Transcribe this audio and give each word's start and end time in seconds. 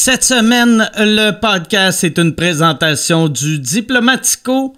Cette 0.00 0.22
semaine, 0.22 0.88
le 0.96 1.32
podcast 1.32 2.04
est 2.04 2.18
une 2.18 2.32
présentation 2.32 3.26
du 3.26 3.58
Diplomatico 3.58 4.76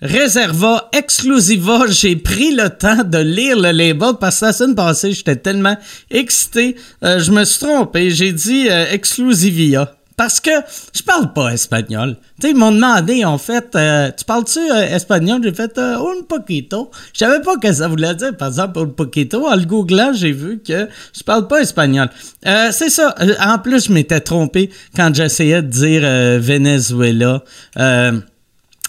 Reserva 0.00 0.88
Exclusiva. 0.92 1.86
J'ai 1.88 2.14
pris 2.14 2.54
le 2.54 2.70
temps 2.70 3.02
de 3.02 3.18
lire 3.18 3.56
le 3.56 3.72
label 3.72 4.12
parce 4.20 4.38
que 4.38 4.44
la 4.44 4.52
semaine 4.52 4.76
passée, 4.76 5.14
j'étais 5.14 5.34
tellement 5.34 5.76
excité. 6.12 6.76
Euh, 7.02 7.18
je 7.18 7.32
me 7.32 7.44
suis 7.44 7.66
trompé. 7.66 8.10
J'ai 8.10 8.32
dit 8.32 8.68
euh, 8.70 8.86
Exclusivia. 8.92 9.96
Parce 10.16 10.40
que 10.40 10.50
je 10.94 11.02
parle 11.02 11.32
pas 11.32 11.52
espagnol. 11.52 12.16
Tu 12.40 12.46
sais, 12.46 12.50
ils 12.52 12.56
m'ont 12.56 12.72
demandé, 12.72 13.24
en 13.24 13.38
fait, 13.38 13.74
euh, 13.74 14.10
tu 14.16 14.24
parles-tu 14.24 14.58
euh, 14.58 14.94
espagnol? 14.94 15.40
J'ai 15.42 15.52
fait 15.52 15.76
euh, 15.78 15.96
un 15.96 16.22
poquito. 16.28 16.90
Je 17.12 17.20
savais 17.20 17.40
pas 17.40 17.56
que 17.56 17.72
ça 17.72 17.88
voulait 17.88 18.14
dire, 18.14 18.36
par 18.36 18.48
exemple, 18.48 18.80
un 18.80 18.86
poquito. 18.86 19.46
En 19.46 19.56
le 19.56 19.64
googlant, 19.64 20.12
j'ai 20.12 20.32
vu 20.32 20.60
que 20.60 20.88
je 21.16 21.22
parle 21.22 21.48
pas 21.48 21.60
espagnol. 21.60 22.10
Euh, 22.46 22.68
c'est 22.72 22.90
ça. 22.90 23.14
En 23.40 23.58
plus, 23.58 23.86
je 23.86 23.92
m'étais 23.92 24.20
trompé 24.20 24.70
quand 24.94 25.14
j'essayais 25.14 25.62
de 25.62 25.68
dire 25.68 26.02
Venezuela. 26.40 27.42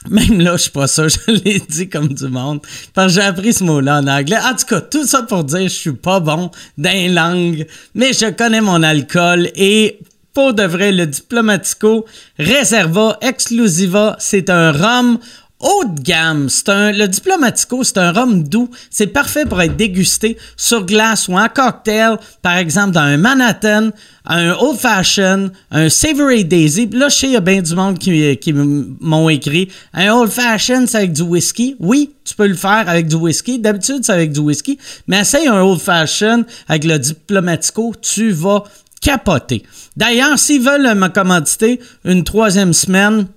Même 0.10 0.42
là, 0.42 0.58
je 0.58 0.64
suis 0.64 0.72
pas 0.72 0.88
sûr, 0.88 1.08
je 1.28 1.32
l'ai 1.32 1.60
dit 1.60 1.90
comme 1.90 2.10
du 2.10 2.28
monde. 2.28 2.60
Parce 2.94 3.14
que 3.14 3.22
j'ai 3.22 3.26
appris 3.26 3.54
ce 3.54 3.64
mot-là 3.64 4.00
en 4.00 4.08
anglais. 4.08 4.38
En 4.44 4.56
tout 4.56 4.66
cas, 4.66 4.82
tout 4.82 5.06
ça 5.06 5.24
pour 5.24 5.44
dire, 5.44 5.64
je 5.64 5.68
suis 5.68 5.94
pas 5.94 6.20
bon 6.20 6.52
dans 6.78 7.14
langue, 7.14 7.66
mais 7.96 8.12
je 8.14 8.30
connais 8.32 8.62
mon 8.62 8.84
alcool 8.84 9.50
et 9.56 10.00
pour 10.34 10.54
de 10.54 10.64
vrai, 10.64 10.92
le 10.92 11.06
Diplomatico 11.06 12.06
Reserva 12.40 13.18
Exclusiva, 13.22 14.16
c'est 14.20 14.50
un 14.50 14.72
rhum 14.72 15.20
haut 15.64 15.86
de 15.86 16.02
gamme. 16.02 16.50
C'est 16.50 16.70
un, 16.70 16.92
le 16.92 17.08
Diplomatico, 17.08 17.84
c'est 17.84 17.98
un 17.98 18.12
rhum 18.12 18.44
doux. 18.44 18.70
C'est 18.90 19.08
parfait 19.08 19.46
pour 19.46 19.62
être 19.62 19.76
dégusté 19.76 20.38
sur 20.58 20.86
glace 20.86 21.28
ou 21.28 21.38
en 21.38 21.48
cocktail, 21.48 22.18
par 22.42 22.58
exemple 22.58 22.92
dans 22.92 23.02
un 23.02 23.18
Manhattan, 23.18 23.90
un 24.26 24.52
Old 24.54 24.78
Fashion, 24.80 25.52
un 25.72 25.90
Savory 25.90 26.46
Daisy. 26.46 26.90
Là, 26.92 27.10
je 27.10 27.16
sais, 27.16 27.28
il 27.28 27.34
y 27.34 27.38
a 27.38 27.42
bien 27.42 27.62
du 27.62 27.76
monde 27.76 27.98
qui 27.98 28.54
m'ont 28.54 29.30
écrit. 29.30 29.70
Un 29.94 30.12
Old 30.14 30.32
Fashion, 30.32 30.86
c'est 30.88 30.98
avec 30.98 31.14
du 31.14 31.22
whisky. 31.22 31.76
Oui, 31.80 32.12
tu 32.26 32.36
peux 32.36 32.48
le 32.48 32.56
faire 32.56 32.86
avec 32.88 33.08
du 33.08 33.16
whisky. 33.16 33.60
D'habitude, 33.60 34.00
c'est 34.04 34.14
avec 34.14 34.32
du 34.32 34.40
whisky. 34.40 34.78
Mais 35.08 35.22
essaye 35.22 35.48
un 35.48 35.62
Old 35.62 35.80
Fashion 35.80 36.46
avec 36.68 36.84
le 36.84 37.00
Diplomatico, 37.00 37.94
tu 38.02 38.32
vas 38.32 38.64
capoter. 39.04 39.64
D'ailleurs, 39.98 40.40
s'ils 40.40 40.62
veulent 40.62 40.96
me 40.96 41.10
commanditer 41.10 41.80
une 42.06 42.24
troisième 42.24 42.74
semaine, 42.74 43.28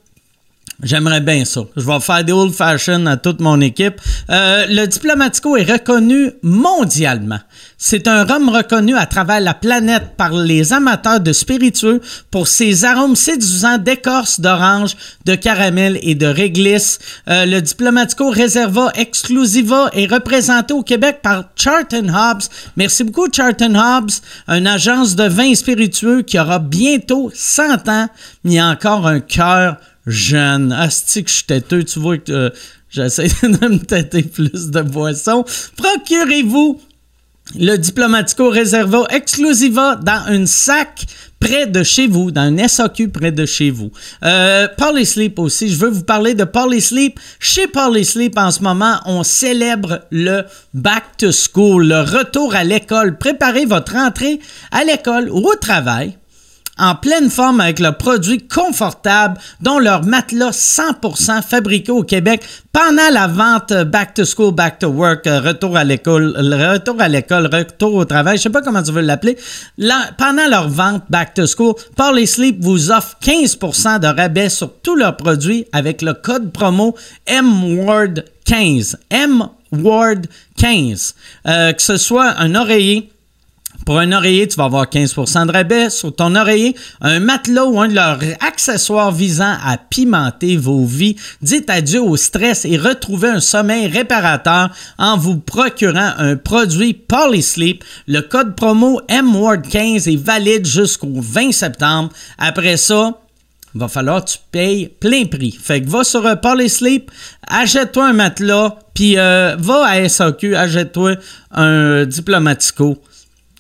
J'aimerais 0.83 1.23
bien 1.23 1.47
ça. 1.47 1.63
Je 1.75 1.87
vais 1.87 2.01
faire 2.01 2.23
des 2.23 2.33
old 2.33 2.53
fashion 2.53 3.07
à 3.07 3.17
toute 3.17 3.41
mon 3.41 3.63
équipe. 3.63 3.99
Euh, 4.29 4.67
le 4.69 4.85
Diplomatico 4.87 5.57
est 5.57 5.71
reconnu 5.71 6.33
mondialement. 6.43 7.39
C'est 7.79 8.07
un 8.09 8.25
rhum 8.25 8.51
reconnu 8.51 8.95
à 8.95 9.07
travers 9.07 9.41
la 9.41 9.55
planète 9.55 10.17
par 10.19 10.33
les 10.33 10.75
amateurs 10.75 11.21
de 11.21 11.33
spiritueux 11.33 12.03
pour 12.31 12.47
ses 12.47 12.85
arômes 12.85 13.17
séduisants 13.17 13.79
d'écorce 13.79 14.39
d'orange, 14.39 14.97
de 15.25 15.35
caramel 15.35 15.99
et 16.03 16.15
de 16.15 16.27
réglisse. 16.27 16.99
Euh, 17.29 17.47
le 17.47 17.63
Diplomatico 17.63 18.29
Reserva 18.29 18.93
Exclusiva 18.97 19.89
est 19.95 20.13
représenté 20.13 20.75
au 20.75 20.83
Québec 20.83 21.21
par 21.23 21.45
Charlton 21.57 22.09
Hobbs. 22.11 22.49
Merci 22.77 23.03
beaucoup 23.03 23.29
Charlton 23.33 23.75
Hobbs, 23.77 24.21
une 24.49 24.67
agence 24.67 25.17
de 25.17 25.25
vins 25.25 25.55
spiritueux 25.55 26.21
qui 26.21 26.39
aura 26.39 26.59
bientôt 26.59 27.31
100 27.35 27.89
ans, 27.89 28.09
mais 28.45 28.61
encore 28.61 29.07
un 29.07 29.21
cœur 29.21 29.77
jeune. 30.07 30.73
Asti 30.73 31.25
que 31.25 31.31
je 31.31 31.37
suis 31.37 31.45
têteux, 31.45 31.85
tu 31.85 31.99
vois 31.99 32.19
que 32.19 32.33
euh, 32.33 32.51
j'essaie 32.89 33.29
de 33.43 33.69
me 33.69 33.79
têter 33.79 34.23
plus 34.23 34.71
de 34.71 34.83
boissons. 34.83 35.45
Procurez-vous 35.77 36.81
le 37.55 37.77
Diplomatico 37.77 38.51
Reserva 38.51 39.05
Exclusiva 39.11 39.97
dans 39.97 40.25
un 40.27 40.47
sac 40.47 41.07
près 41.39 41.67
de 41.67 41.83
chez 41.83 42.09
vous, 42.09 42.31
dans 42.31 42.43
un 42.43 42.67
SAQ 42.67 43.09
près 43.09 43.31
de 43.31 43.47
chez 43.47 43.71
vous. 43.71 43.91
Euh, 44.25 44.67
Sleep 45.05 45.39
aussi, 45.39 45.69
je 45.69 45.77
veux 45.77 45.91
vous 45.91 46.03
parler 46.03 46.35
de 46.35 46.47
Sleep. 46.81 47.21
Chez 47.39 47.69
Sleep 48.03 48.37
en 48.37 48.51
ce 48.51 48.63
moment, 48.63 48.97
on 49.07 49.23
célèbre 49.23 50.01
le 50.11 50.43
Back 50.75 51.19
to 51.19 51.31
School, 51.31 51.87
le 51.87 52.01
retour 52.01 52.55
à 52.55 52.65
l'école. 52.65 53.17
Préparez 53.17 53.65
votre 53.65 53.95
entrée 53.95 54.41
à 54.73 54.83
l'école 54.85 55.31
ou 55.31 55.47
au 55.47 55.55
travail 55.55 56.17
en 56.79 56.95
pleine 56.95 57.31
forme 57.31 57.61
avec 57.61 57.79
le 57.79 57.93
produit 57.93 58.47
confortable 58.47 59.39
dont 59.61 59.79
leur 59.79 60.05
matelas 60.05 60.51
100% 60.51 61.43
fabriqué 61.43 61.93
au 61.93 62.03
Québec 62.03 62.45
pendant 62.73 63.09
la 63.11 63.27
vente 63.27 63.73
Back 63.73 64.15
to 64.15 64.25
School, 64.25 64.55
Back 64.55 64.81
to 64.81 64.89
Work, 64.89 65.27
euh, 65.27 65.41
retour 65.41 65.77
à 65.77 65.85
l'école, 65.85 66.37
retour 66.37 67.01
à 67.01 67.09
l'école, 67.09 67.47
retour 67.47 67.95
au 67.95 68.05
travail, 68.05 68.37
je 68.37 68.43
sais 68.43 68.51
pas 68.51 68.61
comment 68.61 68.83
tu 68.83 68.93
veux 68.93 69.01
l'appeler. 69.01 69.39
Pendant 70.19 70.47
leur 70.49 70.69
vente 70.69 71.05
Back 71.09 71.35
to 71.35 71.47
School, 71.47 71.75
Parley 71.97 72.27
Sleep 72.27 72.59
vous 72.61 72.91
offre 72.91 73.17
15% 73.23 74.01
de 74.01 74.09
rabais 74.09 74.51
sur 74.51 74.71
tous 74.83 74.97
leurs 74.97 75.17
produits 75.17 75.65
avec 75.73 76.03
le 76.03 76.13
code 76.13 76.53
promo 76.53 76.95
MWORD15. 77.27 78.97
MWORD15. 79.73 81.15
Euh, 81.47 81.73
que 81.73 81.83
ce 81.83 81.97
soit 81.97 82.35
un 82.39 82.55
oreiller, 82.55 83.11
pour 83.87 84.01
un 84.01 84.11
oreiller, 84.11 84.49
tu 84.49 84.57
vas 84.57 84.65
avoir 84.65 84.87
15% 84.87 85.47
de 85.47 85.53
rabais. 85.53 85.91
Sur 85.91 86.15
ton 86.15 86.35
oreiller, 86.35 86.75
un 87.01 87.21
matelas 87.21 87.67
ou 87.67 87.81
un 87.81 87.87
de 87.87 87.95
leurs 87.95 88.19
accessoires 88.41 89.13
visant 89.13 89.55
à 89.65 89.79
pimenter 89.79 90.57
vos 90.57 90.85
vies. 90.85 91.15
Dites 91.41 91.71
adieu 91.71 92.03
au 92.03 92.17
stress 92.17 92.65
et 92.65 92.77
retrouvez 92.79 93.29
un 93.29 93.39
sommeil 93.39 93.87
réparateur 93.87 94.71
en 94.99 95.17
vous 95.17 95.39
procurant 95.39 96.15
un 96.19 96.35
produit 96.35 96.95
Polysleep. 96.95 97.85
Le 98.09 98.23
code 98.23 98.57
promo 98.57 99.01
MWORD15 99.09 100.13
est 100.13 100.17
valide 100.17 100.67
jusqu'au 100.67 101.21
20 101.21 101.53
septembre. 101.53 102.11
Après 102.39 102.77
ça, 102.77 103.21
il 103.73 103.81
va 103.81 103.87
falloir 103.87 104.25
que 104.25 104.31
tu 104.31 104.39
payes 104.51 104.89
plein 104.89 105.27
prix. 105.27 105.57
Fait 105.63 105.81
que 105.81 105.89
va 105.89 106.03
sur 106.03 106.27
euh, 106.27 106.35
Polysleep, 106.35 107.09
achète-toi 107.47 108.09
un 108.09 108.15
matelas, 108.15 108.79
puis 108.95 109.17
euh, 109.17 109.55
va 109.61 109.87
à 109.87 110.09
SAQ, 110.09 110.57
achète-toi 110.57 111.15
un 111.53 112.05
Diplomatico. 112.05 113.01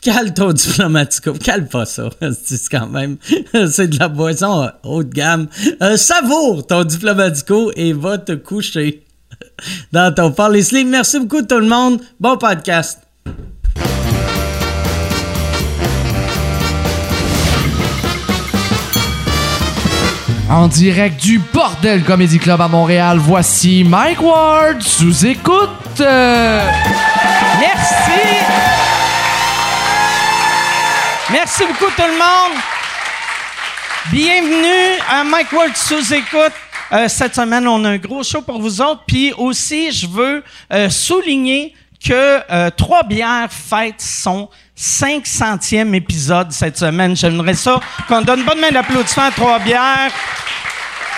Cale 0.06 0.32
ton 0.34 0.52
diplomatico. 0.52 1.32
Cale 1.32 1.66
pas 1.66 1.84
ça. 1.84 2.08
C'est 2.44 2.68
quand 2.70 2.86
même. 2.86 3.16
C'est 3.72 3.88
de 3.88 3.98
la 3.98 4.06
boisson 4.06 4.70
haut 4.84 5.02
de 5.02 5.12
gamme. 5.12 5.48
Euh, 5.82 5.96
savoure 5.96 6.64
ton 6.64 6.84
diplomatico 6.84 7.72
et 7.74 7.92
va 7.92 8.16
te 8.16 8.30
coucher 8.30 9.02
dans 9.92 10.14
ton 10.14 10.30
Parley 10.30 10.62
Sleep. 10.62 10.86
Merci 10.86 11.18
beaucoup 11.18 11.42
tout 11.42 11.58
le 11.58 11.66
monde. 11.66 12.00
Bon 12.20 12.36
podcast. 12.36 13.00
En 20.48 20.68
direct 20.68 21.20
du 21.20 21.40
Bordel 21.52 22.04
Comedy 22.04 22.38
Club 22.38 22.60
à 22.60 22.68
Montréal, 22.68 23.18
voici 23.18 23.82
Mike 23.82 24.22
Ward 24.22 24.80
sous 24.82 25.26
écoute. 25.26 26.00
Merci 31.32 31.64
beaucoup 31.66 31.90
tout 31.96 32.02
le 32.02 32.18
monde. 32.18 32.58
Bienvenue 34.12 35.00
à 35.10 35.24
Mike 35.24 35.52
Ward 35.52 35.76
sous 35.76 36.14
écoute. 36.14 36.52
Euh, 36.92 37.08
cette 37.08 37.34
semaine, 37.34 37.66
on 37.66 37.84
a 37.84 37.90
un 37.90 37.96
gros 37.96 38.22
show 38.22 38.42
pour 38.42 38.60
vous 38.60 38.80
autres. 38.80 39.02
Puis 39.08 39.32
aussi, 39.36 39.90
je 39.90 40.06
veux 40.06 40.44
euh, 40.72 40.88
souligner 40.88 41.74
que 42.04 42.40
euh, 42.48 42.70
Trois 42.70 43.02
Bières 43.02 43.48
fête 43.50 44.00
son 44.00 44.48
500e 44.78 45.94
épisode 45.94 46.52
cette 46.52 46.78
semaine. 46.78 47.16
J'aimerais 47.16 47.54
ça 47.54 47.80
qu'on 48.06 48.22
donne 48.22 48.44
bonne 48.44 48.60
main 48.60 48.70
d'applaudissement 48.70 49.24
à 49.24 49.30
Trois 49.32 49.58
Bières. 49.58 50.12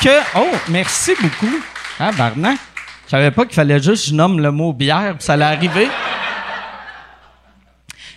Que, 0.02 0.20
oh, 0.36 0.48
merci 0.68 1.12
beaucoup. 1.20 1.60
Ah, 2.00 2.12
Barnac. 2.12 2.56
Je 3.04 3.10
savais 3.10 3.30
pas 3.30 3.44
qu'il 3.44 3.54
fallait 3.54 3.82
juste 3.82 4.04
que 4.04 4.10
je 4.10 4.14
nomme 4.14 4.40
le 4.40 4.50
mot 4.50 4.72
bière, 4.72 5.16
puis 5.16 5.24
ça 5.24 5.34
allait 5.34 5.44
arriver. 5.44 5.88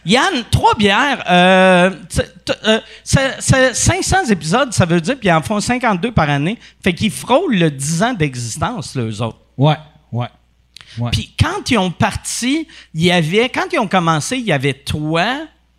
Yann, 0.06 0.44
trois 0.50 0.74
bières, 0.76 1.24
euh, 1.30 1.90
t- 2.10 2.24
t- 2.46 2.54
euh, 2.68 2.80
c'est- 3.04 3.38
c'est 3.40 3.74
500 3.74 4.26
épisodes, 4.30 4.74
ça 4.74 4.86
veut 4.86 5.00
dire, 5.02 5.18
puis 5.20 5.28
ils 5.30 5.32
en 5.32 5.42
font 5.42 5.60
52 5.60 6.12
par 6.12 6.30
année. 6.30 6.58
Fait 6.84 6.94
qu'ils 6.94 7.12
frôlent 7.12 7.56
le 7.58 7.70
10 7.72 8.02
ans 8.04 8.14
d'existence, 8.14 8.96
là, 8.96 9.04
eux 9.04 9.22
autres. 9.22 9.40
Ouais, 9.58 9.76
ouais. 10.12 10.28
Ouais. 10.98 11.10
Puis 11.12 11.34
quand 11.40 11.70
ils 11.72 11.78
ont 11.78 11.92
parti, 11.92 12.68
il 12.94 13.04
y 13.04 13.12
avait, 13.12 13.48
quand 13.50 13.66
ils 13.72 13.80
ont 13.80 13.88
commencé, 13.88 14.38
il 14.38 14.46
y 14.46 14.52
avait 14.52 14.74
toi, 14.74 15.26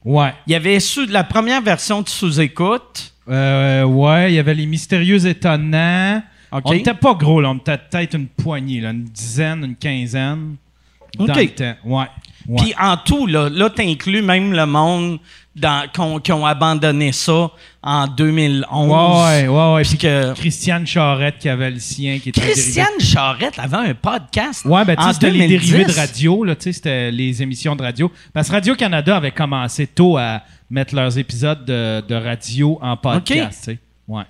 ouais. 0.04 0.32
il 0.46 0.52
y 0.52 0.56
avait 0.56 0.80
sous, 0.80 1.06
la 1.06 1.24
première 1.24 1.60
version 1.60 2.00
de 2.00 2.08
Sous-Écoute. 2.08 3.12
Euh, 3.28 3.82
ouais, 3.84 4.32
il 4.32 4.36
y 4.36 4.38
avait 4.38 4.54
les 4.54 4.66
mystérieux 4.66 5.26
étonnants. 5.26 6.22
OK. 6.50 6.62
On 6.64 6.72
était 6.72 6.94
pas 6.94 7.14
gros, 7.14 7.40
là. 7.40 7.50
On 7.50 7.56
était 7.56 7.78
peut-être 7.78 8.14
une 8.14 8.26
poignée, 8.28 8.80
là. 8.80 8.90
Une 8.90 9.04
dizaine, 9.04 9.64
une 9.64 9.76
quinzaine. 9.76 10.56
Dans 11.18 11.26
le 11.26 11.48
temps. 11.50 11.74
Ouais. 11.84 12.06
Puis 12.56 12.74
en 12.80 12.96
tout, 12.96 13.26
là, 13.26 13.48
là 13.48 13.70
tu 13.70 13.82
inclus 13.82 14.22
même 14.22 14.52
le 14.52 14.66
monde 14.66 15.18
dans, 15.54 15.86
qui 16.22 16.32
ont 16.32 16.46
abandonné 16.46 17.12
ça 17.12 17.50
en 17.82 18.06
2011. 18.06 18.90
Ouais, 18.90 19.48
ouais, 19.48 19.74
ouais. 19.74 19.82
Puis 19.82 19.98
que 19.98 20.32
Christiane 20.34 20.86
Charette 20.86 21.38
qui 21.38 21.48
avait 21.48 21.70
le 21.70 21.78
sien, 21.78 22.18
qui 22.18 22.30
était 22.30 22.40
dérivé- 22.40 22.52
Christiane 22.52 23.00
Charette 23.00 23.58
avait 23.58 23.76
un 23.90 23.94
podcast 23.94 24.64
Ouais, 24.64 24.84
ben, 24.84 24.96
tu 24.96 25.02
c'était 25.12 25.30
les 25.30 25.46
2010. 25.48 25.70
dérivés 25.70 25.84
de 25.92 25.96
radio, 25.98 26.44
là, 26.44 26.56
tu 26.56 26.62
sais, 26.64 26.72
c'était 26.72 27.10
les 27.10 27.42
émissions 27.42 27.76
de 27.76 27.82
radio. 27.82 28.10
Parce 28.32 28.48
que 28.48 28.52
Radio-Canada 28.54 29.16
avait 29.16 29.30
commencé 29.30 29.86
tôt 29.86 30.16
à 30.16 30.42
mettre 30.70 30.94
leurs 30.94 31.18
épisodes 31.18 31.64
de, 31.66 32.02
de 32.06 32.14
radio 32.14 32.78
en 32.80 32.96
podcast, 32.96 33.58
tu 33.64 33.72
sais. 33.72 33.78
Ouais. 34.08 34.24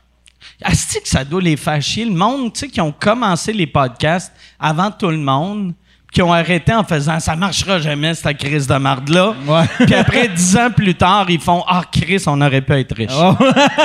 Asti 0.65 1.01
que 1.01 1.09
ça 1.09 1.25
doit 1.25 1.41
les 1.41 1.57
faire 1.57 1.81
chier. 1.81 2.05
Le 2.05 2.11
monde, 2.11 2.53
tu 2.53 2.61
sais, 2.61 2.69
qui 2.69 2.81
ont 2.81 2.91
commencé 2.91 3.53
les 3.53 3.69
podcasts 3.69 4.33
avant 4.59 4.91
tout 4.91 5.09
le 5.11 5.19
monde, 5.19 5.73
qui 6.13 6.21
ont 6.23 6.33
arrêté 6.33 6.73
en 6.75 6.85
faisant 6.85 7.19
ça 7.21 7.35
marchera 7.35 7.79
jamais 7.81 8.15
cette 8.15 8.37
crise 8.37 8.67
de 8.67 8.75
marde-là. 8.77 9.35
Ouais. 9.47 9.65
Puis 9.87 9.95
après, 9.95 10.29
dix 10.29 10.57
ans 10.57 10.71
plus 10.71 10.95
tard, 10.95 11.27
ils 11.29 11.41
font 11.41 11.65
Ah, 11.67 11.83
Chris, 11.91 12.23
on 12.27 12.41
aurait 12.41 12.61
pu 12.61 12.73
être 12.75 12.95
riche. 12.95 13.11
Oh, 13.17 13.35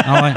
Ah 0.06 0.24
ouais. 0.24 0.34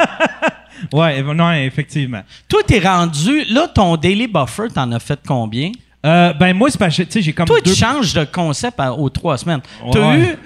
ouais, 1.22 1.34
non, 1.34 1.52
effectivement. 1.52 2.22
Toi, 2.48 2.60
t'es 2.66 2.78
rendu. 2.78 3.44
Là, 3.50 3.66
ton 3.68 3.96
Daily 3.96 4.26
Buffer, 4.28 4.68
t'en 4.74 4.90
as 4.92 5.00
fait 5.00 5.18
combien? 5.26 5.72
Euh, 6.06 6.32
ben, 6.32 6.56
moi, 6.56 6.70
c'est 6.70 6.78
parce 6.78 6.96
que, 6.96 7.02
tu 7.02 7.10
sais, 7.12 7.22
j'ai 7.22 7.32
comme 7.34 7.46
Toi, 7.46 7.60
deux... 7.60 7.72
tu 7.72 7.76
changes 7.78 8.14
de 8.14 8.24
concept 8.24 8.80
à- 8.80 8.92
aux 8.92 9.10
trois 9.10 9.36
semaines. 9.36 9.60
T'as 9.92 10.16
eu. 10.16 10.36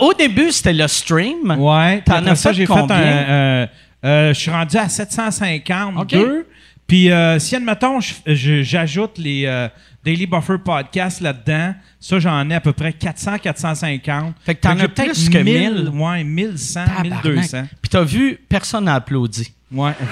au 0.00 0.12
début, 0.12 0.50
c'était 0.52 0.74
le 0.74 0.86
stream. 0.86 1.56
Ouais. 1.58 2.02
T'en 2.04 2.26
as 2.26 2.32
as 2.32 2.34
ça, 2.36 2.50
fait 2.50 2.56
j'ai 2.56 2.66
fait 2.66 2.72
combien? 2.74 2.96
un... 2.96 3.00
euh, 3.00 3.66
euh, 4.04 4.34
je 4.34 4.38
suis 4.38 4.50
rendu 4.50 4.76
à 4.76 4.88
752. 4.88 6.00
OK. 6.40 6.46
Puis, 6.88 7.12
euh, 7.12 7.38
si, 7.38 7.54
admettons, 7.54 7.98
j'ajoute 8.26 9.18
les 9.18 9.44
euh, 9.44 9.68
Daily 10.02 10.26
Buffer 10.26 10.56
Podcasts 10.56 11.20
là-dedans, 11.20 11.74
ça, 12.00 12.18
j'en 12.18 12.48
ai 12.48 12.54
à 12.54 12.60
peu 12.60 12.72
près 12.72 12.94
400, 12.94 13.36
450. 13.42 14.34
Fait 14.44 14.54
que 14.54 14.60
t'en 14.62 14.78
as 14.78 14.88
plus 14.88 15.28
que 15.28 15.36
1000. 15.36 15.90
Ouais, 15.92 16.24
1100, 16.24 16.86
Tabarnak. 16.86 17.24
1200. 17.24 17.62
Puis 17.82 17.90
t'as 17.90 18.02
vu, 18.02 18.40
personne 18.48 18.84
n'a 18.84 18.94
applaudi. 18.94 19.52
Ouais. 19.70 19.92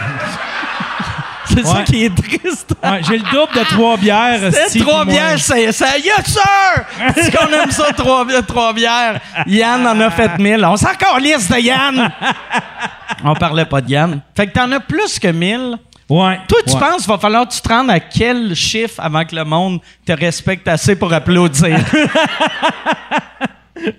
C'est 1.49 1.65
ça 1.65 1.83
qui 1.85 2.05
est 2.05 2.15
triste. 2.15 2.75
Ouais, 2.83 3.01
j'ai 3.07 3.19
le 3.19 3.25
double 3.25 3.55
de 3.55 3.65
trois 3.71 3.97
bières. 3.97 4.53
C'est 4.69 4.81
trois 4.81 5.05
bières, 5.05 5.39
c'est 5.39 5.71
ça. 5.73 5.97
Yes, 5.97 6.27
sir! 6.27 6.85
Est-ce 7.17 7.31
qu'on 7.31 7.47
aime 7.53 7.71
ça, 7.71 7.93
trois, 7.93 8.27
trois 8.43 8.75
bières? 8.75 9.21
Yann 9.47 9.87
en 9.87 9.99
a 10.01 10.11
fait 10.11 10.39
mille. 10.39 10.65
On 10.65 10.77
s'en 10.77 10.93
calisse 10.95 11.49
de 11.49 11.59
Yann! 11.59 12.13
On 13.25 13.35
parlait 13.35 13.65
pas 13.65 13.81
de 13.81 13.91
Yann. 13.91 14.21
Fait 14.37 14.49
que 14.49 14.53
t'en 14.53 14.71
as 14.73 14.81
plus 14.81 15.19
que 15.19 15.29
mille. 15.29 15.79
Ouais. 16.09 16.39
Toi, 16.49 16.59
tu 16.67 16.75
ouais. 16.75 16.81
penses 16.81 17.03
qu'il 17.03 17.13
va 17.13 17.19
falloir 17.19 17.49
que 17.49 17.55
tu 17.55 17.61
te 17.61 17.69
rendes 17.69 17.91
à 17.91 17.99
quel 17.99 18.55
chiffre 18.55 18.95
avant 18.99 19.25
que 19.25 19.35
le 19.35 19.45
monde 19.45 19.81
te 20.05 20.13
respecte 20.13 20.67
assez 20.69 20.97
pour 20.97 21.13
applaudir? 21.13 21.79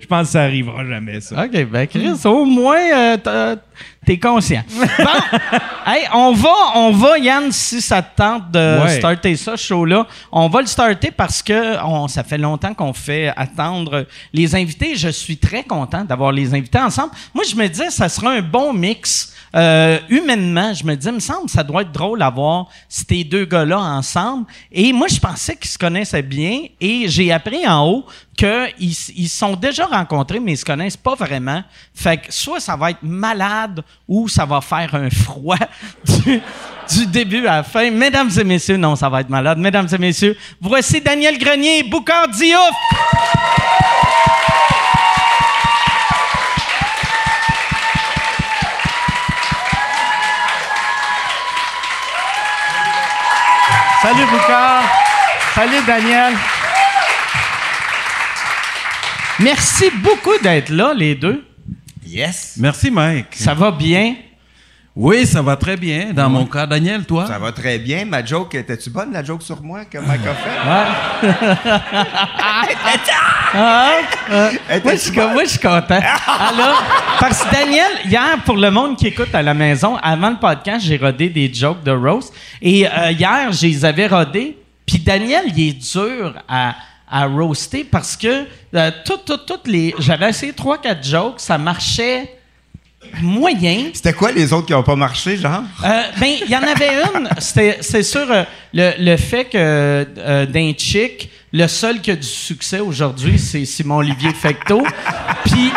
Je 0.00 0.06
pense 0.06 0.26
que 0.26 0.32
ça 0.32 0.42
arrivera 0.42 0.84
jamais, 0.84 1.20
ça. 1.20 1.44
OK, 1.44 1.64
ben 1.66 1.86
Chris, 1.86 2.10
au 2.24 2.44
moins, 2.44 3.16
euh, 3.24 3.56
t'es 4.04 4.18
conscient. 4.18 4.62
Bon, 4.98 5.92
hey, 5.92 6.04
on 6.12 6.32
va, 6.32 6.52
on 6.74 6.90
va, 6.90 7.18
Yann, 7.18 7.50
si 7.52 7.80
ça 7.80 8.02
te 8.02 8.16
tente 8.16 8.50
de 8.50 8.82
Ouais. 8.82 8.98
starter 8.98 9.36
ça, 9.36 9.56
show-là, 9.56 10.06
on 10.32 10.48
va 10.48 10.60
le 10.60 10.66
starter 10.66 11.10
parce 11.10 11.42
que 11.42 11.82
on, 11.84 12.08
ça 12.08 12.24
fait 12.24 12.36
longtemps 12.38 12.74
qu'on 12.74 12.92
fait 12.92 13.32
attendre 13.36 14.06
les 14.32 14.54
invités. 14.54 14.96
Je 14.96 15.08
suis 15.08 15.38
très 15.38 15.62
content 15.62 16.04
d'avoir 16.04 16.32
les 16.32 16.52
invités 16.52 16.80
ensemble. 16.80 17.12
Moi, 17.32 17.44
je 17.48 17.54
me 17.54 17.68
disais, 17.68 17.90
ça 17.90 18.08
sera 18.08 18.32
un 18.32 18.42
bon 18.42 18.72
mix. 18.72 19.34
Euh, 19.54 19.98
humainement, 20.08 20.74
je 20.74 20.84
me 20.84 20.94
dis, 20.94 21.06
il 21.06 21.14
me 21.14 21.20
semble 21.20 21.48
ça 21.48 21.62
doit 21.62 21.82
être 21.82 21.92
drôle 21.92 22.18
d'avoir 22.18 22.66
ces 22.88 23.24
deux 23.24 23.44
gars-là 23.44 23.78
ensemble. 23.78 24.46
Et 24.70 24.92
moi, 24.92 25.08
je 25.08 25.18
pensais 25.18 25.56
qu'ils 25.56 25.70
se 25.70 25.78
connaissaient 25.78 26.22
bien 26.22 26.64
et 26.80 27.08
j'ai 27.08 27.32
appris 27.32 27.66
en 27.66 27.86
haut 27.86 28.06
qu'ils 28.36 28.94
ils 29.16 29.28
sont 29.28 29.56
déjà 29.56 29.86
rencontrés, 29.86 30.38
mais 30.38 30.52
ils 30.52 30.58
se 30.58 30.64
connaissent 30.64 30.96
pas 30.96 31.14
vraiment. 31.14 31.62
Fait 31.94 32.18
que 32.18 32.32
soit 32.32 32.60
ça 32.60 32.76
va 32.76 32.90
être 32.90 33.02
malade 33.02 33.82
ou 34.06 34.28
ça 34.28 34.44
va 34.44 34.60
faire 34.60 34.94
un 34.94 35.10
froid 35.10 35.56
du, 36.04 36.40
du 36.94 37.06
début 37.06 37.46
à 37.46 37.56
la 37.56 37.62
fin. 37.62 37.90
Mesdames 37.90 38.30
et 38.38 38.44
messieurs, 38.44 38.76
non, 38.76 38.96
ça 38.96 39.08
va 39.08 39.22
être 39.22 39.30
malade. 39.30 39.58
Mesdames 39.58 39.88
et 39.92 39.98
messieurs, 39.98 40.36
voici 40.60 41.00
Daniel 41.00 41.38
Grenier 41.38 41.82
Boucard 41.82 42.28
Diouf. 42.28 42.74
Salut 54.08 54.24
Boucard. 54.30 54.84
Salut 55.54 55.86
Daniel. 55.86 56.32
Merci 59.38 59.90
beaucoup 60.02 60.38
d'être 60.42 60.70
là, 60.70 60.94
les 60.94 61.14
deux. 61.14 61.44
Yes. 62.06 62.54
Merci, 62.58 62.90
Mike. 62.90 63.34
Ça 63.34 63.52
va 63.52 63.70
bien? 63.70 64.14
Oui, 65.00 65.24
ça 65.28 65.42
va 65.42 65.54
très 65.54 65.76
bien. 65.76 66.12
Dans 66.12 66.28
mon 66.28 66.44
cas, 66.44 66.66
Daniel, 66.66 67.04
toi? 67.04 67.24
Ça 67.28 67.38
va 67.38 67.52
très 67.52 67.78
bien. 67.78 68.04
Ma 68.04 68.24
joke, 68.24 68.56
étais-tu 68.56 68.90
bonne, 68.90 69.12
la 69.12 69.22
joke 69.22 69.44
sur 69.44 69.62
moi 69.62 69.84
que 69.84 69.96
Mike 69.98 70.26
a 70.26 70.34
fait? 70.34 70.50
Moi, 74.82 75.44
je 75.44 75.50
suis 75.50 75.60
content. 75.60 76.00
Alors, 76.00 76.82
parce 77.20 77.44
que 77.44 77.54
Daniel, 77.54 77.92
hier, 78.06 78.38
pour 78.44 78.56
le 78.56 78.72
monde 78.72 78.96
qui 78.96 79.06
écoute 79.06 79.32
à 79.32 79.40
la 79.40 79.54
maison, 79.54 79.96
avant 80.02 80.30
le 80.30 80.36
podcast, 80.36 80.84
j'ai 80.84 80.96
rodé 80.96 81.28
des 81.28 81.54
jokes 81.54 81.84
de 81.84 81.92
roast. 81.92 82.34
Et 82.60 82.84
euh, 82.84 83.12
hier, 83.12 83.52
je 83.52 83.66
les 83.68 83.84
avais 83.84 84.08
rodés. 84.08 84.58
Puis 84.84 84.98
Daniel, 84.98 85.44
il 85.56 85.68
est 85.68 85.92
dur 85.92 86.34
à, 86.48 86.74
à 87.08 87.26
roaster 87.26 87.84
parce 87.84 88.16
que 88.16 88.46
euh, 88.74 88.90
toutes, 89.04 89.24
toutes, 89.24 89.46
toutes 89.46 89.68
les. 89.68 89.94
J'avais 90.00 90.30
essayé 90.30 90.52
trois, 90.52 90.78
quatre 90.78 91.06
jokes, 91.06 91.38
ça 91.38 91.56
marchait 91.56 92.37
moyen. 93.22 93.90
C'était 93.94 94.12
quoi 94.12 94.32
les 94.32 94.52
autres 94.52 94.66
qui 94.66 94.72
n'ont 94.72 94.82
pas 94.82 94.96
marché, 94.96 95.36
genre? 95.36 95.62
Euh, 95.84 96.02
ben, 96.18 96.34
il 96.44 96.50
y 96.50 96.56
en 96.56 96.62
avait 96.62 97.02
une. 97.14 97.28
C'est 97.40 98.02
sur 98.02 98.30
euh, 98.30 98.44
le, 98.72 98.92
le 98.98 99.16
fait 99.16 99.44
que 99.44 99.56
euh, 99.56 100.46
d'un 100.46 100.72
chick, 100.76 101.30
le 101.52 101.66
seul 101.66 102.00
qui 102.00 102.10
a 102.10 102.16
du 102.16 102.26
succès 102.26 102.80
aujourd'hui, 102.80 103.38
c'est 103.38 103.64
Simon-Olivier 103.64 104.34
Fecteau. 104.34 104.82
Puis 105.44 105.72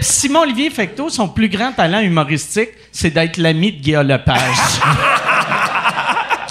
Simon-Olivier 0.00 0.70
Fecteau, 0.70 1.08
son 1.08 1.28
plus 1.28 1.48
grand 1.48 1.72
talent 1.72 2.00
humoristique, 2.00 2.70
c'est 2.92 3.10
d'être 3.10 3.36
l'ami 3.38 3.72
de 3.72 3.80
Guillaume 3.80 4.08
Lepage. 4.08 4.80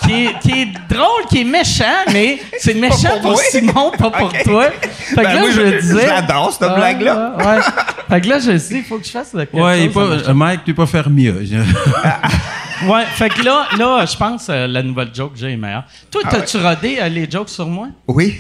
Qui, 0.08 0.26
est, 0.26 0.40
qui 0.40 0.62
est 0.62 0.68
drôle, 0.90 1.26
qui 1.30 1.42
est 1.42 1.44
méchant, 1.44 1.84
mais 2.12 2.40
c'est 2.60 2.74
méchant 2.74 3.20
pour. 3.22 3.40
Simon, 3.40 3.92
pas 3.98 4.10
pour 4.12 4.32
toi. 4.44 4.66
Fait 4.72 5.16
que 5.16 5.16
Ben, 5.16 5.24
là, 5.34 5.40
moi, 5.40 5.50
je, 5.52 5.62
je- 5.72 5.78
disais. 5.82 6.06
j'adore 6.08 6.52
cette 6.52 6.64
Ah, 6.64 6.76
blague-là. 6.76 7.36
ouais, 7.38 7.46
ouais. 7.46 7.62
Fait 8.10 8.22
que 8.22 8.28
là, 8.30 8.40
je 8.40 8.52
dit, 8.52 8.78
il 8.78 8.84
faut 8.84 8.98
que 8.98 9.06
je 9.06 9.12
fasse 9.12 9.32
quelque 9.32 9.54
Ouais, 9.56 9.86
il 9.86 9.94
chose. 9.94 10.24
euh, 10.28 10.34
Mike, 10.34 10.62
tu 10.66 10.74
peux 10.74 10.86
faire 10.86 11.10
mieux. 11.10 11.44
Je- 11.44 11.58
Ouais, 12.88 13.06
fait 13.16 13.30
que 13.30 13.42
là, 13.44 13.66
là 13.76 14.06
je 14.06 14.16
pense 14.16 14.46
que 14.48 14.68
la 14.68 14.84
nouvelle 14.84 15.10
joke 15.12 15.34
que 15.34 15.40
j'ai 15.40 15.54
est 15.54 15.58
meilleure. 15.58 15.84
Toi, 16.12 16.22
Ah 16.26 16.30
t'as-tu 16.32 16.58
rodé 16.58 16.98
euh, 17.02 17.10
les 17.10 17.28
jokes 17.30 17.50
sur 17.50 17.66
moi? 17.66 17.88
Oui. 18.08 18.36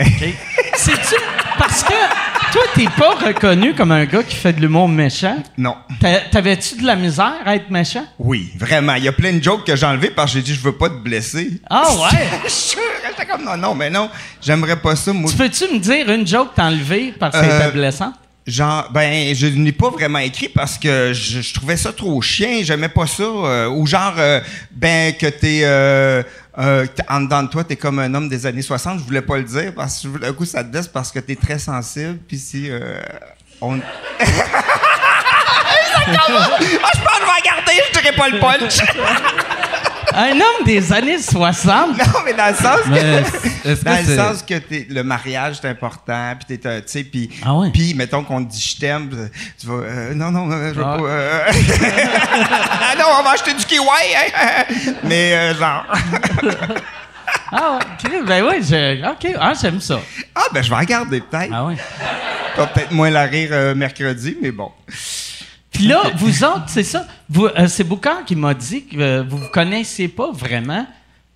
OK. 0.00 0.06
C'est-tu... 0.78 1.14
Parce 1.58 1.82
que 1.82 1.92
toi, 2.52 2.62
t'es 2.74 2.86
pas 2.96 3.14
reconnu 3.26 3.74
comme 3.74 3.90
un 3.90 4.04
gars 4.04 4.22
qui 4.22 4.36
fait 4.36 4.52
de 4.52 4.60
l'humour 4.60 4.88
méchant. 4.88 5.36
Non. 5.56 5.74
T'a- 6.00 6.20
T'avais-tu 6.30 6.76
de 6.76 6.86
la 6.86 6.94
misère 6.94 7.34
à 7.44 7.56
être 7.56 7.68
méchant? 7.70 8.04
Oui, 8.18 8.52
vraiment. 8.56 8.94
Il 8.94 9.02
y 9.04 9.08
a 9.08 9.12
plein 9.12 9.32
de 9.32 9.42
jokes 9.42 9.64
que 9.66 9.74
j'ai 9.74 9.86
enlevés 9.86 10.10
parce 10.10 10.30
que 10.32 10.38
j'ai 10.38 10.44
dit 10.44 10.54
je 10.54 10.60
veux 10.60 10.76
pas 10.76 10.88
te 10.88 10.94
blesser. 10.94 11.60
Ah 11.68 11.82
ouais? 11.90 12.28
Je 12.44 12.48
suis 12.50 12.70
sûr. 12.70 12.80
J'étais 13.08 13.26
comme 13.28 13.44
non, 13.44 13.56
non, 13.56 13.74
mais 13.74 13.90
non. 13.90 14.08
J'aimerais 14.40 14.76
pas 14.76 14.94
ça, 14.94 15.12
moi. 15.12 15.28
tu 15.30 15.36
peux-tu 15.36 15.64
me 15.74 15.78
dire 15.80 16.08
une 16.10 16.26
joke 16.26 16.50
t'as 16.54 16.66
enlevée 16.66 17.12
parce 17.18 17.38
qu'elle 17.38 17.50
Euh, 17.50 17.58
était 17.60 17.72
blessante? 17.72 18.14
Genre, 18.46 18.88
ben, 18.92 19.34
je 19.34 19.46
n'ai 19.48 19.72
pas 19.72 19.90
vraiment 19.90 20.20
écrit 20.20 20.48
parce 20.48 20.78
que 20.78 21.12
je, 21.12 21.42
je 21.42 21.54
trouvais 21.54 21.76
ça 21.76 21.92
trop 21.92 22.22
chien, 22.22 22.60
j'aimais 22.62 22.88
pas 22.88 23.06
ça. 23.06 23.24
euh, 23.24 23.68
ou 23.68 23.84
genre, 23.86 24.14
euh, 24.16 24.40
ben, 24.70 25.12
que 25.14 25.26
t'es, 25.26 25.60
euh, 25.64 26.22
euh, 26.58 26.86
en 27.08 27.20
dedans 27.20 27.42
de 27.42 27.48
toi, 27.48 27.64
t'es 27.64 27.76
comme 27.76 27.98
un 27.98 28.12
homme 28.14 28.28
des 28.28 28.46
années 28.46 28.62
60, 28.62 28.98
je 28.98 29.04
voulais 29.04 29.22
pas 29.22 29.36
le 29.36 29.44
dire 29.44 29.72
parce 29.74 30.02
que 30.02 30.18
d'un 30.18 30.32
coup, 30.32 30.44
ça 30.44 30.64
te 30.64 30.70
blesse 30.70 30.88
parce 30.88 31.12
que 31.12 31.18
t'es 31.20 31.36
très 31.36 31.58
sensible, 31.58 32.18
puis 32.26 32.38
si, 32.38 32.70
euh, 32.70 32.98
on... 33.60 33.78
Ah, 36.10 36.14
je 36.14 36.74
pense 36.80 36.90
que 36.90 37.20
je 37.20 37.26
vais 37.26 37.50
regarder, 37.50 37.72
je 37.92 38.00
dirais 38.00 38.16
pas 38.16 38.28
le 38.30 38.38
punch. 38.38 38.78
Un 40.14 40.32
homme 40.32 40.64
des 40.64 40.92
années 40.92 41.18
60? 41.20 41.96
non, 41.98 42.04
mais 42.24 42.32
dans 42.34 42.48
le 42.48 42.54
sens 42.54 42.80
que... 42.86 43.84
Dans 43.84 43.98
le 44.08 44.16
sens 44.16 44.42
que 44.42 44.54
le 44.88 45.02
mariage 45.02 45.58
est 45.62 45.68
important, 45.68 46.34
puis 46.38 46.56
t'es, 46.58 46.66
euh, 46.66 46.78
tu 46.80 46.84
sais, 46.86 47.04
puis, 47.04 47.28
Ah 47.44 47.54
ouais? 47.54 47.70
puis 47.70 47.92
mettons 47.94 48.24
qu'on 48.24 48.42
te 48.44 48.50
dit 48.50 48.60
je 48.74 48.80
t'aime, 48.80 49.10
euh, 49.12 49.28
tu 49.60 49.66
vas, 49.66 49.74
euh, 49.74 50.14
non, 50.14 50.30
non, 50.30 50.50
euh, 50.50 50.70
je 50.72 50.78
veux 50.78 50.84
Ah. 50.86 50.96
pas, 50.96 51.02
euh, 51.04 51.40
ah 52.80 52.94
non, 52.98 53.04
on 53.20 53.22
va 53.22 53.30
acheter 53.32 53.52
du 53.52 53.64
kiwi, 53.64 53.84
hein? 53.84 54.64
mais 55.04 55.34
euh, 55.34 55.54
genre, 55.54 55.84
Ah 57.52 57.78
ouais, 58.04 58.22
ben 58.26 58.44
oui, 58.48 58.62
je... 58.62 59.06
OK, 59.10 59.36
ah, 59.38 59.52
j'aime 59.60 59.80
ça. 59.80 60.00
ah 60.34 60.44
ben 60.52 60.62
je 60.62 60.70
vais 60.70 60.76
regarder 60.76 61.20
peut-être, 61.20 61.50
Ah 61.52 61.66
ouais. 61.66 61.76
peut-être 62.56 62.92
moins 62.92 63.10
la 63.10 63.24
rire 63.24 63.74
mercredi, 63.76 64.36
mais 64.40 64.50
bon. 64.50 64.70
Puis 65.72 65.86
là, 65.86 66.02
vous 66.16 66.42
autres, 66.44 66.64
c'est 66.68 66.82
ça. 66.84 67.04
Vous, 67.30 67.46
euh, 67.46 67.66
c'est 67.68 67.84
Boucard 67.84 68.24
qui 68.24 68.34
m'a 68.36 68.54
dit 68.54 68.84
que 68.86 68.96
euh, 68.98 69.22
vous 69.28 69.36
vous 69.38 69.48
connaissiez 69.52 70.08
pas 70.08 70.30
vraiment. 70.32 70.86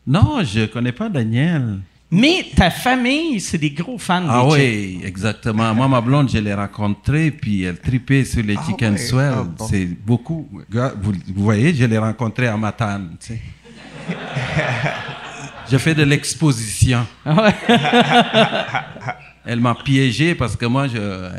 Non, 0.06 0.42
je 0.42 0.64
connais 0.66 0.92
pas 0.92 1.08
Daniel. 1.08 1.78
Mais 2.10 2.46
ta 2.54 2.70
famille, 2.70 3.40
c'est 3.40 3.56
des 3.58 3.70
gros 3.70 3.96
fans 3.98 4.24
Ah 4.28 4.42
des 4.44 4.50
chips. 4.50 4.58
oui, 4.58 5.00
exactement. 5.04 5.74
Moi, 5.74 5.88
ma 5.88 6.00
blonde, 6.00 6.28
je 6.30 6.38
l'ai 6.38 6.52
rencontrée, 6.54 7.30
puis 7.30 7.62
elle 7.62 7.78
tripait 7.78 8.24
sur 8.24 8.42
les 8.42 8.56
Ah 8.58 8.62
chicken 8.66 8.92
ouais, 8.92 8.98
swell. 8.98 9.32
ah 9.34 9.44
bon. 9.44 9.66
C'est 9.66 9.86
beaucoup. 9.86 10.48
Vous, 11.00 11.12
vous 11.34 11.42
voyez, 11.42 11.74
je 11.74 11.84
l'ai 11.86 11.96
rencontrée 11.98 12.48
à 12.48 12.56
Matane. 12.56 13.16
tu 13.20 13.28
sais. 13.34 13.40
J'ai 15.70 15.78
fait 15.78 15.94
de 15.94 16.02
l'exposition. 16.02 17.06
Elle 19.44 19.58
m'a 19.58 19.74
piégé 19.74 20.36
parce 20.36 20.54
que 20.54 20.66
moi, 20.66 20.86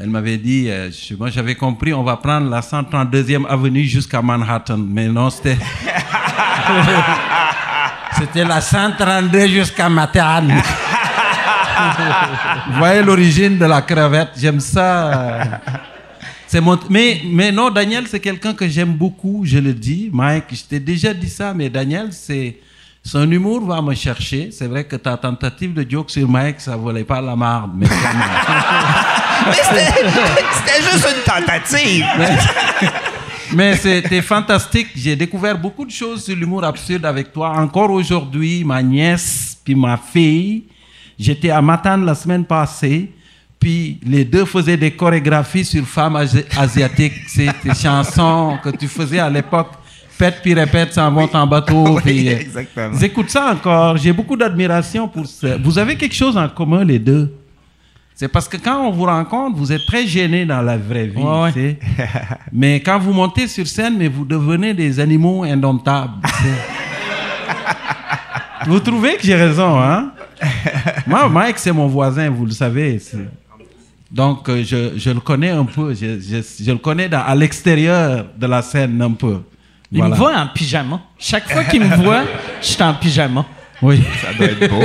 elle 0.02 0.10
m'avait 0.10 0.38
dit, 0.38 0.66
euh, 0.68 0.90
moi 1.18 1.30
j'avais 1.30 1.56
compris, 1.56 1.94
on 1.94 2.04
va 2.04 2.18
prendre 2.18 2.50
la 2.50 2.60
132e 2.60 3.48
avenue 3.48 3.86
jusqu'à 3.86 4.22
Manhattan. 4.22 4.78
Mais 4.78 5.08
non, 5.08 5.30
c'était. 5.30 5.58
c'était 8.18 8.44
la 8.44 8.60
132 8.60 9.48
jusqu'à 9.48 9.88
Manhattan. 9.88 10.48
Vous 12.68 12.74
voyez 12.78 13.04
l'origine 13.04 13.58
de 13.58 13.66
la 13.66 13.82
crevette, 13.82 14.32
j'aime 14.38 14.60
ça. 14.60 15.62
mon... 16.56 16.78
mais, 16.90 17.22
mais 17.26 17.54
non, 17.54 17.70
Daniel, 17.70 18.06
c'est 18.08 18.20
quelqu'un 18.20 18.54
que 18.54 18.68
j'aime 18.68 18.92
beaucoup, 18.92 19.44
je 19.46 19.60
le 19.60 19.74
dis. 19.74 20.10
Mike, 20.12 20.48
je 20.52 20.64
t'ai 20.64 20.82
déjà 20.82 21.14
dit 21.14 21.30
ça, 21.30 21.54
mais 21.54 21.70
Daniel, 21.70 22.10
c'est. 22.12 22.58
Son 23.06 23.30
humour 23.30 23.66
va 23.66 23.82
me 23.82 23.94
chercher. 23.94 24.50
C'est 24.52 24.68
vrai 24.68 24.86
que 24.86 24.96
ta 24.96 25.18
tentative 25.18 25.74
de 25.74 25.86
joke 25.90 26.10
sur 26.10 26.28
Mike, 26.28 26.62
ça 26.62 26.78
volait 26.78 27.04
pas 27.04 27.20
la 27.22 27.36
marde. 27.36 27.72
Mais 27.76 27.86
c'était 29.62 30.82
juste 30.92 31.08
une 31.10 31.24
tentative. 31.24 32.06
Mais 33.54 33.76
c'était 33.76 34.22
fantastique. 34.22 34.88
J'ai 34.96 35.16
découvert 35.16 35.58
beaucoup 35.58 35.86
de 35.86 35.92
choses 35.92 36.24
sur 36.24 36.36
l'humour 36.36 36.64
absurde 36.64 37.06
avec 37.06 37.32
toi. 37.34 37.50
Encore 37.50 37.92
aujourd'hui, 37.92 38.64
ma 38.64 38.82
nièce 38.82 39.58
puis 39.64 39.76
ma 39.76 39.98
fille. 39.98 40.64
J'étais 41.20 41.50
à 41.52 41.62
Matane 41.62 42.06
la 42.06 42.16
semaine 42.16 42.46
passée. 42.46 43.12
Puis 43.60 44.00
les 44.06 44.26
deux 44.26 44.46
faisaient 44.46 44.78
des 44.78 44.92
chorégraphies 44.92 45.66
sur 45.66 45.86
femmes 45.86 46.16
asi- 46.16 46.46
asiatiques. 46.58 47.14
C'est 47.28 47.50
des 47.64 47.76
chansons 47.76 48.58
que 48.64 48.70
tu 48.70 48.88
faisais 48.88 49.20
à 49.20 49.30
l'époque. 49.30 49.72
Puis 50.32 50.54
répète, 50.54 50.94
s'en 50.94 51.12
vont 51.12 51.30
en 51.34 51.48
bateau. 51.48 51.84
Oui, 51.96 52.02
puis, 52.04 52.28
exactement. 52.28 52.98
J'écoute 53.00 53.30
ça 53.30 53.52
encore. 53.52 53.98
J'ai 53.98 54.14
beaucoup 54.14 54.36
d'admiration 54.38 55.08
pour 55.08 55.26
ça. 55.26 55.58
Vous 55.58 55.78
avez 55.78 55.96
quelque 55.96 56.16
chose 56.16 56.38
en 56.38 56.48
commun, 56.50 56.84
les 56.84 57.00
deux? 57.00 57.34
C'est 58.16 58.28
parce 58.28 58.48
que 58.48 58.58
quand 58.58 58.80
on 58.86 58.92
vous 58.92 59.06
rencontre, 59.06 59.58
vous 59.58 59.72
êtes 59.72 59.86
très 59.88 60.06
gênés 60.06 60.46
dans 60.46 60.62
la 60.62 60.78
vraie 60.78 61.08
vie. 61.08 61.18
Ouais, 61.22 61.42
ouais. 61.42 61.52
tu 61.54 61.60
sais. 61.60 61.80
mais 62.54 62.80
quand 62.80 63.00
vous 63.00 63.12
montez 63.12 63.48
sur 63.48 63.66
scène, 63.68 63.96
mais 63.98 64.08
vous 64.08 64.24
devenez 64.24 64.74
des 64.74 65.00
animaux 65.00 65.44
indomptables. 65.44 66.14
tu 66.24 66.30
sais. 66.44 66.50
vous 68.68 68.80
trouvez 68.80 69.16
que 69.18 69.24
j'ai 69.24 69.36
raison, 69.36 69.80
hein? 69.82 70.12
Moi, 71.08 71.28
Mike, 71.30 71.58
c'est 71.58 71.72
mon 71.72 71.88
voisin, 71.88 72.30
vous 72.30 72.46
le 72.46 72.52
savez. 72.52 73.00
c'est- 73.00 73.18
Donc, 74.12 74.48
euh, 74.48 74.64
je, 74.64 74.92
je 74.98 75.10
le 75.10 75.20
connais 75.20 75.50
un 75.50 75.66
peu. 75.66 75.94
Je, 75.94 76.20
je- 76.20 76.64
je 76.64 76.72
le 76.72 76.78
connais 76.78 77.10
dans- 77.10 77.24
à 77.26 77.34
l'extérieur 77.34 78.26
de 78.38 78.46
la 78.48 78.62
scène 78.62 79.02
un 79.02 79.12
peu. 79.12 79.40
Il 79.96 80.00
Voilà. 80.00 80.16
me 80.16 80.20
voit 80.20 80.36
en 80.36 80.48
pyjama. 80.48 81.00
Chaque 81.20 81.50
fois 81.52 81.64
qu'il 81.66 81.82
me 81.82 81.96
voit, 81.98 82.24
je 82.62 82.66
suis 82.68 82.82
en 82.84 82.94
pyjama. 82.96 83.46
Oui. 83.82 84.02
Ça 84.22 84.34
doit 84.34 84.48
être 84.48 84.70
beau. 84.70 84.82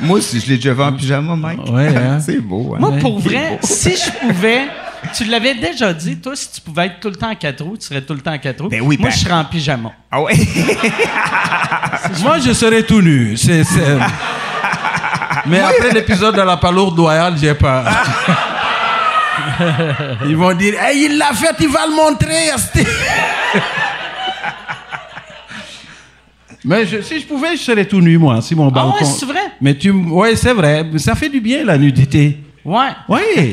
Moi 0.02 0.18
aussi, 0.18 0.38
je 0.40 0.48
l'ai 0.50 0.56
déjà 0.56 0.74
vu 0.74 0.82
en 0.82 0.92
pyjama, 0.92 1.34
Mike. 1.34 1.70
Ouais, 1.70 1.88
hein? 1.96 2.18
C'est 2.20 2.40
beau. 2.40 2.74
Hein? 2.74 2.78
Moi, 2.80 2.92
pour 3.00 3.18
vrai, 3.20 3.58
si 3.62 3.96
je 3.96 4.10
pouvais, 4.20 4.66
tu 5.14 5.24
l'avais 5.24 5.54
déjà 5.54 5.92
dit, 5.94 6.16
toi, 6.16 6.34
si 6.36 6.50
tu 6.52 6.60
pouvais 6.60 6.86
être 6.86 7.00
tout 7.00 7.08
le 7.08 7.14
temps 7.16 7.30
en 7.30 7.34
quatre 7.36 7.62
roues, 7.64 7.76
tu 7.78 7.86
serais 7.86 8.02
tout 8.02 8.12
le 8.12 8.20
temps 8.20 8.32
en 8.34 8.38
quatre 8.38 8.60
roues. 8.62 8.68
Ben 8.68 8.82
oui, 8.82 8.96
Moi, 8.98 9.08
ben- 9.08 9.14
je 9.16 9.20
serais 9.20 9.34
en 9.34 9.44
pyjama. 9.44 9.92
Ah 10.10 10.20
ouais? 10.20 10.34
Moi, 12.22 12.38
je 12.44 12.52
serais 12.52 12.82
tout 12.82 13.00
nu. 13.00 13.36
C'est, 13.36 13.64
c'est- 13.64 13.98
Mais 15.46 15.60
après 15.60 15.90
l'épisode 15.92 16.34
de 16.36 16.42
la 16.42 16.56
palourde 16.56 16.98
royale, 16.98 17.34
j'ai 17.40 17.54
peur. 17.54 17.84
Ils 20.26 20.36
vont 20.36 20.52
dire 20.54 20.74
Hey, 20.80 21.06
il 21.10 21.18
l'a 21.18 21.32
fait, 21.32 21.54
il 21.60 21.68
va 21.68 21.86
le 21.86 21.94
montrer. 21.94 22.50
Mais 26.64 26.86
je- 26.86 27.00
si 27.02 27.20
je 27.20 27.26
pouvais, 27.26 27.56
je 27.56 27.62
serais 27.62 27.84
tout 27.84 28.00
nu, 28.00 28.18
moi, 28.18 28.40
si 28.40 28.54
mon 28.54 28.68
Ah 28.68 28.70
balcon. 28.70 29.04
ouais, 29.04 29.04
c'est 29.04 29.26
vrai? 29.26 29.40
Mais 29.60 29.74
tu. 29.76 29.90
Ouais, 29.90 30.36
c'est 30.36 30.52
vrai. 30.52 30.86
Ça 30.98 31.14
fait 31.14 31.28
du 31.28 31.40
bien, 31.40 31.64
la 31.64 31.76
nudité. 31.76 32.38
Ouais. 32.64 32.90
Oui. 33.08 33.52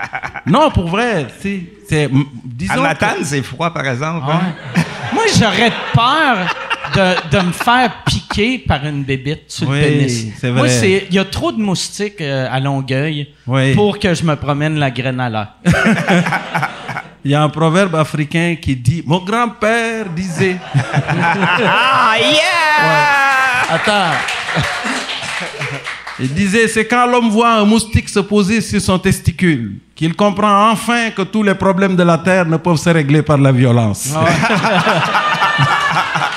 non, 0.46 0.70
pour 0.70 0.88
vrai. 0.88 1.26
c'est- 1.40 1.62
C'est. 1.88 2.08
Disons. 2.44 2.72
À 2.74 2.76
que- 2.76 2.82
Matane, 2.82 3.24
c'est 3.24 3.42
froid, 3.42 3.72
par 3.72 3.86
exemple. 3.86 4.26
Ah 4.28 4.40
hein? 4.44 4.82
Moi, 5.14 5.24
j'aurais 5.38 5.72
peur 5.94 6.54
de, 6.94 7.36
de 7.38 7.46
me 7.46 7.52
faire 7.52 7.92
piquer 8.04 8.58
par 8.58 8.84
une 8.86 9.02
bébite 9.04 9.44
sur 9.48 9.68
Oui, 9.68 9.80
le 9.80 9.86
pénis. 9.86 10.26
c'est 10.38 10.50
Moi, 10.50 10.60
vrai. 10.60 10.68
c'est 10.68 11.06
il 11.08 11.14
y 11.14 11.18
a 11.18 11.24
trop 11.24 11.50
de 11.52 11.60
moustiques 11.60 12.20
euh, 12.20 12.46
à 12.50 12.60
Longueuil 12.60 13.28
Oui. 13.46 13.74
pour 13.74 13.98
que 13.98 14.12
je 14.14 14.22
me 14.24 14.36
promène 14.36 14.78
la 14.78 14.90
graine 14.90 15.18
à 15.20 15.30
l'air. 15.30 15.48
Il 17.24 17.30
y 17.30 17.34
a 17.34 17.42
un 17.42 17.48
proverbe 17.48 17.94
africain 17.96 18.56
qui 18.60 18.74
dit 18.76 19.02
Mon 19.06 19.18
grand-père 19.18 20.06
disait. 20.14 20.56
Ah, 20.74 22.14
yeah! 22.18 23.74
Attends. 23.74 24.16
Il 26.18 26.34
disait, 26.34 26.68
c'est 26.68 26.86
quand 26.86 27.06
l'homme 27.06 27.30
voit 27.30 27.54
un 27.54 27.64
moustique 27.64 28.08
se 28.08 28.20
poser 28.20 28.60
sur 28.60 28.80
son 28.80 28.98
testicule 28.98 29.78
qu'il 29.94 30.14
comprend 30.14 30.70
enfin 30.70 31.10
que 31.10 31.22
tous 31.22 31.42
les 31.42 31.54
problèmes 31.54 31.96
de 31.96 32.02
la 32.02 32.18
terre 32.18 32.44
ne 32.46 32.56
peuvent 32.58 32.76
se 32.76 32.90
régler 32.90 33.22
par 33.22 33.38
la 33.38 33.52
violence. 33.52 34.14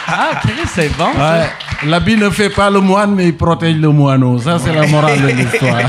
Ah, 0.08 0.32
Chris, 0.42 0.68
c'est 0.68 0.90
bon. 0.98 1.12
Ouais. 1.18 1.50
L'habit 1.86 2.16
ne 2.18 2.30
fait 2.30 2.50
pas 2.50 2.70
le 2.70 2.80
moine, 2.80 3.14
mais 3.16 3.28
il 3.28 3.36
protège 3.38 3.76
le 3.76 3.90
moineau. 3.90 4.38
Ça, 4.40 4.58
c'est 4.60 4.74
la 4.74 4.88
morale 4.88 5.22
de 5.22 5.28
l'histoire. 5.28 5.80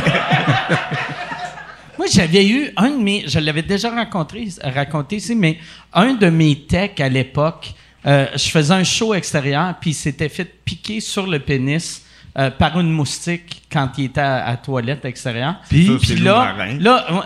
Moi, 2.05 2.11
j'avais 2.13 2.47
eu 2.47 2.71
un 2.77 2.91
de 2.91 3.03
mes. 3.03 3.25
Je 3.27 3.39
l'avais 3.39 3.63
déjà 3.63 3.89
rencontré, 3.89 4.47
raconté 4.63 5.17
ici, 5.17 5.35
mais 5.35 5.57
un 5.95 6.13
de 6.13 6.29
mes 6.29 6.55
techs 6.55 7.01
à 7.01 7.09
l'époque, 7.09 7.73
euh, 8.05 8.27
je 8.35 8.51
faisais 8.51 8.75
un 8.75 8.85
show 8.85 9.15
extérieur, 9.15 9.75
puis 9.81 9.93
il 9.93 9.95
s'était 9.95 10.29
fait 10.29 10.45
piquer 10.45 11.01
sur 11.01 11.27
le 11.27 11.39
pénis 11.39 12.03
euh, 12.39 12.51
par 12.51 12.79
une 12.79 12.91
moustique 12.91 13.63
quand 13.73 13.89
il 13.97 14.05
était 14.07 14.21
à, 14.21 14.55
toilette 14.63 15.07
extérieure. 15.07 15.55
Puis? 15.71 15.87
Ça, 15.87 15.93
Puis 15.99 16.17
là, 16.17 16.55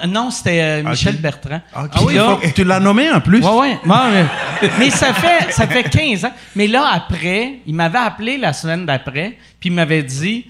euh, 0.04 0.06
non, 0.06 0.30
c'était 0.30 0.61
euh, 0.62 0.88
Michel 0.88 1.16
Bertrand. 1.16 1.61
Ah 1.75 1.87
oui, 2.04 2.14
Là- 2.14 2.38
faut- 2.40 2.49
tu 2.54 2.62
l'as 2.62 2.78
nommé 2.78 3.11
en 3.11 3.20
plus. 3.20 3.44
Ouais, 3.44 3.80
mais, 3.85 4.70
mais 4.78 4.90
ça, 4.90 5.12
fait, 5.12 5.50
ça 5.50 5.66
fait 5.66 5.90
15 5.90 6.25
ans. 6.25 6.32
Mais 6.54 6.68
là, 6.68 6.88
après, 6.92 7.54
il 7.66 7.75
m'avait 7.75 7.99
appelé 7.99 8.38
la 8.38 8.52
semaine 8.52 8.87
d'après, 8.87 9.38
puis 9.58 9.70
il 9.70 9.73
m'avait 9.73 10.04
dit 10.04 10.47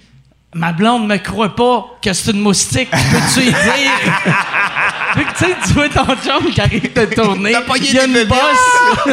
Ma 0.55 0.73
blonde 0.73 1.07
me 1.07 1.17
croit 1.19 1.55
pas 1.55 1.99
que 2.02 2.12
c'est 2.12 2.31
une 2.33 2.40
moustique. 2.40 2.90
Peux-tu 2.90 3.40
y 3.49 3.50
dire? 3.50 3.55
Tu 5.14 5.45
sais, 5.47 5.57
tu 5.67 5.73
vois 5.73 5.88
ton 5.88 6.05
chum 6.17 6.50
qui 6.52 6.61
arrive 6.61 6.93
de 6.93 7.05
tourner. 7.14 7.50
T'as 7.52 7.62
pogné 7.62 7.87
Il 7.88 7.95
y 7.95 7.99
a 7.99 8.05
une 8.07 8.25
bosse. 8.25 9.09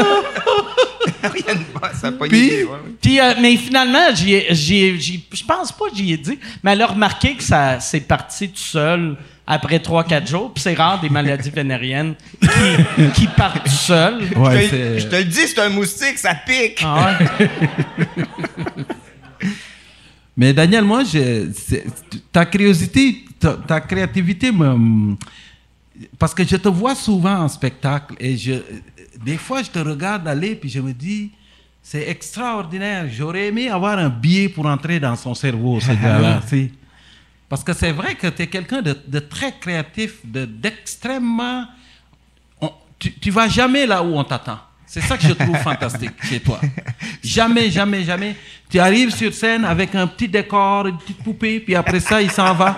Rien 1.24 1.56
de 1.56 1.60
bon, 1.74 1.80
ça 2.00 2.08
a 2.08 2.12
pas 2.12 2.27
Puis? 2.27 2.46
idée, 2.48 2.63
ouais. 2.63 2.77
Puis, 3.01 3.20
euh, 3.20 3.34
mais 3.42 3.56
finalement, 3.56 4.13
je 4.13 5.44
pense 5.48 5.72
pas 5.72 5.86
que 5.89 5.96
j'y 5.96 6.13
ai 6.13 6.18
dit, 6.18 6.38
mais 6.63 6.74
elle 6.74 6.82
a 6.82 6.88
remarqué 6.88 7.36
que 7.36 7.44
ça 7.44 7.80
c'est 7.80 8.01
parti 8.01 8.50
tout 8.50 8.58
seul 8.60 9.15
après 9.48 9.77
3-4 9.80 10.27
jours. 10.27 10.51
Puis 10.54 10.62
c'est 10.62 10.74
rare 10.75 11.00
des 11.00 11.10
maladies 11.10 11.50
vénériennes 11.50 12.15
qui, 12.42 13.12
qui 13.22 13.27
partent 13.27 13.63
tout 13.63 13.70
seul. 13.72 14.20
Ouais, 14.36 14.63
je, 14.63 14.68
te, 14.68 14.70
c'est- 14.75 15.00
je 15.00 15.08
te 15.08 15.15
le 15.15 15.24
dis, 15.24 15.48
c'est 15.48 15.60
un 15.60 15.70
moustique, 15.70 16.18
ça 16.20 16.36
pique. 16.36 16.82
Ah 16.84 17.15
ouais. 17.39 17.50
Mais 20.38 20.54
Daniel, 20.54 20.84
moi, 20.84 21.04
je, 21.04 21.50
ta 22.32 22.46
curiosité, 22.46 23.24
ta, 23.39 23.54
ta 23.54 23.80
créativité 23.82 24.51
me... 24.51 25.15
Parce 26.20 26.34
que 26.34 26.44
je 26.44 26.58
te 26.58 26.68
vois 26.68 26.94
souvent 26.94 27.38
en 27.44 27.48
spectacle 27.48 28.15
et 28.20 28.36
je, 28.36 28.56
des 29.24 29.38
fois, 29.38 29.63
je 29.63 29.70
te 29.72 29.80
regarde 29.80 30.27
aller 30.27 30.56
puis 30.56 30.70
je 30.70 30.82
me 30.82 30.92
dis, 30.92 31.32
c'est 31.82 32.10
extraordinaire. 32.10 33.08
J'aurais 33.10 33.48
aimé 33.48 33.70
avoir 33.70 33.98
un 33.98 34.10
billet 34.10 34.50
pour 34.50 34.65
entrer 34.65 35.00
dans 35.00 35.15
son 35.15 35.34
cerveau, 35.34 35.80
ce 35.80 35.92
gars-là. 36.01 36.42
Parce 37.48 37.63
que 37.63 37.72
c'est 37.72 37.92
vrai 37.94 38.15
que 38.15 38.27
tu 38.27 38.42
es 38.42 38.48
quelqu'un 38.48 38.82
de, 38.82 38.98
de 39.08 39.20
très 39.20 39.54
créatif, 39.58 40.15
de- 40.25 40.46
d'extrêmement... 40.46 41.65
tu, 43.00 43.13
tu 43.13 43.32
vas 43.32 43.48
jamais 43.48 43.86
là 43.86 44.04
où 44.04 44.18
on 44.18 44.24
t'attend. 44.25 44.60
C'est 44.95 45.01
ça 45.01 45.17
que 45.17 45.23
je 45.27 45.33
trouve 45.33 45.57
fantastique 45.57 46.11
chez 46.23 46.39
toi. 46.39 46.57
Jamais, 47.21 47.69
jamais, 47.69 48.01
jamais. 48.05 48.33
Tu 48.71 48.79
arrives 48.79 49.13
sur 49.13 49.33
scène 49.33 49.65
avec 49.65 49.93
un 49.93 50.07
petit 50.07 50.29
décor, 50.29 50.87
une 50.87 50.95
petite 50.97 51.21
poupée, 51.21 51.59
puis 51.59 51.75
après 51.75 51.99
ça, 51.99 52.21
il 52.21 52.31
s'en 52.31 52.53
va. 52.53 52.77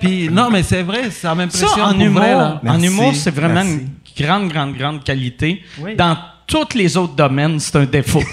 Puis 0.00 0.30
non, 0.30 0.48
mais 0.48 0.62
c'est 0.62 0.82
vrai, 0.82 1.10
ça 1.10 1.28
Ça, 1.28 1.34
m'impressionne 1.34 1.82
en 1.82 1.92
pour 1.92 2.00
humour, 2.00 2.22
vrai, 2.22 2.34
là. 2.34 2.60
en 2.66 2.82
humour, 2.82 3.14
c'est 3.14 3.34
vraiment 3.34 3.62
merci. 3.64 3.80
une 4.18 4.24
grande, 4.26 4.48
grande, 4.48 4.76
grande 4.78 5.04
qualité. 5.04 5.62
Oui. 5.78 5.94
Dans 5.94 6.16
tous 6.46 6.68
les 6.74 6.96
autres 6.96 7.14
domaines, 7.14 7.60
c'est 7.60 7.76
un 7.76 7.84
défaut. 7.84 8.22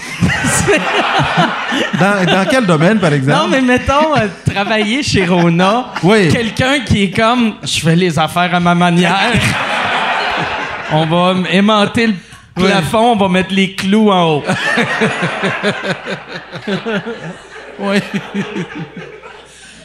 Dans, 2.00 2.24
dans 2.24 2.46
quel 2.50 2.64
domaine, 2.64 2.98
par 2.98 3.12
exemple? 3.12 3.38
non, 3.38 3.48
mais 3.48 3.60
mettons, 3.60 4.16
euh, 4.16 4.28
travailler 4.50 5.02
chez 5.02 5.26
Rona, 5.26 5.88
Oui. 6.02 6.28
quelqu'un 6.30 6.80
qui 6.80 7.04
est 7.04 7.10
comme, 7.10 7.54
je 7.62 7.80
fais 7.80 7.96
les 7.96 8.18
affaires 8.18 8.54
à 8.54 8.60
ma 8.60 8.74
manière. 8.74 9.32
on 10.92 11.04
va 11.06 11.34
aimanter 11.50 12.06
le 12.06 12.14
plafond, 12.56 13.12
on 13.12 13.16
va 13.16 13.28
mettre 13.28 13.52
les 13.54 13.74
clous 13.74 14.10
en 14.10 14.36
haut. 14.38 14.44
Oui. 17.78 17.98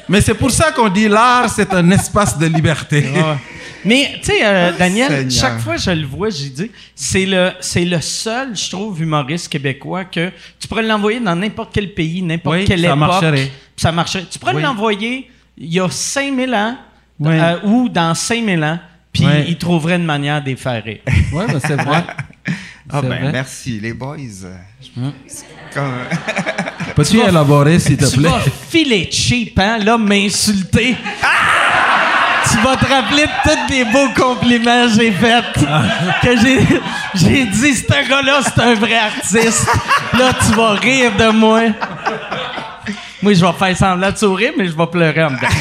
Mais 0.08 0.22
c'est 0.22 0.34
pour 0.34 0.50
ça 0.50 0.72
qu'on 0.72 0.88
dit 0.90 1.08
l'art, 1.10 1.50
c'est 1.50 1.74
un 1.74 1.90
espace 1.92 2.38
de 2.38 2.46
liberté. 2.46 3.06
Mais, 3.86 4.12
tu 4.22 4.28
sais, 4.32 4.46
euh, 4.46 4.72
Daniel, 4.78 5.08
Seigneur. 5.10 5.32
chaque 5.32 5.60
fois 5.60 5.76
que 5.76 5.82
je 5.82 5.92
le 5.92 6.06
vois, 6.06 6.30
j'ai 6.30 6.50
dit, 6.50 6.72
c'est 6.96 7.26
le, 7.26 7.52
c'est 7.60 7.84
le 7.84 8.00
seul, 8.00 8.56
je 8.56 8.70
trouve, 8.70 9.02
humoriste 9.02 9.50
québécois 9.52 10.06
que 10.06 10.32
tu 10.60 10.68
pourrais 10.68 10.84
l'envoyer 10.84 11.20
dans 11.20 11.36
n'importe 11.36 11.72
quel 11.74 11.94
pays, 11.94 12.22
n'importe 12.22 12.58
Oui, 12.58 12.66
quelle 12.66 12.80
ça 12.82 12.88
époque. 12.88 13.00
marcherait. 13.00 13.52
Ça 13.76 13.92
marcherait. 13.92 14.26
Tu 14.32 14.38
pourrais 14.40 14.54
Oui. 14.56 14.62
l'envoyer 14.62 15.30
il 15.58 15.74
y 15.74 15.80
a 15.80 15.90
5000 15.90 16.54
ans 16.54 16.78
Oui. 17.20 17.34
euh, 17.34 17.56
ou 17.64 17.90
dans 17.90 18.14
5000 18.14 18.64
ans, 18.64 18.80
puis 19.12 19.26
Oui. 19.26 19.46
il 19.48 19.58
trouverait 19.58 19.96
une 19.96 20.06
manière 20.06 20.42
de 20.42 20.50
les 20.50 20.56
faire 20.56 20.84
rire. 20.84 21.00
Ouais, 21.34 21.48
ben, 21.48 21.60
c'est 21.60 21.76
vrai. 21.76 22.04
Ah 22.94 23.02
ben, 23.02 23.08
vrai? 23.22 23.32
merci, 23.32 23.80
les 23.80 23.94
boys. 23.94 24.18
Comme... 25.74 25.94
Peux-tu 26.96 27.20
élaborer, 27.20 27.80
s'il 27.80 27.98
te 27.98 28.06
tu 28.10 28.18
plaît? 28.18 28.30
vas 28.30 28.40
filer 28.70 29.10
cheap, 29.12 29.58
hein, 29.60 29.78
là, 29.78 29.98
m'insulter. 29.98 30.96
tu 32.52 32.58
vas 32.58 32.76
te 32.76 32.86
rappeler 32.86 33.24
de 33.24 33.30
tous 33.44 33.70
les 33.74 33.86
beaux 33.86 34.10
compliments 34.16 34.88
que 34.88 34.94
j'ai 35.00 35.12
faits. 35.12 35.46
Que 36.22 36.38
j'ai, 36.38 36.60
j'ai 37.16 37.46
dit, 37.46 37.76
ce 37.76 37.88
gars-là, 38.10 38.42
c'est 38.44 38.62
un 38.62 38.74
vrai 38.76 38.98
artiste. 38.98 39.68
Là, 40.18 40.32
tu 40.46 40.54
vas 40.56 40.72
rire 40.72 41.12
de 41.18 41.30
moi. 41.32 41.62
Moi, 43.22 43.34
je 43.36 43.46
vais 43.46 43.54
faire 43.54 43.78
semblant 43.78 44.12
de 44.12 44.18
sourire, 44.18 44.52
mais 44.58 44.68
je 44.68 44.76
vais 44.76 44.88
pleurer 44.88 45.24
en 45.24 45.32
dedans. 45.32 45.48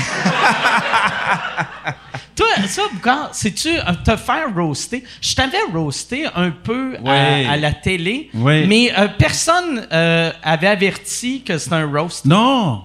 Toi, 2.40 2.66
ça, 2.68 2.82
Boucard, 2.92 3.34
sais-tu 3.34 3.68
euh, 3.68 3.82
te 4.04 4.16
faire 4.16 4.46
roaster? 4.54 5.04
Je 5.20 5.34
t'avais 5.34 5.58
roasté 5.72 6.24
un 6.34 6.50
peu 6.50 6.96
à- 7.06 7.56
la 7.58 7.72
télé, 7.72 8.30
mais 8.66 8.92
euh, 8.98 9.08
personne 9.18 9.86
euh, 9.92 10.30
avait 10.42 10.66
averti 10.68 11.42
que 11.42 11.58
c'était 11.58 11.74
un 11.74 11.86
roast. 11.86 12.24
Non. 12.24 12.82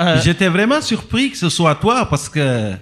Euh, 0.00 0.20
J'étais 0.22 0.48
vraiment 0.48 0.80
surpris 0.82 1.30
que 1.30 1.36
ce 1.38 1.48
soit 1.48 1.74
toi 1.76 2.06
parce 2.08 2.28
que 2.28 2.72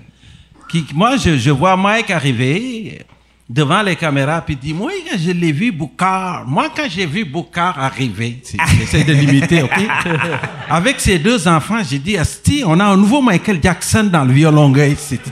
qui- 0.71 0.85
moi, 0.95 1.17
je, 1.17 1.37
je 1.37 1.51
vois 1.51 1.77
Mike 1.77 2.11
arriver 2.11 3.05
devant 3.49 3.81
les 3.83 3.95
caméras 3.95 4.41
puis 4.41 4.55
il 4.61 4.67
dit 4.69 4.75
Moi, 4.75 4.91
quand 5.09 5.17
je 5.19 5.31
l'ai 5.31 5.53
vu 5.53 5.71
Boucard, 5.71 6.45
moi, 6.47 6.69
quand 6.75 6.89
j'ai 6.89 7.07
vu 7.07 7.25
Boucard 7.25 7.79
arriver, 7.79 8.41
c'est- 8.43 8.59
j'essaie 8.79 9.05
de 9.05 9.13
l'imiter, 9.13 9.63
OK 9.63 9.71
Avec 10.69 10.99
ses 11.01 11.19
deux 11.19 11.47
enfants, 11.47 11.79
j'ai 11.89 11.99
dit 12.01 12.17
Asti, 12.19 12.63
on 12.67 12.79
a 12.81 12.85
un 12.85 12.97
nouveau 12.97 13.23
Michael 13.23 13.61
Jackson 13.63 14.09
dans 14.13 14.25
le 14.25 14.33
violon 14.33 14.71
gay. 14.71 14.97
C'était. 14.99 15.31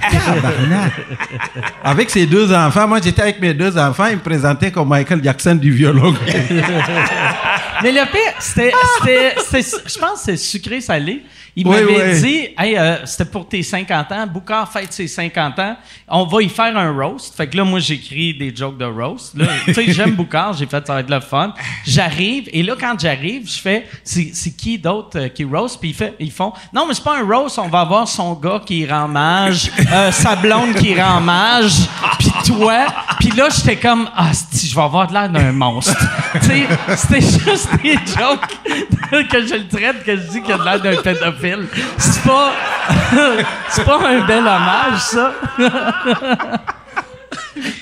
Avec 1.83 2.11
ses 2.11 2.27
deux 2.27 2.53
enfants, 2.53 2.87
moi, 2.87 3.01
j'étais 3.03 3.23
avec 3.23 3.41
mes 3.41 3.53
deux 3.55 3.77
enfants, 3.77 4.07
ils 4.07 4.17
me 4.17 4.23
présentaient 4.23 4.71
comme 4.71 4.89
Michael 4.89 5.23
Jackson 5.23 5.57
du 5.57 5.73
violon 5.73 6.13
gay. 6.13 6.47
Mais 7.83 7.91
le 7.93 8.03
pire, 8.11 8.33
c'était, 8.39 8.73
je 9.51 9.99
pense 9.99 10.21
que 10.21 10.25
c'est 10.25 10.37
sucré-salé. 10.37 11.23
Il 11.57 11.67
Oui, 11.69 11.77
m'avait 11.77 12.15
oui. 12.15 12.21
dit, 12.21 12.49
hey, 12.59 12.77
euh, 12.77 13.07
c'était 13.07 13.27
pour 13.27 13.49
tes 13.49 13.63
50 13.63 14.11
ans, 14.11 14.27
Boucard 14.27 14.71
fête 14.73 14.93
ses 14.93 15.07
50 15.07 15.57
ans, 15.61 15.77
on 16.09 16.25
va 16.27 16.43
y 16.43 16.49
faire 16.49 16.77
un 16.77 16.91
roast. 16.93 17.37
Fait 17.37 17.47
que 17.47 17.57
là, 17.57 17.63
moi, 17.65 17.79
j'écris 17.79 18.35
des 18.35 18.55
jokes 18.55 18.77
de 18.77 18.85
roast. 18.85 19.37
Tu 19.65 19.73
sais, 19.73 19.93
j'aime 19.93 20.13
Boucard, 20.17 20.55
j'ai 20.55 20.67
fait 20.67 20.85
ça 20.85 20.95
va 20.95 21.01
être 21.01 21.11
le 21.11 21.21
fun. 21.21 21.55
J'arrive, 21.87 22.49
et 22.53 22.63
là, 22.65 22.75
quand 22.79 22.99
j'arrive, 22.99 23.49
je 23.49 23.61
fais, 23.61 23.87
c'est, 24.03 24.33
qui 24.57 24.79
d'autre 24.79 25.19
euh, 25.19 25.29
qui 25.29 25.45
roast? 25.45 25.79
Puis 25.81 25.95
ils, 25.99 26.27
ils 26.27 26.33
font, 26.33 26.53
non, 26.73 26.87
mais 26.89 26.95
c'est 26.95 27.05
pas 27.05 27.19
un 27.19 27.25
roast, 27.25 27.59
on 27.61 27.69
va 27.69 27.81
avoir 27.81 28.09
son 28.09 28.35
gars 28.35 28.61
qui 28.67 28.85
rend 28.85 29.07
mage, 29.07 29.71
euh, 29.93 30.11
sa 30.11 30.35
blonde 30.35 30.75
qui 30.75 31.01
rend 31.01 31.21
mage, 31.21 31.73
puis 32.19 32.33
toi. 32.47 32.87
Puis 33.21 33.31
là, 33.31 33.49
j'étais 33.55 33.77
comme, 33.77 34.09
ah, 34.17 34.33
si, 34.33 34.67
je 34.67 34.75
vais 34.75 34.83
avoir 34.83 35.07
de 35.07 35.13
l'air 35.13 35.29
d'un 35.29 35.53
monstre. 35.53 35.97
tu 36.35 36.47
sais, 36.47 36.67
c'était 36.97 37.21
juste 37.51 37.69
des 37.81 37.93
jokes 37.93 39.29
que 39.31 39.47
je 39.47 39.55
le 39.55 39.69
traite, 39.69 40.03
que 40.05 40.17
je 40.17 40.23
dis 40.33 40.43
qu'il 40.43 40.53
a 40.53 40.59
de 40.59 40.65
l'air 40.65 40.81
d'un 40.81 41.01
pédophile. 41.01 41.44
C'est 41.99 42.23
pas, 42.23 42.53
c'est 43.71 43.85
pas 43.85 44.09
un 44.09 44.27
bel 44.27 44.41
hommage, 44.41 45.01
ça. 45.01 45.35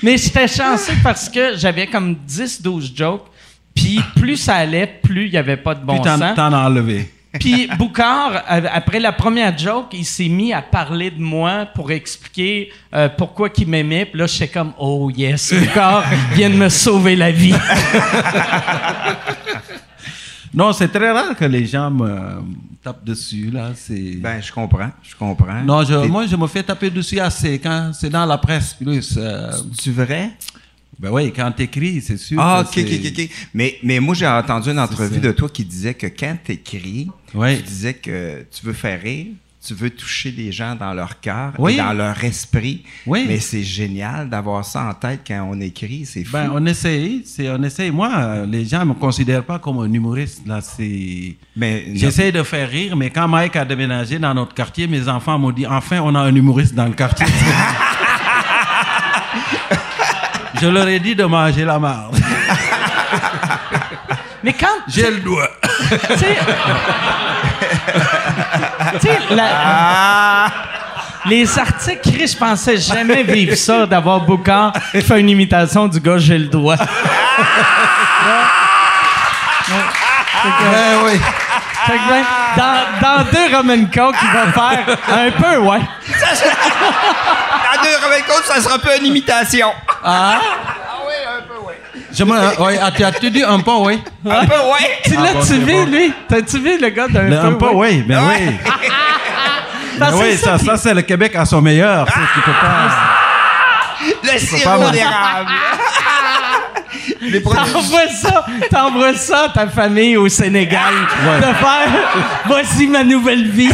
Mais 0.03 0.17
j'étais 0.17 0.47
chanceux 0.47 0.93
parce 1.03 1.29
que 1.29 1.55
j'avais 1.57 1.87
comme 1.87 2.15
10-12 2.27 2.95
jokes. 2.95 3.25
Puis 3.75 3.99
plus 4.15 4.37
ça 4.37 4.55
allait, 4.55 4.87
plus 5.01 5.25
il 5.25 5.31
n'y 5.31 5.37
avait 5.37 5.57
pas 5.57 5.73
de 5.73 5.83
bon 5.83 5.93
Puis 5.93 6.03
t'en 6.03 6.17
sens. 6.19 6.35
t'en 6.35 6.53
as 6.53 6.67
enlevé. 6.67 7.09
Puis 7.39 7.67
Boucard, 7.79 8.43
après 8.47 8.99
la 8.99 9.11
première 9.11 9.57
joke, 9.57 9.87
il 9.93 10.05
s'est 10.05 10.27
mis 10.27 10.53
à 10.53 10.61
parler 10.61 11.09
de 11.09 11.19
moi 11.19 11.65
pour 11.73 11.91
expliquer 11.91 12.71
euh, 12.93 13.09
pourquoi 13.09 13.49
il 13.57 13.67
m'aimait. 13.67 14.05
Puis 14.05 14.19
là, 14.19 14.27
j'étais 14.27 14.49
comme, 14.49 14.73
oh 14.77 15.09
yes, 15.09 15.51
Boucard 15.51 16.03
vient 16.33 16.51
de 16.51 16.55
me 16.55 16.69
sauver 16.69 17.15
la 17.15 17.31
vie. 17.31 17.55
Non, 20.53 20.71
c'est 20.73 20.87
très 20.89 21.11
rare 21.11 21.35
que 21.35 21.45
les 21.45 21.65
gens 21.65 21.89
me 21.89 22.41
tapent 22.83 23.03
dessus, 23.05 23.49
là. 23.51 23.71
C'est... 23.75 24.17
Ben, 24.17 24.41
je 24.41 24.51
comprends, 24.51 24.91
je 25.01 25.15
comprends. 25.15 25.63
non, 25.63 25.83
je, 25.83 25.95
moi, 26.07 26.27
je 26.27 26.35
me 26.35 26.45
fais 26.47 26.61
taper 26.63 26.89
dessus 26.91 27.19
assez 27.19 27.57
quand 27.59 27.91
c'est 27.93 28.09
dans 28.09 28.25
la 28.25 28.37
presse 28.37 28.73
plus. 28.75 29.15
euh, 29.17 29.51
Tu 29.81 29.91
vrai? 29.91 30.31
ben 30.99 31.09
oui, 31.11 31.33
quand 31.35 31.51
t'écris, 31.51 32.01
c'est 32.01 32.17
sûr. 32.17 32.39
Ah, 32.39 32.61
ok, 32.61 32.67
c'est- 32.73 32.83
ok, 32.83 33.13
ok. 33.19 33.29
Mais, 33.55 33.77
mais 33.83 33.99
moi, 33.99 34.13
j'ai 34.13 34.27
entendu 34.27 34.69
une 34.69 34.79
entrevue 34.79 35.19
de 35.19 35.31
toi 35.31 35.49
qui 35.49 35.65
disait 35.65 35.95
que 35.95 36.05
quand 36.07 36.37
t'écris, 36.43 37.09
Oui. 37.33 37.57
tu 37.57 37.63
disais 37.63 37.93
que 37.95 38.45
tu 38.51 38.65
veux 38.65 38.73
faire 38.73 39.01
rire, 39.01 39.27
tu 39.65 39.73
veux 39.73 39.89
toucher 39.89 40.31
les 40.31 40.51
gens 40.51 40.75
dans 40.75 40.93
leur 40.93 41.19
cœur 41.21 41.53
Oui. 41.57 41.75
et 41.75 41.77
dans 41.77 41.93
leur 41.93 42.21
esprit. 42.23 42.83
Oui. 43.05 43.23
Mais 43.27 43.39
c'est 43.39 43.63
génial 43.63 44.29
d'avoir 44.29 44.65
ça 44.65 44.83
en 44.89 44.93
tête 44.93 45.21
quand 45.25 45.47
on 45.49 45.59
écrit, 45.61 46.05
c'est 46.05 46.25
fou. 46.25 46.33
Ben, 46.33 46.51
on 46.53 46.65
essaye, 46.65 47.23
c'est, 47.25 47.49
on 47.49 47.63
essaye. 47.63 47.89
Moi, 47.89 48.09
euh, 48.13 48.45
les 48.45 48.65
gens 48.65 48.85
me 48.85 48.93
considèrent 48.93 49.45
pas 49.45 49.59
comme 49.59 49.79
un 49.79 49.91
humoriste, 49.91 50.45
là. 50.45 50.59
C'est... 50.61 51.37
mais 51.55 51.85
J'essaie 51.95 52.31
de 52.33 52.43
faire 52.43 52.69
rire, 52.69 52.97
mais 52.97 53.09
quand 53.09 53.27
Mike 53.27 53.55
a 53.55 53.63
déménagé 53.63 54.19
dans 54.19 54.33
notre 54.33 54.53
quartier, 54.53 54.85
mes 54.87 55.07
enfants 55.07 55.39
m'ont 55.39 55.51
dit 55.51 55.65
enfin, 55.65 55.99
on 56.03 56.13
a 56.15 56.19
un 56.19 56.35
humoriste 56.35 56.75
dans 56.75 56.85
le 56.87 56.93
quartier. 56.93 57.25
Je 60.61 60.67
leur 60.67 60.87
ai 60.87 60.99
dit 60.99 61.15
de 61.15 61.23
manger 61.25 61.65
la 61.65 61.79
marde. 61.79 62.15
Mais 64.43 64.53
quand, 64.53 64.67
J'ai 64.87 65.09
le 65.09 65.19
doigt. 65.21 65.49
Tu 68.99 69.07
sais, 69.07 69.19
la- 69.31 70.51
les 71.25 71.57
articles, 71.57 72.01
Chris, 72.11 72.27
je 72.27 72.37
pensais 72.37 72.77
jamais 72.77 73.23
vivre 73.23 73.55
ça, 73.55 73.85
d'avoir 73.85 74.19
Boucard 74.21 74.73
qui 74.91 75.01
fait 75.01 75.19
une 75.21 75.29
imitation 75.29 75.87
du 75.87 75.99
gars, 75.99 76.17
j'ai 76.17 76.37
le 76.37 76.47
doigt. 76.47 76.75
Ben 80.71 80.97
oui. 81.05 81.19
Fait 81.85 81.93
que 81.93 82.09
ben, 82.09 82.23
dans, 82.57 83.01
dans 83.01 83.23
deux 83.31 83.55
Roman 83.55 83.85
Coke, 83.93 84.15
il 84.21 84.31
va 84.31 84.51
faire 84.51 84.97
un 85.11 85.31
peu, 85.31 85.57
ouais. 85.57 85.79
À 87.73 87.77
deux 87.83 87.95
Robin 88.03 88.21
Coach, 88.27 88.45
ça 88.45 88.61
sera 88.61 88.75
un 88.75 88.79
peu 88.79 88.97
une 88.99 89.05
imitation. 89.07 89.71
Ah, 90.03 90.39
tu 92.15 93.03
as 93.03 93.11
tu 93.11 93.29
dit 93.31 93.43
un 93.43 93.59
peu, 93.59 93.71
oui? 93.79 94.01
Un 94.29 94.45
peu, 94.45 94.53
ouais. 94.53 94.99
Tu 95.03 95.15
Ah, 95.17 95.21
l'as-tu 95.23 95.53
vu, 95.59 95.73
bon. 95.73 95.85
lui? 95.85 96.13
T'as-tu 96.27 96.59
vu 96.59 96.77
le 96.79 96.89
gars 96.89 97.07
d'un 97.07 97.23
Le 97.23 97.39
un 97.39 97.51
peu, 97.53 97.69
peu, 97.69 97.73
oui. 97.73 98.03
Ben 98.07 98.21
oui. 98.27 98.57
Ben 99.97 100.09
oui, 100.15 100.37
ça, 100.37 100.57
ça 100.57 100.77
c'est 100.77 100.93
le 100.93 101.01
Québec 101.01 101.35
à 101.35 101.45
son 101.45 101.61
meilleur. 101.61 102.07
ça, 102.07 102.13
tu 102.33 102.41
peux 102.41 102.51
pas. 102.51 102.89
Le 104.33 104.39
sirop 104.39 104.89
d'érable. 104.91 105.51
T'envoies 107.43 108.07
ça, 108.21 108.45
t'envoies 108.69 109.13
ça 109.15 109.45
à 109.45 109.49
ta 109.49 109.67
famille 109.67 110.15
au 110.17 110.27
Sénégal. 110.29 110.93
Ouais. 111.25 111.37
De 111.37 111.53
faire, 111.53 111.87
voici 112.45 112.87
ma 112.87 113.03
nouvelle 113.03 113.49
vie. 113.49 113.69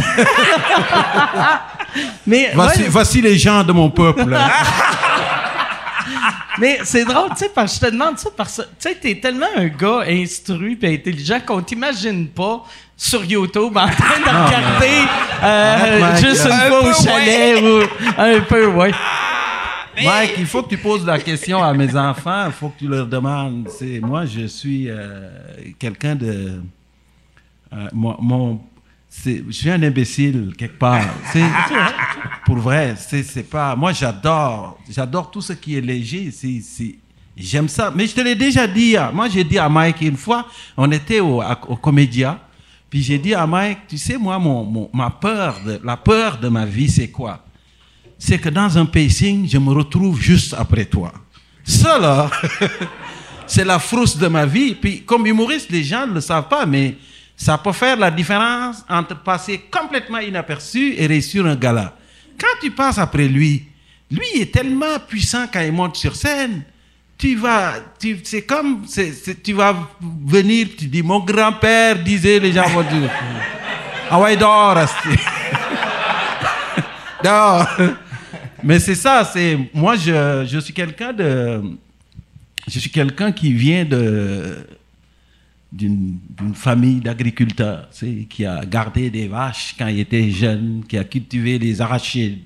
mais 2.27 2.51
Voici, 2.53 2.81
ouais, 2.83 2.87
voici 2.89 3.21
les 3.21 3.37
gens 3.37 3.63
de 3.63 3.71
mon 3.71 3.89
peuple. 3.89 4.35
Mais 6.59 6.79
c'est 6.83 7.05
drôle, 7.05 7.29
tu 7.31 7.37
sais, 7.37 7.51
parce 7.53 7.77
que 7.77 7.85
je 7.85 7.89
te 7.89 7.95
demande 7.95 8.17
ça 8.17 8.29
parce 8.35 8.57
que, 8.57 8.61
tu 8.63 8.67
sais, 8.79 8.95
t'es 8.95 9.15
tellement 9.19 9.47
un 9.55 9.67
gars 9.67 10.01
instruit 10.07 10.77
et 10.81 10.93
intelligent 10.95 11.39
qu'on 11.45 11.61
t'imagine 11.61 12.27
pas 12.29 12.63
sur 12.95 13.23
YouTube 13.23 13.77
en 13.77 13.87
train 13.87 14.19
de 14.19 14.45
regarder 14.47 15.07
euh, 15.43 16.15
juste 16.17 16.45
une 16.45 16.51
Un 16.51 16.57
fois 16.67 16.89
au 16.89 16.93
chalet 16.93 17.63
ou 17.63 17.81
un 18.17 18.39
peu, 18.41 18.65
ouais. 18.67 18.91
Mike, 20.03 20.33
il 20.37 20.45
faut 20.45 20.63
que 20.63 20.69
tu 20.69 20.77
poses 20.77 21.05
la 21.05 21.19
question 21.19 21.61
à 21.61 21.73
mes 21.73 21.93
enfants. 21.95 22.45
Il 22.47 22.51
faut 22.53 22.69
que 22.69 22.79
tu 22.79 22.87
leur 22.87 23.05
demandes. 23.05 23.67
Moi, 24.01 24.25
je 24.25 24.45
suis 24.45 24.89
euh, 24.89 25.29
quelqu'un 25.77 26.15
de. 26.15 26.61
euh, 27.73 27.87
mon, 27.93 28.61
je 29.25 29.51
suis 29.51 29.69
un 29.69 29.81
imbécile 29.81 30.53
quelque 30.57 30.77
part. 30.77 31.03
C'est 31.33 31.43
pour 32.45 32.57
vrai. 32.57 32.95
C'est 32.97 33.23
c'est 33.23 33.43
pas. 33.43 33.75
Moi, 33.75 33.91
j'adore. 33.93 34.77
J'adore 34.89 35.29
tout 35.31 35.41
ce 35.41 35.53
qui 35.53 35.75
est 35.77 35.81
léger. 35.81 36.31
C'est 36.31 36.95
J'aime 37.35 37.69
ça. 37.69 37.91
Mais 37.95 38.05
je 38.05 38.13
te 38.15 38.21
l'ai 38.21 38.35
déjà 38.35 38.67
dit. 38.67 38.97
hein. 38.97 39.11
Moi, 39.13 39.29
j'ai 39.29 39.43
dit 39.45 39.57
à 39.57 39.69
Mike 39.69 40.01
une 40.01 40.17
fois. 40.17 40.45
On 40.75 40.91
était 40.91 41.21
au, 41.21 41.41
au 41.67 41.75
Comédia. 41.77 42.39
Puis 42.89 43.01
j'ai 43.03 43.17
dit 43.19 43.33
à 43.35 43.45
Mike, 43.47 43.79
tu 43.87 43.97
sais, 43.99 44.17
moi, 44.17 44.37
mon, 44.39 44.63
mon- 44.65 44.89
ma 44.93 45.09
peur, 45.11 45.59
de, 45.65 45.79
la 45.83 45.95
peur 45.95 46.37
de 46.39 46.47
ma 46.49 46.65
vie, 46.65 46.89
c'est 46.89 47.09
quoi? 47.09 47.45
c'est 48.17 48.37
que 48.39 48.49
dans 48.49 48.77
un 48.77 48.85
pacing, 48.85 49.47
je 49.47 49.57
me 49.59 49.69
retrouve 49.71 50.19
juste 50.19 50.53
après 50.57 50.83
toi. 50.85 51.13
Ça, 51.63 51.97
là, 51.99 52.29
c'est 53.47 53.63
la 53.63 53.79
frousse 53.79 54.17
de 54.17 54.27
ma 54.27 54.45
vie. 54.45 54.75
Puis, 54.75 55.03
comme 55.03 55.25
humoriste, 55.25 55.69
les 55.69 55.83
gens 55.83 56.05
ne 56.07 56.13
le 56.15 56.19
savent 56.21 56.47
pas, 56.49 56.65
mais 56.65 56.97
Ça 57.39 57.57
peut 57.57 57.71
faire 57.71 57.95
la 57.95 58.11
différence 58.11 58.83
entre 58.89 59.15
passer 59.23 59.61
complètement 59.71 60.19
inaperçu 60.19 60.95
et 60.97 61.07
réussir 61.07 61.45
un 61.45 61.55
gala. 61.55 61.95
Quand 62.37 62.59
tu 62.61 62.69
passes 62.69 62.97
après 62.97 63.29
lui, 63.29 63.65
lui 64.11 64.41
est 64.41 64.51
tellement 64.53 64.99
puissant 65.07 65.45
quand 65.51 65.61
il 65.61 65.71
monte 65.71 65.95
sur 65.95 66.17
scène. 66.17 66.63
Tu 67.17 67.37
vas, 67.37 67.75
tu, 67.97 68.19
c'est 68.25 68.41
comme, 68.41 68.85
tu 69.41 69.53
vas 69.53 69.73
venir, 70.01 70.67
tu 70.77 70.87
dis, 70.87 71.01
mon 71.01 71.21
grand-père 71.21 72.03
disait, 72.03 72.39
les 72.39 72.51
gens 72.51 72.67
vont 72.67 72.81
dire, 72.81 73.09
ah 74.11 74.19
ouais, 74.19 74.35
dehors, 74.35 74.75
dehors. 77.23 77.67
Mais 78.61 78.79
c'est 78.79 78.95
ça, 78.95 79.23
c'est, 79.23 79.57
moi, 79.73 79.95
je, 79.95 80.45
je 80.45 80.59
suis 80.59 80.73
quelqu'un 80.73 81.13
de, 81.13 81.61
je 82.67 82.79
suis 82.79 82.91
quelqu'un 82.91 83.31
qui 83.31 83.53
vient 83.53 83.85
de, 83.85 84.57
d'une 85.71 86.19
famille 86.53 86.99
d'agriculteurs, 86.99 87.89
qui 88.29 88.45
a 88.45 88.65
gardé 88.65 89.09
des 89.09 89.27
vaches 89.27 89.75
quand 89.77 89.87
il 89.87 89.99
était 89.99 90.29
jeune, 90.29 90.83
qui 90.87 90.97
a 90.97 91.03
cultivé 91.03 91.59
des 91.59 91.79
arachides. 91.79 92.39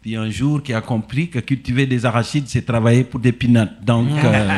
Puis 0.00 0.16
un 0.16 0.28
jour, 0.28 0.62
qui 0.62 0.74
a 0.74 0.80
compris 0.80 1.28
que 1.28 1.38
cultiver 1.38 1.86
des 1.86 2.04
arachides, 2.04 2.48
c'est 2.48 2.66
travailler 2.66 3.04
pour 3.04 3.20
des 3.20 3.32
peanuts. 3.32 3.70
Donc, 3.80 4.08
euh, 4.24 4.48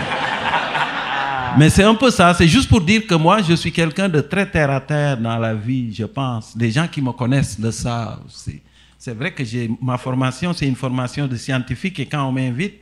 mais 1.58 1.68
c'est 1.68 1.84
un 1.84 1.94
peu 1.94 2.10
ça. 2.10 2.32
C'est 2.34 2.48
juste 2.48 2.68
pour 2.68 2.80
dire 2.80 3.06
que 3.06 3.14
moi, 3.14 3.42
je 3.42 3.54
suis 3.54 3.70
quelqu'un 3.70 4.08
de 4.08 4.20
très 4.20 4.50
terre 4.50 4.70
à 4.70 4.80
terre 4.80 5.18
dans 5.18 5.38
la 5.38 5.54
vie, 5.54 5.94
je 5.94 6.04
pense. 6.04 6.54
Les 6.58 6.70
gens 6.70 6.88
qui 6.88 7.02
me 7.02 7.12
connaissent 7.12 7.58
le 7.58 7.70
savent. 7.70 8.22
C'est 8.28 8.62
c'est 9.04 9.12
vrai 9.12 9.34
que 9.34 9.44
j'ai 9.44 9.70
ma 9.82 9.98
formation, 9.98 10.54
c'est 10.54 10.66
une 10.66 10.76
formation 10.76 11.26
de 11.26 11.36
scientifique 11.36 12.00
et 12.00 12.06
quand 12.06 12.26
on 12.26 12.32
m'invite, 12.32 12.76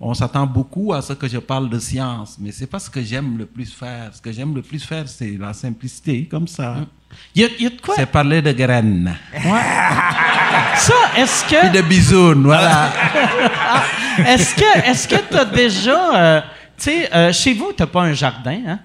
on 0.00 0.14
s'attend 0.14 0.46
beaucoup 0.46 0.92
à 0.92 1.02
ce 1.02 1.12
que 1.12 1.26
je 1.28 1.38
parle 1.38 1.68
de 1.68 1.78
science, 1.78 2.36
mais 2.40 2.52
c'est 2.52 2.66
pas 2.68 2.78
ce 2.78 2.88
que 2.88 3.02
j'aime 3.02 3.36
le 3.36 3.46
plus 3.46 3.72
faire. 3.72 4.10
Ce 4.14 4.20
que 4.20 4.30
j'aime 4.32 4.54
le 4.54 4.62
plus 4.62 4.84
faire, 4.84 5.08
c'est 5.08 5.36
la 5.38 5.52
simplicité, 5.52 6.26
comme 6.30 6.46
ça. 6.46 6.76
Il 7.34 7.42
y 7.42 7.44
a, 7.44 7.48
il 7.58 7.64
y 7.64 7.66
a 7.66 7.70
de 7.70 7.80
quoi? 7.80 7.94
C'est 7.96 8.06
parler 8.06 8.40
de 8.42 8.52
graines. 8.52 9.14
Ça, 10.76 10.94
est-ce 11.16 11.44
que. 11.44 11.72
de 11.76 11.80
bisounes, 11.82 12.44
voilà. 12.44 12.92
Est-ce 14.26 14.54
que 14.54 14.90
est-ce 14.90 15.06
que 15.08 15.16
t'as 15.30 15.44
déjà. 15.44 16.16
euh, 16.16 16.40
tu 16.76 16.84
sais, 16.84 17.14
euh, 17.14 17.32
chez 17.32 17.54
vous, 17.54 17.72
t'as 17.76 17.86
pas 17.86 18.02
un 18.02 18.12
jardin, 18.12 18.58
hein? 18.66 18.78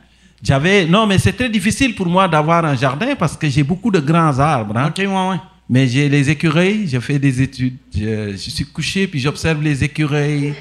J'avais, 0.43 0.85
non, 0.85 1.07
mais 1.07 1.17
c'est 1.17 1.33
très 1.33 1.49
difficile 1.49 1.95
pour 1.95 2.05
moi 2.07 2.27
d'avoir 2.27 2.63
un 2.65 2.75
jardin 2.75 3.15
parce 3.15 3.35
que 3.35 3.49
j'ai 3.49 3.63
beaucoup 3.63 3.89
de 3.89 3.99
grands 3.99 4.37
arbres. 4.39 4.77
hein. 4.77 4.87
OK, 4.89 4.97
ouais, 4.99 5.07
ouais. 5.07 5.37
Mais 5.69 5.87
j'ai 5.87 6.07
les 6.09 6.29
écureuils, 6.29 6.87
je 6.87 6.99
fais 6.99 7.17
des 7.17 7.41
études. 7.41 7.77
Je, 7.95 8.31
je 8.33 8.49
suis 8.49 8.65
couché 8.65 9.07
puis 9.07 9.19
j'observe 9.19 9.61
les 9.63 9.83
écureuils. 9.83 10.53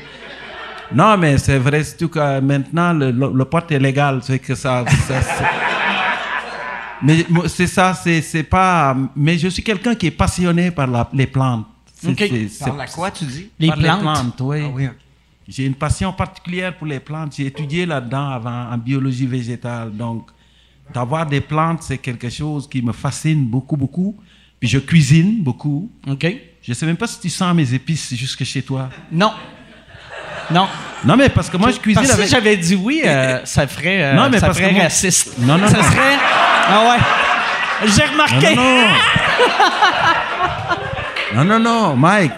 Non, 0.95 1.17
mais 1.17 1.39
c'est 1.39 1.59
vrai, 1.59 1.83
surtout 1.85 2.09
que 2.09 2.41
maintenant, 2.41 2.93
le, 2.93 3.11
le, 3.11 3.31
le 3.33 3.45
pot 3.45 3.71
est 3.71 3.79
légal. 3.79 4.21
C'est 4.23 4.39
que 4.39 4.55
ça. 4.55 4.85
mais 7.03 7.27
c'est 7.49 7.67
ça, 7.67 7.95
c'est 7.95 8.43
pas. 8.45 8.97
Mais 9.17 9.39
je 9.39 9.49
suis 9.49 9.63
quelqu'un 9.63 9.95
qui 9.95 10.07
est 10.07 10.11
passionné 10.13 10.71
par 10.71 10.87
la- 10.87 11.09
les 11.13 11.27
plantes. 11.27 11.67
C'est- 11.95 12.09
Ok. 12.11 12.17
c'est- 12.19 12.49
c'est- 12.49 12.65
Par 12.65 12.77
la 12.77 12.87
quoi, 12.87 13.11
tu 13.11 13.25
dis? 13.25 13.49
Les 13.59 13.69
par 13.69 13.77
plantes. 13.79 14.41
oui. 14.41 14.63
Ah 14.65 14.69
oui, 14.75 14.87
ok. 14.87 14.93
J'ai 15.49 15.67
une 15.67 15.75
passion 15.75 16.13
particulière 16.13 16.77
pour 16.77 16.87
les 16.87 17.01
plantes. 17.01 17.35
J'ai 17.37 17.47
étudié 17.47 17.85
là-dedans 17.85 18.31
avant 18.31 18.71
en 18.71 18.79
biologie 18.79 19.27
végétale. 19.27 19.91
Donc, 19.93 20.29
d'avoir 20.95 21.27
des 21.27 21.41
plantes, 21.41 21.83
c'est 21.83 21.99
quelque 21.99 22.29
chose 22.31 22.69
qui 22.69 22.81
me 22.81 22.93
fascine 22.93 23.45
beaucoup, 23.45 23.77
beaucoup. 23.77 24.17
Puis 24.61 24.69
je 24.69 24.79
cuisine 24.79 25.43
beaucoup. 25.43 25.91
OK. 26.09 26.27
Je 26.63 26.73
sais 26.73 26.87
même 26.87 26.97
pas 26.97 27.09
si 27.09 27.19
tu 27.21 27.29
sens 27.29 27.53
mes 27.57 27.75
épices 27.75 28.15
jusque 28.15 28.45
chez 28.45 28.63
toi. 28.63 28.89
Non. 29.11 29.33
Non. 30.53 30.69
Non, 31.05 31.17
mais 31.17 31.29
parce 31.29 31.51
que 31.51 31.57
moi, 31.57 31.71
je 31.73 31.79
cuisine 31.81 32.03
Parce 32.03 32.15
avec... 32.15 32.27
si 32.29 32.33
j'avais 32.35 32.57
dit 32.57 32.77
oui, 32.77 33.03
euh, 33.05 33.41
ça 33.45 33.67
ferait, 33.67 34.03
euh, 34.03 34.15
Non, 34.15 34.29
mais 34.31 34.39
ça 34.39 34.47
parce 34.47 34.61
que 34.61 34.71
moi- 34.71 34.83
raciste. 34.85 35.37
Non, 35.39 35.59
non, 35.59 35.67
ça 35.69 35.79
non. 35.79 35.83
serait. 35.85 36.17
Ah 36.69 36.81
ouais. 36.91 37.89
J'ai 37.89 38.05
remarqué. 38.05 38.55
Non, 38.55 38.63
non, 41.45 41.45
non. 41.45 41.45
non, 41.45 41.59
non, 41.59 41.97
Mike. 41.97 42.33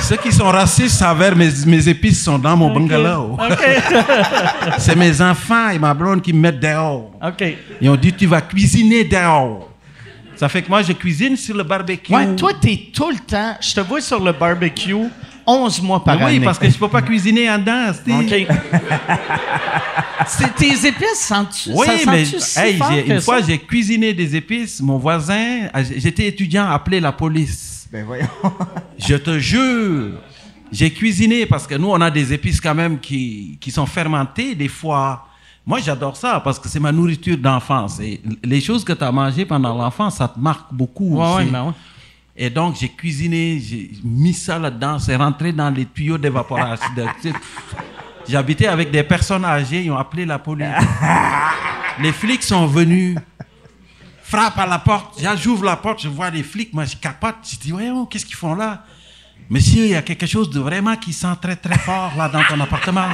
Ceux 0.00 0.16
qui 0.16 0.32
sont 0.32 0.50
racistes 0.50 1.00
envers 1.02 1.36
mes, 1.36 1.48
mes 1.66 1.88
épices 1.88 2.24
sont 2.24 2.38
dans 2.38 2.56
mon 2.56 2.74
bungalow. 2.74 3.38
OK. 3.40 3.82
C'est 4.78 4.96
mes 4.96 5.20
enfants 5.22 5.70
et 5.70 5.78
ma 5.78 5.94
blonde 5.94 6.20
qui 6.20 6.32
me 6.32 6.40
mettent 6.40 6.60
dehors. 6.60 7.12
OK. 7.24 7.44
Ils 7.80 7.88
ont 7.88 7.96
dit, 7.96 8.12
tu 8.12 8.26
vas 8.26 8.40
cuisiner 8.40 9.04
dehors. 9.04 9.70
Ça 10.36 10.48
fait 10.48 10.62
que 10.62 10.68
moi, 10.68 10.82
je 10.82 10.92
cuisine 10.92 11.36
sur 11.36 11.56
le 11.56 11.62
barbecue. 11.62 12.12
Ouais, 12.12 12.34
toi, 12.34 12.50
t'es 12.60 12.88
tout 12.92 13.10
le 13.10 13.18
temps. 13.18 13.56
Je 13.60 13.72
te 13.72 13.80
vois 13.80 14.00
sur 14.00 14.22
le 14.22 14.32
barbecue 14.32 14.94
11 15.46 15.82
mois 15.82 16.02
par 16.02 16.16
oui, 16.18 16.22
année. 16.36 16.40
parce 16.44 16.58
que 16.58 16.68
je 16.68 16.76
peux 16.78 16.88
pas 16.88 17.02
cuisiner 17.02 17.50
en 17.50 17.58
dedans. 17.58 17.90
OK. 17.90 18.46
C'est- 20.26 20.54
tes 20.54 20.86
épices, 20.88 21.20
sens-tu? 21.20 21.70
Oui, 21.74 21.86
ça 22.04 22.10
mais 22.10 22.24
si 22.24 22.58
hey, 22.58 22.76
fort 22.78 22.92
j'ai- 22.92 23.04
que 23.04 23.12
une 23.12 23.20
fois, 23.20 23.40
j'ai 23.42 23.58
cuisiné 23.58 24.14
des 24.14 24.34
épices. 24.36 24.80
Mon 24.80 24.96
voisin, 24.98 25.68
ah, 25.72 25.82
j'étais 25.82 26.26
étudiant, 26.28 26.66
appelé 26.70 27.00
la 27.00 27.12
police. 27.12 27.86
Ben 27.92 28.04
voyons. 28.06 28.26
Je 28.98 29.16
te 29.16 29.38
jure, 29.38 30.12
j'ai 30.72 30.90
cuisiné 30.90 31.46
parce 31.46 31.66
que 31.66 31.74
nous, 31.74 31.88
on 31.90 32.00
a 32.00 32.10
des 32.10 32.32
épices 32.32 32.60
quand 32.60 32.74
même 32.74 32.98
qui, 32.98 33.58
qui 33.60 33.70
sont 33.70 33.86
fermentées 33.86 34.54
des 34.54 34.68
fois. 34.68 35.26
Moi, 35.66 35.78
j'adore 35.80 36.16
ça 36.16 36.40
parce 36.42 36.58
que 36.58 36.68
c'est 36.68 36.80
ma 36.80 36.92
nourriture 36.92 37.36
d'enfance. 37.38 38.00
Et 38.00 38.20
les 38.42 38.60
choses 38.60 38.82
que 38.84 38.92
tu 38.92 39.04
as 39.04 39.12
mangées 39.12 39.44
pendant 39.44 39.76
l'enfance, 39.76 40.16
ça 40.16 40.28
te 40.28 40.38
marque 40.38 40.72
beaucoup. 40.72 41.16
Ouais, 41.18 41.26
aussi. 41.42 41.50
ben 41.50 41.64
ouais. 41.66 41.72
Et 42.36 42.50
donc, 42.50 42.76
j'ai 42.80 42.88
cuisiné, 42.88 43.60
j'ai 43.60 43.90
mis 44.02 44.34
ça 44.34 44.58
là-dedans, 44.58 44.98
c'est 44.98 45.14
rentré 45.14 45.52
dans 45.52 45.70
les 45.70 45.86
tuyaux 45.86 46.18
d'évaporation. 46.18 46.86
J'habitais 48.28 48.66
avec 48.66 48.90
des 48.90 49.02
personnes 49.04 49.44
âgées, 49.44 49.82
ils 49.82 49.90
ont 49.90 49.98
appelé 49.98 50.24
la 50.24 50.38
police. 50.38 50.66
les 52.00 52.10
flics 52.12 52.42
sont 52.42 52.66
venus, 52.66 53.16
frappent 54.22 54.58
à 54.58 54.66
la 54.66 54.78
porte. 54.78 55.20
J'ouvre 55.36 55.64
la 55.64 55.76
porte, 55.76 56.02
je 56.02 56.08
vois 56.08 56.30
les 56.30 56.42
flics, 56.42 56.72
moi 56.72 56.84
je 56.84 56.96
capote. 56.96 57.36
Je 57.44 57.56
dis, 57.56 57.70
voyons, 57.70 58.06
qu'est-ce 58.06 58.26
qu'ils 58.26 58.34
font 58.34 58.54
là? 58.54 58.84
Monsieur, 59.48 59.84
il 59.84 59.90
y 59.90 59.94
a 59.94 60.02
quelque 60.02 60.26
chose 60.26 60.50
de 60.50 60.58
vraiment 60.58 60.96
qui 60.96 61.12
sent 61.12 61.36
très 61.40 61.54
très 61.54 61.78
fort 61.78 62.12
là 62.16 62.28
dans 62.28 62.42
ton 62.44 62.58
appartement. 62.60 63.08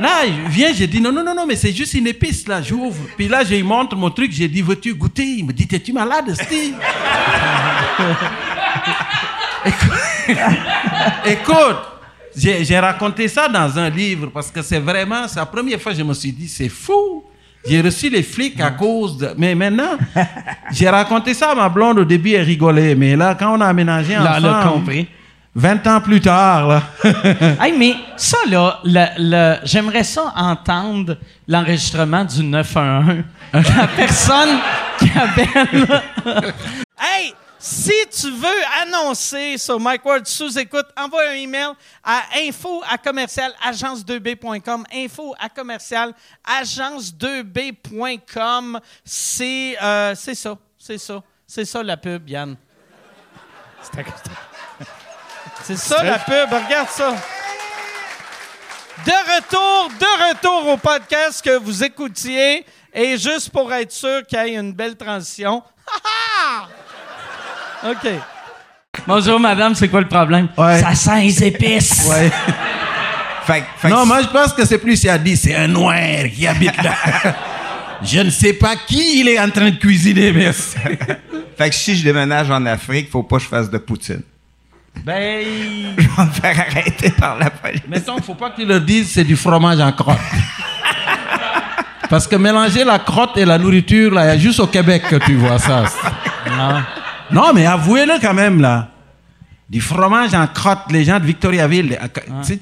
Là, 0.00 0.24
il 0.26 0.48
vient, 0.50 0.72
j'ai 0.72 0.86
dit, 0.86 1.00
non, 1.00 1.12
non, 1.12 1.22
non, 1.24 1.34
non, 1.34 1.46
mais 1.46 1.56
c'est 1.56 1.72
juste 1.72 1.94
une 1.94 2.06
épice, 2.06 2.46
là, 2.48 2.60
j'ouvre. 2.62 2.96
Puis 3.16 3.28
là, 3.28 3.44
je 3.44 3.54
lui 3.54 3.62
montre 3.62 3.94
mon 3.96 4.10
truc, 4.10 4.32
j'ai 4.32 4.48
dit, 4.48 4.62
veux-tu 4.62 4.94
goûter? 4.94 5.24
Il 5.24 5.46
me 5.46 5.52
dit, 5.52 5.66
t'es-tu 5.66 5.92
malade, 5.92 6.34
Steve? 6.34 6.74
Écoute, 11.26 11.76
j'ai 12.36 12.64
j'ai 12.64 12.78
raconté 12.78 13.28
ça 13.28 13.48
dans 13.48 13.78
un 13.78 13.88
livre 13.90 14.28
parce 14.32 14.50
que 14.50 14.62
c'est 14.62 14.78
vraiment, 14.80 15.28
c'est 15.28 15.38
la 15.38 15.46
première 15.46 15.80
fois 15.80 15.92
que 15.92 15.98
je 15.98 16.02
me 16.04 16.14
suis 16.14 16.32
dit, 16.32 16.48
c'est 16.48 16.68
fou. 16.68 17.24
J'ai 17.66 17.80
reçu 17.80 18.10
les 18.10 18.22
flics 18.22 18.60
à 18.60 18.70
cause 18.72 19.16
de. 19.16 19.30
Mais 19.38 19.54
maintenant, 19.54 19.96
j'ai 20.70 20.88
raconté 20.88 21.32
ça 21.32 21.52
à 21.52 21.54
ma 21.54 21.68
blonde 21.70 21.98
au 22.00 22.04
début, 22.04 22.32
elle 22.32 22.44
rigolait. 22.44 22.94
Mais 22.94 23.16
là, 23.16 23.34
quand 23.38 23.56
on 23.56 23.60
a 23.62 23.66
aménagé 23.66 24.12
Là, 24.12 24.32
ensemble. 24.32 24.36
elle 24.46 24.46
a 24.52 24.62
compris. 24.70 25.08
20 25.54 25.86
ans 25.86 26.00
plus 26.00 26.20
tard, 26.20 26.66
là. 26.68 26.82
Hey, 27.60 27.72
mais 27.78 27.94
ça, 28.16 28.38
là, 28.48 28.80
le- 28.84 29.06
le- 29.18 29.58
j'aimerais 29.64 30.02
ça 30.04 30.32
entendre 30.36 31.16
l'enregistrement 31.46 32.24
du 32.24 32.42
911. 32.42 33.22
La 33.52 33.86
personne 33.96 34.58
qui 34.98 35.10
appelle. 35.16 36.02
hey, 37.00 37.32
si 37.56 37.92
tu 38.10 38.30
veux 38.32 38.62
annoncer 38.82 39.56
sur 39.56 39.78
Mike 39.80 40.04
Ward 40.04 40.26
sous 40.26 40.58
écoute, 40.58 40.84
envoie 40.98 41.28
un 41.30 41.34
email 41.34 41.68
à 42.02 42.22
info 42.46 42.82
à 42.90 42.98
commercial 42.98 43.52
agence2b.com. 43.66 44.84
Info 44.92 45.34
à 45.38 45.48
commercial 45.48 46.12
agence2b.com. 46.44 48.80
C'est 49.04 49.76
euh, 49.82 50.14
c'est 50.16 50.34
ça, 50.34 50.56
c'est 50.78 50.98
ça, 50.98 51.22
c'est 51.46 51.64
ça 51.64 51.82
la 51.82 51.96
pub, 51.96 52.28
Yann. 52.28 52.56
C'est 53.82 53.98
à- 54.00 54.04
c'est 55.64 55.76
ça 55.78 56.02
la 56.02 56.18
pub, 56.18 56.48
regarde 56.52 56.88
ça. 56.88 57.14
De 59.04 59.10
retour, 59.10 59.90
de 59.98 60.28
retour 60.30 60.68
au 60.72 60.76
podcast 60.76 61.42
que 61.44 61.58
vous 61.58 61.82
écoutiez. 61.82 62.64
Et 62.96 63.18
juste 63.18 63.50
pour 63.50 63.72
être 63.72 63.90
sûr 63.90 64.22
qu'il 64.26 64.38
y 64.38 64.42
ait 64.42 64.54
une 64.54 64.72
belle 64.72 64.94
transition. 64.96 65.62
Ha, 65.88 66.68
ha! 67.82 67.90
OK. 67.90 68.08
Bonjour, 69.06 69.40
madame, 69.40 69.74
c'est 69.74 69.88
quoi 69.88 70.00
le 70.00 70.06
problème? 70.08 70.48
Ouais. 70.56 70.80
Ça 70.80 70.94
sent 70.94 71.20
les 71.22 71.44
épices. 71.44 72.08
Ouais. 73.46 73.62
Fait, 73.76 73.88
Non, 73.90 74.06
moi, 74.06 74.22
je 74.22 74.28
pense 74.28 74.54
que 74.54 74.64
c'est 74.64 74.78
plus, 74.78 75.02
il 75.04 75.10
a 75.10 75.18
dit, 75.18 75.36
c'est 75.36 75.54
un 75.54 75.68
noir 75.68 75.98
qui 76.34 76.46
habite 76.46 76.82
là. 76.82 76.94
je 78.02 78.20
ne 78.20 78.30
sais 78.30 78.54
pas 78.54 78.74
qui 78.74 79.20
il 79.20 79.28
est 79.28 79.38
en 79.38 79.50
train 79.50 79.68
de 79.70 79.76
cuisiner, 79.76 80.32
mais. 80.32 80.50
c'est- 80.54 80.96
Fait 81.58 81.68
que 81.68 81.74
si 81.74 81.94
je 81.94 82.02
déménage 82.04 82.50
en 82.50 82.64
Afrique, 82.64 83.10
faut 83.10 83.22
pas 83.22 83.36
que 83.36 83.42
je 83.42 83.48
fasse 83.48 83.68
de 83.68 83.76
poutine. 83.76 84.22
Ben. 85.02 85.44
Je 85.98 86.02
vais 86.02 86.24
me 86.24 86.30
faire 86.30 86.60
arrêter 86.60 87.10
par 87.10 87.38
la 87.38 87.50
police. 87.50 87.82
Mettons, 87.88 88.20
faut 88.20 88.34
pas 88.34 88.50
que 88.50 88.56
tu 88.60 88.66
leur 88.66 88.80
dises 88.80 89.10
c'est 89.12 89.24
du 89.24 89.36
fromage 89.36 89.80
en 89.80 89.92
crotte. 89.92 90.18
Parce 92.10 92.26
que 92.26 92.36
mélanger 92.36 92.84
la 92.84 92.98
crotte 92.98 93.36
et 93.38 93.44
la 93.44 93.58
nourriture, 93.58 94.12
là, 94.12 94.24
il 94.24 94.28
y 94.28 94.30
a 94.30 94.38
juste 94.38 94.60
au 94.60 94.66
Québec 94.66 95.02
que 95.08 95.16
tu 95.16 95.34
vois 95.34 95.58
ça. 95.58 95.84
Non, 96.46 96.82
non 97.30 97.52
mais 97.54 97.66
avouez-le 97.66 98.20
quand 98.20 98.34
même, 98.34 98.60
là. 98.60 98.88
Du 99.68 99.80
fromage 99.80 100.34
en 100.34 100.46
crotte, 100.46 100.90
les 100.90 101.04
gens 101.04 101.18
de 101.18 101.24
Victoriaville. 101.24 101.98
sais, 102.42 102.58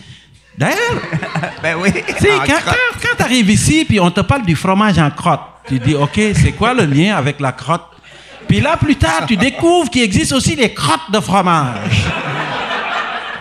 D'ailleurs, 0.57 0.79
Ben 1.63 1.77
oui. 1.81 1.91
quand, 2.21 2.47
quand, 2.47 3.17
tu 3.17 3.23
arrives 3.23 3.51
ici, 3.51 3.85
puis 3.87 3.99
on 4.01 4.11
te 4.11 4.21
parle 4.21 4.45
du 4.45 4.55
fromage 4.55 4.99
en 4.99 5.11
crotte, 5.11 5.41
Tu 5.67 5.79
dis, 5.79 5.95
OK, 5.95 6.21
c'est 6.35 6.53
quoi 6.53 6.75
le 6.75 6.85
lien 6.85 7.17
avec 7.17 7.41
la 7.41 7.53
crotte? 7.53 7.92
Puis 8.53 8.61
là, 8.61 8.77
plus 8.77 8.97
tard, 8.97 9.25
tu 9.27 9.35
découvres 9.35 9.89
qu'il 9.89 10.03
existe 10.03 10.31
aussi 10.35 10.55
des 10.55 10.75
crottes 10.75 11.11
de 11.11 11.21
fromage. 11.21 12.05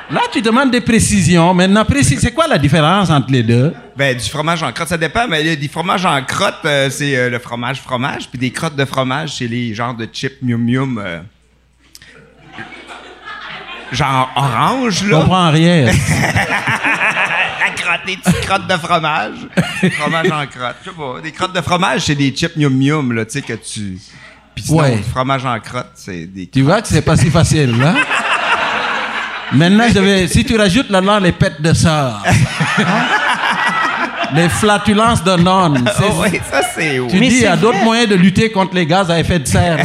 Là, 0.10 0.22
tu 0.32 0.42
demandes 0.42 0.72
des 0.72 0.80
précisions. 0.80 1.54
Maintenant, 1.54 1.84
précise, 1.84 2.20
c'est 2.22 2.32
quoi 2.32 2.48
la 2.48 2.58
différence 2.58 3.10
entre 3.10 3.30
les 3.30 3.44
deux? 3.44 3.74
Ben, 3.98 4.16
du 4.16 4.24
fromage 4.30 4.64
en 4.64 4.72
crotte, 4.72 4.88
ça 4.88 4.98
dépend, 4.98 5.28
mais 5.28 5.58
des 5.58 5.68
fromages 5.68 6.06
en 6.06 6.24
crotte, 6.24 6.60
euh, 6.64 6.90
c'est 6.90 7.14
euh, 7.18 7.30
le 7.30 7.40
fromage 7.40 7.82
fromage, 7.82 8.30
puis 8.30 8.40
des 8.40 8.52
crottes 8.52 8.78
de 8.78 8.86
fromage, 8.86 9.34
c'est 9.36 9.48
les 9.48 9.74
genres 9.76 9.96
de 9.96 10.08
chips 10.10 10.42
mium 10.42 10.64
mium. 10.64 10.98
euh, 10.98 11.20
genre 13.92 14.32
orange, 14.38 15.04
Je 15.04 15.10
là. 15.10 15.20
comprends 15.20 15.52
rien. 15.52 15.88
La 17.60 17.70
crotte, 17.76 18.06
des 18.08 18.16
petites 18.16 18.46
crottes 18.46 18.68
de 18.68 18.78
fromage. 18.78 19.36
fromage 20.00 20.32
en 20.32 20.48
crotte. 20.48 20.78
Je 20.86 20.90
sais 20.90 20.96
pas. 20.96 21.20
Des 21.22 21.32
crottes 21.34 21.54
de 21.54 21.60
fromage, 21.62 22.04
c'est 22.06 22.16
des 22.16 22.32
chips 22.32 22.56
mium 22.56 22.74
mium, 22.74 23.12
là, 23.12 23.26
tu 23.26 23.32
sais, 23.34 23.42
que 23.42 23.54
tu. 23.56 23.98
Puis 24.56 24.66
sinon, 24.66 24.80
Ouais. 24.84 24.98
du 24.98 25.04
fromage 25.04 25.46
en 25.46 25.60
crotte, 25.60 25.92
c'est 25.96 26.26
des. 26.28 26.48
tu 26.48 26.62
vois 26.62 26.82
que 26.82 26.88
c'est 26.88 27.02
pas 27.02 27.16
si 27.18 27.30
facile, 27.30 27.78
là 27.80 27.94
Maintenant, 29.54 29.86
je 29.94 30.00
vais, 30.00 30.28
si 30.28 30.46
tu 30.46 30.56
rajoutes 30.58 30.90
là-dedans 30.90 31.20
les 31.20 31.34
pètes 31.34 31.62
de 31.62 31.74
sœur, 31.74 32.24
hein? 32.26 32.84
les 34.34 34.48
flatulences 34.50 35.24
de 35.24 35.36
nonnes, 35.36 35.84
c'est- 35.98 36.04
Oh, 36.10 36.24
oui, 36.24 36.40
ça, 36.50 36.62
c'est. 36.74 37.00
tu 37.10 37.18
Mais 37.20 37.28
dis, 37.28 37.36
il 37.36 37.42
y 37.42 37.46
a 37.46 37.58
d'autres 37.58 37.84
moyens 37.84 38.08
de 38.10 38.16
lutter 38.16 38.50
contre 38.52 38.76
les 38.76 38.86
gaz 38.86 39.12
à 39.12 39.20
effet 39.20 39.40
de 39.40 39.48
serre. 39.48 39.78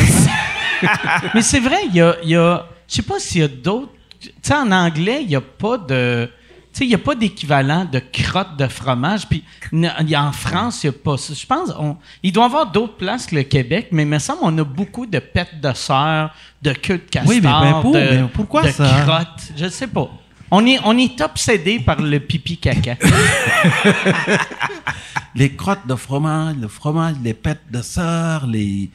Mais 1.35 1.43
c'est 1.43 1.59
vrai, 1.61 1.79
il 1.89 1.97
y 1.97 2.01
a. 2.01 2.15
il 2.23 2.31
y 2.31 2.37
a- 2.37 2.65
je 2.89 2.95
sais 2.95 3.03
pas 3.03 3.19
s'il 3.19 3.41
y 3.41 3.45
a 3.45 3.49
d'autres. 3.49 3.91
Tu 4.21 4.31
sais, 4.43 4.55
en 4.55 4.71
anglais, 4.71 5.19
il 5.23 5.29
n'y 5.29 5.37
a 5.37 5.41
pas 5.41 5.79
de. 5.79 6.31
Tu 6.77 6.81
sais, 6.81 6.85
il 6.85 6.89
n'y 6.89 6.95
a 6.95 6.99
pas 6.99 7.15
d'équivalent 7.15 7.87
de 7.91 7.99
crotte 8.13 8.55
de 8.59 8.69
fromage. 8.69 9.27
Puis 9.27 9.43
en 10.15 10.31
France, 10.33 10.85
il 10.85 10.91
n'y 10.91 10.97
a 10.97 10.99
pas 11.03 11.17
ça. 11.17 11.33
Je 11.33 11.47
pense 11.47 11.71
on, 11.79 11.97
il 12.23 12.33
doit 12.33 12.43
y 12.45 12.47
avoir 12.49 12.71
d'autres 12.71 12.99
places 12.99 13.25
que 13.25 13.35
le 13.35 13.45
Québec, 13.45 13.89
mais 13.93 14.03
il 14.03 14.09
me 14.09 14.19
semble 14.19 14.41
qu'on 14.41 14.59
a 14.59 14.63
beaucoup 14.65 15.07
de 15.07 15.19
pètes 15.19 15.59
de 15.59 15.73
sœur, 15.73 16.35
de 16.61 16.75
queue 16.75 16.99
de 16.99 17.09
castor, 17.11 17.31
Oui, 17.31 17.41
mais 17.43 17.49
ben 17.49 17.79
pour- 17.81 17.95
de, 17.95 17.99
mais 17.99 18.29
pourquoi 18.31 18.63
de 18.65 18.69
ça? 18.73 19.05
crottes. 19.07 19.53
Je 19.57 19.71
sais 19.71 19.87
pas. 19.87 20.11
On 20.51 20.67
est, 20.67 20.79
on 20.85 20.99
est 20.99 21.19
obsédé 21.23 21.81
par 21.81 21.99
le 21.99 22.21
pipi 22.21 22.59
caca. 22.59 22.97
les 25.35 25.57
crottes 25.57 25.87
de 25.87 25.95
fromage, 25.95 26.57
le 26.61 26.69
fromage, 26.69 27.15
les 27.23 27.33
pètes 27.33 27.71
de 27.71 27.81
sœur, 27.81 28.47
les. 28.47 28.91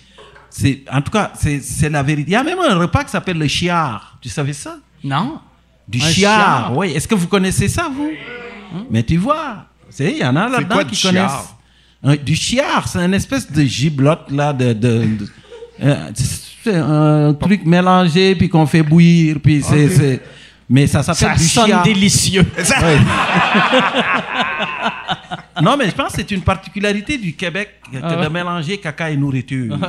En 0.91 1.01
tout 1.01 1.11
cas, 1.11 1.31
c'est, 1.33 1.61
c'est 1.61 1.89
la 1.89 2.03
vérité. 2.03 2.29
Il 2.29 2.33
y 2.33 2.35
a 2.35 2.43
même 2.43 2.59
un 2.59 2.75
repas 2.75 3.03
qui 3.05 3.09
s'appelle 3.09 3.39
le 3.39 3.47
chiard. 3.47 4.19
Tu 4.21 4.29
savais 4.29 4.53
ça? 4.53 4.77
non? 5.03 5.39
Du 5.87 5.97
Un 6.01 6.05
chiard. 6.05 6.13
chiard. 6.13 6.77
Oui. 6.77 6.91
Est-ce 6.95 7.07
que 7.07 7.15
vous 7.15 7.27
connaissez 7.27 7.67
ça, 7.67 7.89
vous? 7.93 8.11
Mais 8.89 9.03
tu 9.03 9.17
vois, 9.17 9.65
c'est, 9.89 10.11
il 10.11 10.17
y 10.17 10.25
en 10.25 10.35
a 10.35 10.47
là-dedans 10.49 10.83
qui 10.89 11.01
connaissent. 11.01 11.53
Un- 12.03 12.15
du 12.15 12.35
chiard, 12.35 12.87
c'est 12.87 12.99
une 12.99 13.13
espèce 13.13 13.51
de 13.51 13.63
giblotte, 13.63 14.31
là, 14.31 14.53
de. 14.53 14.73
de, 14.73 15.03
de- 15.05 15.27
euh, 15.83 16.09
c'est 16.63 16.75
un 16.75 17.33
truc 17.33 17.65
mélangé, 17.65 18.35
puis 18.35 18.47
qu'on 18.49 18.65
fait 18.65 18.83
bouillir, 18.83 19.37
puis 19.43 19.61
c'est. 19.61 19.89
c'est- 19.89 20.21
mais 20.69 20.87
ça 20.87 21.03
s'appelle 21.03 21.37
Ça 21.37 21.43
du 21.43 21.47
sonne 21.49 21.65
chiard. 21.65 21.83
délicieux. 21.83 22.45
Ouais. 22.57 22.63
non, 25.61 25.75
mais 25.77 25.87
je 25.89 25.91
pense 25.95 26.09
que 26.09 26.17
c'est 26.17 26.31
une 26.31 26.41
particularité 26.41 27.17
du 27.17 27.33
Québec 27.33 27.81
que 27.91 27.97
de 27.97 28.27
mélanger 28.29 28.77
caca 28.77 29.09
et 29.09 29.17
nourriture. 29.17 29.77
non, 29.79 29.87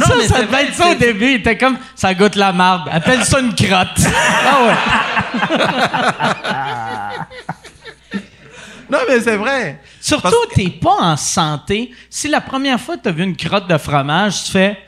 ça, 0.00 0.14
mais 0.18 0.28
ça 0.28 0.42
devait 0.42 0.64
être 0.64 0.74
ça 0.74 0.90
au 0.90 0.94
début. 0.94 1.26
Il 1.26 1.34
était 1.36 1.56
comme, 1.56 1.78
ça 1.94 2.12
goûte 2.14 2.36
la 2.36 2.52
marde. 2.52 2.88
Appelle 2.92 3.24
ça 3.24 3.40
une 3.40 3.54
crotte. 3.54 4.00
ah 4.46 4.64
ouais. 4.66 4.74
Non, 8.90 8.98
mais 9.08 9.20
c'est 9.20 9.36
vrai. 9.36 9.80
Surtout, 10.00 10.46
t'es 10.54 10.68
pas 10.68 10.96
en 11.00 11.16
santé. 11.16 11.90
Si 12.10 12.28
la 12.28 12.40
première 12.40 12.78
fois 12.78 12.96
que 12.96 13.02
t'as 13.02 13.10
vu 13.10 13.24
une 13.24 13.36
crotte 13.36 13.68
de 13.68 13.78
fromage, 13.78 14.44
tu 14.44 14.52
fais, 14.52 14.78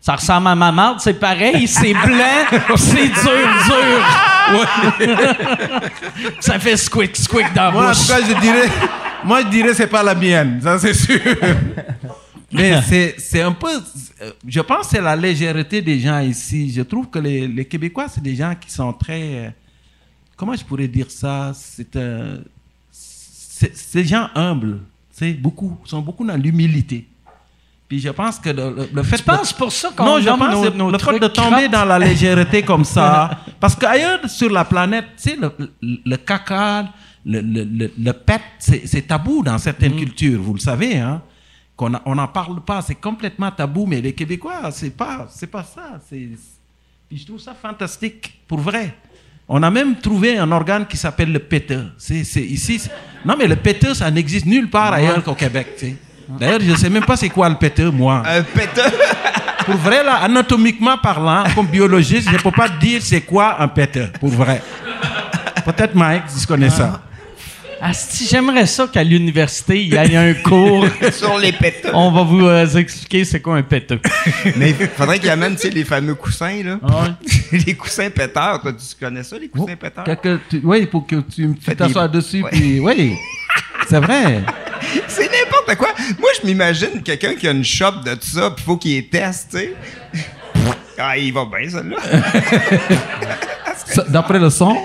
ça 0.00 0.14
ressemble 0.16 0.46
à 0.48 0.54
ma 0.54 0.72
marde, 0.72 1.00
c'est 1.00 1.18
pareil, 1.18 1.66
c'est 1.66 1.92
blanc, 1.92 2.76
c'est 2.76 3.08
dur, 3.08 3.48
dur. 3.66 5.16
ça 6.40 6.58
fait 6.58 6.76
squick, 6.76 7.16
squick 7.16 7.52
dans 7.54 7.64
la 7.64 7.70
Moi, 7.72 7.90
en 7.90 7.92
tout 7.92 7.98
bouche. 7.98 8.06
cas, 8.08 8.20
je 8.20 8.40
dirais, 8.40 8.68
moi, 9.24 9.42
je 9.42 9.48
dirais, 9.48 9.74
c'est 9.74 9.86
pas 9.88 10.02
la 10.02 10.14
mienne, 10.14 10.60
ça, 10.62 10.78
c'est 10.78 10.94
sûr. 10.94 11.20
Mais 12.50 12.80
c'est, 12.82 13.14
c'est 13.18 13.42
un 13.42 13.52
peu, 13.52 13.68
euh, 14.22 14.32
je 14.46 14.60
pense 14.60 14.86
que 14.86 14.96
c'est 14.96 15.02
la 15.02 15.14
légèreté 15.14 15.82
des 15.82 16.00
gens 16.00 16.20
ici. 16.20 16.72
Je 16.72 16.80
trouve 16.80 17.08
que 17.10 17.18
les, 17.18 17.46
les 17.46 17.64
Québécois, 17.66 18.06
c'est 18.08 18.22
des 18.22 18.34
gens 18.36 18.54
qui 18.58 18.70
sont 18.70 18.90
très, 18.94 19.20
euh, 19.20 19.50
comment 20.34 20.54
je 20.54 20.64
pourrais 20.64 20.88
dire 20.88 21.10
ça? 21.10 21.52
C'est, 21.54 21.94
euh, 21.96 22.38
c'est, 22.90 23.76
c'est 23.76 23.98
des 24.02 24.08
gens 24.08 24.28
humbles, 24.34 24.80
c'est 25.10 25.32
beaucoup, 25.34 25.76
sont 25.84 26.00
beaucoup 26.00 26.24
dans 26.24 26.36
l'humilité. 26.36 27.06
Puis 27.88 28.00
je 28.00 28.10
pense 28.10 28.38
que 28.38 28.50
le, 28.50 28.88
le- 28.92 29.02
fait 29.02 29.16
Tu 29.16 29.22
penses 29.22 29.52
pour 29.52 29.72
ça 29.72 29.90
qu'on 29.96 30.04
non, 30.04 30.20
je 30.20 30.28
pense 30.28 30.74
nos, 30.74 30.90
le 30.90 30.98
fait 30.98 31.18
de 31.18 31.26
tomber 31.28 31.56
crottes? 31.56 31.70
dans 31.70 31.84
la 31.86 31.98
légèreté 31.98 32.62
comme 32.62 32.84
ça, 32.84 33.30
parce 33.60 33.74
qu'ailleurs 33.74 34.28
sur 34.28 34.50
la 34.50 34.64
planète, 34.66 35.06
tu 35.16 35.30
sais, 35.30 35.36
le, 35.36 35.50
le- 35.80 35.98
le 36.04 36.16
caca, 36.18 36.88
le, 37.24 37.40
le, 37.40 38.12
pet, 38.12 38.42
c'est 38.58 39.06
tabou 39.06 39.42
dans 39.42 39.56
certaines 39.58 39.94
Mm. 39.94 39.98
cultures, 40.00 40.40
vous 40.42 40.52
le 40.54 40.60
savez, 40.60 40.98
hein, 40.98 41.22
qu'on 41.76 41.92
on 42.04 42.14
n'en 42.14 42.28
parle 42.28 42.60
pas, 42.60 42.82
c'est 42.82 42.94
complètement 42.96 43.50
tabou, 43.50 43.86
mais 43.86 44.00
les 44.02 44.12
Québécois, 44.12 44.70
c'est 44.70 44.94
pas, 44.94 45.26
c'est 45.30 45.46
pas 45.50 45.62
ça. 45.64 45.98
c'est- 46.10 46.28
Puis 47.08 47.18
je 47.18 47.24
trouve 47.26 47.40
ça 47.40 47.54
fantastique, 47.54 48.40
pour 48.46 48.60
vrai. 48.60 48.94
On 49.48 49.62
a 49.62 49.70
même 49.70 49.96
trouvé 49.96 50.36
un 50.36 50.52
organe 50.52 50.86
qui 50.86 50.98
s'appelle 50.98 51.32
le 51.32 51.38
péteux. 51.38 51.86
C'est, 51.96 52.16
ici. 52.42 52.82
Non, 53.24 53.34
mais 53.38 53.46
le 53.48 53.56
péteux, 53.56 53.94
ça 53.94 54.10
n'existe 54.10 54.44
nulle 54.44 54.68
part 54.68 54.92
ailleurs 54.92 55.24
qu'au 55.24 55.34
Québec. 55.34 55.68
tu 55.78 55.86
sais. 55.86 55.96
D'ailleurs, 56.28 56.60
je 56.60 56.74
sais 56.74 56.90
même 56.90 57.04
pas 57.04 57.16
c'est 57.16 57.28
quoi 57.28 57.48
le 57.48 57.54
péteux, 57.54 57.90
moi. 57.90 58.22
Un 58.26 58.42
péteux. 58.42 58.82
Pour 59.64 59.76
vrai, 59.76 60.02
là, 60.02 60.16
anatomiquement 60.22 60.96
parlant, 60.96 61.44
comme 61.54 61.66
biologiste, 61.66 62.28
je 62.30 62.36
ne 62.36 62.40
peux 62.40 62.50
pas 62.50 62.68
dire 62.68 63.00
c'est 63.02 63.20
quoi 63.20 63.60
un 63.60 63.68
péteux, 63.68 64.08
pour 64.18 64.30
vrai. 64.30 64.62
Peut-être 65.62 65.94
Mike, 65.94 66.22
si 66.28 66.40
je 66.40 66.46
connais 66.46 66.70
ça. 66.70 67.02
Asti, 67.80 68.26
j'aimerais 68.28 68.66
ça 68.66 68.88
qu'à 68.92 69.04
l'université, 69.04 69.80
il 69.82 69.92
y 69.92 69.96
ait 69.96 70.16
un 70.16 70.34
cours. 70.34 70.84
sur 71.12 71.38
les 71.38 71.52
péteux. 71.52 71.90
On 71.94 72.10
va 72.10 72.22
vous 72.22 72.44
euh, 72.46 72.66
expliquer 72.76 73.24
c'est 73.24 73.40
quoi 73.40 73.56
un 73.56 73.62
péteux. 73.62 74.00
Mais 74.56 74.70
il 74.70 74.86
faudrait 74.88 75.18
qu'ils 75.20 75.30
amènent, 75.30 75.54
tu 75.54 75.62
sais, 75.62 75.70
les 75.70 75.84
fameux 75.84 76.14
coussins, 76.16 76.62
là. 76.64 76.78
Ah 76.88 77.16
les 77.52 77.74
coussins 77.74 78.10
péteurs. 78.10 78.60
Toi, 78.62 78.72
tu 78.72 79.04
connais 79.04 79.22
ça, 79.22 79.38
les 79.38 79.48
coussins 79.48 79.76
péteurs? 79.76 80.04
Quelque- 80.04 80.40
tu- 80.50 80.60
oui, 80.64 80.86
pour 80.86 81.06
que 81.06 81.16
tu 81.20 81.46
me 81.48 81.54
t'assoies 81.74 82.08
des- 82.08 82.18
dessus, 82.18 82.42
Ouais. 82.42 82.50
puis 82.50 82.80
oui, 82.80 83.16
c'est 83.88 84.00
vrai. 84.00 84.42
C'est 85.06 85.30
n'importe 85.30 85.76
quoi. 85.76 85.88
Moi, 86.18 86.30
je 86.40 86.46
m'imagine 86.46 87.02
quelqu'un 87.04 87.34
qui 87.34 87.46
a 87.46 87.52
une 87.52 87.64
shop 87.64 88.02
de 88.04 88.14
tout 88.14 88.26
ça, 88.28 88.50
puis 88.50 88.64
faut 88.64 88.76
qu'il 88.76 88.92
les 88.94 89.06
teste, 89.06 89.50
tu 89.52 89.58
sais. 89.58 89.74
Ah, 90.98 91.16
il 91.16 91.32
va 91.32 91.44
bien, 91.44 91.70
celui-là. 91.70 91.98
Ça, 93.86 94.04
D'après 94.08 94.38
le 94.40 94.50
son. 94.50 94.76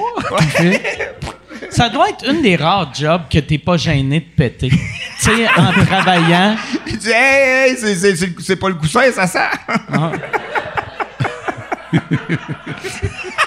Ça 1.73 1.89
doit 1.89 2.09
être 2.09 2.29
une 2.29 2.41
des 2.41 2.55
rares 2.55 2.93
jobs 2.93 3.23
que 3.31 3.39
t'es 3.39 3.57
pas 3.57 3.77
gêné 3.77 4.19
de 4.19 4.25
péter. 4.36 4.69
tu 4.69 4.77
sais, 5.19 5.47
en 5.57 5.71
travaillant. 5.86 6.55
Il 6.88 6.97
dit, 6.97 7.09
hey, 7.12 7.69
hey, 7.71 7.77
c'est- 7.77 7.95
c'est- 7.95 8.15
c'est 8.15 8.33
c'est 8.39 8.55
pas 8.55 8.69
le 8.69 8.75
coussin, 8.75 9.12
ça 9.12 9.27
sent. 9.27 9.39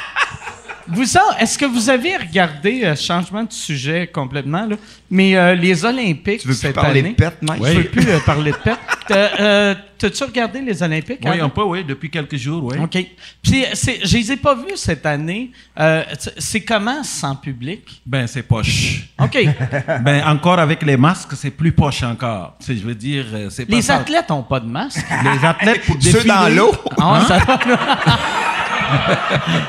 Vous 0.89 1.05
est-ce 1.41 1.59
que 1.59 1.65
vous 1.67 1.91
avez 1.91 2.17
regardé, 2.17 2.83
euh, 2.85 2.95
changement 2.97 3.43
de 3.45 3.53
sujet 3.53 4.07
complètement, 4.13 4.67
là, 4.67 4.77
mais 5.11 5.37
euh, 5.37 5.55
les 5.55 5.85
Olympiques 5.85 6.41
Tu 6.41 6.49
veux 6.49 6.55
plus 6.55 6.73
parler 6.73 7.01
année? 7.01 7.11
de 7.11 7.15
pète, 7.15 7.39
Mike? 7.43 7.65
Je 7.65 7.73
veux 7.79 7.85
plus 7.85 8.09
euh, 8.09 8.19
parler 8.25 8.53
de 8.53 8.57
pète. 8.57 8.79
Euh, 9.09 9.73
T'as-tu 9.99 10.25
regardé 10.25 10.61
les 10.61 10.83
Olympiques? 10.83 11.21
Oui, 11.25 11.41
un 11.41 11.49
peu, 11.49 11.63
oui, 11.63 11.85
depuis 11.85 12.11
quelques 12.11 12.35
jours, 12.37 12.65
oui. 12.65 12.77
OK. 12.83 13.07
Puis, 13.41 13.65
je 14.05 14.17
les 14.17 14.33
ai 14.33 14.37
pas 14.37 14.57
vus 14.57 14.75
cette 14.77 15.07
année. 15.07 15.53
Euh, 15.79 16.03
c'est- 16.37 16.61
comment 16.63 17.05
sans 17.05 17.37
public? 17.37 18.03
Ben, 18.05 18.27
c'est 18.27 18.43
poche. 18.43 19.09
OK. 19.23 19.39
Ben, 20.03 20.27
encore 20.27 20.59
avec 20.59 20.83
les 20.83 20.97
masques, 20.97 21.31
c'est 21.37 21.53
plus 21.53 21.71
poche 21.71 22.03
encore. 22.03 22.57
Je 22.67 22.73
veux 22.75 22.97
dire, 22.97 23.27
c'est 23.49 23.65
pas 23.67 23.77
les 23.77 23.83
ça. 23.83 23.99
athlètes 23.99 24.29
ont 24.33 24.43
pas 24.43 24.59
de 24.59 24.67
masque. 24.67 25.07
Les 25.23 25.47
athlètes 25.47 25.83
pour 25.87 25.95
Ceux 26.01 26.11
défiler. 26.13 26.29
dans 26.35 26.49
l'eau. 26.49 26.73
Ah 27.01 27.25
va. 27.29 28.19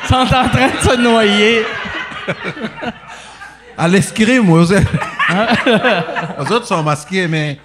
Ils 0.04 0.08
sont 0.08 0.16
en 0.16 0.50
train 0.50 0.68
de 0.70 0.80
se 0.82 0.98
noyer. 1.02 1.62
À 3.78 3.88
l'escrime, 3.88 4.50
aux 4.50 4.64
Aux 4.72 6.52
autres 6.52 6.66
sont 6.66 6.82
masqués, 6.84 7.28
mais 7.28 7.60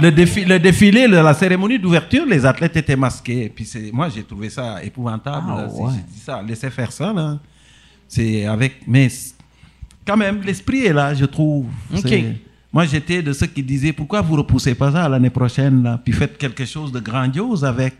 le, 0.00 0.10
défi, 0.10 0.44
le 0.44 0.58
défilé, 0.58 1.06
la 1.06 1.34
cérémonie 1.34 1.78
d'ouverture, 1.78 2.24
les 2.26 2.44
athlètes 2.44 2.76
étaient 2.76 2.96
masqués. 2.96 3.52
Puis 3.54 3.68
moi, 3.92 4.08
j'ai 4.08 4.24
trouvé 4.24 4.50
ça 4.50 4.82
épouvantable. 4.82 5.46
Ah, 5.50 5.66
ça, 6.24 6.42
laissez 6.42 6.70
faire 6.70 6.90
ça. 6.90 7.12
Là. 7.12 7.38
C'est 8.08 8.44
avec, 8.46 8.80
mais 8.88 9.08
quand 10.06 10.16
même, 10.16 10.42
l'esprit 10.42 10.84
est 10.86 10.92
là, 10.92 11.14
je 11.14 11.24
trouve. 11.26 11.66
Ok. 11.94 12.00
C'est- 12.08 12.34
Moi, 12.72 12.86
j'étais 12.86 13.22
de 13.22 13.32
ceux 13.32 13.46
qui 13.46 13.62
disaient 13.62 13.92
pourquoi 13.92 14.20
vous 14.22 14.34
repoussez 14.34 14.74
pas 14.74 14.90
ça 14.90 15.08
l'année 15.08 15.30
prochaine, 15.30 15.82
là, 15.82 16.00
puis 16.02 16.12
faites 16.12 16.38
quelque 16.38 16.64
chose 16.64 16.90
de 16.90 17.00
grandiose 17.00 17.64
avec. 17.64 17.94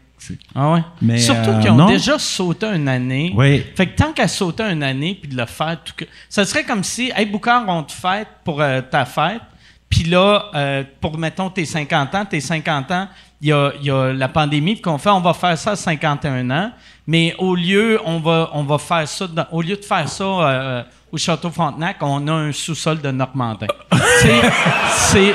Ah 0.54 0.72
ouais? 0.72 0.80
Mais, 1.00 1.18
Surtout 1.18 1.50
euh, 1.50 1.60
qu'ils 1.60 1.70
ont 1.70 1.76
non. 1.76 1.86
déjà 1.86 2.18
sauté 2.18 2.66
une 2.66 2.88
année. 2.88 3.32
Oui. 3.36 3.64
Fait 3.74 3.86
que 3.86 3.96
tant 3.96 4.12
qu'à 4.12 4.28
sauter 4.28 4.64
une 4.64 4.82
année 4.82 5.18
puis 5.20 5.30
de 5.30 5.36
le 5.36 5.46
faire 5.46 5.78
tout 5.84 5.92
que. 5.96 6.04
Ça 6.28 6.44
serait 6.44 6.64
comme 6.64 6.84
si, 6.84 7.12
hey 7.14 7.26
Boucard, 7.26 7.64
on 7.68 7.82
te 7.82 7.92
fête 7.92 8.28
pour 8.44 8.60
euh, 8.60 8.80
ta 8.82 9.04
fête. 9.04 9.40
Puis 9.88 10.04
là, 10.04 10.46
euh, 10.54 10.84
pour, 11.00 11.18
mettons, 11.18 11.50
tes 11.50 11.64
50 11.66 12.14
ans, 12.14 12.24
tes 12.24 12.40
50 12.40 12.90
ans, 12.92 13.08
il 13.40 13.48
y 13.48 13.52
a, 13.52 13.72
il 13.80 13.86
y 13.86 13.90
a 13.90 14.12
la 14.12 14.28
pandémie 14.28 14.80
qu'on 14.80 14.96
fait, 14.98 15.10
on 15.10 15.20
va 15.20 15.34
faire 15.34 15.58
ça 15.58 15.72
à 15.72 15.76
51 15.76 16.48
ans, 16.50 16.70
mais 17.06 17.34
au 17.38 17.54
lieu, 17.54 18.00
on 18.04 18.18
va, 18.20 18.50
on 18.54 18.62
va 18.62 18.78
faire 18.78 19.06
ça, 19.06 19.26
dans- 19.26 19.46
au 19.50 19.60
lieu 19.60 19.76
de 19.76 19.84
faire 19.84 20.08
ça 20.08 20.86
au 21.12 21.18
Château 21.18 21.50
Frontenac, 21.50 21.96
on 22.00 22.26
a 22.26 22.32
un 22.32 22.52
sous-sol 22.52 23.00
de 23.02 23.10
Normandin. 23.10 23.66
c'est, 24.96 25.34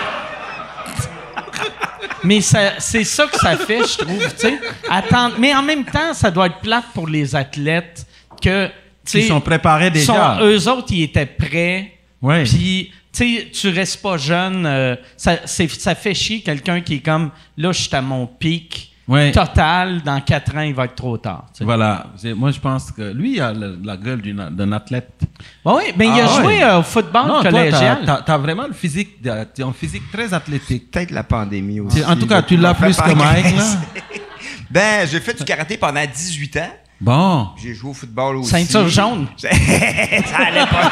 mais 2.23 2.41
ça- 2.41 2.73
c'est 2.79 3.03
ça 3.03 3.25
que 3.27 3.37
ça 3.37 3.55
fait, 3.57 3.79
je 3.87 3.97
trouve, 3.97 4.23
tu 4.33 4.39
sais. 4.47 4.59
Attendre. 4.89 5.35
Mais 5.39 5.53
en 5.55 5.61
même 5.63 5.85
temps, 5.85 6.13
ça 6.13 6.31
doit 6.31 6.47
être 6.47 6.59
plate 6.59 6.85
pour 6.93 7.07
les 7.07 7.35
athlètes 7.35 8.05
que, 8.41 8.67
tu 8.67 8.71
sais. 9.05 9.19
Ils 9.21 9.27
sont 9.27 9.41
préparés 9.41 9.89
déjà. 9.91 10.37
sont- 10.39 10.43
eux 10.45 10.67
autres, 10.69 10.87
ils 10.91 11.03
étaient 11.03 11.25
prêts. 11.25 11.93
Ouais. 12.21 12.43
Puis, 12.43 12.91
tu 13.13 13.37
sais, 13.37 13.47
tu 13.51 13.69
restes 13.69 14.01
pas 14.01 14.17
jeune. 14.17 14.65
euh, 14.65 14.95
ça, 15.15 15.37
ça 15.45 15.95
fait 15.95 16.13
chier 16.13 16.41
quelqu'un 16.41 16.81
qui 16.81 16.95
est 16.95 16.99
comme, 16.99 17.31
là, 17.57 17.71
je 17.71 17.81
suis 17.83 17.95
à 17.95 18.01
mon 18.01 18.25
pic 18.27 18.91
Ouais. 19.07 19.31
total. 19.31 20.01
Dans 20.03 20.19
quatre 20.21 20.55
ans, 20.55 20.61
il 20.61 20.73
va 20.73 20.83
être 20.85 20.95
trop 20.95 21.17
tard. 21.17 21.45
tu 21.53 21.59
sais. 21.59 21.63
Voilà. 21.63 22.07
Moi, 22.35 22.51
je 22.51 22.59
pense 22.59 22.91
que 22.91 23.13
lui 23.13 23.35
il 23.35 23.41
a 23.41 23.53
le- 23.53 23.79
la 23.83 23.95
gueule 23.95 24.21
d'un 24.51 24.71
athlète. 24.73 25.21
Oui, 25.63 25.83
mais 25.97 26.07
il 26.07 26.19
a 26.19 26.25
Ah, 26.29 26.41
joué 26.41 26.63
euh, 26.63 26.79
au 26.79 26.83
football 26.83 27.27
Non, 27.27 27.41
collégial. 27.41 27.99
t'as- 28.05 28.17
t'as 28.17 28.21
t'as 28.23 28.37
vraiment 28.37 28.67
le 28.67 28.73
physique, 28.73 29.21
tu 29.21 29.29
as 29.29 29.65
un 29.65 29.71
physique 29.73 30.11
très 30.11 30.33
athlétique. 30.33 30.91
Peut-être 30.91 31.11
la 31.11 31.23
pandémie 31.23 31.79
aussi. 31.79 31.99
Tu- 32.01 32.05
En 32.05 32.15
tout 32.17 32.27
cas, 32.27 32.41
tu 32.41 32.57
l'as 32.57 32.73
plus 32.73 32.97
que 32.97 33.11
Mike. 33.13 33.55
Ben, 34.69 35.07
j'ai 35.09 35.21
fait 35.21 35.33
du 35.33 35.45
karaté 35.45 35.77
pendant 35.77 36.01
18 36.05 36.57
ans. 36.57 36.69
Bon. 36.99 37.47
J'ai 37.61 37.73
joué 37.73 37.91
au 37.91 37.93
football 37.93 38.35
aussi. 38.37 38.49
Ceinture 38.49 38.89
jaune. 38.89 39.27
ça 39.37 39.47
allait 39.49 40.65
pas. 40.65 40.91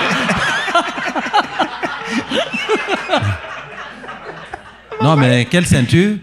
Non, 5.01 5.15
mais 5.15 5.45
quelle 5.45 5.65
ceinture? 5.65 6.17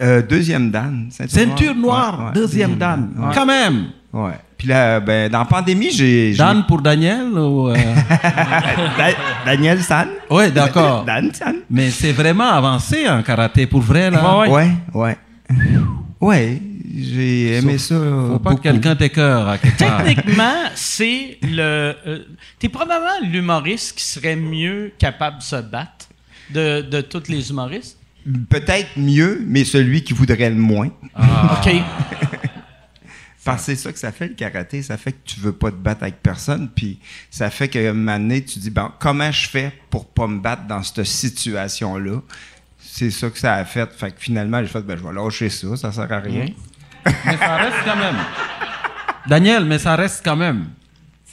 Euh, 0.00 0.22
deuxième 0.22 0.70
dan. 0.70 1.08
Ceinture 1.10 1.74
noire, 1.74 2.18
Ouais, 2.18 2.24
ouais. 2.26 2.32
deuxième 2.34 2.76
Dan. 2.76 3.10
Ouais. 3.16 3.34
Quand 3.34 3.46
même. 3.46 3.86
Ouais. 4.12 4.32
Puis 4.58 4.68
là, 4.68 4.98
ben, 5.00 5.30
dans 5.30 5.40
la 5.40 5.44
pandémie, 5.44 5.90
j'ai. 5.90 6.34
Dan 6.34 6.64
pour 6.66 6.80
Daniel 6.80 7.26
ou 7.38 7.68
euh, 7.68 7.74
Da- 8.98 9.14
Daniel 9.44 9.80
San. 9.82 10.08
Ouais, 10.30 10.50
d'accord. 10.50 11.04
Dan 11.06 11.30
San. 11.32 11.56
Mais 11.70 11.90
c'est 11.90 12.12
vraiment 12.12 12.48
avancé 12.50 13.08
en 13.08 13.22
karaté 13.22 13.66
pour 13.66 13.80
vrai 13.82 14.10
là. 14.10 14.38
Ouais, 14.40 14.48
Ouais, 14.48 14.70
ouais. 14.94 15.18
Ouais, 16.20 16.62
j'ai 16.96 17.56
aimé 17.58 17.76
ça. 17.78 17.96
Faut 17.96 18.38
pas 18.38 18.50
beaucoup. 18.50 18.56
que 18.62 18.68
quelqu'un 18.68 18.96
t'écœure 18.96 19.48
à 19.48 19.58
quelque 19.58 19.78
part. 19.78 20.02
Techniquement, 20.04 20.54
c'est 20.74 21.38
le. 21.42 21.94
euh, 22.06 22.18
T'es 22.58 22.68
probablement 22.68 23.20
l'humoriste 23.30 23.98
qui 23.98 24.04
serait 24.04 24.36
mieux 24.36 24.92
capable 24.98 25.38
de 25.38 25.42
se 25.42 25.56
battre 25.56 26.06
de, 26.52 26.80
de 26.82 27.00
tous 27.00 27.24
les 27.28 27.50
humoristes. 27.50 27.98
Peut-être 28.48 28.96
mieux, 28.96 29.42
mais 29.46 29.64
celui 29.64 30.02
qui 30.02 30.14
voudrait 30.14 30.50
le 30.50 30.56
moins. 30.56 30.90
OK. 31.16 31.74
Parce 33.44 33.66
que 33.66 33.74
c'est 33.74 33.76
ça 33.76 33.92
que 33.92 33.98
ça 33.98 34.10
fait 34.10 34.28
le 34.28 34.34
karaté, 34.34 34.82
ça 34.82 34.96
fait 34.96 35.12
que 35.12 35.18
tu 35.26 35.40
veux 35.40 35.52
pas 35.52 35.70
te 35.70 35.76
battre 35.76 36.02
avec 36.02 36.22
personne, 36.22 36.70
puis 36.74 36.98
ça 37.30 37.50
fait 37.50 37.68
que 37.68 37.90
un 37.90 37.92
moment 37.92 38.18
donné, 38.18 38.42
tu 38.42 38.58
dis 38.58 38.70
bon, 38.70 38.90
comment 38.98 39.30
je 39.30 39.46
fais 39.48 39.70
pour 39.90 40.06
pas 40.06 40.26
me 40.26 40.40
battre 40.40 40.66
dans 40.66 40.82
cette 40.82 41.04
situation-là? 41.04 42.22
C'est 42.78 43.10
ça 43.10 43.28
que 43.28 43.38
ça 43.38 43.54
a 43.54 43.64
fait. 43.66 43.92
Fait 43.92 44.12
que 44.12 44.20
finalement, 44.20 44.62
j'ai 44.62 44.68
fait 44.68 44.80
ben 44.80 44.96
je 44.96 45.02
vais 45.02 45.12
lâcher 45.12 45.50
ça, 45.50 45.76
ça 45.76 45.92
sert 45.92 46.10
à 46.10 46.20
rien. 46.20 46.46
mais 47.04 47.36
ça 47.36 47.56
reste 47.56 47.76
quand 47.84 47.96
même. 47.96 48.16
Daniel, 49.26 49.64
mais 49.66 49.78
ça 49.78 49.94
reste 49.94 50.22
quand 50.24 50.36
même. 50.36 50.66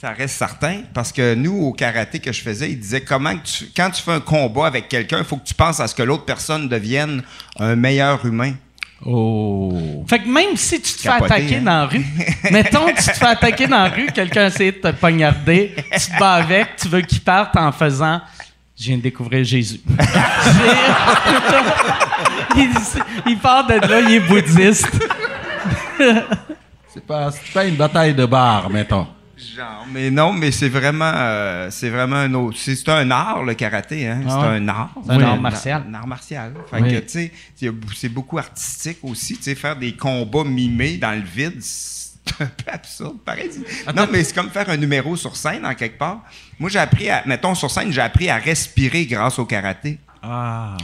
Ça 0.02 0.10
reste 0.10 0.34
certain 0.34 0.80
parce 0.92 1.12
que 1.12 1.36
nous 1.36 1.62
au 1.62 1.72
karaté 1.72 2.18
que 2.18 2.32
je 2.32 2.42
faisais, 2.42 2.72
il 2.72 2.80
disait 2.80 3.02
comment 3.02 3.36
que 3.36 3.46
tu, 3.46 3.66
quand 3.66 3.88
tu 3.88 4.02
fais 4.02 4.10
un 4.10 4.18
combat 4.18 4.66
avec 4.66 4.88
quelqu'un, 4.88 5.18
il 5.18 5.24
faut 5.24 5.36
que 5.36 5.44
tu 5.44 5.54
penses 5.54 5.78
à 5.78 5.86
ce 5.86 5.94
que 5.94 6.02
l'autre 6.02 6.24
personne 6.24 6.68
devienne 6.68 7.22
un 7.60 7.76
meilleur 7.76 8.26
humain. 8.26 8.54
Oh. 9.06 10.04
Fait 10.08 10.18
que 10.18 10.28
même 10.28 10.56
si 10.56 10.82
tu 10.82 10.94
te 10.94 11.02
fais 11.02 11.08
attaquer 11.08 11.58
hein? 11.58 11.62
dans 11.62 11.70
la 11.70 11.86
rue, 11.86 12.04
mettons 12.50 12.86
que 12.86 13.00
tu 13.00 13.10
te 13.10 13.12
fais 13.12 13.26
attaquer 13.26 13.68
dans 13.68 13.84
la 13.84 13.90
rue, 13.90 14.06
quelqu'un 14.06 14.46
essaie 14.46 14.72
de 14.72 14.78
te 14.78 14.90
poignarder, 14.90 15.72
tu 15.76 16.10
te 16.10 16.18
bats 16.18 16.32
avec, 16.32 16.74
tu 16.74 16.88
veux 16.88 17.02
qu'il 17.02 17.20
parte 17.20 17.56
en 17.56 17.70
faisant 17.70 18.20
Je 18.76 18.86
viens 18.86 18.96
de 18.96 19.02
découvrir 19.02 19.44
Jésus. 19.44 19.82
il, 22.56 22.70
il 23.28 23.38
part 23.38 23.68
de 23.68 23.74
là, 23.74 24.00
il 24.00 24.14
est 24.14 24.18
bouddhiste. 24.18 24.90
C'est 26.92 27.06
pas, 27.06 27.30
c'est 27.30 27.52
pas 27.52 27.66
une 27.66 27.76
bataille 27.76 28.14
de 28.14 28.26
bar, 28.26 28.68
mettons. 28.68 29.06
Genre, 29.56 29.86
mais 29.92 30.10
non, 30.10 30.32
mais 30.32 30.50
c'est 30.50 30.68
vraiment, 30.68 31.12
euh, 31.14 31.68
c'est 31.70 31.90
vraiment 31.90 32.16
un 32.16 32.32
autre. 32.34 32.56
C'est, 32.58 32.74
c'est 32.76 32.88
un 32.88 33.10
art 33.10 33.42
le 33.42 33.54
karaté, 33.54 34.06
hein. 34.08 34.20
C'est 34.24 34.30
Ah 34.32 34.40
ouais? 34.50 34.56
un 34.58 34.68
art. 34.68 34.94
C'est 35.04 35.12
un 35.12 35.16
Oui. 35.18 35.22
art 35.24 35.40
martial. 35.40 35.84
Un 35.88 35.94
art 35.94 36.06
martial. 36.06 36.54
Fait 36.70 36.80
Oui. 36.80 36.90
que 36.92 36.98
tu 37.00 37.08
sais, 37.08 37.32
c'est 37.94 38.08
beaucoup 38.08 38.38
artistique 38.38 38.98
aussi. 39.02 39.36
Tu 39.36 39.42
sais, 39.44 39.54
faire 39.54 39.76
des 39.76 39.94
combats 39.96 40.44
mimés 40.44 40.96
dans 40.96 41.12
le 41.12 41.22
vide, 41.24 41.56
c'est 41.60 42.40
un 42.40 42.46
peu 42.46 42.70
absurde, 42.70 43.18
pareil. 43.24 43.50
Non, 43.94 44.06
mais 44.10 44.22
c'est 44.24 44.34
comme 44.34 44.50
faire 44.50 44.68
un 44.70 44.76
numéro 44.76 45.16
sur 45.16 45.36
scène 45.36 45.66
en 45.66 45.74
quelque 45.74 45.98
part. 45.98 46.22
Moi, 46.58 46.70
j'ai 46.70 46.78
appris 46.78 47.10
à, 47.10 47.22
mettons 47.26 47.54
sur 47.54 47.70
scène, 47.70 47.92
j'ai 47.92 48.00
appris 48.00 48.30
à 48.30 48.36
respirer 48.36 49.06
grâce 49.06 49.38
au 49.38 49.44
karaté. 49.44 49.98
Ah. 50.22 50.76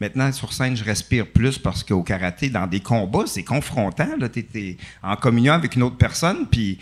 Maintenant, 0.00 0.30
sur 0.30 0.52
scène, 0.52 0.76
je 0.76 0.84
respire 0.84 1.26
plus 1.26 1.58
parce 1.58 1.82
qu'au 1.82 2.02
karaté, 2.02 2.50
dans 2.50 2.66
des 2.66 2.80
combats, 2.80 3.24
c'est 3.26 3.44
confrontant. 3.44 4.06
Tu 4.32 4.44
es, 4.54 4.76
en 5.02 5.16
communion 5.16 5.54
avec 5.54 5.74
une 5.74 5.82
autre 5.84 5.96
personne, 5.96 6.46
puis 6.50 6.78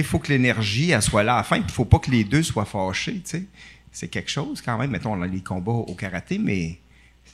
il 0.00 0.04
faut 0.06 0.18
que 0.18 0.28
l'énergie 0.28 0.90
elle 0.90 1.02
soit 1.02 1.22
là 1.22 1.34
à 1.34 1.38
la 1.38 1.42
fin, 1.42 1.56
puis 1.56 1.66
il 1.68 1.74
faut 1.74 1.84
pas 1.84 1.98
que 1.98 2.10
les 2.10 2.24
deux 2.24 2.42
soient 2.42 2.64
fâchés. 2.64 3.14
tu 3.24 3.38
sais. 3.38 3.42
C'est 3.90 4.08
quelque 4.08 4.30
chose 4.30 4.62
quand 4.64 4.78
même, 4.78 4.90
mettons, 4.90 5.14
les 5.16 5.40
combats 5.40 5.72
au 5.72 5.94
karaté, 5.94 6.38
mais 6.38 6.78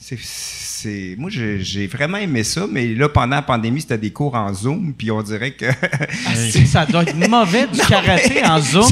c'est, 0.00 0.18
c'est- 0.20 1.14
moi, 1.18 1.30
j'ai, 1.30 1.86
vraiment 1.86 2.18
aimé 2.18 2.42
ça, 2.44 2.66
mais 2.70 2.94
là, 2.94 3.08
pendant 3.08 3.36
la 3.36 3.42
pandémie, 3.42 3.80
c'était 3.80 3.98
des 3.98 4.12
cours 4.12 4.34
en 4.34 4.52
Zoom, 4.52 4.92
puis 4.92 5.10
on 5.10 5.22
dirait 5.22 5.52
que... 5.52 5.66
Ah, 5.66 6.34
ça 6.66 6.84
doit 6.86 7.02
être 7.02 7.14
mauvais 7.28 7.66
du 7.68 7.78
karaté 7.80 8.44
en 8.44 8.60
zoom. 8.60 8.90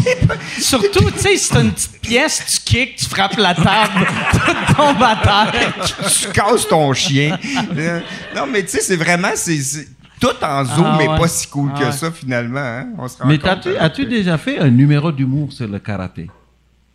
Surtout, 0.60 1.10
tu 1.10 1.18
sais, 1.18 1.36
c'est 1.36 1.56
une 1.60 1.72
petite 1.72 2.00
pièce, 2.00 2.42
tu 2.46 2.72
kicks, 2.72 2.96
tu 2.96 3.04
frappes 3.06 3.36
la 3.36 3.54
table, 3.54 4.06
tout 4.32 4.74
tombe 4.74 5.02
à 5.02 5.16
terre. 5.52 5.74
tu 6.08 6.28
casses 6.32 6.68
ton 6.68 6.92
chien. 6.92 7.38
Euh, 7.76 8.00
non, 8.34 8.46
mais 8.46 8.62
tu 8.64 8.70
sais, 8.70 8.80
c'est 8.80 8.96
vraiment... 8.96 9.30
C'est- 9.34 9.88
tout 10.20 10.28
en 10.42 10.64
Zoom, 10.64 10.84
Ah, 10.86 10.96
mais 10.98 11.08
ouais. 11.08 11.18
pas 11.18 11.28
si 11.28 11.46
cool 11.48 11.70
Ah, 11.74 11.78
que 11.78 11.84
ouais. 11.84 11.92
ça, 11.92 12.10
finalement. 12.10 12.58
hein. 12.60 12.86
On 12.98 13.06
se 13.08 13.18
rend 13.22 13.28
Mais 13.28 13.38
as-tu 13.78 14.06
déjà 14.06 14.38
fait 14.38 14.58
un 14.58 14.70
numéro 14.70 15.12
d'humour 15.12 15.52
sur 15.52 15.68
le 15.68 15.78
karaté? 15.78 16.28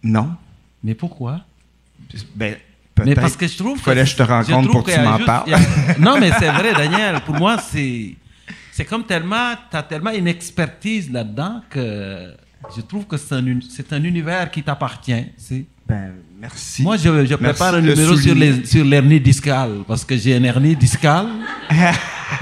Non. 0.03 0.31
Mais 0.83 0.95
pourquoi? 0.95 1.41
Ben, 2.35 2.55
Mais 2.97 3.03
peut-être. 3.05 3.21
parce 3.21 3.35
que 3.37 3.47
je 3.47 3.57
trouve 3.57 3.77
Fallait 3.79 4.01
que 4.03 4.09
je 4.09 4.15
te 4.15 4.23
rencontre 4.23 4.61
trouve 4.63 4.71
pour 4.71 4.83
que 4.83 4.91
qu'il 4.91 4.99
tu 4.99 5.05
m'en 5.07 5.19
parles. 5.19 5.53
a- 5.53 5.97
Non, 5.99 6.19
mais 6.19 6.31
c'est 6.39 6.49
vrai, 6.51 6.73
Daniel. 6.73 7.19
Pour 7.25 7.35
moi, 7.35 7.57
c'est 7.59 8.15
c'est 8.71 8.85
comme 8.85 9.03
tellement, 9.03 9.53
t'as 9.69 9.83
tellement 9.83 10.11
une 10.11 10.27
expertise 10.27 11.11
là-dedans 11.11 11.61
que 11.69 12.33
je 12.75 12.81
trouve 12.81 13.05
que 13.05 13.17
c'est 13.17 13.35
un, 13.35 13.59
c'est 13.69 13.91
un 13.93 14.03
univers 14.03 14.49
qui 14.49 14.63
t'appartient. 14.63 15.25
c'est- 15.37 15.65
Ben, 15.87 16.11
merci. 16.39 16.81
Moi, 16.83 16.97
je, 16.97 17.25
je 17.25 17.35
prépare 17.35 17.73
Merci 17.73 17.75
un 17.75 17.81
numéro 17.81 18.15
sur 18.15 18.29
souligner. 18.33 18.51
les 18.53 18.65
sur 18.65 18.85
l'hernie 18.85 19.19
discale 19.19 19.79
parce 19.87 20.03
que 20.05 20.15
j'ai 20.17 20.35
une 20.37 20.45
hernie 20.45 20.75
discale 20.75 21.27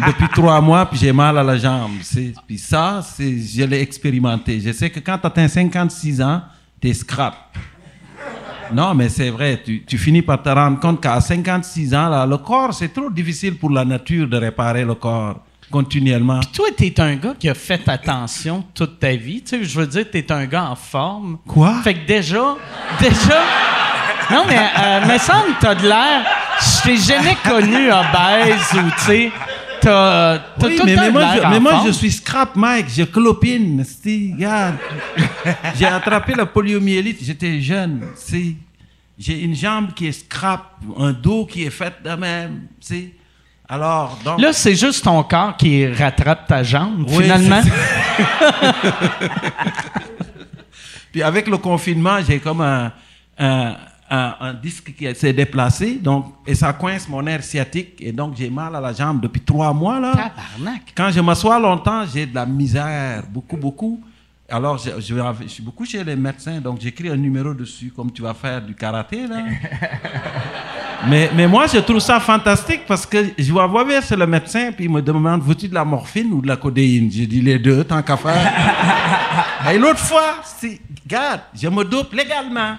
depuis 0.05 0.27
trois 0.33 0.61
mois 0.61 0.85
puis 0.85 0.99
j'ai 0.99 1.11
mal 1.11 1.37
à 1.37 1.43
la 1.43 1.57
jambe. 1.57 1.91
Puis 2.47 2.57
ça, 2.57 3.01
je 3.19 3.63
l'ai 3.63 3.81
expérimenté. 3.81 4.59
Je 4.59 4.71
sais 4.71 4.89
que 4.89 4.99
quand 4.99 5.17
tu 5.17 5.27
atteins 5.27 5.47
56 5.47 6.21
ans, 6.21 6.41
tu 6.81 6.89
es 6.89 6.93
scrap. 6.93 7.57
Non, 8.71 8.93
mais 8.93 9.09
c'est 9.09 9.31
vrai, 9.31 9.59
tu, 9.65 9.83
tu 9.83 9.97
finis 9.97 10.21
par 10.21 10.43
te 10.43 10.49
rendre 10.49 10.79
compte 10.79 11.01
qu'à 11.01 11.19
56 11.19 11.93
ans, 11.95 12.09
là, 12.09 12.25
le 12.25 12.37
corps, 12.37 12.73
c'est 12.73 12.93
trop 12.93 13.09
difficile 13.09 13.57
pour 13.57 13.71
la 13.71 13.83
nature 13.83 14.27
de 14.27 14.37
réparer 14.37 14.85
le 14.85 14.93
corps 14.93 15.39
continuellement. 15.69 16.39
Toi, 16.53 16.67
t'es 16.75 16.99
un 16.99 17.15
gars 17.15 17.33
qui 17.37 17.49
a 17.49 17.53
fait 17.53 17.87
attention 17.87 18.63
toute 18.73 18.99
ta 18.99 19.11
vie. 19.11 19.41
Tu 19.41 19.57
sais, 19.57 19.63
je 19.63 19.79
veux 19.79 19.87
dire, 19.87 20.05
t'es 20.11 20.31
un 20.31 20.45
gars 20.45 20.65
en 20.69 20.75
forme. 20.75 21.37
Quoi? 21.47 21.81
Fait 21.83 21.93
que 21.93 22.05
déjà, 22.05 22.55
déjà. 22.99 23.43
Non, 24.31 24.43
mais, 24.47 24.57
euh, 24.57 25.05
me 25.05 25.17
semble 25.17 25.55
que 25.55 25.61
t'as 25.61 25.75
de 25.75 25.87
l'air. 25.87 26.25
Je 26.59 26.83
t'ai 26.83 26.97
jamais 26.97 27.37
connu 27.43 27.91
obèse 27.91 28.73
ou, 28.73 28.89
tu 28.91 29.05
sais, 29.05 29.31
t'as, 29.81 30.39
t'as 30.39 30.67
Oui, 30.67 30.75
tout 30.77 30.85
mais, 30.85 30.91
le 30.91 30.97
temps 30.97 31.03
mais 31.03 31.11
moi, 31.11 31.35
je, 31.35 31.41
en 31.41 31.49
mais 31.49 31.59
moi, 31.59 31.71
forme. 31.73 31.87
je 31.87 31.91
suis 31.91 32.11
scrap, 32.11 32.55
Mike. 32.55 32.87
Je 32.89 33.03
clopine. 33.03 33.83
c'est- 33.83 34.31
regarde. 34.33 34.75
J'ai 35.75 35.85
attrapé 35.85 36.33
la 36.35 36.45
poliomyélite. 36.45 37.19
J'étais 37.21 37.59
jeune. 37.61 38.01
c'est- 38.15 38.55
J'ai 39.17 39.41
une 39.41 39.55
jambe 39.55 39.93
qui 39.93 40.07
est 40.07 40.11
scrap, 40.13 40.75
un 40.97 41.11
dos 41.11 41.45
qui 41.45 41.63
est 41.65 41.69
fait 41.69 41.93
de 42.03 42.11
même. 42.11 42.67
c'est- 42.79 43.13
Alors, 43.67 44.17
donc. 44.25 44.39
Là, 44.41 44.51
c'est 44.53 44.75
juste 44.75 45.03
ton 45.03 45.21
corps 45.23 45.55
qui 45.57 45.85
rattrape 45.87 46.47
ta 46.47 46.63
jambe, 46.63 47.05
Oui, 47.07 47.23
finalement. 47.23 47.61
Puis 51.11 51.21
avec 51.23 51.47
le 51.47 51.57
confinement, 51.57 52.17
j'ai 52.27 52.39
comme 52.39 52.61
un, 52.61 52.91
un, 53.37 53.75
un- 54.09 54.35
un 54.41 54.53
disque 54.53 54.93
qui 54.95 55.13
s'est 55.15 55.33
déplacé, 55.33 55.95
donc, 55.95 56.33
et 56.47 56.55
ça 56.55 56.73
coince 56.73 57.07
mon 57.07 57.21
nerf 57.21 57.43
sciatique, 57.43 57.95
et 57.99 58.11
donc 58.11 58.35
j'ai 58.37 58.49
mal 58.49 58.75
à 58.75 58.81
la 58.81 58.91
jambe 58.93 59.21
depuis 59.21 59.41
trois 59.41 59.73
mois. 59.73 59.99
Là. 59.99 60.11
Tabarnak. 60.11 60.81
Quand 60.95 61.11
je 61.11 61.19
m'assois 61.21 61.59
longtemps, 61.59 62.03
j'ai 62.11 62.25
de 62.25 62.33
la 62.35 62.45
misère, 62.45 63.23
beaucoup, 63.29 63.57
beaucoup. 63.57 64.01
Alors, 64.51 64.79
je, 64.79 64.89
je 64.99 65.13
vais- 65.13 65.21
je 65.43 65.47
suis 65.47 65.61
beaucoup 65.63 65.85
chez 65.85 66.03
les 66.03 66.15
médecins, 66.15 66.59
donc 66.59 66.81
j'écris 66.81 67.09
un 67.09 67.15
numéro 67.17 67.53
dessus, 67.53 67.93
comme 67.95 68.11
tu 68.11 68.23
vas 68.23 68.33
faire 68.33 68.59
du 68.61 68.73
karaté, 68.73 69.27
là. 69.27 69.37
Mais, 71.07 71.29
mais 71.33 71.47
moi, 71.47 71.65
je 71.65 71.77
trouve 71.79 71.99
ça 71.99 72.19
fantastique 72.19 72.81
parce 72.85 73.05
que 73.05 73.27
je 73.37 73.53
vais 73.53 73.67
voir 73.67 73.85
vers 73.85 74.01
le 74.17 74.27
médecin, 74.27 74.71
puis 74.73 74.83
il 74.83 74.91
me 74.91 75.01
demande 75.01 75.41
veux-tu 75.41 75.69
de 75.69 75.73
la 75.73 75.85
morphine 75.85 76.33
ou 76.33 76.41
de 76.41 76.47
la 76.47 76.57
codéine? 76.57 77.09
J'ai 77.09 77.25
dit 77.25 77.39
les 77.39 77.57
deux, 77.57 77.85
tant 77.85 78.01
qu'à 78.01 78.17
faire. 78.17 78.51
et 79.71 79.77
l'autre 79.77 79.99
fois, 79.99 80.35
regarde, 81.05 81.39
je 81.55 81.69
me 81.69 81.85
dope 81.85 82.11
légalement. 82.13 82.75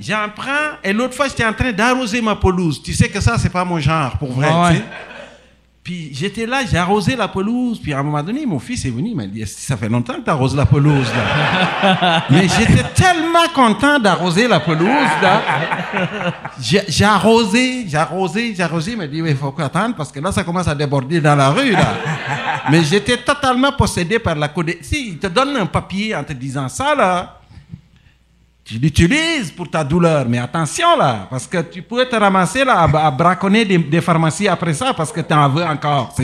J'en 0.00 0.28
prends, 0.34 0.78
et 0.82 0.92
l'autre 0.92 1.14
fois, 1.14 1.28
j'étais 1.28 1.44
en 1.44 1.52
train 1.52 1.72
d'arroser 1.72 2.20
ma 2.20 2.36
pelouse. 2.36 2.82
Tu 2.82 2.92
sais 2.92 3.08
que 3.08 3.20
ça, 3.20 3.36
c'est 3.38 3.52
pas 3.52 3.64
mon 3.64 3.78
genre, 3.78 4.16
pour 4.18 4.32
vrai. 4.32 4.48
Ah 4.50 4.62
ouais. 4.64 4.72
tu 4.72 4.78
sais. 4.78 4.84
Puis 5.82 6.10
j'étais 6.12 6.46
là, 6.46 6.60
j'ai 6.70 6.76
arrosé 6.76 7.16
la 7.16 7.26
pelouse. 7.26 7.80
Puis 7.82 7.92
à 7.92 7.98
un 7.98 8.02
moment 8.04 8.22
donné, 8.22 8.46
mon 8.46 8.60
fils 8.60 8.84
est 8.84 8.90
venu, 8.90 9.10
il 9.10 9.16
m'a 9.16 9.26
dit 9.26 9.44
Ça 9.44 9.76
fait 9.76 9.88
longtemps 9.88 10.14
que 10.14 10.20
tu 10.20 10.30
arroses 10.30 10.54
la 10.54 10.64
pelouse, 10.64 11.08
là? 11.12 12.22
Mais 12.30 12.46
j'étais 12.46 12.84
tellement 12.94 13.48
content 13.52 13.98
d'arroser 13.98 14.46
la 14.46 14.60
pelouse, 14.60 15.10
là. 15.20 15.42
J'ai 16.60 17.04
arrosé, 17.04 17.84
j'ai 17.88 17.96
arrosé, 17.96 18.54
j'ai 18.56 18.62
arrosé. 18.62 18.92
Il 18.92 18.98
m'a 18.98 19.08
dit 19.08 19.18
Il 19.18 19.36
faut 19.36 19.52
attendre 19.58 19.96
parce 19.96 20.12
que 20.12 20.20
là, 20.20 20.30
ça 20.30 20.44
commence 20.44 20.68
à 20.68 20.74
déborder 20.76 21.20
dans 21.20 21.34
la 21.34 21.50
rue, 21.50 21.72
là. 21.72 21.94
Mais 22.70 22.84
j'étais 22.84 23.16
totalement 23.16 23.72
possédé 23.72 24.20
par 24.20 24.36
la 24.36 24.46
codé. 24.46 24.78
Si, 24.82 25.08
il 25.08 25.18
te 25.18 25.26
donne 25.26 25.56
un 25.56 25.66
papier 25.66 26.14
en 26.14 26.22
te 26.22 26.32
disant 26.32 26.68
ça, 26.68 26.94
là. 26.94 27.40
Tu 28.64 28.74
l'utilises 28.74 29.50
pour 29.50 29.68
ta 29.68 29.82
douleur, 29.82 30.24
mais 30.28 30.38
attention 30.38 30.96
là, 30.96 31.26
parce 31.28 31.46
que 31.48 31.60
tu 31.62 31.82
pourrais 31.82 32.08
te 32.08 32.14
ramasser 32.14 32.64
là 32.64 32.78
à, 32.82 33.06
à 33.06 33.10
braconner 33.10 33.64
des, 33.64 33.78
des 33.78 34.00
pharmacies 34.00 34.46
après 34.46 34.72
ça 34.72 34.94
parce 34.94 35.10
que 35.10 35.20
tu 35.20 35.34
en 35.34 35.48
veux 35.48 35.64
encore. 35.64 36.14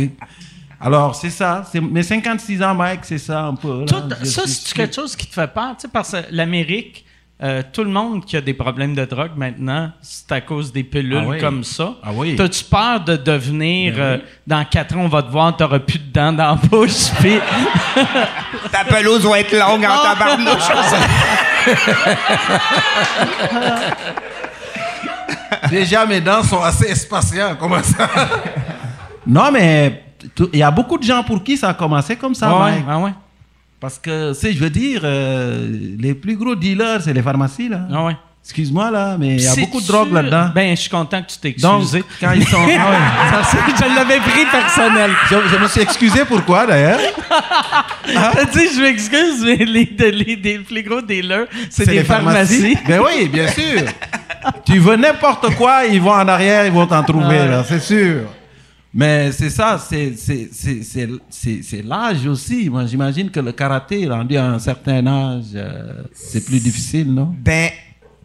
Alors, 0.80 1.16
c'est 1.16 1.30
ça. 1.30 1.64
Mes 1.74 2.04
56 2.04 2.62
ans, 2.62 2.74
Mike, 2.74 3.00
c'est 3.02 3.18
ça 3.18 3.46
un 3.46 3.54
peu. 3.56 3.80
là. 3.80 3.86
Tout- 3.86 4.24
ça, 4.24 4.42
c'est 4.46 4.72
quelque 4.72 4.94
chose 4.94 5.16
qui 5.16 5.26
te 5.26 5.34
fait 5.34 5.52
peur, 5.52 5.74
tu 5.76 5.82
sais, 5.82 5.88
parce 5.88 6.12
que 6.12 6.18
l'Amérique, 6.30 7.04
euh, 7.40 7.62
tout 7.72 7.84
le 7.84 7.90
monde 7.90 8.24
qui 8.24 8.36
a 8.36 8.40
des 8.40 8.52
problèmes 8.54 8.94
de 8.96 9.04
drogue 9.04 9.30
maintenant, 9.36 9.92
c'est 10.02 10.32
à 10.32 10.40
cause 10.40 10.72
des 10.72 10.82
pilules 10.82 11.20
Ah 11.22 11.28
oui. 11.28 11.38
comme 11.40 11.62
ça. 11.62 11.94
Ah 12.02 12.08
oui. 12.12 12.34
T'as-tu 12.34 12.64
peur 12.64 13.00
de 13.00 13.14
devenir, 13.16 13.94
Ben 13.94 14.00
euh, 14.00 14.16
oui. 14.16 14.24
dans 14.46 14.64
quatre 14.64 14.96
ans, 14.96 15.02
on 15.02 15.08
va 15.08 15.22
te 15.22 15.30
voir, 15.30 15.56
t'auras 15.56 15.78
plus 15.78 15.98
de 16.00 16.12
dents 16.12 16.32
dans 16.32 16.48
la 16.48 16.54
bouche, 16.56 17.10
puis 17.20 17.38
Ta 18.72 18.84
pelouse 18.84 19.24
va 19.24 19.38
être 19.40 19.52
longue 19.56 19.84
en 19.84 19.88
Ah. 20.04 20.14
tabarnouche. 20.16 20.68
Déjà, 25.70 26.06
mes 26.06 26.20
dents 26.20 26.42
sont 26.42 26.62
assez 26.62 26.86
espacées. 26.86 27.40
Comment 27.58 27.82
ça? 27.82 28.08
Non, 29.26 29.50
mais 29.52 30.02
il 30.52 30.58
y 30.58 30.62
a 30.62 30.70
beaucoup 30.70 30.98
de 30.98 31.02
gens 31.04 31.22
pour 31.22 31.42
qui 31.42 31.56
ça 31.56 31.70
a 31.70 31.74
commencé 31.74 32.16
comme 32.16 32.34
ça, 32.34 32.48
ouais, 32.52 32.72
Mike. 32.82 32.88
ouais, 32.88 32.94
ouais. 33.04 33.10
Parce 33.80 33.98
que, 33.98 34.32
sais, 34.32 34.52
je 34.52 34.58
veux 34.58 34.70
dire, 34.70 35.02
euh, 35.04 35.68
les 35.98 36.14
plus 36.14 36.36
gros 36.36 36.56
dealers, 36.56 37.00
c'est 37.02 37.12
les 37.12 37.22
pharmacies, 37.22 37.68
là. 37.68 37.80
Ah 37.92 38.04
ouais. 38.04 38.16
Excuse-moi, 38.44 38.90
là, 38.90 39.16
mais 39.18 39.34
il 39.34 39.42
y 39.42 39.46
a 39.46 39.54
beaucoup 39.56 39.80
de 39.80 39.86
drogue 39.86 40.10
là-dedans. 40.12 40.48
Ben, 40.54 40.74
je 40.74 40.80
suis 40.80 40.88
content 40.90 41.20
que 41.22 41.28
tu 41.30 41.38
t'es 41.38 41.54
Donc, 41.60 41.82
excusé. 41.82 42.02
quand 42.18 42.32
ils 42.32 42.46
sont. 42.46 42.56
Ah 42.62 42.90
ouais. 42.90 43.42
Ça, 43.42 43.42
c'est- 43.50 43.84
je 43.84 43.94
l'avais 43.94 44.18
pris 44.20 44.46
personnel. 44.50 45.10
je, 45.30 45.36
je 45.54 45.62
me 45.62 45.68
suis 45.68 45.80
excusé 45.82 46.20
pourquoi, 46.26 46.66
d'ailleurs? 46.66 46.98
T'as 48.06 48.44
dit, 48.46 48.66
je 48.74 48.80
m'excuse, 48.80 49.44
mais 49.44 49.56
les, 49.56 49.84
les, 49.98 50.10
les- 50.12 50.36
les 50.36 50.58
plus 50.60 50.82
gros 50.82 51.02
dealers, 51.02 51.46
c'est 51.68 51.86
des 51.86 52.02
pharmacies. 52.04 52.76
Ben 52.88 53.00
oui, 53.04 53.28
bien 53.28 53.48
sûr. 53.48 53.82
tu 54.64 54.78
veux 54.78 54.96
n'importe 54.96 55.54
quoi, 55.56 55.84
ils 55.84 56.00
vont 56.00 56.12
en 56.12 56.26
arrière, 56.26 56.64
ils 56.64 56.72
vont 56.72 56.86
t'en 56.86 57.02
trouver, 57.02 57.46
là, 57.46 57.62
c'est 57.68 57.80
sûr. 57.82 58.22
Mais 58.94 59.32
c'est 59.32 59.50
ça, 59.50 59.78
c'est, 59.78 60.14
c'est, 60.16 60.48
c'est, 60.52 60.82
c'est, 60.82 61.08
c'est- 61.28 61.62
c'est 61.62 61.82
l'âge 61.82 62.26
aussi. 62.26 62.70
Moi, 62.70 62.86
j'imagine 62.86 63.30
que 63.30 63.40
le 63.40 63.52
karaté, 63.52 64.08
rendu 64.08 64.36
à 64.36 64.46
un 64.46 64.58
certain 64.58 65.06
âge, 65.06 65.44
euh, 65.54 66.02
c'est 66.14 66.44
plus 66.44 66.58
difficile, 66.60 67.12
non? 67.12 67.34
Ben, 67.38 67.70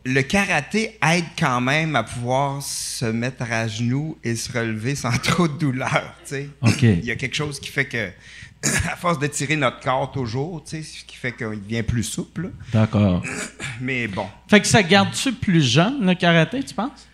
le 0.06 0.22
karaté 0.22 0.98
aide 1.06 1.26
quand 1.38 1.60
même 1.62 1.96
à 1.96 2.04
pouvoir 2.04 2.62
se 2.62 3.06
mettre 3.06 3.44
à 3.52 3.68
genoux 3.68 4.18
et 4.24 4.36
se 4.36 4.52
relever 4.52 4.96
sans 4.96 5.12
trop 5.24 5.48
de 5.48 5.58
douleur, 5.58 6.14
tu 6.26 6.30
sais. 6.36 6.50
OK. 6.62 6.82
Il 6.84 7.06
y 7.06 7.12
a 7.12 7.16
quelque 7.16 7.36
chose 7.36 7.60
qui 7.60 7.70
fait 7.70 7.86
que, 7.86 8.08
à 8.90 8.96
force 8.96 9.20
de 9.20 9.28
tirer 9.28 9.58
notre 9.58 9.82
corps 9.82 10.12
toujours, 10.14 10.64
tu 10.64 10.78
sais, 10.78 10.84
ce 10.84 11.04
qui 11.04 11.18
fait 11.18 11.34
qu'il 11.34 11.62
devient 11.62 11.84
plus 11.84 12.04
souple. 12.04 12.52
D'accord. 12.72 13.22
Mais 13.82 14.08
bon. 14.08 14.26
Fait 14.48 14.62
que 14.62 14.68
ça 14.68 14.82
garde-tu 14.82 15.34
plus 15.34 15.62
jeune, 15.62 16.06
le 16.06 16.14
karaté, 16.16 16.64
tu 16.64 16.74
penses? 16.74 17.08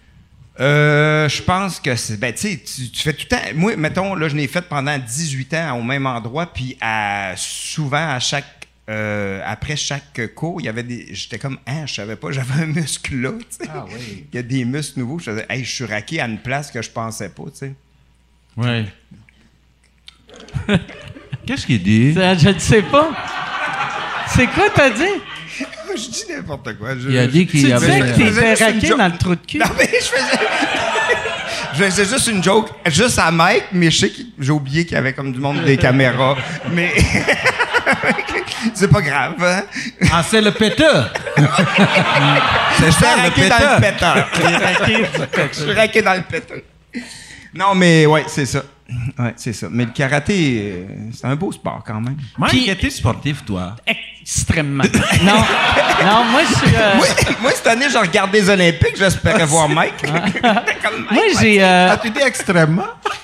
Euh, 0.60 1.30
je 1.30 1.42
pense 1.42 1.80
que 1.80 1.96
c'est. 1.96 2.18
Ben, 2.20 2.34
tu 2.34 2.40
sais, 2.42 2.62
tu 2.92 3.02
fais 3.02 3.14
tout 3.14 3.26
le 3.32 3.38
temps. 3.38 3.42
Moi, 3.56 3.76
mettons, 3.78 4.14
là, 4.16 4.28
je 4.28 4.36
l'ai 4.36 4.48
fait 4.48 4.62
pendant 4.62 4.98
18 4.98 5.54
ans 5.54 5.80
au 5.80 5.84
même 5.84 6.06
endroit, 6.06 6.48
puis 6.52 6.78
à, 6.82 7.34
souvent, 7.38 8.10
à 8.10 8.20
chaque. 8.20 8.46
euh, 8.90 9.42
après 9.46 9.76
chaque 9.78 10.34
cours, 10.36 10.60
il 10.60 10.66
y 10.66 10.68
avait 10.68 10.84
des. 10.84 11.08
J'étais 11.14 11.40
comme, 11.40 11.58
ah, 11.66 11.86
je 11.86 11.94
savais 11.94 12.16
pas, 12.18 12.32
j'avais 12.34 12.64
un 12.64 12.66
muscle 12.66 13.16
là, 13.16 13.32
tu 13.40 13.46
sais. 13.66 13.70
Ah 13.74 13.86
oui. 13.88 14.26
Il 14.34 14.36
y 14.36 14.40
a 14.40 14.44
des 14.44 14.66
muscles 14.66 15.00
nouveaux. 15.00 15.20
Je 15.20 15.32
faisais, 15.32 15.46
hey, 15.50 15.64
je 15.64 15.72
suis 15.72 15.86
raqué 15.86 16.20
à 16.20 16.26
une 16.28 16.40
place 16.40 16.72
que 16.72 16.82
je 16.82 16.90
pensais 16.90 17.30
pas, 17.30 17.44
tu 17.46 17.58
sais. 17.60 17.74
Oui. 18.58 18.86
Qu'est-ce 21.46 21.66
qu'il 21.66 21.82
dit? 21.82 22.14
Ça, 22.14 22.36
Je 22.36 22.50
ne 22.50 22.60
sais 22.60 22.82
pas. 22.82 23.12
C'est 24.28 24.48
quoi 24.48 24.70
t'as 24.74 24.90
dit? 24.90 25.04
Je 26.00 26.10
dis 26.10 26.24
n'importe 26.30 26.78
quoi. 26.78 26.90
Je- 27.00 27.10
Il 27.10 27.18
a 27.18 27.28
dit 27.28 27.46
qu'il 27.48 27.62
Tu 27.62 27.68
y 27.70 27.74
disais 27.74 27.76
avait... 27.76 28.14
je 28.16 28.22
une 28.22 28.66
raqué 28.74 28.88
joke. 28.88 28.98
dans 28.98 29.08
le 29.08 29.18
trou 29.18 29.36
de 29.36 29.46
cul. 29.46 29.58
Non, 29.60 29.66
mais 29.78 29.90
je 29.92 30.06
faisais. 30.06 30.40
je 31.74 31.84
faisais 31.84 32.06
juste 32.06 32.28
une 32.28 32.44
joke, 32.44 32.70
juste 32.88 33.20
à 33.20 33.32
Mike, 33.32 33.66
mais 33.74 33.92
je 33.92 33.98
sais 34.00 34.10
que 34.10 34.22
j'ai 34.40 34.52
oublié 34.52 34.86
qu'il 34.86 34.96
y 34.96 34.98
avait 34.98 35.14
comme 35.14 35.32
du 35.32 35.40
monde 35.40 35.64
des 35.64 35.78
caméras. 35.78 36.36
Mais. 36.72 36.92
c'est 38.74 38.90
pas 38.90 39.02
grave, 39.02 39.34
hein? 39.42 39.64
Ah, 40.12 40.24
c'est 40.28 40.42
le 40.42 40.52
péteur! 40.52 41.12
c'est 42.78 42.86
Je 42.86 42.92
suis 42.92 42.94
ça, 42.94 43.16
le 43.16 43.22
raqué 43.22 43.50
dans 43.50 43.58
le 43.76 43.82
péteur! 43.82 44.30
péteur. 44.32 45.48
Je 45.52 45.58
suis 45.62 45.74
raqué 45.74 46.02
dans 46.02 46.14
le 46.14 46.22
péteur. 46.22 46.58
Non, 47.54 47.74
mais 47.76 48.06
ouais, 48.06 48.26
c'est 48.28 48.46
ça. 48.46 48.64
Ouais, 49.20 49.34
c'est 49.36 49.54
ça. 49.54 49.68
Mais 49.70 49.86
le 49.86 49.92
karaté, 49.92 50.62
euh, 50.74 50.86
c'est 51.14 51.26
un 51.28 51.36
beau 51.36 51.52
sport 51.52 51.84
quand 51.86 52.02
même. 52.02 52.18
Mike, 52.38 52.52
Puis- 52.52 52.70
était 52.70 52.90
sportif, 52.90 53.46
toi? 53.46 53.76
Extrêmement. 54.22 54.84
non, 55.24 55.36
non, 56.06 56.24
moi, 56.32 56.42
je 56.50 56.56
suis. 56.56 56.76
euh, 56.76 56.96
Moi, 56.98 57.06
moi, 57.42 57.52
cette 57.54 57.68
année, 57.68 57.86
j'ai 57.92 57.98
regardé 58.00 58.42
les 58.42 58.50
Olympiques, 58.50 58.89
j'espérais 59.00 59.46
voir 59.46 59.68
Mike. 59.70 60.02
Comme 60.04 60.14
Mike, 61.10 61.12
moi, 61.12 61.24
j'ai. 61.42 61.64
euh, 61.64 61.90
Ah, 61.94 61.98
tu 61.98 62.10
dis 62.10 62.20
extrêmement? 62.22 62.84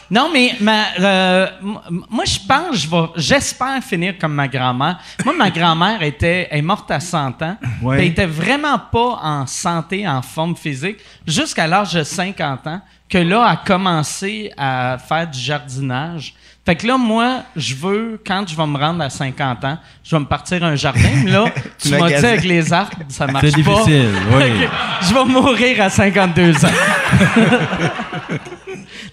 Non, 0.09 0.29
mais 0.31 0.55
ma, 0.61 0.83
euh, 0.99 1.47
m- 1.61 1.79
moi, 2.09 2.23
je 2.25 2.37
pense, 2.47 2.75
je 2.77 2.87
vais, 2.89 3.07
j'espère 3.15 3.83
finir 3.83 4.13
comme 4.19 4.33
ma 4.35 4.47
grand-mère. 4.47 4.99
Moi, 5.25 5.33
ma 5.35 5.49
grand-mère 5.49 6.01
était, 6.03 6.47
est 6.51 6.61
morte 6.61 6.89
à 6.91 6.99
100 6.99 7.41
ans. 7.41 7.57
Ouais. 7.81 7.97
puis 7.97 8.05
Elle 8.05 8.11
était 8.11 8.25
vraiment 8.27 8.77
pas 8.79 9.19
en 9.23 9.47
santé, 9.47 10.07
en 10.07 10.21
forme 10.21 10.55
physique, 10.55 10.97
jusqu'à 11.25 11.65
l'âge 11.65 11.93
de 11.93 12.03
50 12.03 12.67
ans, 12.67 12.81
que 13.09 13.17
là, 13.17 13.45
elle 13.47 13.53
a 13.53 13.61
commencé 13.65 14.51
à 14.57 14.97
faire 14.99 15.27
du 15.27 15.39
jardinage. 15.39 16.35
Fait 16.65 16.75
que 16.75 16.87
là, 16.87 16.97
moi, 16.97 17.43
je 17.55 17.75
veux, 17.75 18.19
quand 18.25 18.43
je 18.47 18.55
vais 18.55 18.65
me 18.65 18.75
rendre 18.79 19.03
à 19.03 19.09
50 19.11 19.63
ans, 19.65 19.77
je 20.03 20.15
vais 20.15 20.19
me 20.19 20.25
partir 20.25 20.63
un 20.63 20.75
jardin. 20.75 20.99
Mais 21.23 21.29
là, 21.31 21.45
tu 21.77 21.89
m'as 21.89 22.07
dit 22.07 22.13
avec 22.15 22.43
les 22.43 22.73
arbres, 22.73 22.97
ça 23.07 23.27
marche 23.27 23.45
C'est 23.51 23.63
pas. 23.63 23.71
difficile, 23.71 24.09
oui. 24.35 24.67
Je 25.03 25.13
vais 25.13 25.25
mourir 25.25 25.81
à 25.83 25.89
52 25.91 26.65
ans. 26.65 26.69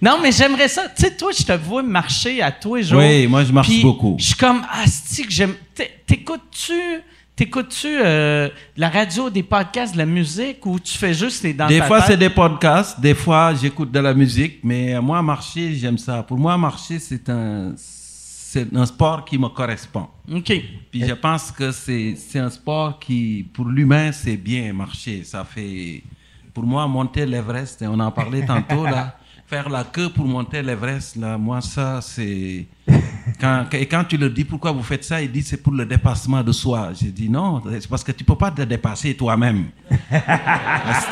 non, 0.01 0.19
mais 0.23 0.33
j'aimerais 0.33 0.69
ça. 0.69 0.85
Tu 0.97 1.03
sais, 1.03 1.15
toi, 1.15 1.31
je 1.39 1.45
te 1.45 1.53
vois 1.53 1.83
marcher 1.83 2.41
à 2.41 2.51
tous 2.51 2.77
les 2.77 2.83
jours. 2.85 3.01
Oui, 3.01 3.27
moi, 3.27 3.45
je 3.45 3.53
marche 3.53 3.83
beaucoup. 3.83 4.17
Je 4.19 4.25
suis 4.25 4.35
comme, 4.35 4.63
ah, 4.71 4.85
que 4.87 5.31
j'aime. 5.31 5.55
t'é- 5.75 5.91
T'écoutes-tu. 6.07 6.73
T'écoutes-tu 7.35 7.89
euh, 7.89 8.51
la 8.77 8.91
radio, 8.91 9.31
des 9.31 9.43
podcasts, 9.43 9.95
de 9.95 9.99
la 9.99 10.07
musique 10.07 10.65
ou 10.67 10.79
tu 10.79 10.97
fais 10.99 11.15
juste 11.15 11.43
les 11.43 11.55
dans 11.55 11.67
Des 11.67 11.79
ta 11.79 11.87
fois, 11.87 12.03
c'est 12.03 12.17
des 12.19 12.29
podcasts, 12.29 13.01
des 13.01 13.15
fois, 13.15 13.55
j'écoute 13.55 13.91
de 13.91 13.99
la 14.01 14.13
musique, 14.13 14.61
mais 14.63 15.01
moi, 15.01 15.23
marcher, 15.23 15.75
j'aime 15.75 15.97
ça. 15.97 16.23
Pour 16.23 16.37
moi, 16.37 16.59
marcher, 16.59 16.99
c'est 16.99 17.29
un, 17.31 17.73
c'est 17.77 18.77
un 18.77 18.85
sport 18.85 19.25
qui 19.25 19.39
me 19.39 19.49
correspond. 19.49 20.09
OK. 20.31 20.53
Puis 20.91 21.07
je 21.07 21.15
pense 21.15 21.51
que 21.51 21.73
c'est 21.73 22.17
c'est 22.17 22.39
un 22.39 22.51
sport 22.51 22.99
qui, 22.99 23.49
pour 23.55 23.65
l'humain, 23.67 24.13
c'est 24.13 24.37
bien 24.37 24.71
marcher. 24.75 25.25
Ça 25.25 25.43
fait, 25.43 26.03
pour 26.53 26.65
moi, 26.65 26.87
monter 26.87 27.25
l'Everest, 27.25 27.83
on 27.89 27.99
en 27.99 28.11
parlait 28.11 28.45
tantôt, 28.45 28.85
là, 28.85 29.17
faire 29.53 29.69
la 29.69 29.85
queue 29.85 30.09
pour 30.09 30.25
monter 30.27 30.63
l'Everest, 30.63 31.17
là, 31.17 31.37
moi, 31.37 31.61
ça, 31.61 32.01
c'est... 32.01 32.65
Quand, 33.41 33.67
et 33.73 33.87
quand 33.87 34.03
tu 34.05 34.17
le 34.17 34.31
dis, 34.31 34.45
pourquoi 34.45 34.73
vous 34.73 34.83
faites 34.83 35.05
ça, 35.05 35.21
il 35.21 35.31
dit, 35.31 35.43
c'est 35.43 35.59
pour 35.63 35.73
le 35.75 35.85
dépassement 35.85 36.43
de 36.43 36.53
soi. 36.53 36.89
J'ai 36.99 37.11
dit, 37.11 37.29
non, 37.29 37.63
c'est 37.81 37.87
parce 37.89 38.03
que 38.03 38.13
tu 38.13 38.25
peux 38.25 38.35
pas 38.35 38.51
te 38.51 38.63
dépasser 38.63 39.15
toi-même. 39.15 39.67
si, 39.91 39.97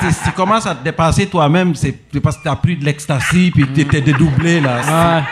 tu- 0.01 0.13
si 0.13 0.25
tu 0.25 0.33
commences 0.33 0.67
à 0.67 0.75
te 0.75 0.83
dépasser 0.83 1.27
toi-même, 1.27 1.75
c'est 1.75 1.93
parce 2.23 2.37
que 2.39 2.43
tu 2.43 2.49
as 2.49 2.57
pris 2.57 2.77
de 2.77 2.85
l'ecstasy, 2.85 3.51
puis 3.55 3.67
tu 3.75 3.87
t'es 3.87 4.01
dédoublé, 4.01 4.61
là. 4.61 5.19
Ouais. 5.19 5.25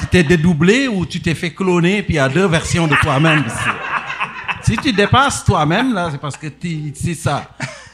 Tu 0.00 0.06
t'es 0.08 0.22
dédoublé 0.22 0.88
ou 0.88 1.06
tu 1.06 1.20
t'es 1.20 1.34
fait 1.34 1.50
cloner, 1.52 2.02
puis 2.02 2.14
il 2.14 2.16
y 2.16 2.20
a 2.20 2.28
deux 2.28 2.46
versions 2.46 2.86
de 2.86 2.94
toi-même. 2.96 3.44
Si 4.62 4.76
tu 4.76 4.92
dépasses 4.92 5.44
toi-même, 5.44 5.92
là, 5.94 6.08
c'est 6.12 6.20
parce 6.20 6.36
que 6.36 6.48
tu- 6.48 6.92
c'est 6.94 7.14
ça. 7.14 7.48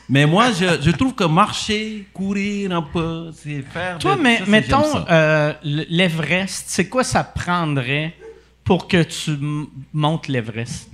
Mais 0.08 0.24
moi, 0.26 0.52
je, 0.52 0.80
je 0.80 0.90
trouve 0.90 1.14
que 1.14 1.24
marcher, 1.24 2.06
courir 2.14 2.72
un 2.72 2.82
peu, 2.82 3.30
c'est 3.34 3.62
faire. 3.62 3.98
Toi, 3.98 4.16
de- 4.16 4.20
mais, 4.22 4.38
ça, 4.38 4.44
mettons, 4.46 5.04
euh, 5.10 5.52
l'Everest, 5.62 6.64
c'est 6.68 6.88
quoi 6.88 7.04
ça 7.04 7.22
prendrait 7.22 8.14
pour 8.64 8.88
que 8.88 9.02
tu 9.02 9.36
montes 9.92 10.28
l'Everest? 10.28 10.90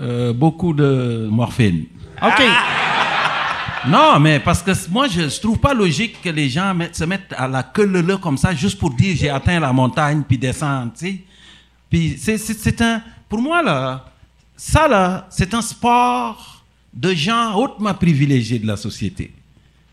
Euh, 0.00 0.32
beaucoup 0.32 0.72
de 0.72 1.28
morphine. 1.30 1.84
OK. 2.20 2.42
Non, 3.88 4.18
mais 4.20 4.40
parce 4.40 4.62
que 4.62 4.70
moi, 4.90 5.06
je 5.08 5.22
ne 5.22 5.28
trouve 5.40 5.58
pas 5.58 5.74
logique 5.74 6.20
que 6.22 6.28
les 6.30 6.48
gens 6.48 6.74
se 6.92 7.04
mettent 7.04 7.34
à 7.36 7.46
la 7.48 7.62
queue 7.62 7.84
leu 7.86 8.16
comme 8.16 8.38
ça 8.38 8.54
juste 8.54 8.78
pour 8.78 8.90
dire 8.90 9.16
j'ai 9.16 9.28
atteint 9.28 9.58
la 9.60 9.72
montagne 9.72 10.22
puis 10.26 10.38
descendre, 10.38 10.92
tu 10.96 11.06
sais. 11.06 11.24
Puis 11.90 12.16
c'est 12.18 12.80
un... 12.80 13.02
Pour 13.28 13.40
moi, 13.42 13.62
là, 13.62 14.04
ça, 14.56 14.86
là, 14.88 15.26
c'est 15.30 15.52
un 15.52 15.62
sport 15.62 16.51
de 16.92 17.14
gens 17.14 17.54
hautement 17.54 17.94
privilégiés 17.94 18.58
de 18.58 18.66
la 18.66 18.76
société. 18.76 19.32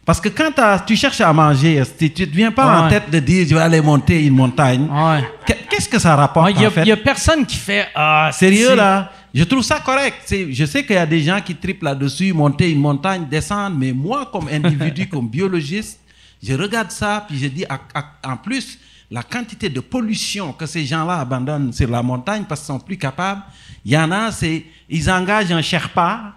Parce 0.05 0.19
que 0.19 0.29
quand 0.29 0.51
tu 0.87 0.95
cherches 0.95 1.21
à 1.21 1.31
manger, 1.31 1.83
tu 1.97 2.11
ne 2.21 2.25
viens 2.31 2.51
pas 2.51 2.81
en 2.81 2.83
Ouais. 2.85 2.89
tête 2.89 3.11
de 3.11 3.19
dire 3.19 3.45
je 3.47 3.53
vais 3.53 3.61
aller 3.61 3.79
monter 3.81 4.25
une 4.25 4.33
montagne. 4.33 4.87
Ouais. 4.91 5.23
Qu'est- 5.45 5.57
Qu'est-ce 5.69 5.87
que 5.89 5.99
ça 5.99 6.15
rapporte, 6.15 6.51
Il 6.51 6.83
n'y 6.83 6.91
a, 6.91 6.93
a 6.95 6.97
personne 6.97 7.45
qui 7.45 7.55
fait 7.57 7.87
Ah, 7.95 8.31
Sérieux 8.33 8.75
là, 8.75 9.11
je 9.33 9.43
trouve 9.43 9.61
ça 9.61 9.79
correct. 9.79 10.15
Je 10.49 10.65
sais 10.65 10.83
qu'il 10.83 10.95
y 10.95 10.99
a 10.99 11.05
des 11.05 11.21
gens 11.21 11.39
qui 11.45 11.55
triplent 11.55 11.85
là-dessus, 11.85 12.33
monter 12.33 12.71
une 12.71 12.79
montagne, 12.79 13.27
descendre, 13.29 13.77
mais 13.77 13.93
moi, 13.93 14.27
comme 14.31 14.47
individu, 14.49 15.07
comme 15.11 15.29
biologiste, 15.29 15.99
je 16.41 16.53
regarde 16.53 16.89
ça, 16.91 17.23
puis 17.27 17.37
je 17.37 17.47
dis, 17.47 17.65
à- 17.65 17.79
à- 17.93 18.31
en 18.33 18.35
plus, 18.37 18.79
la 19.11 19.21
quantité 19.23 19.69
de 19.69 19.79
pollution 19.79 20.53
que 20.53 20.65
ces 20.65 20.85
gens-là 20.85 21.19
abandonnent 21.19 21.71
sur 21.71 21.89
la 21.89 22.01
montagne 22.01 22.43
parce 22.49 22.61
qu'ils 22.61 22.67
sont 22.73 22.79
plus 22.79 22.97
capables, 22.97 23.41
il 23.85 23.91
y 23.91 23.97
en 23.97 24.11
a, 24.11 24.31
c'est, 24.31 24.65
ils 24.89 25.09
engagent 25.09 25.51
un 25.51 25.61
Sherpa 25.61 26.33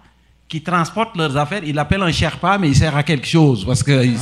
qui 0.47 0.61
transporte 0.61 1.15
leurs 1.17 1.35
affaires, 1.37 1.61
il 1.65 1.77
appelle 1.79 2.01
un 2.03 2.11
Sherpa, 2.11 2.57
mais 2.57 2.69
il 2.69 2.75
sert 2.75 2.95
à 2.95 3.03
quelque 3.03 3.27
chose, 3.27 3.65
parce 3.65 3.81
que 3.83 4.03
il- 4.05 4.17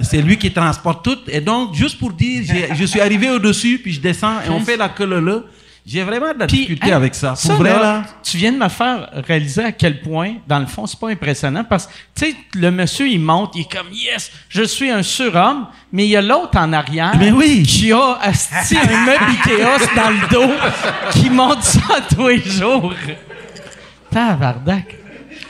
c'est 0.00 0.20
lui 0.22 0.36
qui 0.36 0.50
transporte 0.52 1.04
tout. 1.04 1.18
Et 1.28 1.40
donc, 1.40 1.74
juste 1.74 1.98
pour 1.98 2.12
dire, 2.12 2.42
je 2.74 2.84
suis 2.84 3.00
arrivé 3.00 3.30
au-dessus, 3.30 3.78
puis 3.82 3.92
je 3.92 4.00
descends, 4.00 4.40
et 4.46 4.50
on 4.50 4.60
fait 4.60 4.76
la 4.76 4.88
queue 4.88 5.06
là. 5.06 5.40
J'ai 5.84 6.04
vraiment 6.04 6.32
de 6.32 6.38
la 6.38 6.46
Puis, 6.46 6.58
difficulté 6.58 6.86
hey, 6.86 6.92
avec 6.92 7.12
ça. 7.12 7.30
Pour 7.30 7.38
ça, 7.38 7.54
vrai, 7.54 7.70
là, 7.70 7.82
là. 7.82 8.04
Tu 8.22 8.36
viens 8.36 8.52
de 8.52 8.56
me 8.56 8.68
faire 8.68 9.08
réaliser 9.26 9.64
à 9.64 9.72
quel 9.72 10.00
point, 10.00 10.34
dans 10.46 10.60
le 10.60 10.66
fond, 10.66 10.86
c'est 10.86 10.98
pas 11.00 11.08
impressionnant 11.08 11.64
parce 11.64 11.88
que, 11.88 11.92
tu 12.14 12.26
sais, 12.30 12.36
le 12.54 12.70
monsieur, 12.70 13.08
il 13.08 13.18
monte, 13.18 13.56
il 13.56 13.62
est 13.62 13.72
comme, 13.76 13.88
yes, 13.92 14.30
je 14.48 14.62
suis 14.62 14.88
un 14.90 15.02
surhomme, 15.02 15.66
mais 15.92 16.04
il 16.04 16.10
y 16.10 16.16
a 16.16 16.22
l'autre 16.22 16.56
en 16.56 16.72
arrière 16.72 17.10
Mais 17.18 17.32
oui. 17.32 17.64
qui 17.64 17.90
a 17.90 18.16
asti, 18.22 18.76
un 18.76 18.86
meuble 19.06 19.24
Ikea 19.24 19.96
dans 19.96 20.10
le 20.10 20.28
dos 20.30 20.52
qui 21.10 21.28
monte 21.30 21.64
ça 21.64 21.80
tous 22.14 22.28
les 22.28 22.38
jours. 22.42 22.94
Tabarnak. 24.10 25.01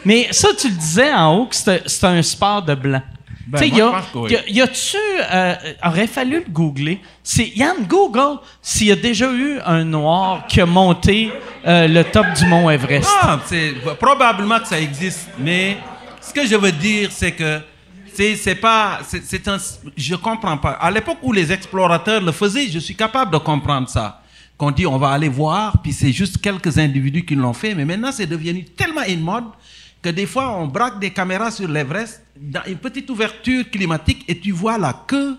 Mais 0.05 0.29
ça, 0.33 0.49
tu 0.59 0.69
le 0.69 0.75
disais 0.75 1.13
en 1.13 1.35
haut 1.37 1.47
que 1.47 1.55
c'était 1.57 1.83
c'était 1.87 2.07
un 2.07 2.23
sport 2.23 2.63
de 2.63 2.75
blanc. 2.75 3.03
Ben, 3.47 3.59
tu 3.61 3.69
sais, 3.71 3.71
moi, 3.75 3.79
y 3.79 3.83
a- 3.83 4.19
oui. 4.21 4.31
y 4.33 4.37
a- 4.37 4.49
y 4.49 4.61
a-tu. 4.63 4.97
euh, 5.31 5.55
aurait 5.85 6.07
fallu 6.07 6.37
le 6.47 6.51
googler. 6.51 7.01
C'est 7.23 7.49
Yann 7.55 7.85
Google 7.89 8.39
s'il 8.63 8.87
y 8.87 8.93
a 8.93 8.97
déjà 8.97 9.31
eu 9.33 9.59
un 9.67 9.85
noir 9.85 10.47
qui 10.47 10.61
a 10.61 10.67
monté 10.67 11.31
euh, 11.67 11.87
le 11.89 12.05
top 12.05 12.27
du 12.37 12.47
mont 12.47 12.71
Everest. 12.71 13.11
Ah, 13.21 13.41
c'est 13.47 13.75
probablement 14.01 14.59
que 14.61 14.69
ça 14.69 14.81
existe, 14.81 15.29
mais 15.39 15.77
ce 16.21 16.33
que 16.33 16.47
je 16.47 16.55
veux 16.57 16.73
dire, 16.73 17.11
c'est 17.13 17.33
que 17.33 17.61
c'est 18.15 18.37
c'est 18.37 18.55
pas, 18.55 19.01
c'est 19.07 19.25
c'est 19.25 19.47
un, 19.49 19.59
je 19.97 20.15
comprends 20.15 20.57
pas. 20.57 20.73
À 20.73 20.91
l'époque 20.91 21.19
où 21.23 21.33
les 21.33 21.53
explorateurs 21.53 22.21
le 22.21 22.33
faisaient, 22.33 22.69
je 22.69 22.79
suis 22.79 22.95
capable 22.97 23.33
de 23.33 23.39
comprendre 23.39 23.89
ça. 23.89 24.21
Qu'on 24.57 24.71
dit 24.71 24.87
on 24.87 24.99
va 24.99 25.09
aller 25.11 25.29
voir, 25.29 25.79
puis 25.83 25.93
c'est 25.93 26.13
juste 26.13 26.41
quelques 26.41 26.79
individus 26.79 27.25
qui 27.25 27.35
l'ont 27.35 27.53
fait, 27.55 27.75
mais 27.75 27.85
maintenant 27.85 28.13
c'est 28.13 28.27
devenu 28.27 28.65
tellement 28.65 29.03
une 29.09 29.21
mode 29.21 29.45
que 30.03 30.09
des 30.11 30.27
fois 30.27 30.57
on 30.59 30.67
braque 30.67 30.99
des 30.99 31.11
caméras 31.11 31.51
sur 31.51 31.69
l'Everest 31.69 32.23
dans 32.37 32.63
une 32.67 32.77
petite 32.79 33.09
ouverture 33.11 33.69
climatique 33.71 34.25
et 34.29 34.39
tu 34.39 34.51
vois 34.53 34.77
la 34.79 34.93
queue 35.07 35.37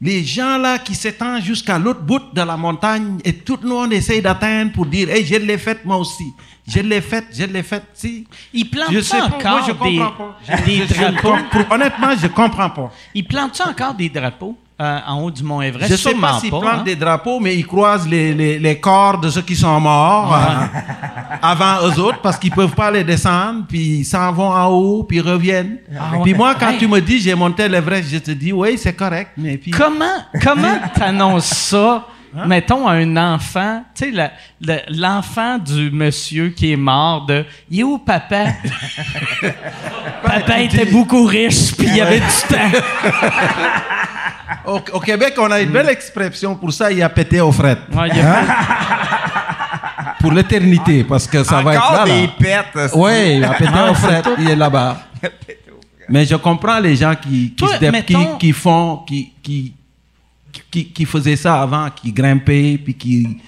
les 0.00 0.22
gens 0.24 0.58
là 0.58 0.78
qui 0.78 0.94
s'étendent 0.94 1.42
jusqu'à 1.42 1.76
l'autre 1.76 2.02
bout 2.02 2.20
de 2.32 2.40
la 2.40 2.56
montagne 2.56 3.18
et 3.24 3.32
tout 3.32 3.58
le 3.60 3.68
monde 3.68 3.92
essaye 3.92 4.22
d'atteindre 4.22 4.70
pour 4.72 4.86
dire 4.86 5.10
hey 5.10 5.24
je 5.26 5.34
l'ai 5.34 5.58
faite 5.58 5.84
moi 5.84 5.96
aussi. 5.96 6.32
Je 6.68 6.78
l'ai 6.80 7.00
faite 7.00 7.26
je 7.32 7.44
l'ai 7.44 7.64
faite 7.64 7.86
si. 7.94 8.24
Il 8.52 8.70
plante 8.70 8.92
je 8.92 9.00
sais 9.00 9.18
pas 9.18 9.24
encore 9.26 9.58
moi 9.58 9.62
je 9.66 9.72
des, 9.90 9.98
pas. 9.98 10.38
Je- 10.46 10.94
je 10.94 11.12
drapeaux? 11.16 11.74
honnêtement 11.74 12.16
je 12.22 12.26
comprends 12.28 12.70
pas. 12.70 12.92
Il 13.14 13.26
plante 13.26 13.60
encore 13.66 13.94
des 13.94 14.08
drapeaux? 14.08 14.56
Euh, 14.80 14.98
en 15.06 15.20
haut 15.22 15.30
du 15.30 15.42
mont 15.42 15.60
Everest? 15.60 15.90
je 15.90 15.96
sais 15.96 16.10
Sûrement 16.10 16.28
pas 16.34 16.38
s'ils 16.40 16.50
plantent 16.50 16.64
hein? 16.66 16.82
des 16.84 16.96
drapeaux 16.96 17.40
mais 17.40 17.56
ils 17.56 17.66
croisent 17.66 18.06
les, 18.08 18.32
les, 18.34 18.58
les 18.58 18.78
corps 18.80 19.18
de 19.18 19.28
ceux 19.30 19.42
qui 19.42 19.56
sont 19.56 19.80
morts 19.80 20.34
euh, 20.34 20.78
avant 21.42 21.86
eux 21.88 21.98
autres 22.00 22.20
parce 22.22 22.38
qu'ils 22.38 22.52
peuvent 22.52 22.74
pas 22.74 22.90
les 22.90 23.04
descendre 23.04 23.64
puis 23.68 23.98
ils 24.00 24.04
s'en 24.04 24.32
vont 24.32 24.50
en 24.52 24.66
haut 24.66 25.02
puis 25.04 25.18
ils 25.18 25.28
reviennent 25.28 25.78
Ah 25.98 26.12
puis 26.22 26.34
moi 26.34 26.54
quand 26.54 26.70
Hey. 26.70 26.78
tu 26.78 26.86
me 26.86 27.00
dis 27.00 27.18
j'ai 27.20 27.34
monté 27.34 27.68
l'Everest 27.68 28.08
je 28.10 28.18
te 28.18 28.30
dis 28.30 28.52
oui 28.52 28.78
c'est 28.78 28.94
correct 28.94 29.32
mais 29.36 29.56
puis 29.56 29.70
Comment 29.72 30.04
comment 30.42 30.78
t'annonces 30.94 31.46
ça? 31.46 32.06
Mettons 32.46 32.86
à 32.86 32.92
un 32.92 33.16
enfant, 33.16 33.82
tu 33.94 34.14
sais, 34.14 34.30
l'enfant 34.90 35.56
du 35.56 35.90
monsieur 35.90 36.50
qui 36.50 36.72
est 36.72 36.76
mort 36.76 37.24
de 37.24 37.42
Il 37.70 37.80
est 37.80 37.82
où 37.82 37.96
papa? 37.96 38.44
papa 40.22 40.58
était 40.60 40.84
beaucoup 40.84 41.24
riche, 41.24 41.74
puis 41.74 41.86
il 41.88 41.96
y 41.96 42.00
avait 42.02 42.20
du 42.20 42.26
temps. 42.54 42.78
Au, 44.66 44.80
au 44.94 45.00
Québec, 45.00 45.34
on 45.38 45.50
a 45.50 45.60
une 45.60 45.70
belle 45.70 45.88
expression 45.90 46.54
pour 46.56 46.72
ça, 46.72 46.90
il 46.90 47.02
a 47.02 47.08
pété 47.08 47.40
aux 47.40 47.52
frettes. 47.52 47.80
Ouais, 47.94 48.08
il 48.14 48.22
Pour 50.20 50.32
l'éternité, 50.32 51.04
parce 51.04 51.26
que 51.26 51.44
ça 51.44 51.62
va 51.62 51.74
être 51.74 51.84
Encore 51.84 52.04
là. 52.06 52.12
des 52.12 52.26
là. 52.26 52.64
pètes. 52.72 52.90
Oui, 52.94 53.36
il 53.36 53.44
a 53.44 53.50
pété 53.54 53.72
aux 53.90 53.94
frettes, 53.94 54.28
il 54.38 54.48
est 54.50 54.56
là-bas. 54.56 55.02
Mais 56.08 56.24
je 56.24 56.34
comprends 56.36 56.80
les 56.80 56.96
gens 56.96 57.14
qui, 57.14 57.50
qui, 57.50 57.54
Toi, 57.56 57.74
se 57.74 57.78
dé- 57.80 57.90
mettons- 57.90 58.36
qui, 58.36 58.46
qui 58.48 58.52
font, 58.52 58.96
qui, 59.06 59.32
qui, 59.42 59.74
qui, 60.70 60.86
qui 60.86 61.04
faisaient 61.04 61.36
ça 61.36 61.60
avant, 61.62 61.88
qui 61.90 62.12
grimpaient, 62.12 62.78
puis 62.82 62.94
qui... 62.94 63.38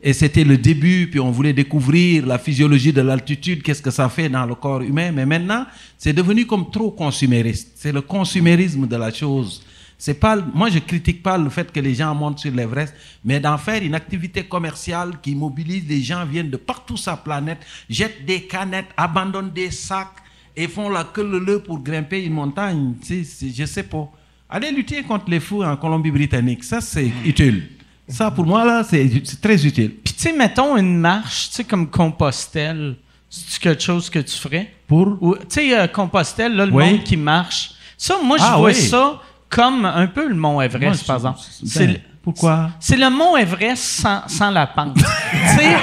Et 0.00 0.12
c'était 0.12 0.44
le 0.44 0.56
début, 0.56 1.08
puis 1.10 1.18
on 1.18 1.30
voulait 1.32 1.52
découvrir 1.52 2.24
la 2.26 2.38
physiologie 2.38 2.92
de 2.92 3.00
l'altitude, 3.00 3.62
qu'est-ce 3.62 3.82
que 3.82 3.90
ça 3.90 4.08
fait 4.08 4.28
dans 4.28 4.46
le 4.46 4.54
corps 4.54 4.80
humain. 4.82 5.10
Mais 5.12 5.26
maintenant, 5.26 5.66
c'est 5.96 6.12
devenu 6.12 6.46
comme 6.46 6.70
trop 6.70 6.90
consumériste. 6.92 7.72
C'est 7.74 7.90
le 7.90 8.00
consumérisme 8.00 8.86
de 8.86 8.96
la 8.96 9.12
chose. 9.12 9.60
C'est 10.00 10.14
pas, 10.14 10.36
moi, 10.54 10.70
je 10.70 10.78
critique 10.78 11.24
pas 11.24 11.36
le 11.36 11.50
fait 11.50 11.72
que 11.72 11.80
les 11.80 11.94
gens 11.94 12.14
montent 12.14 12.38
sur 12.38 12.52
l'Everest, 12.52 12.94
mais 13.24 13.40
d'en 13.40 13.58
faire 13.58 13.82
une 13.82 13.96
activité 13.96 14.44
commerciale 14.44 15.14
qui 15.20 15.34
mobilise 15.34 15.88
les 15.88 16.00
gens, 16.02 16.24
viennent 16.24 16.50
de 16.50 16.56
partout 16.56 16.96
sur 16.96 17.10
la 17.10 17.16
planète, 17.16 17.58
jettent 17.90 18.24
des 18.24 18.42
canettes, 18.42 18.86
abandonnent 18.96 19.50
des 19.50 19.72
sacs 19.72 20.14
et 20.56 20.68
font 20.68 20.88
la 20.88 21.02
queue 21.04 21.24
leu 21.40 21.60
pour 21.60 21.80
grimper 21.80 22.24
une 22.24 22.34
montagne. 22.34 22.94
C'est- 23.02 23.24
je 23.52 23.64
sais 23.64 23.82
pas. 23.82 24.08
Allez 24.48 24.70
lutter 24.70 25.02
contre 25.02 25.28
les 25.28 25.40
fous 25.40 25.62
en 25.64 25.76
Colombie-Britannique, 25.76 26.62
ça 26.64 26.80
c'est 26.80 27.10
utile. 27.24 27.64
Ça 28.06 28.30
pour 28.30 28.46
moi 28.46 28.64
là, 28.64 28.84
c'est 28.88 29.10
très 29.40 29.66
utile. 29.66 29.90
Puis 30.02 30.14
tu 30.14 30.20
sais, 30.22 30.32
mettons 30.32 30.76
une 30.76 30.96
marche, 30.96 31.48
tu 31.50 31.56
sais, 31.56 31.64
comme 31.64 31.90
Compostelle, 31.90 32.96
c'est 33.28 33.60
quelque 33.60 33.82
chose 33.82 34.08
que 34.08 34.20
tu 34.20 34.36
ferais? 34.38 34.72
Pour? 34.86 35.18
Ou, 35.20 35.34
Tu 35.36 35.42
sais, 35.48 35.78
euh, 35.78 35.86
Compostelle, 35.88 36.54
là, 36.54 36.64
le 36.66 36.72
Oui. 36.72 36.84
monde 36.92 37.02
qui 37.04 37.16
marche. 37.16 37.72
Ça, 37.98 38.16
moi, 38.24 38.38
je 38.38 38.44
Ah 38.46 38.56
vois 38.56 38.68
oui. 38.70 38.74
ça 38.74 39.20
comme 39.48 39.84
un 39.84 40.06
peu 40.06 40.28
le 40.28 40.34
mont 40.34 40.60
Everest, 40.60 41.06
Moi, 41.06 41.06
par 41.06 41.16
exemple. 41.16 41.38
C'est 41.66 42.02
pourquoi? 42.22 42.70
C'est 42.78 42.96
le 42.96 43.08
mont 43.08 43.36
Everest 43.36 43.82
sans, 43.82 44.22
sans 44.28 44.50
la 44.50 44.66
pente. 44.66 44.94
tu 45.30 45.38
sais, 45.38 45.76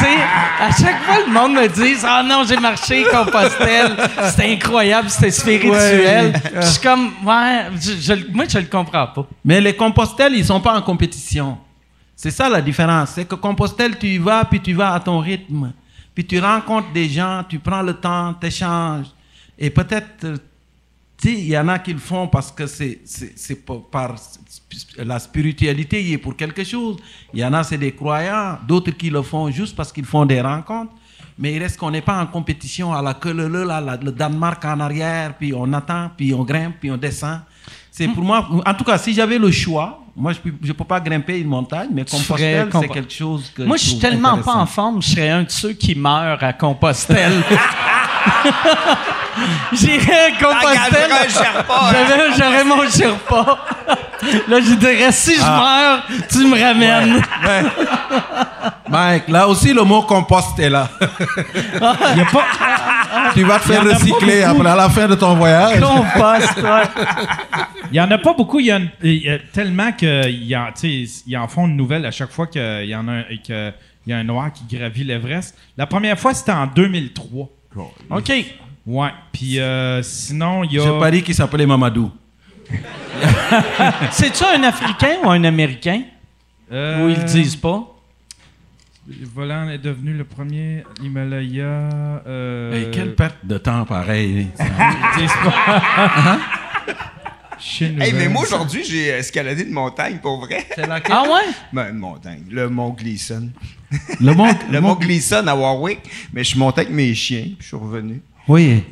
c'est. 0.00 0.18
À 0.60 0.70
chaque 0.72 1.02
fois, 1.04 1.24
le 1.26 1.32
monde 1.32 1.52
me 1.52 1.68
dit 1.68 1.94
Ah 2.04 2.22
non, 2.26 2.42
j'ai 2.48 2.56
marché 2.56 3.04
Compostelle, 3.04 3.92
c'était 4.30 4.52
incroyable, 4.52 5.08
c'était 5.08 5.30
spirituel. 5.30 6.32
Ouais. 6.32 6.62
Je 6.62 6.66
suis 6.66 6.80
comme 6.80 7.10
Ouais, 7.24 7.66
je, 7.80 7.92
je- 8.14 8.32
moi, 8.32 8.44
je 8.48 8.58
le 8.58 8.64
comprends 8.66 9.06
pas. 9.06 9.26
Mais 9.44 9.60
les 9.60 9.74
Compostelles, 9.76 10.34
ils 10.34 10.44
sont 10.44 10.60
pas 10.60 10.74
en 10.76 10.82
compétition. 10.82 11.58
C'est 12.16 12.32
ça 12.32 12.48
la 12.48 12.60
différence. 12.60 13.10
C'est 13.10 13.24
que 13.26 13.36
Compostelle, 13.36 13.96
tu 13.96 14.06
y 14.08 14.18
vas, 14.18 14.44
puis 14.44 14.60
tu 14.60 14.72
vas 14.72 14.94
à 14.94 14.98
ton 15.00 15.20
rythme. 15.20 15.72
Puis 16.12 16.26
tu 16.26 16.40
rencontres 16.40 16.90
des 16.92 17.08
gens, 17.08 17.44
tu 17.48 17.60
prends 17.60 17.82
le 17.82 17.94
temps, 17.94 18.34
t'échanges. 18.34 19.06
Et 19.56 19.70
peut-être, 19.70 20.08
tu 20.20 20.26
il 21.24 21.48
y 21.48 21.58
en 21.58 21.68
a 21.68 21.78
qui 21.78 21.92
le 21.92 21.98
font 21.98 22.28
parce 22.28 22.50
que 22.52 22.66
c'est, 22.66 23.00
par 23.90 24.14
la 24.98 25.18
spiritualité, 25.18 26.02
il 26.02 26.12
est 26.14 26.18
pour 26.18 26.36
quelque 26.36 26.62
chose. 26.64 26.96
Il 27.34 27.40
y 27.40 27.44
en 27.44 27.52
a, 27.54 27.64
c'est 27.64 27.78
des 27.78 27.92
croyants. 27.92 28.58
D'autres 28.66 28.92
qui 28.92 29.10
le 29.10 29.22
font 29.22 29.50
juste 29.50 29.74
parce 29.74 29.92
qu'ils 29.92 30.04
font 30.04 30.24
des 30.26 30.40
rencontres. 30.40 30.92
Mais 31.40 31.54
il 31.54 31.58
reste 31.62 31.76
qu'on 31.78 31.90
n'est 31.92 32.02
pas 32.02 32.20
en 32.20 32.26
compétition 32.26 32.92
à 32.92 33.00
la 33.00 33.14
queue 33.14 33.32
leu, 33.32 33.64
là, 33.64 33.80
la- 33.80 33.96
le 33.96 34.10
Danemark 34.10 34.64
en 34.64 34.80
arrière, 34.80 35.34
puis 35.38 35.52
on 35.54 35.72
attend, 35.72 36.10
puis 36.16 36.34
on 36.34 36.42
grimpe, 36.42 36.74
puis 36.80 36.90
on 36.90 36.96
descend. 36.96 37.40
C'est 37.92 38.08
pour 38.08 38.24
moi, 38.24 38.48
en 38.66 38.74
tout 38.74 38.84
cas, 38.84 38.98
si 38.98 39.12
j'avais 39.14 39.38
le 39.38 39.50
choix, 39.50 40.04
moi 40.16 40.32
je 40.32 40.38
ne 40.68 40.72
peux 40.72 40.84
pas 40.84 41.00
grimper 41.00 41.38
une 41.40 41.48
montagne, 41.48 41.88
mais 41.92 42.04
Compostelle, 42.04 42.68
c'est 42.80 42.88
quelque 42.88 43.12
chose 43.12 43.52
que 43.54 43.62
Moi, 43.62 43.76
je 43.76 43.82
suis 43.82 43.90
trouve 43.98 44.02
tellement 44.10 44.38
pas 44.38 44.54
en 44.54 44.66
forme, 44.66 45.00
je 45.02 45.08
serais 45.10 45.30
un 45.30 45.42
de 45.44 45.50
ceux 45.50 45.72
qui 45.72 45.94
meurent 45.96 46.42
à 46.42 46.52
Compostelle. 46.52 47.32
J'irais 49.72 50.26
à 50.26 50.30
Compostelle. 50.42 51.08
T'engageras 51.08 51.24
un 51.24 51.28
Sherpa, 51.28 51.74
hein? 51.82 51.92
J'avais- 51.92 52.36
J'aurais 52.36 52.64
mon 52.64 52.90
Sherpa. 52.90 53.58
Là, 54.48 54.60
je 54.60 54.74
dirais 54.74 55.12
si 55.12 55.36
je 55.36 55.40
Ah. 55.44 56.02
meurs, 56.08 56.20
tu 56.28 56.38
me 56.46 56.60
ramènes. 56.60 57.22
Mike, 58.88 59.28
là 59.28 59.46
aussi 59.46 59.72
le 59.72 59.82
mot 59.84 60.02
compost 60.02 60.58
est 60.58 60.70
là. 60.70 60.88
Il 62.14 62.18
y 62.18 62.22
a 62.22 62.24
pas, 62.24 62.44
tu 63.34 63.44
vas 63.44 63.58
te 63.60 63.64
faire 63.68 63.82
en 63.82 63.84
recycler 63.84 64.42
après 64.42 64.68
à 64.70 64.74
la 64.76 64.88
fin 64.88 65.06
de 65.06 65.14
ton 65.14 65.34
voyage. 65.34 65.78
Compost, 65.80 66.56
ouais. 66.62 66.82
il 67.92 67.96
y 67.96 68.00
en 68.00 68.10
a 68.10 68.18
pas 68.18 68.32
beaucoup. 68.32 68.58
Il 68.60 68.66
y, 68.66 68.72
a 68.72 68.76
une- 68.78 68.90
il 69.02 69.22
y 69.24 69.30
a 69.30 69.38
tellement 69.52 69.92
qu'ils 69.92 70.56
en, 70.56 70.68
ils 70.82 71.36
en 71.36 71.46
font 71.48 71.66
une 71.66 71.76
nouvelle 71.76 72.06
à 72.06 72.10
chaque 72.10 72.30
fois 72.32 72.46
qu'il 72.46 72.86
y 72.86 72.96
en 72.96 73.06
a 73.08 73.12
un, 73.12 73.24
et 73.30 73.38
que 73.46 73.72
il 74.06 74.10
y 74.10 74.14
a 74.14 74.18
un 74.18 74.24
noir 74.24 74.48
qui 74.52 74.64
gravit 74.74 75.04
l'Everest. 75.04 75.54
La 75.76 75.86
première 75.86 76.18
fois, 76.18 76.32
c'était 76.32 76.52
en 76.52 76.66
2003. 76.66 77.50
OK. 78.10 78.32
Ouais. 78.86 79.10
Puis 79.32 79.58
euh, 79.60 80.02
sinon, 80.02 80.64
il 80.64 80.72
y 80.72 80.78
a. 80.80 80.84
Je 80.84 80.98
parie 80.98 81.22
qu'il 81.22 81.34
s'appelait 81.34 81.66
Mamadou. 81.66 82.10
C'est-tu 84.10 84.44
un 84.44 84.62
Africain 84.62 85.16
ou 85.24 85.30
un 85.30 85.42
Américain? 85.44 86.02
Euh, 86.70 87.04
Ou 87.04 87.08
ils 87.08 87.16
le 87.18 87.24
disent 87.24 87.56
pas? 87.56 87.94
Le 89.08 89.26
volant 89.26 89.68
est 89.70 89.78
devenu 89.78 90.12
le 90.12 90.24
premier 90.24 90.84
Himalaya. 91.02 91.64
Euh, 92.26 92.72
Hey, 92.74 92.90
quelle 92.90 93.14
perte 93.14 93.38
de 93.42 93.56
temps 93.56 93.86
pareil. 93.86 94.48
Ils 94.58 95.20
disent 95.22 95.32
pas. 95.42 96.38
Hey, 97.80 98.12
mais 98.12 98.28
moi, 98.28 98.42
aujourd'hui, 98.42 98.82
j'ai 98.84 99.08
escaladé 99.08 99.62
une 99.64 99.72
montagne, 99.72 100.18
pour 100.18 100.40
vrai. 100.40 100.66
Ah 101.10 101.22
ouais? 101.22 101.52
Ben, 101.72 101.88
une 101.90 101.98
montagne. 101.98 102.42
Le 102.50 102.68
Mont 102.68 102.90
Gleason. 102.90 103.50
Le 104.20 104.34
monde. 104.34 104.56
Le 104.70 104.80
Mont 104.80 104.94
Gleason 105.00 105.46
à 105.46 105.54
Warwick. 105.54 106.00
Mais 106.32 106.44
je 106.44 106.50
suis 106.50 106.58
monté 106.58 106.82
avec 106.82 106.92
mes 106.92 107.14
chiens, 107.14 107.42
puis 107.42 107.56
je 107.60 107.66
suis 107.66 107.76
revenu. 107.76 108.20
Oui. 108.46 108.82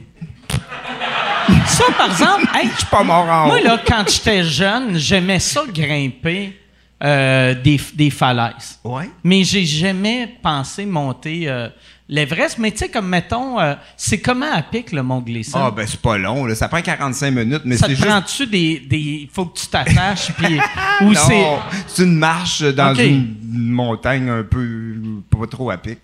Ça, 1.67 1.85
par 1.97 2.11
exemple, 2.11 2.49
hey, 2.55 2.69
Je 2.73 2.77
suis 2.79 2.87
pas 2.87 3.05
mort 3.05 3.29
en 3.29 3.47
moi, 3.47 3.59
haut. 3.61 3.65
là, 3.65 3.81
quand 3.87 4.05
j'étais 4.09 4.43
jeune, 4.45 4.97
j'aimais 4.99 5.39
ça 5.39 5.63
grimper 5.73 6.59
euh, 7.03 7.55
des, 7.55 7.81
des 7.95 8.11
falaises. 8.11 8.79
Ouais. 8.83 9.09
Mais 9.23 9.45
j'ai 9.45 9.65
jamais 9.65 10.29
pensé 10.43 10.87
monter 10.87 11.49
euh, 11.49 11.69
l'Everest. 12.09 12.59
Mais 12.59 12.71
tu 12.71 12.79
sais, 12.79 12.89
comme 12.89 13.09
mettons, 13.09 13.59
euh, 13.61 13.75
c'est 13.97 14.21
comment 14.21 14.51
à 14.53 14.63
pic 14.63 14.93
le 14.93 15.03
Mont 15.03 15.21
Gleason? 15.21 15.59
Ah, 15.61 15.71
ben, 15.71 15.87
c'est 15.87 16.01
pas 16.01 16.19
long, 16.19 16.45
là. 16.45 16.55
Ça 16.55 16.69
prend 16.69 16.81
45 16.83 17.31
minutes, 17.31 17.63
mais 17.65 17.77
ça 17.77 17.87
c'est 17.87 17.93
te 17.95 17.97
juste. 17.99 18.09
prend-tu 18.09 18.47
des, 18.47 18.81
des. 18.81 18.99
Il 18.99 19.29
faut 19.33 19.47
que 19.47 19.59
tu 19.59 19.67
t'attaches, 19.67 20.33
puis. 20.33 20.59
Ou 21.03 21.13
Non, 21.13 21.21
c'est. 21.27 21.47
c'est 21.89 22.03
une 22.05 22.17
marche 22.17 22.63
dans 22.63 22.95
une 22.95 23.37
montagne 23.53 24.29
un 24.29 24.43
peu. 24.43 24.95
pas 25.31 25.47
trop 25.47 25.71
à 25.71 25.77
pic. 25.79 25.99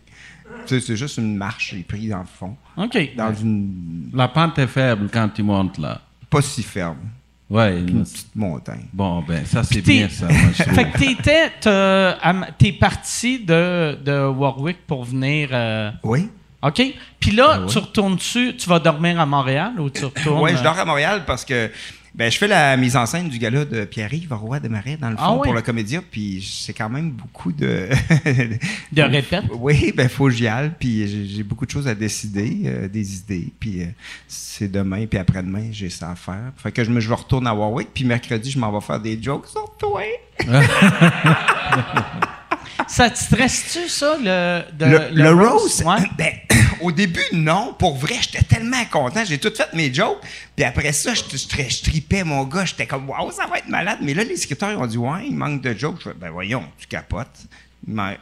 Tu 0.67 0.79
sais, 0.79 0.81
C'est 0.87 0.97
juste 0.97 1.17
une 1.19 1.37
marche, 1.37 1.71
j'ai 1.75 1.83
pris 1.83 2.09
dans 2.09 2.19
le 2.21 2.25
fond. 2.27 2.57
OK. 2.77 3.17
Dans 3.17 3.35
une. 3.35 4.11
La 4.15 4.29
pente 4.29 4.59
est 4.59 4.67
faible 4.67 5.09
quand 5.13 5.29
tu 5.29 5.43
montes 5.43 5.79
là. 5.79 6.01
pas 6.31 6.43
si 6.43 6.63
ferme. 6.63 6.99
Ouais. 7.53 7.79
Une 7.81 8.03
petite 8.03 8.35
montagne. 8.35 8.87
Bon, 8.93 9.23
ben, 9.29 9.45
ça, 9.45 9.63
c'est 9.63 9.83
bien, 9.83 10.09
ça. 10.09 10.27
moi, 10.27 10.51
je. 10.57 10.63
Fait 10.63 10.91
que 10.91 10.99
t'étais. 10.99 11.53
T'es 12.59 12.73
parti 12.73 13.39
de, 13.41 13.99
de 14.03 14.27
Warwick 14.27 14.79
pour 14.87 15.05
venir. 15.05 15.51
euh, 15.53 15.91
Oui. 16.03 16.29
OK? 16.63 16.81
Puis 17.21 17.33
là, 17.33 17.61
tu 17.69 17.79
retournes-tu. 17.79 18.57
Tu 18.57 18.69
vas 18.69 18.79
dormir 18.79 19.21
à 19.21 19.27
Montréal 19.27 19.73
ou 19.79 19.91
tu 19.91 20.05
retournes. 20.05 20.43
Oui, 20.43 20.53
je 20.55 20.61
euh, 20.61 20.63
dors 20.63 20.79
à 20.79 20.85
Montréal 20.85 21.25
parce 21.27 21.45
que 21.45 21.71
ben, 22.15 22.31
je 22.31 22.37
fais 22.39 22.47
la 22.49 22.77
mise 22.77 22.95
en 22.97 23.07
scène 23.07 23.29
du 23.29 23.39
gala 23.39 23.65
de 23.65 23.85
Pierre-Yves 23.85 24.33
Roy 24.33 24.61
de 24.61 24.69
Marais, 24.69 24.99
dans 25.01 25.11
le 25.11 25.17
fond, 25.17 25.23
Ah 25.25 25.33
oui? 25.35 25.41
pour 25.45 25.55
le 25.55 25.63
Comédia, 25.63 26.01
puis 26.11 26.47
c'est 26.47 26.75
quand 26.75 26.91
même 26.91 27.11
beaucoup 27.11 27.53
de... 27.53 27.89
De 28.93 29.03
répète? 29.03 29.45
Oui, 29.55 29.93
ben 29.97 30.09
faut 30.09 30.27
que 30.27 30.33
j'y 30.33 30.47
aille, 30.47 30.73
puis 30.79 31.07
j'ai 31.09 31.27
j'ai 31.27 31.43
beaucoup 31.43 31.65
de 31.65 31.71
choses 31.71 31.89
à 31.89 31.95
décider, 31.95 32.63
euh, 32.67 32.89
des 32.89 33.17
idées, 33.17 33.49
puis 33.59 33.83
euh, 33.83 33.87
c'est 34.29 34.71
demain, 34.71 35.07
puis 35.07 35.19
après-demain, 35.19 35.69
j'ai 35.73 35.89
ça 35.89 36.11
à 36.11 36.15
faire. 36.15 36.53
Fait 36.57 36.71
que 36.73 36.85
je, 36.85 36.91
me, 36.91 37.01
je 37.01 37.13
retourne 37.13 37.47
à 37.47 37.55
Warwick, 37.55 37.89
puis 37.95 38.05
mercredi, 38.05 38.51
je 38.51 38.59
m'en 38.59 38.71
vais 38.71 38.85
faire 38.85 39.01
des 39.01 39.19
jokes 39.23 39.47
sur 39.49 39.75
toi. 39.79 40.03
Ça 42.89 43.11
te 43.11 43.19
stresse-tu, 43.19 43.89
ça, 43.89 44.17
le. 44.19 44.63
de- 44.73 44.85
Le, 44.87 45.09
le 45.23 45.31
roast, 45.31 45.85
Ouais. 45.85 45.97
ben, 46.19 46.33
au 46.81 46.93
début, 46.93 47.21
non. 47.33 47.75
Pour 47.79 47.97
vrai, 47.97 48.17
j'étais 48.21 48.43
tellement 48.45 48.85
content. 48.91 49.23
J'ai 49.25 49.39
tout 49.39 49.53
fait 49.57 49.73
mes 49.75 49.93
jokes. 49.93 50.21
Puis 50.57 50.65
après 50.65 50.93
ça, 50.93 51.15
je, 51.15 51.23
je, 51.31 51.37
je 51.37 51.83
tripais 51.83 52.25
mon 52.25 52.45
gars. 52.45 52.65
J'étais 52.65 52.87
comme, 52.87 53.09
waouh, 53.09 53.31
ça 53.33 53.47
va 53.47 53.59
être 53.59 53.69
malade. 53.69 53.99
Mais 54.03 54.15
là, 54.15 54.25
les 54.25 54.37
scripteurs 54.37 54.71
ils 54.71 54.77
ont 54.77 54.87
dit, 54.87 54.99
ouais, 54.99 55.27
il 55.29 55.35
manque 55.37 55.61
de 55.63 55.73
jokes. 55.77 55.97
Je 56.01 56.11
fais, 56.11 56.15
ben 56.19 56.31
voyons, 56.31 56.65
tu 56.79 56.87
capotes. 56.87 57.47
Moi, 57.87 58.15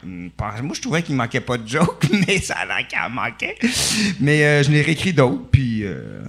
je 0.73 0.81
trouvais 0.81 1.03
qu'il 1.03 1.15
manquait 1.15 1.39
pas 1.41 1.57
de 1.57 1.67
jokes, 1.67 2.05
mais 2.27 2.39
ça 2.39 2.55
a 2.55 2.65
l'air 2.65 2.87
qu'il 2.87 2.97
en 2.99 3.09
manquait. 3.09 3.55
Mais 4.19 4.43
euh, 4.43 4.63
je 4.63 4.71
l'ai 4.71 4.81
réécrit 4.81 5.13
d'autres. 5.13 5.43
Puis, 5.51 5.83
euh, 5.83 6.23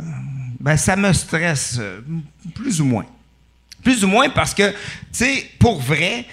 ben, 0.61 0.77
ça 0.77 0.97
me 0.97 1.13
stresse, 1.13 1.77
euh, 1.81 2.01
plus 2.55 2.81
ou 2.81 2.85
moins. 2.85 3.07
Plus 3.83 4.05
ou 4.05 4.09
moins 4.09 4.29
parce 4.29 4.55
que, 4.55 4.71
tu 4.71 4.77
sais, 5.13 5.47
pour 5.59 5.81
vrai, 5.81 6.27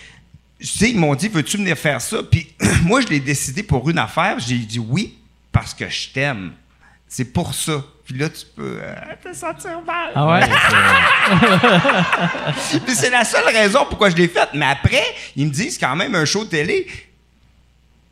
ils 0.59 0.97
m'ont 0.97 1.15
dit, 1.15 1.27
veux-tu 1.27 1.57
venir 1.57 1.77
faire 1.77 2.01
ça? 2.01 2.17
Puis 2.23 2.53
moi, 2.83 3.01
je 3.01 3.07
l'ai 3.07 3.19
décidé 3.19 3.63
pour 3.63 3.89
une 3.89 3.97
affaire. 3.97 4.39
J'ai 4.39 4.57
dit 4.57 4.79
oui 4.79 5.17
parce 5.51 5.73
que 5.73 5.89
je 5.89 6.09
t'aime. 6.09 6.53
C'est 7.07 7.33
pour 7.33 7.53
ça. 7.53 7.83
Puis 8.05 8.17
là, 8.17 8.29
tu 8.29 8.45
peux 8.55 8.79
euh, 8.81 8.95
te 9.23 9.33
sentir 9.33 9.81
mal. 9.85 10.11
Ah 10.15 10.27
ouais? 10.27 10.41
Puis 12.85 12.95
c'est 12.95 13.09
la 13.09 13.23
seule 13.23 13.45
raison 13.45 13.85
pourquoi 13.87 14.09
je 14.09 14.15
l'ai 14.15 14.27
faite. 14.27 14.49
Mais 14.53 14.65
après, 14.65 15.03
ils 15.35 15.47
me 15.47 15.51
disent 15.51 15.77
quand 15.77 15.95
même 15.95 16.15
un 16.15 16.25
show 16.25 16.45
télé. 16.45 16.87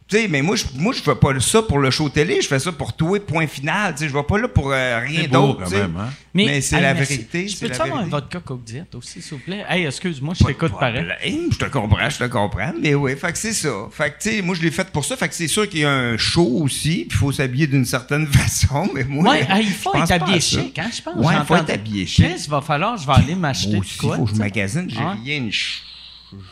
Tu 0.08 0.16
sais, 0.16 0.28
mais 0.30 0.42
moi, 0.42 0.56
je 0.56 0.64
moi, 0.76 0.94
je 0.94 1.02
fais 1.02 1.16
pas 1.16 1.38
ça 1.42 1.62
pour 1.62 1.80
le 1.80 1.92
show 1.92 2.08
télé. 2.08 2.42
Je 2.42 2.48
fais 2.48 2.60
ça 2.60 2.72
pour 2.72 2.94
toi, 2.96 3.20
point 3.20 3.46
final. 3.46 3.94
Tu 3.94 4.04
sais, 4.04 4.08
je 4.10 4.14
vais 4.14 4.24
pas 4.24 4.38
là 4.38 4.48
pour 4.48 4.72
euh, 4.72 5.00
rien 5.00 5.28
d'autre. 5.28 5.68
tu 5.70 5.76
hein? 5.76 5.90
Mais, 6.34 6.62
c'est 6.62 6.80
la 6.80 6.94
vérité. 6.94 7.50
Je 7.50 7.56
c'est 7.58 7.68
peux-tu 7.68 7.78
la 7.80 7.84
avoir 7.86 8.00
un 8.04 8.08
vodka 8.08 8.40
Coke 8.40 8.64
Diet 8.64 8.86
aussi, 8.96 9.22
s'il 9.22 9.34
vous 9.38 9.44
plaît? 9.44 9.66
Hey, 9.68 9.86
excuse-moi, 9.86 10.34
je 10.40 10.46
t'écoute 10.46 10.72
pareil. 10.80 11.06
Je 11.52 11.58
te 11.58 11.66
comprends, 11.66 12.10
je 12.10 12.20
te 12.20 12.24
comprends. 12.24 12.72
Mais 12.82 12.96
oui, 12.96 13.18
fait 13.18 13.34
que 13.34 13.38
c'est 13.38 13.52
ça. 13.52 13.70
Fait 13.92 14.12
que, 14.12 14.24
tu 14.24 14.30
sais, 14.30 14.42
moi, 14.42 14.56
je 14.56 14.62
l'ai 14.62 14.72
fait 14.72 14.90
pour 14.92 15.04
ça. 15.04 15.18
Fait 15.18 15.28
que 15.28 15.36
c'est 15.36 15.48
sûr 15.48 15.68
qu'il 15.68 15.82
y 15.82 15.86
a 15.86 15.92
un 15.92 16.16
show 16.16 16.62
aussi. 16.64 17.06
Puis 17.10 17.10
il 17.12 17.18
faut 17.18 17.32
s'habiller 17.34 17.68
d'une 17.68 17.86
certaine 17.86 18.28
façon. 18.32 18.90
Mais 18.94 19.04
moi, 19.04 19.32
Ouais, 19.32 19.46
hey, 19.50 19.66
il 19.66 19.74
faut 19.74 19.94
être 19.94 20.12
habillé 20.12 20.40
chic, 20.40 20.80
hein, 20.80 20.90
je 20.96 21.02
pense. 21.02 21.16
Ouais, 21.18 21.34
il 21.38 21.46
faut 21.46 21.56
être 21.58 21.70
habillé 21.70 22.06
chic. 22.06 22.26
Il 22.46 22.50
va 22.50 22.62
falloir, 22.62 22.96
je 22.96 23.06
vais 23.06 23.14
aller 23.14 23.36
m'acheter 23.36 23.78
de 23.78 23.98
quoi. 24.00 24.16
faut 24.16 24.24
que 24.24 24.30
je 24.30 24.36
tu 24.36 24.40
magasine. 24.40 24.90
J'ai 24.90 25.00
Ah. 25.02 25.18
rien. 25.22 25.42
de 25.42 25.52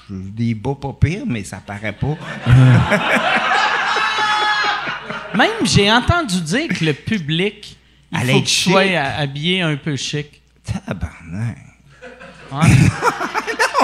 j'ai 0.10 0.16
des 0.32 0.56
bas 0.56 0.76
pas 0.80 0.94
pires, 1.00 1.24
mais 1.28 1.44
ça 1.44 1.58
paraît 1.58 1.94
pas. 1.94 2.16
Même, 5.36 5.66
j'ai 5.66 5.92
entendu 5.92 6.40
dire 6.42 6.68
que 6.70 6.86
le 6.86 6.94
public, 6.94 7.78
il 8.12 8.18
Allait 8.18 8.34
faut 8.34 8.42
que 8.42 8.46
tu 8.46 8.70
sois 8.72 8.82
habillé 8.98 9.62
un 9.62 9.76
peu 9.76 9.96
chic. 9.96 10.42
Tabarnak. 10.64 11.58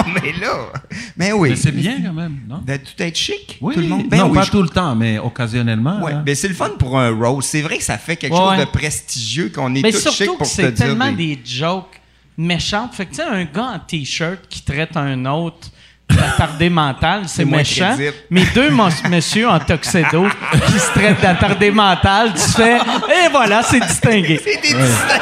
Non, 0.04 0.14
mais 0.20 0.32
là. 0.40 0.72
Mais 1.16 1.32
oui. 1.32 1.50
Mais 1.50 1.56
c'est 1.56 1.70
bien 1.70 2.00
quand 2.02 2.14
même, 2.14 2.38
non? 2.48 2.58
De 2.66 2.76
tout 2.78 2.94
être 3.00 3.16
chic. 3.16 3.58
Oui, 3.60 3.74
tout 3.74 3.80
le 3.80 3.86
monde. 3.88 4.08
Ben 4.08 4.16
non, 4.18 4.30
oui, 4.30 4.36
pas 4.38 4.44
je- 4.44 4.50
tout 4.50 4.62
le 4.62 4.68
temps, 4.70 4.96
mais 4.96 5.18
occasionnellement. 5.18 6.02
Ouais, 6.02 6.12
hein. 6.14 6.22
ben 6.24 6.34
c'est 6.34 6.48
le 6.48 6.54
fun 6.54 6.70
pour 6.78 6.98
un 6.98 7.10
roast. 7.10 7.50
C'est 7.50 7.60
vrai 7.60 7.76
que 7.76 7.84
ça 7.84 7.98
fait 7.98 8.16
quelque 8.16 8.32
Ouais, 8.32 8.56
chose 8.56 8.66
de 8.66 8.70
prestigieux 8.70 9.52
qu'on 9.54 9.72
est 9.74 9.82
Mais 9.82 9.92
tous 9.92 10.10
chic 10.10 10.26
pour 10.38 10.46
c'est 10.46 10.72
tellement 10.72 11.12
des- 11.12 11.36
des 11.36 11.40
jokes 11.44 12.00
méchantes. 12.38 12.94
Fait 12.94 13.04
que, 13.04 13.10
tu 13.10 13.16
sais, 13.16 13.22
un 13.22 13.44
gars 13.44 13.72
en 13.74 13.78
T-shirt 13.80 14.40
qui 14.48 14.62
traite 14.62 14.96
un 14.96 15.26
autre 15.26 15.68
d'attardé 16.16 16.68
mental, 16.70 17.22
c'est 17.26 17.44
méchant. 17.44 17.96
Mais 18.30 18.44
deux 18.54 18.70
mons- 18.70 19.02
messieurs 19.08 19.48
en 19.48 19.58
tuxedo 19.58 20.26
qui 20.66 20.78
se 20.78 20.90
traitent 20.92 21.20
d'attardé 21.20 21.70
mental, 21.70 22.32
tu 22.34 22.50
fais, 22.52 22.76
et 22.78 23.28
voilà, 23.30 23.62
c'est 23.62 23.80
distingué. 23.80 24.40
C'est 24.42 24.60
des 24.62 24.74
distincts. 24.78 25.20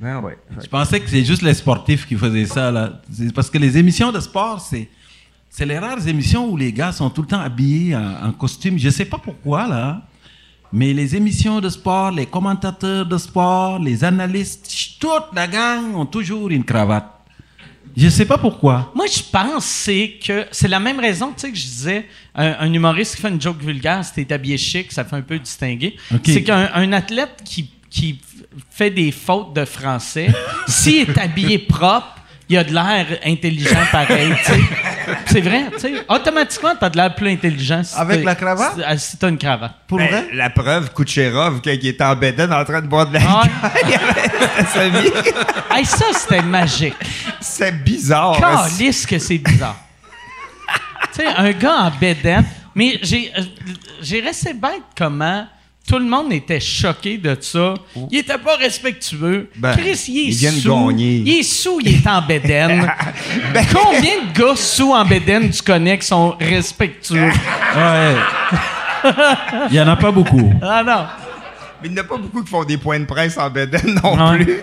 Ben 0.00 0.20
ouais. 0.20 0.38
Je 0.62 0.66
pensais 0.68 1.00
que 1.00 1.10
c'est 1.10 1.24
juste 1.24 1.42
les 1.42 1.54
sportifs 1.54 2.06
qui 2.06 2.14
faisaient 2.14 2.44
ça. 2.46 2.70
Là. 2.70 3.00
C'est 3.12 3.32
Parce 3.34 3.50
que 3.50 3.58
les 3.58 3.76
émissions 3.76 4.12
de 4.12 4.20
sport, 4.20 4.60
c'est, 4.60 4.88
c'est 5.50 5.66
les 5.66 5.78
rares 5.78 6.06
émissions 6.06 6.48
où 6.48 6.56
les 6.56 6.72
gars 6.72 6.92
sont 6.92 7.10
tout 7.10 7.22
le 7.22 7.26
temps 7.26 7.40
habillés 7.40 7.96
en, 7.96 8.28
en 8.28 8.32
costume. 8.32 8.78
Je 8.78 8.86
ne 8.86 8.92
sais 8.92 9.04
pas 9.06 9.18
pourquoi, 9.18 9.66
là. 9.66 10.02
Mais 10.72 10.92
les 10.92 11.16
émissions 11.16 11.60
de 11.60 11.68
sport, 11.68 12.10
les 12.10 12.26
commentateurs 12.26 13.06
de 13.06 13.16
sport, 13.16 13.78
les 13.78 14.04
analystes, 14.04 14.70
toute 15.00 15.34
la 15.34 15.46
gang 15.46 15.94
ont 15.94 16.06
toujours 16.06 16.50
une 16.50 16.64
cravate. 16.64 17.18
Je 17.96 18.04
ne 18.04 18.10
sais 18.10 18.26
pas 18.26 18.38
pourquoi. 18.38 18.92
Moi, 18.94 19.06
je 19.06 19.22
pense 19.32 19.64
c'est 19.64 20.18
que 20.24 20.46
c'est 20.52 20.68
la 20.68 20.78
même 20.78 21.00
raison, 21.00 21.28
tu 21.28 21.40
sais, 21.40 21.50
que 21.50 21.56
je 21.56 21.64
disais, 21.64 22.06
un, 22.34 22.54
un 22.60 22.72
humoriste 22.72 23.16
qui 23.16 23.22
fait 23.22 23.28
une 23.28 23.40
joke 23.40 23.60
vulgaire, 23.60 24.04
si 24.04 24.24
t'es 24.24 24.32
habillé 24.32 24.56
chic, 24.56 24.92
ça 24.92 25.04
fait 25.04 25.16
un 25.16 25.22
peu 25.22 25.38
distingué. 25.38 25.96
C'est 26.24 26.42
qu'un 26.44 26.70
un 26.74 26.92
athlète 26.92 27.42
qui, 27.44 27.70
qui 27.90 28.20
fait 28.70 28.90
des 28.90 29.10
fautes 29.10 29.54
de 29.54 29.64
français, 29.64 30.28
s'il 30.68 31.10
est 31.10 31.18
habillé 31.18 31.58
propre, 31.58 32.14
il 32.48 32.56
a 32.56 32.64
de 32.64 32.72
l'air 32.72 33.18
intelligent 33.24 33.84
pareil, 33.90 34.32
tu 34.44 34.52
sais. 34.52 34.60
C'est 35.26 35.40
vrai, 35.40 35.66
tu 35.72 35.78
sais. 35.80 35.92
Automatiquement, 36.08 36.74
t'as 36.78 36.88
de 36.90 36.96
l'air 36.96 37.14
plus 37.14 37.30
intelligent. 37.30 37.82
si 37.82 37.94
Avec 37.96 38.24
la 38.24 38.34
cravate? 38.34 38.74
Si, 38.98 39.10
si 39.10 39.16
t'as 39.16 39.28
une 39.28 39.38
cravate. 39.38 39.72
Pour 39.86 39.98
Ben, 39.98 40.08
vrai? 40.08 40.28
La 40.32 40.50
preuve, 40.50 40.92
Kucherov, 40.92 41.60
quand 41.62 41.70
il 41.70 41.86
était 41.86 42.04
en 42.04 42.16
bedaine 42.16 42.52
en 42.52 42.64
train 42.64 42.80
de 42.80 42.86
boire 42.86 43.06
de 43.06 43.14
la 43.14 43.20
Ah 43.26 43.42
il 43.86 43.94
avait 43.94 44.66
sa 44.72 44.88
vie. 44.88 45.10
Hey, 45.70 45.84
ça, 45.84 46.06
c'était 46.12 46.42
magique. 46.42 46.94
C'est 47.40 47.72
bizarre. 47.84 48.38
Calisse 48.40 49.06
que 49.06 49.18
c'est 49.18 49.38
bizarre. 49.38 49.76
tu 51.14 51.20
sais, 51.22 51.26
un 51.26 51.52
gars 51.52 51.76
en 51.84 51.90
bédaine. 51.90 52.44
Mais 52.74 52.98
j'ai, 53.02 53.30
euh, 53.38 53.42
j'ai 54.00 54.20
resté 54.20 54.54
bête 54.54 54.82
comment 54.96 55.46
tout 55.88 55.98
le 55.98 56.04
monde 56.04 56.30
était 56.34 56.60
choqué 56.60 57.16
de 57.16 57.34
ça. 57.40 57.72
Il 58.10 58.18
était 58.18 58.36
pas 58.36 58.56
respectueux. 58.56 59.48
Ben, 59.56 59.74
Chris, 59.74 60.04
il 60.08 60.18
est 60.18 60.24
ils 60.24 60.34
viennent 60.34 60.52
sous. 60.54 60.86
gagner. 60.88 61.22
Il 61.24 61.38
est 61.38 61.42
sous, 61.42 61.80
il 61.80 61.94
est 61.96 62.06
en 62.06 62.20
bédaine. 62.20 62.92
Ben, 63.54 63.64
Combien 63.72 64.26
de 64.26 64.38
gars 64.38 64.54
sous 64.54 64.92
en 64.92 65.04
bédaine 65.04 65.50
tu 65.50 65.62
connais 65.62 65.98
qui 65.98 66.06
sont 66.06 66.36
respectueux? 66.38 67.30
Ouais. 67.76 68.14
Il 69.68 69.72
n'y 69.72 69.80
en 69.80 69.88
a 69.88 69.96
pas 69.96 70.10
beaucoup. 70.10 70.52
ah 70.62 70.82
non. 70.82 71.06
Mais 71.80 71.88
il 71.88 71.94
n'y 71.94 72.00
en 72.00 72.02
a 72.02 72.06
pas 72.06 72.16
beaucoup 72.16 72.42
qui 72.42 72.50
font 72.50 72.64
des 72.64 72.76
points 72.76 72.98
de 72.98 73.04
presse 73.04 73.38
en 73.38 73.48
bedaine 73.48 74.00
non 74.02 74.36
plus. 74.36 74.60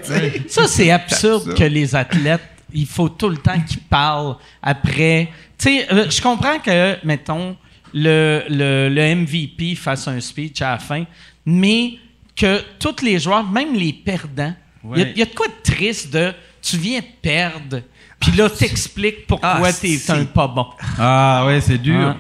Ça, 0.50 0.68
c'est 0.68 0.92
absurde 0.92 1.44
absurde. 1.44 1.58
que 1.58 1.64
les 1.64 1.96
athlètes, 1.96 2.42
il 2.74 2.86
faut 2.86 3.08
tout 3.10 3.30
le 3.30 3.38
temps 3.38 3.60
qu'ils 3.66 3.80
parlent 3.82 4.36
après. 4.62 5.30
Tu 5.58 5.70
sais, 5.70 5.88
euh, 5.94 6.10
je 6.10 6.22
comprends 6.22 6.60
que, 6.60 6.98
mettons, 7.06 7.56
le, 7.96 8.44
le, 8.50 8.90
le 8.90 9.16
MVP 9.16 9.74
fasse 9.76 10.08
un 10.08 10.20
speech 10.20 10.62
à 10.62 10.72
la 10.74 10.78
fin, 10.80 11.06
mais 11.46 11.94
que 12.36 12.62
tous 12.78 13.02
les 13.04 13.18
joueurs, 13.20 13.50
même 13.50 13.74
les 13.74 13.94
perdants, 13.94 14.54
il 14.84 15.00
y 15.00 15.02
a- 15.02 15.06
Ouais. 15.06 15.14
y, 15.16 15.22
a 15.22 15.26
de 15.26 15.34
quoi 15.34 15.48
de 15.48 15.54
triste 15.64 16.14
de 16.14 16.32
tu 16.62 16.78
viens 16.78 17.00
de 17.00 17.06
perdre, 17.22 17.82
puis 18.20 18.32
là, 18.34 18.50
t'expliques 18.50 19.26
pourquoi 19.26 19.50
Ah, 19.70 19.74
t'es 19.74 19.98
un 20.10 20.26
pas 20.26 20.48
bon. 20.48 20.68
Ah 21.00 21.44
ouais, 21.48 21.60
c'est 21.62 21.78
dur. 21.80 22.10
Ouais. 22.10 22.14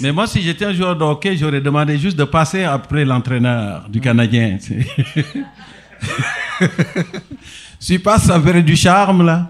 Mais 0.00 0.12
moi, 0.12 0.26
si 0.26 0.42
j'étais 0.42 0.66
un 0.66 0.72
joueur 0.74 0.94
de 0.94 1.02
hockey, 1.02 1.36
j'aurais 1.36 1.60
demandé 1.62 1.98
juste 1.98 2.16
de 2.18 2.24
passer 2.24 2.64
après 2.64 3.04
l'entraîneur 3.04 3.88
du 3.88 3.98
Canadien. 4.00 4.58
tu 7.80 7.98
passes 8.00 8.28
après 8.30 8.62
du 8.62 8.76
charme, 8.76 9.24
là, 9.24 9.48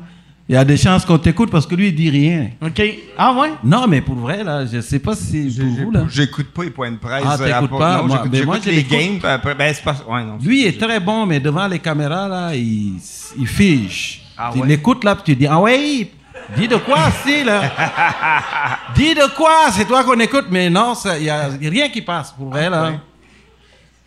il 0.49 0.55
y 0.55 0.59
a 0.59 0.65
des 0.65 0.77
chances 0.77 1.05
qu'on 1.05 1.19
t'écoute 1.19 1.51
parce 1.51 1.67
que 1.67 1.75
lui, 1.75 1.89
il 1.89 1.95
dit 1.95 2.09
rien. 2.09 2.51
OK? 2.63 2.81
Ah 3.19 3.33
ouais? 3.35 3.51
Non, 3.65 3.87
mais 3.89 4.01
pour 4.01 4.15
vrai, 4.15 4.45
là, 4.45 4.65
je 4.65 4.81
sais 4.81 5.01
pas 5.01 5.17
si 5.17 5.53
pour 5.59 5.67
vous, 5.85 5.91
là. 5.91 6.05
J'écoute 6.09 6.53
pas 6.55 6.63
les 6.65 6.71
points 6.71 6.93
de 6.93 6.99
presse. 6.99 7.25
Ah, 7.27 7.37
euh, 7.41 7.45
t'écoutes 7.53 7.79
pas? 7.79 7.97
Non, 7.97 8.07
Moi- 8.07 8.17
j'écoute 8.17 8.31
ben, 8.31 8.45
moi, 8.45 8.59
les 8.65 8.83
games. 8.85 9.19
puis 9.19 9.27
après, 9.29 9.55
ben, 9.57 9.75
c'est 9.75 9.83
pas. 9.83 9.97
Ouais, 10.09 10.23
non. 10.25 10.39
Lui 10.41 10.65
est 10.65 10.81
très 10.81 11.01
bon, 11.01 11.27
mais 11.27 11.41
devant 11.41 11.67
les 11.67 11.81
caméras, 11.81 12.29
là, 12.29 12.55
il, 12.55 12.95
il 13.39 13.47
fige. 13.47 14.23
Ah 14.39 14.51
tu 14.53 14.61
ouais? 14.61 14.69
l'écoutes, 14.69 15.03
là, 15.03 15.17
puis 15.17 15.25
tu 15.25 15.35
dis, 15.37 15.47
ah 15.49 15.59
ouais, 15.61 16.11
dis 16.57 16.69
de 16.69 16.77
quoi, 16.77 16.99
c'est, 17.25 17.43
là? 17.43 17.63
dis 18.95 19.15
de 19.15 19.35
quoi? 19.35 19.71
C'est 19.73 19.87
toi 19.87 20.05
qu'on 20.05 20.21
écoute, 20.21 20.47
mais 20.51 20.71
non, 20.71 20.93
il 21.19 21.23
n'y 21.25 21.29
a 21.31 21.49
rien 21.71 21.89
qui 21.89 22.03
passe, 22.03 22.31
pour 22.33 22.51
vrai, 22.51 22.71
là. 22.71 22.85
ouais. 22.91 22.99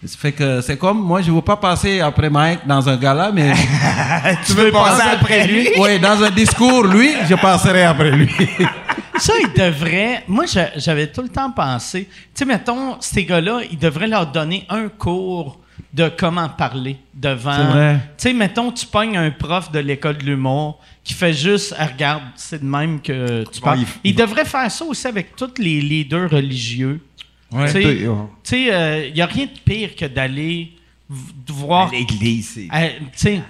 Ça 0.05 0.17
fait 0.17 0.31
que 0.31 0.61
c'est 0.61 0.77
comme, 0.77 1.01
moi, 1.01 1.21
je 1.21 1.29
ne 1.29 1.35
veux 1.35 1.41
pas 1.41 1.57
passer 1.57 1.99
après 1.99 2.29
Mike 2.29 2.65
dans 2.65 2.87
un 2.87 2.95
gala, 2.95 3.31
mais... 3.33 3.51
tu 4.45 4.53
veux 4.53 4.71
passer 4.71 5.01
après 5.11 5.45
lui? 5.45 5.67
oui, 5.77 5.99
dans 5.99 6.23
un 6.23 6.29
discours, 6.29 6.85
lui, 6.85 7.09
je 7.29 7.35
passerai 7.35 7.83
après 7.83 8.11
lui. 8.11 8.29
Ça, 9.17 9.33
ils 9.41 9.51
devraient. 9.51 10.23
Moi, 10.29 10.45
j'a- 10.45 10.71
j'avais 10.77 11.07
tout 11.07 11.21
le 11.21 11.27
temps 11.27 11.51
pensé. 11.51 12.05
Tu 12.05 12.11
sais, 12.33 12.45
mettons, 12.45 12.95
ces 13.01 13.25
gars-là, 13.25 13.59
ils 13.69 13.77
devraient 13.77 14.07
leur 14.07 14.27
donner 14.27 14.65
un 14.69 14.87
cours 14.87 15.59
de 15.93 16.09
comment 16.17 16.47
parler 16.47 16.95
devant. 17.13 17.53
C'est 17.53 17.63
vrai. 17.63 17.95
Tu 18.17 18.29
sais, 18.29 18.33
mettons, 18.33 18.71
tu 18.71 18.85
pognes 18.85 19.17
un 19.17 19.31
prof 19.31 19.69
de 19.73 19.79
l'école 19.79 20.17
de 20.19 20.23
l'humour 20.23 20.79
qui 21.03 21.13
fait 21.13 21.33
juste, 21.33 21.75
ah, 21.77 21.87
regarde, 21.87 22.21
c'est 22.37 22.61
de 22.63 22.65
même 22.69 23.01
que 23.01 23.43
tu 23.51 23.59
parles. 23.59 23.79
il- 23.81 24.11
Ils 24.11 24.15
devraient 24.15 24.45
faire 24.45 24.71
ça 24.71 24.85
aussi 24.85 25.05
avec 25.07 25.35
tous 25.35 25.51
les 25.57 25.81
leaders 25.81 26.29
religieux. 26.29 27.01
Ouais. 27.51 27.65
Tu 27.65 27.81
sais, 27.81 28.07
sais, 28.43 29.07
il 29.07 29.13
n'y 29.13 29.21
a 29.21 29.25
rien 29.25 29.45
de 29.45 29.59
pire 29.65 29.95
que 29.95 30.05
d'aller 30.05 30.73
voir. 31.47 31.91
L'église, 31.91 32.49
c'est. 32.53 32.67
Euh, 32.73 32.89
tu 32.99 33.07
sais, 33.15 33.41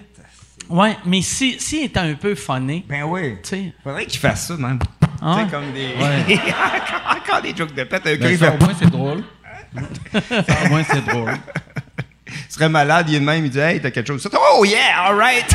ouais, 0.69 0.95
mais 1.05 1.21
si, 1.21 1.59
si 1.59 1.79
était 1.79 1.99
un 1.99 2.13
peu 2.13 2.35
funné, 2.35 2.85
Ben 2.87 3.03
oui. 3.03 3.33
tu 3.43 3.49
sais. 3.49 3.73
Faudrait 3.83 4.05
qu'il 4.05 4.19
fasse 4.19 4.47
ça, 4.47 4.55
même. 4.57 4.79
Ah 5.21 5.35
Tu 5.35 5.39
ouais? 5.41 5.45
sais, 5.45 5.51
comme 5.51 5.73
des. 5.73 5.87
encore, 6.63 7.17
encore 7.17 7.41
des 7.41 7.55
jokes 7.55 7.75
de 7.75 7.83
pète. 7.83 8.03
Ben, 8.03 8.17
il 8.31 8.37
ça, 8.37 8.53
au 8.55 8.57
moins, 8.57 8.73
c'est 8.79 8.89
drôle. 8.89 9.23
ça, 10.13 10.65
au 10.65 10.69
moins, 10.69 10.83
c'est 10.83 11.05
drôle. 11.05 11.33
il 12.49 12.53
serait 12.53 12.67
malade, 12.69 13.05
il 13.09 13.15
est 13.15 13.19
de 13.19 13.25
même, 13.25 13.45
il 13.45 13.51
dit 13.51 13.59
Hey, 13.59 13.79
t'as 13.79 13.91
quelque 13.91 14.07
chose. 14.07 14.21
Ça, 14.23 14.29
Oh 14.57 14.65
yeah, 14.65 15.05
alright. 15.05 15.45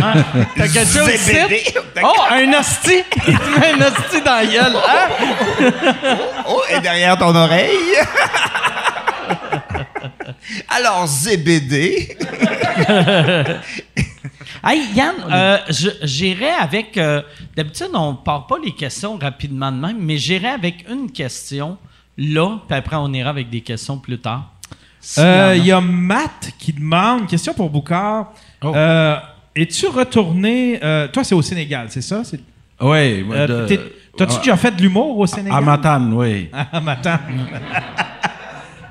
Ah, 0.00 0.14
T'as 0.56 0.68
quelque 0.68 0.86
chose 0.86 1.12
ici? 1.12 1.36
Oh, 2.02 2.12
un 2.30 2.52
hostie! 2.60 3.02
Il 3.28 3.38
te 3.38 3.58
met 3.60 3.66
un 3.72 3.86
hostie 3.88 4.22
dans 4.24 4.34
la 4.36 4.46
gueule. 4.46 4.76
Hein? 4.76 6.16
oh, 6.48 6.62
et 6.70 6.80
derrière 6.80 7.18
ton 7.18 7.34
oreille. 7.34 7.76
Alors, 10.68 11.06
ZBD. 11.06 12.16
Hey, 14.64 14.82
Yann, 14.94 15.14
euh, 15.30 15.58
je- 15.68 15.90
j'irai 16.02 16.50
avec. 16.50 16.96
euh, 16.96 17.22
D'habitude, 17.56 17.88
on 17.94 18.14
part 18.14 18.46
pas 18.46 18.56
les 18.64 18.72
questions 18.72 19.18
rapidement 19.20 19.70
de 19.72 19.76
même, 19.76 19.96
mais 19.98 20.16
j'irai 20.18 20.48
avec 20.48 20.88
une 20.88 21.10
question 21.10 21.76
là, 22.16 22.58
puis 22.68 22.76
après, 22.78 22.96
on 22.96 23.12
ira 23.12 23.30
avec 23.30 23.50
des 23.50 23.60
questions 23.60 23.98
plus 23.98 24.18
tard. 24.20 24.51
Euh, 25.18 25.54
Il 25.56 25.64
y 25.66 25.72
a 25.72 25.80
Matt 25.80 26.52
qui 26.58 26.72
demande, 26.72 27.26
question 27.26 27.52
pour 27.54 27.70
Boucard. 27.70 28.32
Oh. 28.62 28.72
Euh, 28.74 29.16
Es-tu 29.54 29.86
retourné. 29.88 30.78
euh, 30.82 31.08
toi, 31.08 31.24
c'est 31.24 31.34
au 31.34 31.42
Sénégal, 31.42 31.86
c'est 31.90 32.00
ça? 32.00 32.22
C'est- 32.24 32.40
Oui. 32.80 33.26
euh, 33.30 33.68
T'as-tu 34.16 34.38
déjà 34.38 34.56
fait 34.56 34.70
de 34.70 34.80
l'humour 34.82 35.18
au 35.18 35.26
Sénégal? 35.26 35.58
À 35.58 35.60
Matane, 35.60 36.12
oui. 36.14 36.48
À 36.72 36.80
Matane. 36.80 37.20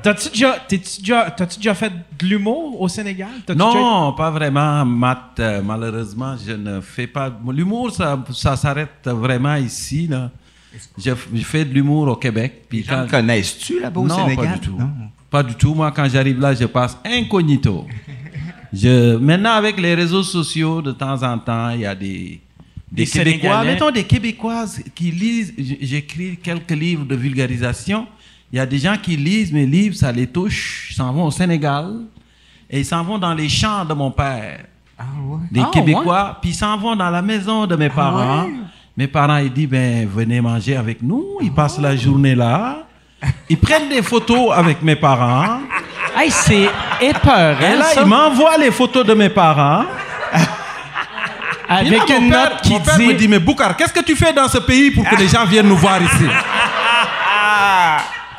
T'as-tu 0.04 0.30
déjà, 0.30 0.56
t'es-tu 0.68 1.02
déjà, 1.02 1.30
t'as-tu 1.30 1.58
déjà 1.58 1.76
fait 1.76 1.92
de 2.20 2.26
l'humour 2.26 2.82
au 2.82 2.88
Sénégal? 2.88 3.30
T'as-tu 3.46 3.60
déjà- 3.60 3.70
Non, 3.80 4.14
pas 4.14 4.32
vraiment, 4.32 4.84
Matt. 4.84 5.40
euh, 5.40 5.62
malheureusement, 5.64 6.36
je 6.44 6.54
ne 6.54 6.82
fais 6.82 7.06
pas. 7.06 7.32
L'humour, 7.52 7.92
ça, 7.92 8.18
ça 8.34 8.56
s'arrête 8.56 8.90
vraiment 9.06 9.56
ici. 9.56 10.08
Là. 10.08 10.32
Je, 10.98 11.12
je 11.34 11.44
fais 11.44 11.66
de 11.66 11.74
l'humour 11.74 12.08
au 12.08 12.16
Québec. 12.16 12.64
Puis 12.68 12.84
quand- 12.84 13.06
te 13.06 13.12
connaissent-tu 13.12 13.80
là-bas 13.80 14.00
au 14.02 14.08
non, 14.08 14.16
Sénégal? 14.24 14.46
pas 14.46 14.54
du 14.54 14.60
tout. 14.60 14.78
Non. 14.78 14.90
Pas 15.32 15.42
du 15.44 15.56
tout. 15.56 15.74
Moi, 15.74 15.90
quand 15.92 16.08
j'arrive 16.10 16.40
là, 16.40 16.54
je 16.54 16.66
passe 16.66 16.98
incognito. 17.06 17.88
Je, 18.74 19.16
maintenant, 19.16 19.54
avec 19.54 19.80
les 19.80 19.96
réseaux 19.96 20.24
sociaux, 20.24 20.82
de 20.82 20.92
temps 20.92 21.24
en 21.24 21.38
temps, 21.38 21.70
il 21.72 21.82
y 21.82 21.86
a 21.86 21.96
des, 21.96 22.42
des, 22.92 23.06
Des 23.06 23.10
Québécois. 23.10 23.64
Mettons 23.64 23.92
des 23.92 24.04
Québécoises 24.04 24.84
qui 24.94 25.12
lisent. 25.12 25.54
J'écris 25.58 26.38
quelques 26.38 26.72
livres 26.72 27.06
de 27.06 27.16
vulgarisation. 27.16 28.08
Il 28.52 28.58
y 28.58 28.60
a 28.60 28.66
des 28.66 28.80
gens 28.80 28.98
qui 29.02 29.16
lisent 29.16 29.54
mes 29.54 29.66
livres, 29.66 29.96
ça 29.96 30.12
les 30.12 30.28
touche. 30.28 30.90
Ils 30.92 30.96
s'en 30.96 31.14
vont 31.14 31.26
au 31.28 31.32
Sénégal 31.32 32.02
et 32.70 32.80
ils 32.80 32.86
s'en 32.86 33.02
vont 33.02 33.18
dans 33.18 33.34
les 33.34 33.48
champs 33.48 33.86
de 33.86 33.94
mon 33.94 34.12
père. 34.12 34.66
Des 35.50 35.62
Ah, 35.62 35.70
Québécois, 35.74 36.38
puis 36.42 36.52
ils 36.52 36.56
s'en 36.56 36.78
vont 36.78 36.96
dans 36.96 37.10
la 37.10 37.22
maison 37.22 37.66
de 37.66 37.76
mes 37.78 37.90
parents. 37.90 38.48
Mes 38.98 39.08
parents, 39.08 39.38
ils 39.38 39.52
disent, 39.52 39.70
ben, 39.70 40.06
venez 40.08 40.42
manger 40.42 40.76
avec 40.76 41.02
nous. 41.02 41.26
Ils 41.42 41.52
passent 41.54 41.80
la 41.80 41.96
journée 41.96 42.36
là. 42.36 42.86
Ils 43.50 43.58
prennent 43.58 43.90
des 43.90 44.02
photos 44.02 44.52
avec 44.54 44.82
mes 44.82 44.96
parents. 44.96 45.60
Hey, 46.18 46.32
c'est 46.32 46.70
épeurant, 47.00 47.56
Et 47.62 47.76
là, 47.78 47.86
ça, 47.94 48.02
ils 48.02 48.08
m'envoient 48.08 48.58
les 48.58 48.72
photos 48.72 49.06
de 49.06 49.14
mes 49.14 49.30
parents. 49.30 49.86
Avec 51.70 51.92
là, 51.92 52.00
mon 52.10 52.18
une 52.20 52.30
père- 52.32 52.50
note 52.50 52.62
qui 52.64 52.74
mon 52.74 52.80
père 52.82 52.98
dit... 52.98 53.08
me 53.08 53.14
dit, 53.14 53.28
mais 53.30 53.40
Boukar, 53.40 53.78
qu'est-ce 53.78 53.94
que 53.94 54.04
tu 54.04 54.16
fais 54.16 54.34
dans 54.34 54.48
ce 54.50 54.58
pays 54.58 54.92
pour 54.92 55.08
que 55.08 55.16
les 55.16 55.28
gens 55.30 55.46
viennent 55.46 55.68
nous 55.70 55.78
voir 55.78 56.02
ici? 56.02 56.26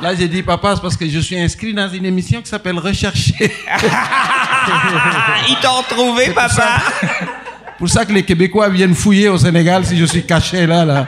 Là, 0.01 0.13
j'ai 0.15 0.27
dit, 0.27 0.43
papa, 0.43 0.75
c'est 0.75 0.81
parce 0.81 0.97
que 0.97 1.07
je 1.09 1.19
suis 1.19 1.39
inscrit 1.39 1.73
dans 1.73 1.87
une 1.89 2.05
émission 2.05 2.41
qui 2.41 2.49
s'appelle 2.49 2.77
Rechercher. 2.77 3.33
Ils 5.49 5.55
t'ont 5.61 5.71
retrouvé, 5.77 6.29
papa. 6.31 6.77
pour 7.79 7.89
ça 7.89 8.05
que 8.05 8.11
les 8.11 8.23
Québécois 8.23 8.69
viennent 8.69 8.95
fouiller 8.95 9.29
au 9.29 9.37
Sénégal 9.37 9.85
si 9.85 9.97
je 9.97 10.05
suis 10.05 10.25
caché 10.25 10.67
là. 10.67 10.83
là. 10.85 11.05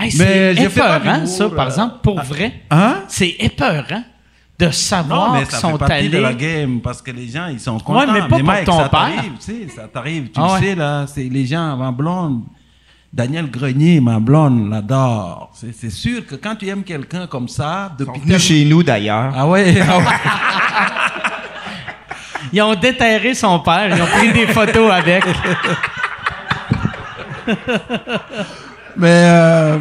Hey, 0.00 0.12
Mais 0.18 0.54
c'est 0.54 0.62
épeurant, 0.64 1.26
ça, 1.26 1.48
par 1.50 1.66
euh, 1.66 1.68
exemple, 1.68 1.94
pour 2.02 2.20
vrai. 2.22 2.62
Hein? 2.70 3.02
C'est 3.08 3.36
épeurant 3.38 4.02
de 4.58 4.70
savoir 4.70 5.28
Non, 5.28 5.34
mais 5.34 5.42
qu'ils 5.44 5.50
ça 5.52 5.58
sont 5.58 5.72
fait 5.72 5.78
partie 5.78 5.92
allés... 5.94 6.08
de 6.08 6.18
la 6.18 6.32
game 6.32 6.80
parce 6.80 7.02
que 7.02 7.10
les 7.10 7.28
gens, 7.28 7.48
ils 7.48 7.60
sont 7.60 7.78
contents. 7.78 8.10
mais 8.12 8.20
pas 8.20 8.28
pour 8.28 8.42
Mike, 8.42 8.64
ton 8.64 8.78
ça 8.78 8.88
père. 8.88 9.00
t'arrive, 9.00 9.32
tu 9.38 9.40
sais, 9.40 9.68
ça 9.74 9.88
t'arrive. 9.88 10.24
Tu 10.28 10.32
Ah 10.36 10.46
le 10.46 10.52
ouais. 10.52 10.60
sais, 10.60 10.74
là, 10.74 11.06
c'est 11.06 11.24
les 11.24 11.44
gens, 11.46 11.76
ma 11.76 11.90
blonde, 11.92 12.44
Daniel 13.12 13.50
Grenier, 13.50 14.00
ma 14.00 14.18
blonde, 14.20 14.70
l'adore. 14.70 15.50
C'est 15.54 15.90
sûr 15.90 16.26
que 16.26 16.36
quand 16.36 16.56
tu 16.56 16.66
aimes 16.68 16.84
quelqu'un 16.84 17.26
comme 17.26 17.48
ça, 17.48 17.92
depuis 17.98 18.38
chez 18.38 18.64
nous, 18.64 18.82
d'ailleurs. 18.82 19.32
Ah 19.36 19.46
ouais, 19.46 19.74
ah 19.86 19.98
ouais. 19.98 20.04
Ils 22.52 22.62
ont 22.62 22.74
déterré 22.74 23.32
son 23.34 23.60
père, 23.60 23.94
ils 23.94 24.02
ont 24.02 24.06
pris 24.06 24.32
des 24.32 24.46
photos 24.48 24.90
avec. 24.90 25.22
Mais 28.96 29.22
euh, 29.26 29.78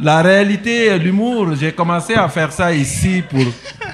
la 0.00 0.22
réalité, 0.22 0.98
l'humour, 0.98 1.54
j'ai 1.54 1.72
commencé 1.72 2.14
à 2.14 2.28
faire 2.28 2.50
ça 2.52 2.72
ici 2.74 3.22
pour, 3.30 3.44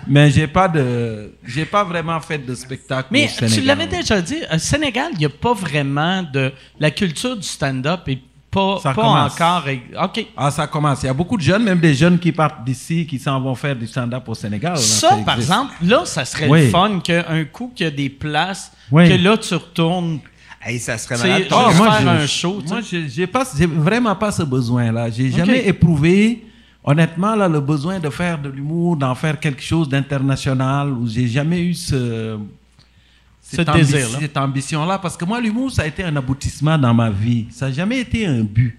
mais 0.06 0.30
j'ai 0.30 0.46
pas 0.46 0.66
de, 0.66 1.34
j'ai 1.44 1.66
pas 1.66 1.84
vraiment 1.84 2.18
fait 2.20 2.38
de 2.38 2.54
spectacle. 2.54 3.08
Mais 3.10 3.26
au 3.26 3.28
Sénégal. 3.28 3.58
tu 3.58 3.64
l'avais 3.66 3.86
déjà 3.86 4.20
dit, 4.20 4.38
au 4.52 4.58
Sénégal, 4.58 5.10
il 5.12 5.18
n'y 5.18 5.26
a 5.26 5.30
pas 5.30 5.52
vraiment 5.52 6.22
de... 6.22 6.52
La 6.78 6.90
culture 6.90 7.36
du 7.36 7.42
stand-up 7.46 8.00
est 8.08 8.18
pas, 8.50 8.80
Ça 8.82 8.94
pas 8.94 9.02
encore... 9.06 9.64
OK. 10.02 10.26
Ah, 10.36 10.50
ça 10.50 10.66
commence. 10.66 11.02
Il 11.02 11.06
y 11.06 11.08
a 11.10 11.14
beaucoup 11.14 11.36
de 11.36 11.42
jeunes, 11.42 11.62
même 11.64 11.78
des 11.78 11.94
jeunes 11.94 12.18
qui 12.18 12.32
partent 12.32 12.64
d'ici, 12.64 13.06
qui 13.06 13.18
s'en 13.18 13.38
vont 13.40 13.54
faire 13.54 13.76
du 13.76 13.86
stand-up 13.86 14.26
au 14.26 14.34
Sénégal. 14.34 14.72
là. 14.72 14.78
Ça, 14.78 15.18
par 15.24 15.36
exemple, 15.36 15.72
là, 15.82 16.02
ça 16.04 16.24
serait 16.24 16.48
Oui. 16.48 16.62
le 16.64 16.68
fun 16.70 16.98
qu'un 17.04 17.44
coup 17.44 17.70
qu'il 17.76 17.84
y 17.84 17.88
a 17.88 17.92
des 17.92 18.08
places, 18.08 18.72
Oui. 18.90 19.06
que 19.08 19.22
là, 19.22 19.36
tu 19.36 19.54
retournes... 19.54 20.18
Hey, 20.62 20.78
ça 20.78 20.98
serait 20.98 21.16
malade. 21.22 21.42
vais 21.70 21.78
moi, 21.78 21.92
faire 21.92 22.00
je- 22.02 22.22
un 22.22 22.26
show. 22.26 22.62
Moi, 22.68 22.80
j'ai- 22.82 23.08
j'ai 23.08 23.26
pas, 23.26 23.44
j'ai 23.56 23.66
vraiment 23.66 24.14
pas 24.14 24.30
ce 24.30 24.42
besoin-là. 24.42 25.08
J'ai 25.10 25.30
jamais 25.30 25.66
éprouvé, 25.66 26.44
honnêtement, 26.84 27.34
là, 27.34 27.48
le 27.48 27.60
besoin 27.60 27.98
de 27.98 28.10
faire 28.10 28.38
de 28.40 28.50
l'humour, 28.50 28.96
d'en 28.96 29.14
faire 29.14 29.40
quelque 29.40 29.62
chose 29.62 29.88
d'international. 29.88 30.92
Ou 30.92 31.06
j'ai 31.08 31.26
jamais 31.28 31.60
eu 31.62 31.72
ce, 31.74 32.38
cette, 33.40 33.66
Ce 33.66 33.70
ambi- 33.72 34.20
cette 34.20 34.36
ambition-là. 34.36 34.98
Parce 34.98 35.16
que 35.16 35.24
moi, 35.24 35.40
l'humour, 35.40 35.70
ça 35.72 35.82
a 35.82 35.86
été 35.86 36.04
un 36.04 36.14
aboutissement 36.16 36.76
dans 36.76 36.92
ma 36.92 37.08
vie. 37.10 37.46
Ça 37.50 37.66
n'a 37.68 37.72
jamais 37.72 38.00
été 38.00 38.26
un 38.26 38.42
but. 38.42 38.78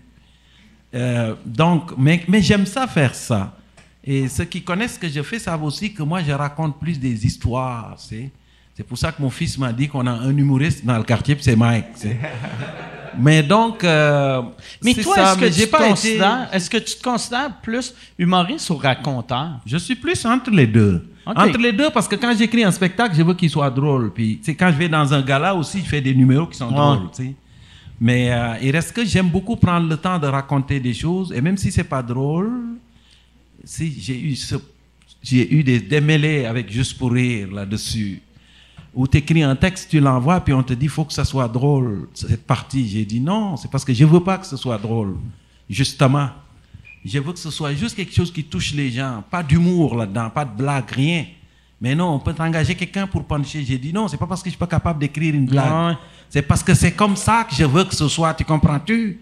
Euh, 0.94 1.36
donc, 1.46 1.94
mais, 1.98 2.24
mais 2.28 2.42
j'aime 2.42 2.66
ça 2.68 2.86
faire 2.86 3.16
ça. 3.16 3.58
Et 4.04 4.28
ceux 4.28 4.46
qui 4.46 4.62
connaissent 4.62 4.96
ce 4.96 5.00
que 5.00 5.10
je 5.10 5.22
fais 5.24 5.40
savent 5.40 5.64
aussi 5.64 5.94
que 5.94 6.04
moi, 6.04 6.22
je 6.22 6.32
raconte 6.32 6.80
plus 6.80 7.00
des 7.00 7.26
histoires. 7.26 7.96
C'est, 7.98 8.30
c'est 8.76 8.84
pour 8.84 8.98
ça 8.98 9.12
que 9.12 9.22
mon 9.22 9.30
fils 9.30 9.58
m'a 9.58 9.72
dit 9.74 9.88
qu'on 9.88 10.06
a 10.08 10.12
un 10.12 10.36
humoriste 10.36 10.86
dans 10.86 10.98
le 10.98 11.04
quartier, 11.04 11.38
c'est 11.40 11.56
Mike. 11.56 11.86
Mais 13.20 13.44
donc, 13.44 13.84
euh, 13.84 14.42
Mais 14.82 14.94
c'est 14.94 15.02
toi, 15.02 15.18
est-ce 15.18 15.38
que, 15.40 15.62
tu 15.64 15.68
pas 15.68 15.80
été- 15.82 15.90
considères, 15.90 16.48
est-ce 16.54 16.70
que 16.70 16.78
tu 16.78 16.96
te 16.96 17.04
considères 17.04 17.52
plus 17.62 17.94
humoriste 18.18 18.70
ou 18.70 18.78
raconteur? 18.78 19.60
Je 19.66 19.76
suis 19.78 19.96
plus 19.96 20.26
entre 20.26 20.50
les 20.50 20.66
deux. 20.68 21.06
Entre 21.26 21.58
les 21.60 21.74
deux, 21.74 21.90
parce 21.90 22.08
que 22.08 22.16
quand 22.16 22.34
j'écris 22.38 22.64
un 22.64 22.72
spectacle, 22.72 23.14
je 23.16 23.22
veux 23.22 23.34
qu'il 23.34 23.50
soit 23.50 23.70
drôle. 23.70 24.12
Puis, 24.14 24.40
quand 24.58 24.72
je 24.72 24.78
vais 24.78 24.88
dans 24.90 25.14
un 25.14 25.22
gala 25.22 25.54
aussi, 25.54 25.80
je 25.80 25.86
fais 25.86 26.00
des 26.02 26.16
numéros 26.16 26.48
qui 26.48 26.58
sont 26.58 26.70
Ouais. 26.70 26.74
drôles, 26.74 27.10
tu 27.16 27.24
sais. 27.24 27.34
Mais 28.00 28.32
euh, 28.32 28.54
il 28.62 28.72
reste 28.72 28.94
que 28.94 29.06
j'aime 29.06 29.28
beaucoup 29.30 29.56
prendre 29.58 29.88
le 29.88 29.98
temps 29.98 30.18
de 30.18 30.26
raconter 30.28 30.80
des 30.80 30.94
choses. 30.94 31.32
Et 31.36 31.42
même 31.42 31.58
si 31.58 31.72
c'est 31.72 31.84
pas 31.84 32.02
drôle, 32.02 32.50
si 33.64 33.94
j'ai 34.02 34.20
eu 34.20 34.36
ce, 34.36 34.56
j'ai 35.22 35.54
eu 35.54 35.64
des 35.64 35.80
démêlés 35.82 36.46
avec 36.46 36.72
Juste 36.72 36.98
pour 36.98 37.12
rire 37.12 37.52
là-dessus. 37.52 38.22
Où 38.94 39.08
tu 39.08 39.18
écris 39.18 39.42
un 39.42 39.56
texte, 39.56 39.90
tu 39.90 40.00
l'envoies, 40.02 40.42
puis 40.42 40.54
on 40.54 40.64
te 40.64 40.74
dit, 40.74 40.88
faut 40.90 41.06
que 41.06 41.14
ça 41.14 41.24
soit 41.24 41.48
drôle, 41.48 42.10
cette 42.14 42.46
partie. 42.46 42.88
J'ai 42.90 43.06
dit 43.06 43.22
non, 43.22 43.56
c'est 43.56 43.72
parce 43.72 43.86
que 43.86 43.94
je 43.94 44.04
veux 44.04 44.20
pas 44.22 44.38
que 44.38 44.46
ce 44.46 44.58
soit 44.58 44.78
drôle. 44.78 45.16
Justement. 45.70 46.30
Je 47.04 47.18
veux 47.20 47.32
que 47.34 47.40
ce 47.40 47.50
soit 47.50 47.74
juste 47.74 47.96
quelque 47.96 48.14
chose 48.14 48.32
qui 48.32 48.44
touche 48.44 48.74
les 48.74 48.92
gens. 48.92 49.24
Pas 49.32 49.42
d'humour 49.42 49.96
là-dedans, 49.96 50.30
pas 50.30 50.46
de 50.46 50.56
blague, 50.56 50.90
rien. 50.92 51.26
Mais 51.80 51.96
non, 51.96 52.10
on 52.14 52.20
peut 52.20 52.36
engager 52.38 52.76
quelqu'un 52.76 53.08
pour 53.08 53.24
puncher. 53.24 53.64
J'ai 53.66 53.78
dit 53.78 53.92
non, 53.92 54.08
c'est 54.08 54.18
pas 54.18 54.28
parce 54.28 54.44
que 54.44 54.50
je 54.50 54.52
suis 54.52 54.60
pas 54.60 54.68
capable 54.68 55.00
d'écrire 55.00 55.34
une 55.34 55.46
blague. 55.48 55.96
C'est 56.30 56.44
parce 56.44 56.62
que 56.62 56.74
c'est 56.74 56.92
comme 56.92 57.16
ça 57.16 57.46
que 57.50 57.56
je 57.56 57.64
veux 57.66 57.86
que 57.86 57.96
ce 57.96 58.08
soit. 58.08 58.34
Tu 58.36 58.44
comprends-tu? 58.44 59.20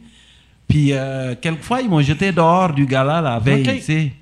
Puis, 0.68 0.94
euh, 0.94 1.36
quelquefois, 1.42 1.82
ils 1.82 1.90
m'ont 1.90 2.02
jeté 2.02 2.32
dehors 2.32 2.72
du 2.74 2.86
gala 2.86 3.22
la 3.22 3.40
veille, 3.40 3.68
Ok. 3.68 3.76
tu 3.78 3.82
sais. 3.82 4.14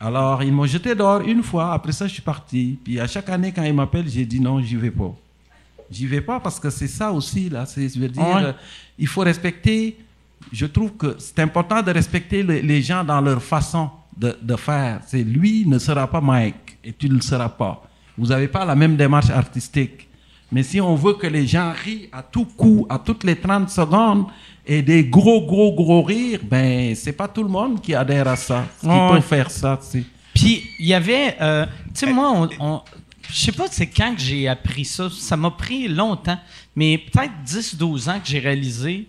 Alors, 0.00 0.42
ils 0.42 0.52
m'ont 0.52 0.66
jeté 0.66 0.94
dehors 0.94 1.20
une 1.20 1.42
fois. 1.42 1.72
Après 1.72 1.92
ça, 1.92 2.06
je 2.06 2.12
suis 2.14 2.22
parti. 2.22 2.78
Puis, 2.82 2.98
à 2.98 3.06
chaque 3.06 3.28
année, 3.28 3.52
quand 3.52 3.62
ils 3.62 3.74
m'appellent, 3.74 4.08
j'ai 4.08 4.24
dit 4.24 4.40
non, 4.40 4.60
j'y 4.60 4.76
vais 4.76 4.90
pas. 4.90 5.14
J'y 5.90 6.06
vais 6.06 6.20
pas 6.20 6.40
parce 6.40 6.58
que 6.60 6.68
c'est 6.70 6.88
ça 6.88 7.12
aussi, 7.12 7.48
là. 7.48 7.64
C'est, 7.66 7.88
je 7.88 7.98
veux 7.98 8.08
dire, 8.08 8.22
Ouais. 8.26 8.44
euh, 8.44 8.52
il 8.98 9.06
faut 9.06 9.22
respecter. 9.22 9.96
Je 10.52 10.66
trouve 10.66 10.92
que 10.92 11.16
c'est 11.18 11.38
important 11.40 11.82
de 11.82 11.90
respecter 11.90 12.42
le- 12.42 12.60
les 12.60 12.82
gens 12.82 13.04
dans 13.04 13.20
leur 13.20 13.42
façon 13.42 13.90
de, 14.16 14.36
de 14.40 14.56
faire. 14.56 15.00
C'est 15.06 15.22
lui 15.22 15.64
ne 15.66 15.78
sera 15.78 16.06
pas 16.06 16.20
Mike 16.20 16.78
et 16.84 16.92
tu 16.92 17.08
ne 17.08 17.14
le 17.14 17.20
seras 17.20 17.48
pas. 17.48 17.82
Vous 18.16 18.26
n'avez 18.26 18.48
pas 18.48 18.64
la 18.64 18.74
même 18.74 18.96
démarche 18.96 19.30
artistique. 19.30 20.08
Mais 20.50 20.62
si 20.62 20.80
on 20.80 20.94
veut 20.94 21.14
que 21.14 21.26
les 21.26 21.46
gens 21.46 21.72
rient 21.84 22.08
à 22.12 22.22
tout 22.22 22.44
coup, 22.46 22.86
à 22.88 22.98
toutes 22.98 23.24
les 23.24 23.36
30 23.36 23.68
secondes, 23.70 24.26
et 24.68 24.82
des 24.82 25.04
gros, 25.04 25.40
gros, 25.46 25.72
gros 25.72 26.02
rires, 26.02 26.40
ben, 26.42 26.94
c'est 26.94 27.12
pas 27.12 27.26
tout 27.26 27.42
le 27.42 27.48
monde 27.48 27.80
qui 27.80 27.94
adhère 27.94 28.28
à 28.28 28.36
ça, 28.36 28.66
qui 28.80 28.86
peut 28.86 29.20
faire 29.20 29.50
ça, 29.50 29.78
tu 29.82 30.00
sais. 30.00 30.04
Puis, 30.34 30.62
il 30.78 30.86
y 30.86 30.94
avait. 30.94 31.36
euh, 31.40 31.66
tu 31.94 32.06
sais, 32.06 32.12
moi, 32.12 32.30
on, 32.34 32.48
on- 32.60 32.82
je 33.30 33.38
sais 33.40 33.52
pas 33.52 33.66
c'est 33.70 33.88
quand 33.88 34.14
que 34.14 34.20
j'ai 34.20 34.46
appris 34.48 34.84
ça. 34.84 35.08
Ça 35.10 35.36
m'a 35.36 35.50
pris 35.50 35.88
longtemps, 35.88 36.38
mais 36.76 36.96
peut-être 36.98 37.32
10-12 37.44 38.08
ans 38.08 38.20
que 38.20 38.26
j'ai 38.28 38.38
réalisé 38.38 39.06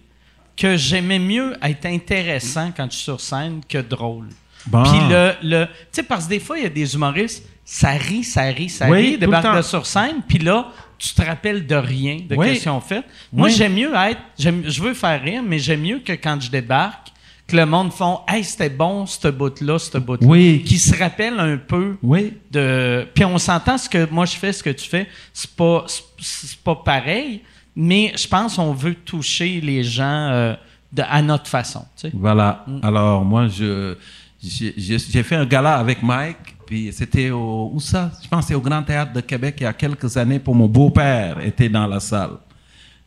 que 0.57 0.75
j'aimais 0.75 1.19
mieux 1.19 1.55
être 1.61 1.85
intéressant 1.85 2.71
quand 2.75 2.85
je 2.91 2.95
suis 2.95 3.03
sur 3.03 3.21
scène 3.21 3.61
que 3.67 3.77
drôle. 3.77 4.27
Bon. 4.65 4.83
Puis 4.83 4.99
le. 5.09 5.33
le 5.43 5.65
tu 5.67 5.71
sais, 5.91 6.03
parce 6.03 6.25
que 6.25 6.31
des 6.31 6.39
fois, 6.39 6.57
il 6.57 6.63
y 6.63 6.67
a 6.67 6.69
des 6.69 6.93
humoristes, 6.95 7.43
ça 7.71 7.91
rit, 7.91 8.23
ça 8.23 8.43
rit, 8.43 8.69
ça 8.69 8.89
Oui, 8.89 8.97
rit, 9.11 9.17
débarque 9.19 9.55
de 9.57 9.61
sur 9.61 9.85
scène, 9.85 10.21
puis 10.27 10.39
là, 10.39 10.71
tu 10.97 11.13
te 11.13 11.21
rappelles 11.21 11.67
de 11.67 11.75
rien, 11.75 12.17
de 12.27 12.35
Oui. 12.35 12.55
ce 12.55 12.61
qu'ils 12.63 12.71
ont 12.71 12.81
fait. 12.81 13.03
Moi, 13.31 13.47
Oui. 13.47 13.53
j'aime 13.55 13.73
mieux 13.75 13.93
être. 13.93 14.19
j'aime- 14.39 14.63
Je 14.65 14.81
veux 14.81 14.95
faire 14.95 15.21
rire, 15.21 15.43
mais 15.45 15.59
j'aime 15.59 15.81
mieux 15.81 15.99
que 15.99 16.13
quand 16.13 16.41
je 16.41 16.49
débarque, 16.49 17.09
que 17.47 17.55
le 17.55 17.65
monde 17.67 17.91
font 17.93 18.19
Hey, 18.27 18.43
c'était 18.43 18.69
bon, 18.69 19.05
ce 19.05 19.27
bout-là, 19.27 19.77
ce 19.79 19.97
bout-là. 19.99 20.27
Oui. 20.27 20.63
Qui 20.65 20.77
se 20.79 20.95
rappelle 20.97 21.39
un 21.39 21.57
peu 21.57 21.95
Oui. 22.01 22.33
de. 22.51 23.07
Puis 23.13 23.23
on 23.23 23.37
s'entend 23.37 23.77
ce 23.77 23.87
que 23.87 24.07
moi 24.09 24.25
je 24.25 24.35
fais, 24.35 24.51
ce 24.51 24.63
que 24.63 24.69
tu 24.71 24.89
fais, 24.89 25.07
c'est 25.31 25.51
pas, 25.55 25.85
c'est- 26.17 26.57
pas 26.63 26.75
pareil, 26.75 27.41
mais 27.75 28.13
je 28.17 28.27
pense 28.27 28.55
qu'on 28.55 28.73
veut 28.73 28.95
toucher 28.95 29.61
les 29.61 29.83
gens 29.83 30.03
euh, 30.31 30.53
de, 30.91 31.03
à 31.07 31.21
notre 31.21 31.47
façon. 31.47 31.85
tu 31.95 32.09
sais. 32.09 32.11
Voilà. 32.15 32.65
Alors, 32.83 33.23
moi, 33.23 33.47
je, 33.47 33.95
j'ai, 34.43 34.73
j'ai- 34.75 34.99
j'ai 34.99 35.23
fait 35.23 35.35
un 35.35 35.45
gala 35.45 35.75
avec 35.77 36.01
Mike, 36.03 36.55
puis 36.69 36.93
c'était 36.93 37.31
au, 37.31 37.71
où 37.73 37.79
ça? 37.79 38.11
Je 38.21 38.27
pense 38.27 38.41
que 38.41 38.49
c'est 38.49 38.53
au 38.55 38.61
Grand 38.61 38.83
Théâtre 38.83 39.11
de 39.11 39.21
Québec 39.21 39.55
il 39.59 39.63
y 39.63 39.65
a 39.65 39.73
quelques 39.73 40.15
années 40.17 40.37
pour 40.37 40.53
mon 40.53 40.67
beau-père 40.67 41.43
était 41.43 41.67
dans 41.67 41.87
la 41.87 41.99
salle. 41.99 42.33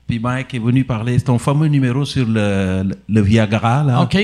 Puis 0.05 0.19
Mike 0.19 0.53
est 0.53 0.59
venu 0.59 0.83
parler, 0.83 1.17
c'est 1.17 1.27
ton 1.27 1.39
fameux 1.39 1.69
numéro 1.69 2.05
sur 2.05 2.27
le, 2.27 2.83
le, 2.83 2.97
le 3.09 3.21
Viagra, 3.21 3.85
là. 3.85 4.03
OK. 4.03 4.19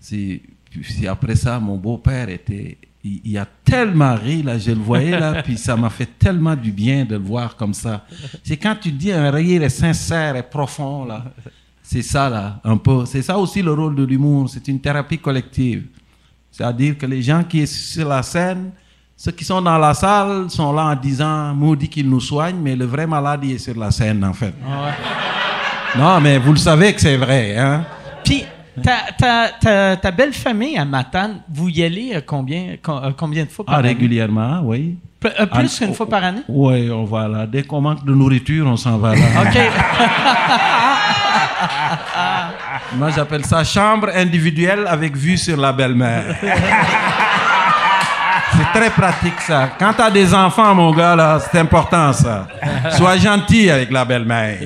Puis 0.00 1.08
après 1.08 1.34
ça, 1.34 1.58
mon 1.58 1.76
beau-père 1.76 2.28
était. 2.28 2.78
Il, 3.02 3.20
il 3.24 3.36
a 3.36 3.48
tellement 3.64 4.14
ri, 4.14 4.44
là, 4.44 4.56
je 4.58 4.70
le 4.70 4.78
voyais, 4.78 5.18
là, 5.18 5.42
puis 5.42 5.58
ça 5.58 5.76
m'a 5.76 5.90
fait 5.90 6.08
tellement 6.16 6.54
du 6.54 6.70
bien 6.70 7.04
de 7.04 7.16
le 7.16 7.22
voir 7.24 7.56
comme 7.56 7.74
ça. 7.74 8.06
C'est 8.44 8.56
quand 8.56 8.76
tu 8.80 8.92
dis 8.92 9.10
un 9.10 9.28
rire 9.32 9.64
est 9.64 9.70
sincère 9.70 10.36
et 10.36 10.44
profond, 10.44 11.04
là. 11.04 11.24
C'est 11.82 12.02
ça, 12.02 12.30
là, 12.30 12.60
un 12.62 12.76
peu. 12.76 13.06
C'est 13.06 13.22
ça 13.22 13.36
aussi 13.36 13.60
le 13.60 13.72
rôle 13.72 13.96
de 13.96 14.04
l'humour. 14.04 14.48
C'est 14.48 14.68
une 14.68 14.80
thérapie 14.80 15.18
collective. 15.18 15.86
C'est-à-dire 16.52 16.96
que 16.98 17.06
les 17.06 17.22
gens 17.22 17.42
qui 17.42 17.66
sont 17.66 18.00
sur 18.00 18.08
la 18.08 18.22
scène, 18.22 18.70
ceux 19.16 19.32
qui 19.32 19.44
sont 19.44 19.60
dans 19.62 19.78
la 19.78 19.94
salle 19.94 20.50
sont 20.50 20.72
là 20.72 20.84
en 20.86 20.94
disant 20.94 21.54
maudit 21.54 21.88
qu'il 21.88 22.08
nous 22.08 22.20
soigne, 22.20 22.56
mais 22.62 22.76
le 22.76 22.84
vrai 22.84 23.06
malade, 23.06 23.40
il 23.42 23.52
est 23.52 23.58
sur 23.58 23.76
la 23.78 23.90
scène, 23.90 24.22
en 24.24 24.32
fait. 24.34 24.52
Non, 25.98 26.20
mais 26.20 26.38
vous 26.38 26.52
le 26.52 26.58
savez 26.58 26.92
que 26.92 27.00
c'est 27.00 27.16
vrai, 27.16 27.56
hein? 27.56 27.84
Puis 28.24 28.44
ta, 28.82 29.12
ta, 29.18 29.48
ta, 29.60 29.96
ta 29.96 30.10
belle 30.10 30.32
famille 30.32 30.76
à 30.78 30.84
Matane, 30.84 31.40
vous 31.52 31.68
y 31.68 31.82
allez 31.82 32.12
euh, 32.14 32.20
combien, 32.24 32.76
co- 32.82 32.98
euh, 33.02 33.10
combien 33.16 33.44
de 33.44 33.50
fois 33.50 33.64
par 33.64 33.74
Ah, 33.74 33.78
année? 33.78 33.88
régulièrement, 33.88 34.60
oui. 34.64 34.96
P- 35.20 35.28
euh, 35.38 35.46
plus 35.46 35.78
Ah, 35.80 35.84
qu'une 35.84 35.94
fois 35.94 36.08
par 36.08 36.24
année? 36.24 36.40
Oui, 36.48 36.90
on 36.90 37.04
va 37.04 37.28
là. 37.28 37.46
Dès 37.46 37.62
qu'on 37.62 37.80
manque 37.80 38.04
de 38.04 38.12
nourriture, 38.14 38.66
on 38.66 38.76
s'en 38.76 38.96
va 38.98 39.14
là. 39.14 39.20
OK. 39.42 39.58
Moi, 42.96 43.10
j'appelle 43.10 43.44
ça 43.44 43.64
chambre 43.64 44.08
individuelle 44.14 44.86
avec 44.88 45.16
vue 45.16 45.36
sur 45.36 45.56
la 45.56 45.72
belle-mère. 45.72 46.36
c'est 48.52 48.78
très 48.78 48.90
pratique, 48.90 49.40
ça. 49.40 49.70
Quand 49.78 49.92
t'as 49.96 50.10
des 50.10 50.32
enfants, 50.34 50.74
mon 50.74 50.92
gars, 50.92 51.16
là, 51.16 51.38
c'est 51.40 51.58
important, 51.58 52.12
ça. 52.12 52.46
Sois 52.92 53.16
gentil 53.18 53.70
avec 53.70 53.90
la 53.90 54.04
belle-mère. 54.04 54.58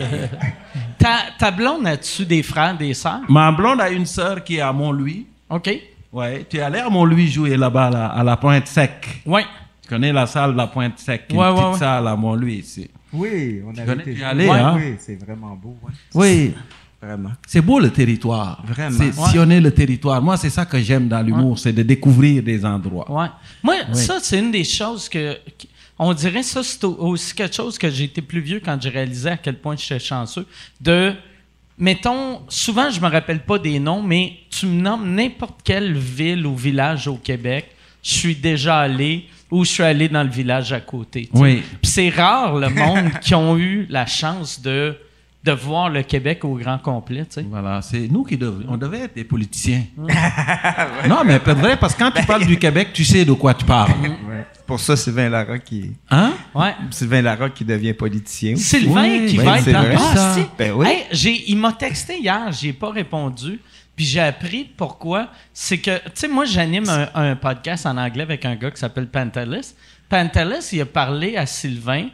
ta, 0.99 1.17
ta 1.39 1.51
blonde, 1.51 1.87
as-tu 1.87 2.25
des 2.25 2.43
frères, 2.43 2.77
des 2.77 2.95
sœurs? 2.95 3.21
Ma 3.29 3.53
blonde 3.53 3.81
a 3.81 3.91
une 3.91 4.07
sœur 4.07 4.43
qui 4.43 4.57
est 4.57 4.61
à 4.61 4.73
Mont-Louis. 4.73 5.27
OK. 5.51 5.71
Ouais, 6.13 6.47
tu 6.49 6.57
es 6.57 6.61
allé 6.61 6.79
à 6.81 6.89
Mont-Louis 6.89 7.31
jouer 7.31 7.57
là-bas, 7.57 7.91
là, 7.91 8.07
à 8.07 8.25
la 8.25 8.37
Pointe 8.37 8.67
Sec. 8.67 9.23
Oui. 9.27 9.43
Tu 9.83 9.89
connais 9.89 10.13
la 10.13 10.27
salle 10.27 10.53
de 10.53 10.57
la 10.57 10.67
Pointe 10.67 10.99
Sec, 10.99 11.27
une 11.31 11.37
Ouais, 11.39 11.49
ouais, 11.49 11.55
petite 11.55 11.73
ouais. 11.75 11.79
salle 11.79 12.09
à 12.09 12.17
Mont-Louis 12.17 12.55
ici. 12.55 12.91
Oui, 13.13 13.63
on 13.67 13.73
connais, 13.73 14.03
été 14.03 14.15
tu 14.15 14.21
Ouais, 14.23 14.51
hein? 14.51 14.75
Oui, 14.77 14.97
c'est 14.99 15.15
vraiment 15.23 15.55
beau. 15.55 15.77
ouais. 15.83 15.93
Oui. 16.15 16.55
Vraiment. 17.03 17.33
C'est 17.47 17.61
beau 17.61 17.79
le 17.79 17.91
territoire. 17.91 18.63
Vraiment. 18.67 18.97
C'est 18.99 19.19
Ouais. 19.21 19.29
sillonner 19.29 19.61
le 19.61 19.71
territoire. 19.71 20.21
Moi, 20.23 20.37
c'est 20.37 20.51
ça 20.51 20.65
que 20.65 20.79
j'aime 20.81 21.09
dans 21.09 21.21
l'humour, 21.23 21.59
c'est 21.59 21.73
de 21.73 21.83
découvrir 21.83 22.43
des 22.43 22.65
endroits. 22.65 23.11
Ouais. 23.11 23.29
Moi, 23.63 23.75
ça, 23.93 24.19
c'est 24.21 24.39
une 24.39 24.51
des 24.51 24.65
choses 24.65 25.09
que. 25.09 25.37
On 25.99 26.13
dirait 26.13 26.43
ça, 26.43 26.63
c'est 26.63 26.85
au- 26.85 26.97
aussi 27.09 27.35
quelque 27.35 27.55
chose 27.55 27.79
que 27.79 27.89
j'ai 27.91 28.05
été 28.05 28.21
plus 28.21 28.41
vieux 28.41 28.61
quand 28.63 28.81
j'ai 28.81 28.91
réalisé 28.91 29.31
à 29.31 29.37
quel 29.37 29.57
point 29.59 29.77
j'étais 29.77 29.99
chanceux. 29.99 30.47
De. 30.81 31.15
Mettons, 31.79 32.41
souvent, 32.49 32.89
je 32.91 32.99
me 33.01 33.07
rappelle 33.09 33.41
pas 33.45 33.59
des 33.59 33.79
noms, 33.79 34.03
mais 34.03 34.33
tu 34.51 34.65
me 34.67 34.81
nommes 34.81 35.15
n'importe 35.15 35.61
quelle 35.63 35.93
ville 35.97 36.47
ou 36.47 36.57
village 36.57 37.07
au 37.07 37.17
Québec, 37.17 37.67
je 38.03 38.15
suis 38.15 38.35
déjà 38.35 38.79
allé 38.79 39.27
ou 39.51 39.63
je 39.65 39.71
suis 39.71 39.83
allé 39.83 40.09
dans 40.09 40.23
le 40.23 40.31
village 40.31 40.73
à 40.73 40.81
côté. 40.81 41.29
Oui. 41.35 41.63
Puis 41.83 41.91
c'est 41.91 42.09
rare 42.09 42.57
le 42.57 42.71
monde 42.71 43.11
qui 43.21 43.35
ont 43.35 43.59
eu 43.59 43.87
la 43.91 44.07
chance 44.07 44.63
de, 44.63 44.97
de 45.47 45.53
voir 45.53 45.89
le 45.89 46.03
Québec 46.03 46.45
au 46.45 46.55
grand 46.57 46.79
complet. 46.79 47.25
tu 47.25 47.35
sais. 47.41 47.47
Voilà, 47.49 47.81
c'est 47.81 48.09
nous 48.09 48.25
qui 48.25 48.37
devrions. 48.37 48.69
On 48.73 48.77
devait 48.77 49.01
être 49.03 49.15
des 49.15 49.25
politiciens. 49.25 49.85
non, 51.09 51.23
mais 51.25 51.41
c'est 51.45 51.55
vrai, 51.55 51.77
parce 51.77 51.95
que 51.95 52.01
quand 52.01 52.11
tu 52.11 52.25
parles 52.27 52.47
du 52.47 52.59
Québec, 52.59 52.89
tu 52.93 53.05
sais 53.05 53.25
de 53.25 53.33
quoi 53.33 53.55
tu 53.55 53.65
parles. 53.65 53.93
Ouais. 54.03 54.47
C'est 54.53 54.67
Pour 54.67 54.81
ça, 54.81 54.97
Sylvain 54.97 55.29
Larocque 55.29 55.65
qui, 55.65 55.93
Hein? 56.11 56.33
Ouais. 56.55 56.75
Sylvain 56.91 57.23
Larocque 57.23 57.55
qui 57.55 57.65
devient 57.65 57.93
politicien. 57.95 58.55
aussi. 58.55 58.65
Sylvain 58.65 59.03
Oui, 59.03 59.27
qui 59.27 59.39
oui, 59.39 59.45
va 59.45 59.59
être 59.59 59.71
dans 59.73 59.83
vrai. 59.83 59.97
Ah, 59.99 60.15
Ça. 60.17 60.37
Ben 60.59 60.73
oui. 60.73 60.87
Hey, 60.89 61.05
j'ai, 61.13 61.51
il 61.51 61.57
m'a 61.57 61.73
texté 61.73 62.19
hier, 62.19 62.51
j'ai 62.53 62.73
pas 62.73 62.91
répondu. 62.91 63.61
Puis 63.95 64.05
j'ai 64.05 64.21
appris 64.21 64.69
pourquoi. 64.77 65.29
C'est 65.55 65.79
que, 65.79 65.97
tu 65.97 66.11
sais, 66.15 66.29
moi, 66.29 66.45
j'anime 66.45 66.89
un, 66.89 67.09
un 67.15 67.37
podcast 67.37 67.87
en 67.87 67.97
anglais 67.97 68.25
avec 68.25 68.45
un 68.45 68.55
gars 68.55 68.71
qui 68.71 68.79
s'appelle 68.79 69.07
Pantelis. 69.07 69.75
Pantelis, 70.09 70.69
il 70.73 70.81
a 70.83 70.87
parlé 70.87 71.37
à 71.37 71.47
Sylvain, 71.47 72.09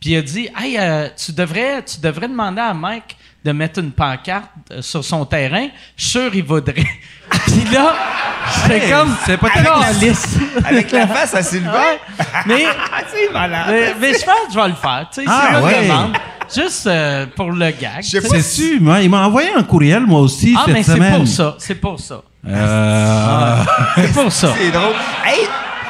puis 0.00 0.10
il 0.10 0.16
a 0.16 0.22
dit 0.22 0.48
Hey, 0.56 0.76
euh, 0.78 1.08
tu, 1.16 1.32
devrais, 1.32 1.82
tu 1.84 2.00
devrais 2.00 2.28
demander 2.28 2.60
à 2.60 2.74
Mike 2.74 3.16
de 3.44 3.52
mettre 3.52 3.78
une 3.80 3.92
pancarte 3.92 4.50
euh, 4.72 4.82
sur 4.82 5.04
son 5.04 5.24
terrain. 5.24 5.68
Je 5.96 6.02
suis 6.02 6.10
sûr, 6.10 6.34
il 6.34 6.42
voudrait. 6.44 6.74
puis 7.30 7.64
là, 7.72 7.94
c'est 8.66 8.78
Hey, 8.84 8.90
comme. 8.90 9.14
c'est 9.24 9.36
peut-être- 9.36 9.80
Calisse. 9.80 10.36
Avec 10.64 10.90
la 10.92 11.06
face 11.06 11.34
à 11.34 11.42
Sylvain? 11.42 11.70
Ouais. 11.72 12.00
Mais. 12.46 12.64
c'est 13.12 13.32
malade. 13.32 13.66
Mais, 13.68 13.94
mais 14.00 14.18
je 14.18 14.24
pense 14.24 14.46
que 14.48 14.52
je 14.54 14.58
vais 14.60 14.68
le 14.68 14.74
faire. 14.74 15.06
Tu 15.12 15.20
sais, 15.22 15.26
Ah, 15.28 15.60
ouais. 15.62 15.82
demande. 15.82 16.16
Juste 16.54 16.86
euh, 16.86 17.26
pour 17.36 17.52
le 17.52 17.70
gag. 17.70 17.96
Pas. 17.96 18.02
C'est 18.02 18.42
sûr, 18.42 18.80
moi, 18.80 19.00
il 19.02 19.10
m'a 19.10 19.26
envoyé 19.26 19.50
un 19.54 19.62
courriel, 19.62 20.06
moi 20.06 20.20
aussi, 20.20 20.54
Ah, 20.56 20.62
cette 20.64 20.74
mais 20.74 20.82
c'est 20.82 21.10
pour 21.16 21.28
ça. 21.28 21.54
C'est 21.58 21.74
pour 21.74 22.00
ça. 22.00 22.22
Euh, 22.46 23.56
C'est 23.96 24.12
pour 24.14 24.32
ça. 24.32 24.54
C'est 24.58 24.70
drôle. 24.70 24.94
Hey, 25.26 25.46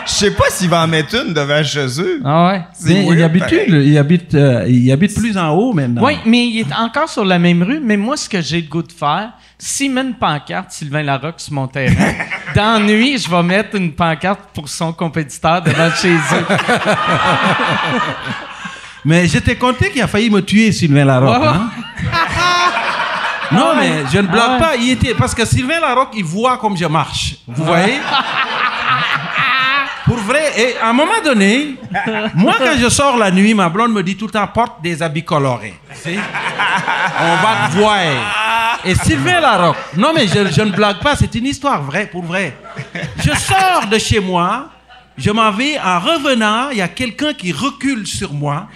Je 0.09 0.13
sais 0.15 0.31
pas 0.31 0.49
s'il 0.51 0.71
va 0.71 0.83
en 0.83 0.87
mettre 0.89 1.15
une 1.15 1.35
devant 1.35 1.63
chez 1.63 1.87
eux. 2.01 2.21
Ah 2.25 2.49
ouais? 2.49 2.63
Mais 2.87 3.05
il 3.07 3.23
habite, 3.23 3.45
il, 3.69 3.99
habite, 3.99 4.35
euh, 4.35 4.65
il 4.67 4.91
habite 4.91 5.15
plus 5.15 5.37
en 5.37 5.51
haut 5.51 5.73
maintenant. 5.75 6.03
Oui, 6.03 6.17
mais 6.25 6.47
il 6.49 6.61
est 6.61 6.75
encore 6.75 7.09
sur 7.09 7.25
la 7.27 7.39
même 7.39 7.63
rue. 7.63 7.79
Mais 7.83 7.97
moi, 7.97 8.17
ce 8.17 8.29
que 8.29 8.41
j'ai 8.41 8.63
le 8.63 8.69
goût 8.69 8.83
de 8.83 8.91
faire, 8.91 9.31
s'il 9.59 9.93
met 9.93 10.01
une 10.01 10.15
pancarte 10.15 10.73
Sylvain 10.73 11.03
Larocque 11.03 11.39
sur 11.41 11.53
mon 11.53 11.67
terrain, 11.69 12.13
dans 12.55 12.81
la 12.81 12.87
nuit, 12.87 13.19
je 13.19 13.29
vais 13.31 13.43
mettre 13.43 13.77
une 13.77 13.93
pancarte 13.93 14.41
pour 14.55 14.67
son 14.69 14.93
compétiteur 14.95 15.61
devant 15.63 15.91
chez 15.91 16.15
eux. 16.15 16.47
Mais 19.05 19.27
je 19.29 19.39
t'ai 19.39 19.57
conté 19.57 19.91
qu'il 19.91 20.03
a 20.03 20.07
failli 20.07 20.31
me 20.31 20.41
tuer, 20.41 20.73
Sylvain 20.73 21.05
Larocque. 21.05 21.43
Hein? 21.45 21.71
non, 23.53 23.69
Ah 23.73 23.77
mais 23.79 23.91
je 24.13 24.19
ne 24.19 24.27
blague 24.27 24.43
Ah 24.47 24.53
ouais. 24.55 24.59
pas. 24.61 24.77
Il 24.77 24.91
était, 24.91 25.15
parce 25.15 25.35
que 25.35 25.45
Sylvain 25.45 25.81
Larocque, 25.81 26.15
il 26.17 26.25
voit 26.25 26.59
comme 26.59 26.77
je 26.77 26.85
marche. 26.87 27.37
Vous 27.47 27.65
voyez? 27.65 27.99
Pour 30.09 30.17
vrai. 30.17 30.53
Et 30.57 30.77
à 30.79 30.89
un 30.89 30.93
moment 30.95 31.21
donné, 31.23 31.77
moi, 32.35 32.55
quand 32.59 32.79
je 32.81 32.89
sors 32.89 33.19
la 33.19 33.31
nuit, 33.31 33.53
ma 33.53 33.69
blonde 33.69 33.93
me 33.93 34.03
dit 34.03 34.17
tout 34.17 34.25
le 34.25 34.33
temps 34.33 34.47
porte 34.49 34.83
des 34.83 35.03
habits 35.03 35.25
colorés. 35.25 35.75
On 36.07 37.37
va 37.37 37.69
te 37.69 37.77
voir. 37.77 37.99
Et 38.85 38.95
Sylvain 38.95 39.41
Larocque, 39.41 39.77
non, 39.97 40.13
mais 40.15 40.27
je, 40.27 40.63
ne 40.63 40.71
blague 40.71 41.01
pas, 41.01 41.15
c'est 41.15 41.35
une 41.35 41.47
histoire 41.47 41.83
vraie, 41.83 42.07
pour 42.07 42.25
vrai. 42.25 42.57
Je 43.19 43.33
sors 43.33 43.87
de 43.91 43.99
chez 43.99 44.21
moi, 44.21 44.71
je 45.17 45.31
m'en 45.31 45.51
vais, 45.51 45.79
en 45.79 45.99
revenant, 45.99 46.71
il 46.71 46.79
y 46.79 46.83
a 46.83 46.89
quelqu'un 46.89 47.35
qui 47.35 47.53
recule 47.53 48.07
sur 48.07 48.33
moi. 48.33 48.69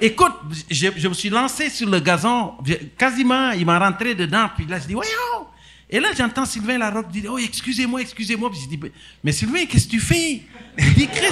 Écoute, 0.00 0.34
je, 0.68 1.08
me 1.08 1.14
suis 1.14 1.30
lancé 1.30 1.70
sur 1.70 1.88
le 1.88 2.00
gazon, 2.00 2.54
quasiment, 2.98 3.52
il 3.52 3.64
m'a 3.64 3.78
rentré 3.78 4.14
dedans, 4.14 4.50
puis 4.54 4.66
là, 4.66 4.78
je 4.80 4.88
dis, 4.88 4.94
voyons! 4.94 5.46
Et 5.94 6.00
là, 6.00 6.08
j'entends 6.16 6.46
Sylvain 6.46 6.78
Larocque 6.78 7.10
dire, 7.10 7.30
oh, 7.30 7.38
excusez-moi, 7.38 8.00
excusez-moi. 8.00 8.50
Puis 8.50 8.60
je 8.64 8.68
dis, 8.76 8.80
mais 9.22 9.30
Sylvain, 9.30 9.66
qu'est-ce 9.68 9.84
que 9.84 9.90
tu 9.90 10.00
fais? 10.00 10.40
Il 10.78 10.94
dit, 10.94 11.06
Chris, 11.06 11.26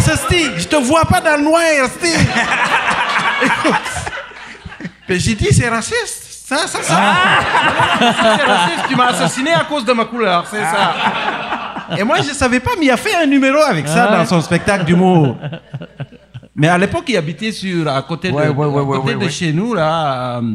je 0.59 0.67
te 0.69 0.77
vois 0.77 1.07
pas 1.07 1.23
dans 1.23 1.39
le 1.39 1.45
noir. 1.45 1.63
Puis 5.07 5.19
j'ai 5.21 5.35
dit, 5.35 5.49
c'est 5.51 5.69
raciste. 5.69 6.27
Ça, 6.47 6.67
ça, 6.67 6.83
ça. 6.83 7.15
C'est 8.01 8.45
raciste, 8.45 8.85
tu 8.89 8.97
m'as 8.97 9.07
assassiné 9.07 9.53
à 9.53 9.65
cause 9.65 9.85
de 9.85 9.93
ma 9.95 10.05
couleur, 10.05 10.47
c'est 10.51 10.61
ça. 10.63 10.95
Et 11.97 12.05
moi, 12.05 12.19
je 12.19 12.35
savais 12.35 12.61
pas, 12.61 12.73
mais 12.79 12.87
il 12.87 12.91
a 12.91 12.97
fait 12.99 13.15
un 13.15 13.27
numéro 13.27 13.59
avec 13.59 13.89
ça 13.89 14.09
dans 14.09 14.27
son 14.27 14.41
spectacle 14.43 14.85
d'humour. 14.85 15.37
Mais 16.55 16.69
à 16.69 16.77
l'époque, 16.77 17.05
il 17.09 17.17
habitait 17.17 17.53
sur, 17.53 17.89
à 17.89 18.03
côté 18.03 18.29
de, 18.31 18.35
Ouais, 18.35 18.49
ouais, 18.49 18.67
ouais, 18.67 18.81
à 18.81 18.85
côté 18.85 18.99
ouais, 18.99 19.13
de 19.15 19.19
ouais, 19.21 19.25
ouais. 19.25 19.31
chez 19.31 19.53
nous, 19.53 19.73
là. 19.75 20.39
euh, 20.39 20.53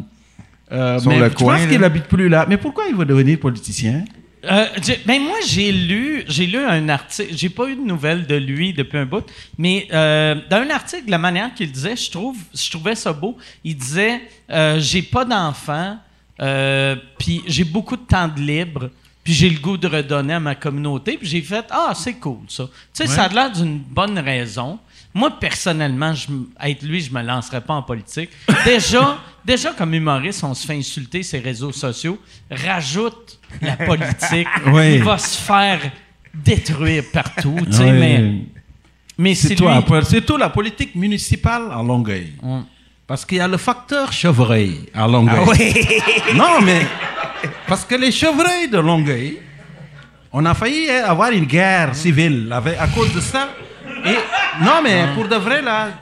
euh, 0.72 1.00
mais 1.06 1.18
je 1.18 1.34
coin, 1.34 1.56
pense 1.56 1.66
qu'il 1.66 1.84
habite 1.84 2.04
plus 2.04 2.28
là? 2.28 2.46
Mais 2.48 2.56
pourquoi 2.56 2.84
il 2.88 2.96
veut 2.96 3.04
devenir 3.04 3.38
politicien? 3.38 4.04
Euh, 4.44 4.66
ben 5.06 5.20
moi 5.22 5.38
j'ai 5.44 5.72
lu 5.72 6.22
j'ai 6.28 6.46
lu 6.46 6.58
un 6.58 6.88
article 6.88 7.34
j'ai 7.34 7.48
pas 7.48 7.68
eu 7.68 7.74
de 7.74 7.80
nouvelles 7.80 8.26
de 8.26 8.36
lui 8.36 8.72
depuis 8.72 8.98
un 8.98 9.06
bout 9.06 9.24
mais 9.58 9.88
euh, 9.92 10.36
dans 10.48 10.58
un 10.58 10.70
article 10.70 11.10
la 11.10 11.18
manière 11.18 11.52
qu'il 11.54 11.72
disait 11.72 11.96
je 11.96 12.10
trouve 12.10 12.36
je 12.54 12.70
trouvais 12.70 12.94
ça 12.94 13.12
beau 13.12 13.36
il 13.64 13.76
disait 13.76 14.20
euh, 14.50 14.78
j'ai 14.78 15.02
pas 15.02 15.24
d'enfants 15.24 15.98
euh, 16.40 16.94
puis 17.18 17.42
j'ai 17.48 17.64
beaucoup 17.64 17.96
de 17.96 18.02
temps 18.02 18.28
de 18.28 18.40
libre 18.40 18.90
puis 19.24 19.32
j'ai 19.32 19.50
le 19.50 19.58
goût 19.58 19.76
de 19.76 19.88
redonner 19.88 20.34
à 20.34 20.40
ma 20.40 20.54
communauté 20.54 21.16
puis 21.16 21.26
j'ai 21.26 21.42
fait 21.42 21.64
ah 21.70 21.92
c'est 21.96 22.14
cool 22.14 22.40
ça 22.46 22.68
tu 22.94 23.04
sais 23.04 23.06
ça 23.08 23.24
a 23.24 23.28
l'air 23.28 23.50
d'une 23.50 23.78
bonne 23.78 24.18
raison 24.18 24.78
moi 25.16 25.30
personnellement 25.40 26.12
je, 26.14 26.26
être 26.62 26.82
lui 26.82 27.00
je 27.00 27.10
me 27.12 27.22
lancerais 27.22 27.60
pas 27.62 27.74
en 27.74 27.82
politique 27.82 28.30
déjà 28.64 29.18
déjà 29.44 29.70
comme 29.72 29.94
humoriste 29.94 30.44
on 30.44 30.54
se 30.54 30.66
fait 30.66 30.76
insulter 30.76 31.22
ces 31.22 31.38
réseaux 31.38 31.72
sociaux 31.72 32.18
rajoute 32.50 33.38
la 33.62 33.76
politique 33.76 34.48
Oui. 34.66 34.96
il 34.96 35.02
va 35.02 35.18
se 35.18 35.38
faire 35.38 35.80
détruire 36.34 37.02
partout, 37.12 37.56
tu 37.64 37.72
sais, 37.72 37.92
mais, 37.92 38.34
mais 39.16 39.34
c'est 39.34 39.54
toi, 39.54 39.82
c'est 40.02 40.16
surtout 40.16 40.36
la 40.36 40.50
politique 40.50 40.94
municipale 40.94 41.62
à 41.72 41.82
Longueuil. 41.82 42.34
Mm. 42.42 42.60
Parce 43.06 43.24
qu'il 43.24 43.38
y 43.38 43.40
a 43.40 43.48
le 43.48 43.56
facteur 43.56 44.12
chevreuil 44.12 44.80
à 44.92 45.06
Longueuil. 45.06 45.72
Non, 46.34 46.60
mais 46.62 46.82
parce 47.66 47.86
que 47.86 47.94
les 47.94 48.12
chevreuils 48.12 48.68
de 48.68 48.78
Longueuil, 48.78 49.38
on 50.30 50.44
a 50.44 50.52
failli 50.52 50.90
avoir 50.90 51.30
une 51.30 51.46
guerre 51.46 51.94
civile 51.94 52.50
avec- 52.52 52.78
à 52.78 52.88
cause 52.88 53.14
de 53.14 53.20
ça. 53.20 53.48
Et 54.04 54.18
non, 54.62 54.82
mais 54.82 55.06
pour 55.14 55.28
de 55.28 55.36
vrai 55.36 55.62
là, 55.62 55.92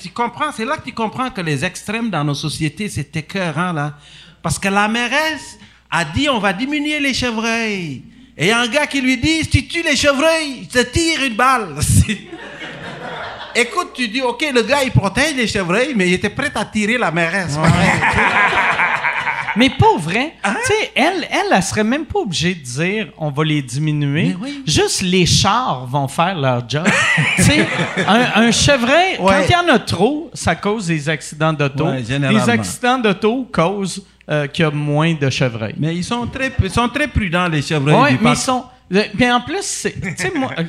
tu 0.00 0.08
comprends, 0.10 0.52
c'est 0.52 0.64
là 0.64 0.76
que 0.76 0.84
tu 0.84 0.92
comprends 0.92 1.30
que 1.30 1.40
les 1.40 1.64
extrêmes 1.64 2.10
dans 2.10 2.24
nos 2.24 2.34
sociétés 2.34 2.88
c'est 2.88 3.14
écœurant 3.16 3.72
là, 3.72 3.94
parce 4.42 4.58
que 4.58 4.68
la 4.68 4.88
mairesse 4.88 5.58
a 5.90 6.04
dit 6.04 6.28
on 6.28 6.38
va 6.38 6.52
diminuer 6.52 7.00
les 7.00 7.14
chevreuils. 7.14 8.02
Et 8.36 8.46
il 8.46 8.48
y 8.48 8.50
a 8.50 8.58
un 8.58 8.66
gars 8.66 8.86
qui 8.86 9.00
lui 9.00 9.16
dit 9.16 9.44
si 9.44 9.48
tu 9.48 9.66
tues 9.66 9.82
les 9.82 9.96
chevreuils, 9.96 10.68
je 10.68 10.80
te 10.80 10.84
tire 10.86 11.22
une 11.24 11.36
balle. 11.36 11.76
Écoute, 13.56 13.92
tu 13.94 14.08
dis, 14.08 14.20
OK, 14.20 14.44
le 14.52 14.62
gars, 14.62 14.82
il 14.82 14.90
protège 14.90 15.36
les 15.36 15.46
chevreuils, 15.46 15.94
mais 15.94 16.08
il 16.08 16.14
était 16.14 16.30
prêt 16.30 16.50
à 16.56 16.64
tirer 16.64 16.98
la 16.98 17.12
mairesse. 17.12 17.56
Mais 19.56 19.70
pas 19.70 19.96
vrai. 19.98 20.34
Hein? 20.42 20.54
Tu 20.66 20.72
sais, 20.72 20.90
elle, 20.94 21.26
elle, 21.30 21.46
elle 21.52 21.62
serait 21.62 21.84
même 21.84 22.04
pas 22.06 22.20
obligée 22.20 22.54
de 22.54 22.60
dire 22.62 23.08
on 23.18 23.30
va 23.30 23.44
les 23.44 23.62
diminuer. 23.62 24.36
Oui. 24.40 24.62
Juste 24.66 25.02
les 25.02 25.26
chars 25.26 25.86
vont 25.86 26.08
faire 26.08 26.34
leur 26.38 26.68
job. 26.68 26.84
tu 27.36 27.42
sais, 27.42 27.66
un, 28.06 28.42
un 28.42 28.50
chevreuil, 28.50 29.16
quand 29.18 29.42
il 29.48 29.52
y 29.52 29.56
en 29.56 29.68
a 29.74 29.78
trop, 29.78 30.30
ça 30.34 30.54
cause 30.56 30.86
des 30.88 31.08
accidents 31.08 31.52
d'auto. 31.52 31.84
Ouais, 31.86 32.02
les 32.02 32.48
accidents 32.50 32.98
d'auto 32.98 33.48
causent 33.52 34.04
euh, 34.30 34.46
qu'il 34.46 34.64
y 34.64 34.66
a 34.66 34.70
moins 34.70 35.14
de 35.14 35.28
chevreuils. 35.30 35.74
Mais 35.78 35.94
ils 35.94 36.04
sont 36.04 36.26
très, 36.26 36.52
ils 36.62 36.70
sont 36.70 36.88
très 36.88 37.06
prudents, 37.08 37.48
les 37.48 37.62
chevreuils 37.62 38.12
du 38.12 38.18
mais 38.18 38.22
parc. 38.24 38.36
ils 38.38 38.40
sont. 38.40 38.64
le- 38.90 39.04
Mais 39.18 39.30
en 39.30 39.40
plus, 39.40 39.62
c'est- 39.62 40.00
tu 40.00 40.14
sais, 40.16 40.32
moi, 40.34 40.50
euh, 40.58 40.64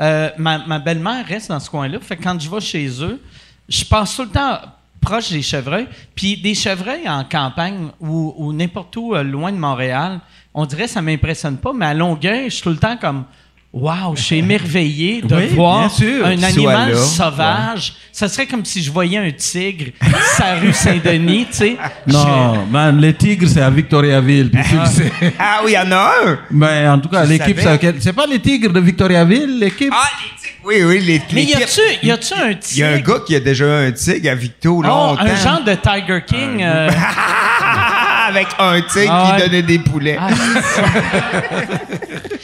euh, 0.00 0.30
ma, 0.38 0.58
ma 0.66 0.78
belle-mère 0.78 1.26
reste 1.26 1.48
dans 1.50 1.60
ce 1.60 1.68
coin-là. 1.68 1.98
Fait 2.00 2.16
que 2.16 2.22
quand 2.22 2.40
je 2.40 2.48
vais 2.48 2.60
chez 2.60 2.88
eux, 3.02 3.20
je 3.68 3.84
passe 3.84 4.16
tout 4.16 4.22
le 4.22 4.28
temps 4.30 4.58
proche 5.00 5.30
des 5.30 5.42
chevreuils. 5.42 5.86
Puis 6.14 6.36
des 6.36 6.54
chevreuils 6.54 7.08
en 7.08 7.24
campagne 7.24 7.88
ou, 8.00 8.34
ou 8.36 8.52
n'importe 8.52 8.96
où 8.96 9.14
euh, 9.14 9.22
loin 9.22 9.50
de 9.52 9.56
Montréal, 9.58 10.20
on 10.54 10.66
dirait 10.66 10.84
que 10.84 10.90
ça 10.90 11.00
m'impressionne 11.02 11.56
pas, 11.58 11.72
mais 11.74 11.86
à 11.86 11.94
Longueuil, 11.94 12.44
je 12.46 12.54
suis 12.54 12.62
tout 12.62 12.70
le 12.70 12.76
temps 12.76 12.96
comme. 12.96 13.24
Waouh, 13.72 14.16
je 14.16 14.22
suis 14.22 14.36
émerveillé 14.38 15.22
de 15.22 15.32
Oui, 15.32 15.46
voir 15.54 15.88
sûr. 15.88 16.26
un 16.26 16.42
animal 16.42 16.90
là, 16.90 16.96
sauvage. 16.96 17.92
Ça 18.10 18.26
serait 18.28 18.48
comme 18.48 18.64
si 18.64 18.82
je 18.82 18.90
voyais 18.90 19.18
un 19.18 19.30
tigre 19.30 19.92
sa 20.36 20.56
rue 20.56 20.72
Saint-Denis, 20.72 21.46
tu 21.46 21.56
sais. 21.56 21.76
Je 22.04 22.12
Non, 22.12 22.66
man, 22.66 23.00
les 23.00 23.14
tigres, 23.14 23.46
c'est 23.48 23.60
à 23.62 23.70
Victoriaville. 23.70 24.50
puis 24.50 24.60
tu 24.68 24.76
le 24.76 24.86
sais. 24.86 25.12
Ah 25.38 25.60
oui, 25.64 25.70
il 25.70 25.74
y 25.74 25.78
en 25.78 25.92
a 25.92 26.12
un! 26.26 26.38
Mais 26.50 26.88
en 26.88 26.98
tout 26.98 27.08
cas, 27.08 27.24
l'équipe, 27.24 27.60
c'est 27.60 28.00
c'est 28.00 28.12
pas 28.12 28.26
les 28.26 28.40
tigres 28.40 28.72
de 28.72 28.80
Victoriaville, 28.80 29.60
l'équipe? 29.60 29.92
Ah, 29.94 30.08
les 30.20 30.30
tigres! 30.30 30.39
Oui, 30.64 30.82
oui, 30.82 31.00
les, 31.00 31.18
Mais 31.32 31.42
les 31.42 31.42
y 31.42 31.46
tigres. 31.46 31.62
a-tu 31.62 32.06
y 32.06 32.10
a-tu 32.10 32.34
un 32.34 32.54
tigre? 32.54 32.64
Il 32.72 32.78
y 32.78 32.82
a 32.82 32.88
un 32.90 32.98
gars 33.00 33.20
qui 33.26 33.34
a 33.36 33.40
déjà 33.40 33.64
eu 33.64 33.88
un 33.88 33.92
tigre 33.92 34.30
à 34.30 34.34
Victo 34.34 34.76
Oh, 34.78 34.82
longtemps. 34.82 35.16
un 35.20 35.34
genre 35.36 35.62
de 35.64 35.74
Tiger 35.74 36.22
King. 36.26 36.62
euh, 36.62 36.90
Avec 38.28 38.46
un 38.58 38.80
tigre 38.82 39.10
Ah 39.12 39.34
qui 39.36 39.42
donnait 39.42 39.62
des 39.62 39.78
poulets. 39.78 40.16
Ah, 40.20 40.28
ça. 40.62 40.82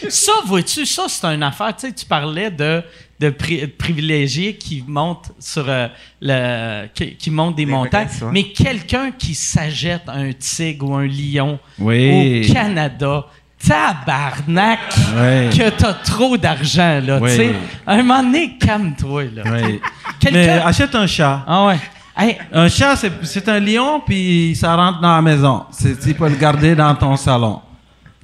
ça, 0.08 0.32
vois-tu, 0.46 0.84
ça, 0.86 1.04
c'est 1.08 1.26
une 1.26 1.42
affaire. 1.42 1.74
Tu 1.76 1.86
sais, 1.88 1.92
tu 1.92 2.04
parlais 2.06 2.50
de, 2.50 2.82
de, 3.20 3.30
pri- 3.30 3.60
de 3.62 3.66
privilégiés 3.66 4.56
qui 4.56 4.82
montent 4.86 5.30
sur 5.38 5.66
euh, 5.68 5.86
le, 6.20 6.86
qui, 6.94 7.14
qui 7.16 7.30
montent 7.30 7.56
des 7.56 7.66
montagnes. 7.66 8.08
vrais. 8.20 8.32
Mais 8.32 8.44
quelqu'un 8.44 9.10
qui 9.12 9.34
s'achète 9.34 10.02
un 10.08 10.32
tigre 10.32 10.90
ou 10.90 10.94
un 10.96 11.06
lion 11.06 11.58
Oui. 11.78 12.48
au 12.48 12.52
Canada, 12.52 13.26
tabarnak, 13.66 14.78
Ouais. 15.16 15.50
que 15.56 15.70
t'as 15.70 15.94
trop 15.94 16.36
d'argent, 16.36 17.00
là. 17.04 17.18
Oui. 17.20 17.30
Tu 17.30 17.36
sais, 17.36 17.54
un 17.86 17.96
moment 18.02 18.22
donné, 18.22 18.56
calme-toi, 18.58 19.24
là. 19.34 19.42
Mais 20.32 20.48
achète 20.48 20.94
un 20.94 21.06
chat. 21.06 21.44
Ah 21.46 21.66
ouais. 21.66 21.78
Hey, 22.18 22.38
Un 22.52 22.68
chat, 22.68 22.96
c'est- 22.96 23.12
c'est 23.24 23.48
un 23.48 23.60
lion, 23.60 24.00
puis 24.04 24.56
ça 24.58 24.74
rentre 24.74 25.00
dans 25.00 25.14
la 25.16 25.22
maison. 25.22 25.64
C'est- 25.70 25.98
Tu 26.00 26.14
peux 26.14 26.28
le 26.28 26.36
garder 26.36 26.74
dans 26.74 26.94
ton 26.94 27.14
salon. 27.16 27.60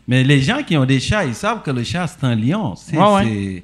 Mais 0.09 0.25
les 0.25 0.41
gens 0.41 0.63
qui 0.67 0.77
ont 0.77 0.85
des 0.87 0.99
chats, 0.99 1.25
ils 1.25 1.35
savent 1.35 1.63
que 1.63 1.71
le 1.71 1.85
chat, 1.85 2.07
c'est 2.07 2.27
un 2.27 2.35
lion. 2.35 2.75
C'est- 2.77 2.97
Ouais, 2.97 3.63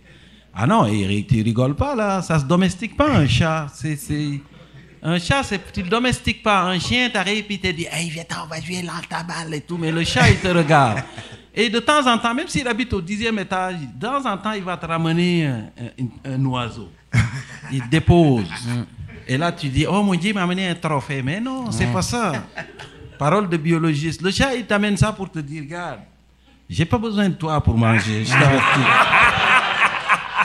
Ah 0.60 0.66
non, 0.66 0.86
tu 1.28 1.42
rigoles 1.42 1.76
pas, 1.76 1.94
là. 1.94 2.20
Ça 2.20 2.38
se 2.38 2.44
domestique 2.44 2.96
pas, 2.96 3.08
un 3.10 3.26
chat. 3.28 3.66
C'est... 3.74 3.96
c'est- 3.96 4.40
Un 5.00 5.18
chat, 5.20 5.44
c'est, 5.44 5.60
tu 5.72 5.82
le 5.82 5.88
domestiques 5.88 6.42
pas. 6.42 6.62
Un 6.64 6.78
chien, 6.80 7.08
t'arrives 7.08 7.44
et 7.48 7.54
il 7.54 7.60
te 7.60 7.68
dit 7.68 7.86
Hey, 7.90 8.10
viens, 8.10 8.24
on 8.44 8.48
va 8.48 8.60
jouer 8.60 8.82
dans 8.82 9.00
ta 9.08 9.22
balle 9.22 9.54
et 9.54 9.60
tout. 9.60 9.78
Mais 9.78 9.92
le 9.92 10.02
chat, 10.02 10.28
il 10.28 10.36
te 10.38 10.48
regarde. 10.48 10.98
Et 11.60 11.68
de 11.68 11.80
temps 11.80 12.06
en 12.06 12.16
temps, 12.18 12.32
même 12.34 12.46
s'il 12.46 12.66
habite 12.68 12.92
au 12.92 13.00
dixième 13.00 13.36
étage, 13.40 13.74
de 13.94 14.06
temps 14.06 14.24
en 14.24 14.38
temps, 14.38 14.52
il 14.52 14.62
va 14.62 14.76
te 14.76 14.86
ramener 14.86 15.44
un, 15.46 15.64
un- 16.24 16.32
un 16.34 16.44
oiseau. 16.46 16.88
Il 17.72 17.86
dépose. 17.88 18.44
Et 19.26 19.36
là, 19.36 19.50
tu 19.50 19.68
dis 19.68 19.84
Oh 19.86 20.02
mon 20.02 20.14
Dieu, 20.14 20.30
il 20.30 20.34
m'a 20.34 20.42
amené 20.44 20.68
un 20.68 20.74
trophée. 20.74 21.20
Mais 21.22 21.40
non, 21.40 21.70
c'est 21.72 21.86
pas 21.92 22.00
ça. 22.02 22.32
Parole 23.18 23.48
de 23.48 23.56
biologiste. 23.56 24.22
Le 24.22 24.30
chat, 24.30 24.54
il 24.54 24.64
t'amène 24.66 24.96
ça 24.96 25.12
pour 25.12 25.30
te 25.30 25.38
dire 25.40 25.62
Regarde, 25.64 26.00
j'ai 26.70 26.84
pas 26.84 26.96
besoin 26.98 27.28
de 27.28 27.34
toi 27.34 27.60
pour 27.62 27.76
manger. 27.76 28.24
Je 28.24 28.30
t'avertis. 28.30 28.80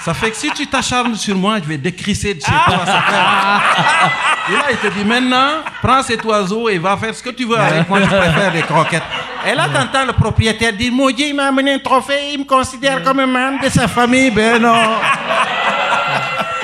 Ça 0.04 0.14
fait 0.14 0.32
que 0.32 0.36
si 0.38 0.50
tu 0.52 0.68
t'acharnes 0.68 1.16
sur 1.16 1.36
moi, 1.36 1.58
je 1.64 1.68
vais 1.70 1.78
décrisser 1.78 2.34
de 2.34 2.42
chez 2.42 2.52
toi. 2.52 2.86
ça 2.86 3.02
fait- 3.08 4.54
Et 4.54 4.56
là, 4.58 4.64
il 4.72 4.78
te 4.78 4.88
dit 4.88 5.06
maintenant, 5.06 5.62
prends 5.82 6.04
cet 6.04 6.24
oiseau 6.26 6.68
et 6.68 6.78
va 6.78 6.98
faire 6.98 7.16
ce 7.16 7.24
que 7.24 7.30
tu 7.30 7.46
veux 7.46 7.58
avec 7.58 7.88
moi. 7.88 8.00
Je 8.02 8.08
préfère 8.08 8.52
des 8.52 8.62
croquettes. 8.64 9.04
Et 9.48 9.56
là, 9.56 9.68
t'entends 9.74 10.06
le 10.06 10.12
propriétaire 10.14 10.74
dire 10.74 10.92
Dieu, 11.16 11.28
il 11.28 11.34
m'a 11.36 11.46
amené 11.48 11.74
un 11.76 11.80
trophée, 11.80 12.34
il 12.34 12.40
me 12.40 12.44
considère 12.46 13.02
comme 13.04 13.20
un 13.20 13.26
membre 13.28 13.64
de 13.64 13.70
sa 13.70 13.88
famille. 13.88 14.30
Ben 14.32 14.62
non. 14.62 14.76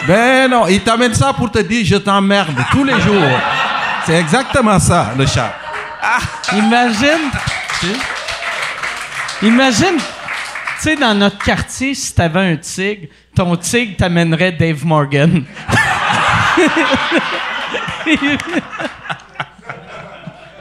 Ben 0.08 0.50
non, 0.50 0.68
il 0.68 0.82
t'amène 0.82 1.14
ça 1.14 1.32
pour 1.34 1.50
te 1.52 1.60
dire 1.60 1.86
je 1.86 1.96
t'emmerde 1.98 2.58
tous 2.72 2.84
les 2.84 3.00
jours. 3.00 3.24
C'est 4.06 4.16
exactement 4.16 4.80
ça, 4.80 5.14
le 5.18 5.26
chat. 5.26 5.54
Imagine. 6.54 7.30
Imagine, 9.42 9.98
tu 9.98 10.04
sais, 10.80 10.96
dans 10.96 11.14
notre 11.14 11.38
quartier, 11.38 11.94
si 11.94 12.14
t'avais 12.14 12.52
un 12.52 12.56
tigre, 12.58 13.08
ton 13.40 13.56
tigre 13.56 13.96
t'amènerait 13.96 14.52
Dave 14.52 14.86
Morgan. 14.86 15.44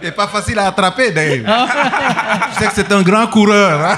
C'est 0.00 0.14
pas 0.14 0.28
facile 0.28 0.58
à 0.60 0.68
attraper, 0.68 1.10
Dave. 1.10 1.44
je 2.52 2.58
sais 2.58 2.66
que 2.68 2.74
c'est 2.74 2.92
un 2.92 3.02
grand 3.02 3.26
coureur. 3.26 3.84
hein. 3.84 3.96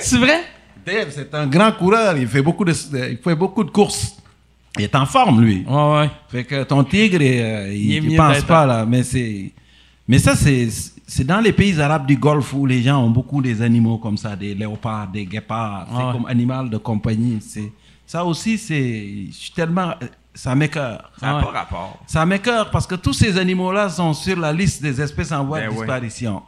C'est 0.00 0.16
vrai? 0.16 0.40
Dave, 0.84 1.08
c'est 1.10 1.34
un 1.34 1.46
grand 1.46 1.72
coureur. 1.72 2.16
Il 2.16 2.26
fait 2.26 2.40
beaucoup 2.40 2.64
de, 2.64 2.72
il 3.10 3.18
fait 3.22 3.34
beaucoup 3.34 3.62
de 3.62 3.70
courses. 3.70 4.16
Il 4.78 4.84
est 4.84 4.94
en 4.94 5.04
forme, 5.04 5.42
lui. 5.42 5.62
Ouais, 5.68 5.92
ouais. 6.00 6.10
Fait 6.28 6.44
que 6.44 6.62
ton 6.62 6.82
tigre, 6.84 7.18
euh, 7.20 7.70
Il 7.70 8.02
mieux 8.10 8.16
pense 8.16 8.42
pas 8.44 8.64
là, 8.64 8.86
mais 8.86 9.02
c'est, 9.02 9.52
mais 10.08 10.18
ça 10.18 10.34
c'est, 10.34 10.68
c'est 11.06 11.24
dans 11.24 11.40
les 11.40 11.52
pays 11.52 11.78
arabes 11.82 12.06
du 12.06 12.16
Golfe 12.16 12.54
où 12.54 12.64
les 12.64 12.82
gens 12.82 13.02
ont 13.02 13.10
beaucoup 13.10 13.42
des 13.42 13.60
animaux 13.60 13.98
comme 13.98 14.16
ça, 14.16 14.34
des 14.36 14.54
léopards, 14.54 15.08
des 15.08 15.26
guépards, 15.26 15.86
c'est 15.90 15.96
Ah 16.02 16.12
comme 16.12 16.26
animal 16.26 16.70
de 16.70 16.78
compagnie. 16.78 17.38
C'est 17.40 17.70
ça 18.06 18.24
aussi, 18.24 18.56
c'est, 18.58 19.26
je 19.28 19.34
suis 19.34 19.50
tellement, 19.52 19.94
ça 20.34 20.54
m'écoeure. 20.54 21.10
Ça 21.18 21.26
n'a 21.26 21.36
Ouais. 21.38 21.42
pas 21.44 21.50
rapport. 21.50 21.98
Ça 22.06 22.24
m'écoeure 22.26 22.70
parce 22.70 22.86
que 22.86 22.94
tous 22.94 23.12
ces 23.12 23.36
animaux-là 23.38 23.88
sont 23.88 24.12
sur 24.14 24.38
la 24.38 24.52
liste 24.52 24.82
des 24.82 25.00
espèces 25.00 25.32
en 25.32 25.44
voie 25.44 25.60
Ben 25.60 25.70
de 25.70 25.74
disparition. 25.76 26.42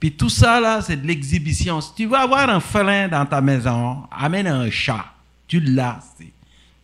Puis 0.00 0.12
tout 0.12 0.28
ça, 0.28 0.60
là, 0.60 0.82
c'est 0.82 0.96
de 1.00 1.06
l'exhibition. 1.06 1.80
Si 1.80 1.94
tu 1.94 2.06
veux 2.06 2.16
avoir 2.16 2.50
un 2.50 2.60
félin 2.60 3.08
dans 3.08 3.24
ta 3.24 3.40
maison, 3.40 4.02
amène 4.10 4.46
un 4.46 4.70
chat. 4.70 5.04
Tu 5.48 5.60
l'as. 5.60 6.00
c'est- 6.18 6.32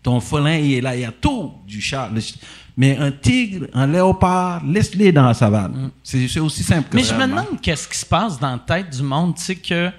Ton 0.02 0.18
félin, 0.20 0.56
il 0.56 0.74
est 0.74 0.80
là. 0.80 0.96
Il 0.96 1.02
y 1.02 1.04
a 1.04 1.12
tout 1.12 1.52
du 1.66 1.80
chat. 1.80 2.08
Le 2.12 2.20
Mais 2.76 2.96
un 2.96 3.12
tigre, 3.12 3.66
un 3.74 3.86
léopard, 3.86 4.62
laisse-les 4.64 5.12
dans 5.12 5.26
la 5.26 5.34
savane. 5.34 5.90
C'est 6.02 6.26
c'est 6.26 6.40
aussi 6.40 6.62
simple 6.64 6.88
que 6.88 6.96
Mais 6.96 7.04
ça. 7.04 7.14
je 7.14 7.20
me 7.20 7.26
demande 7.28 7.60
qu'est-ce 7.60 7.86
qui 7.86 7.98
se 7.98 8.06
passe 8.06 8.38
dans 8.40 8.52
la 8.52 8.58
tête 8.58 8.90
du 8.96 9.02
monde, 9.02 9.36
tu 9.36 9.42
sais, 9.42 9.56
que. 9.56 9.90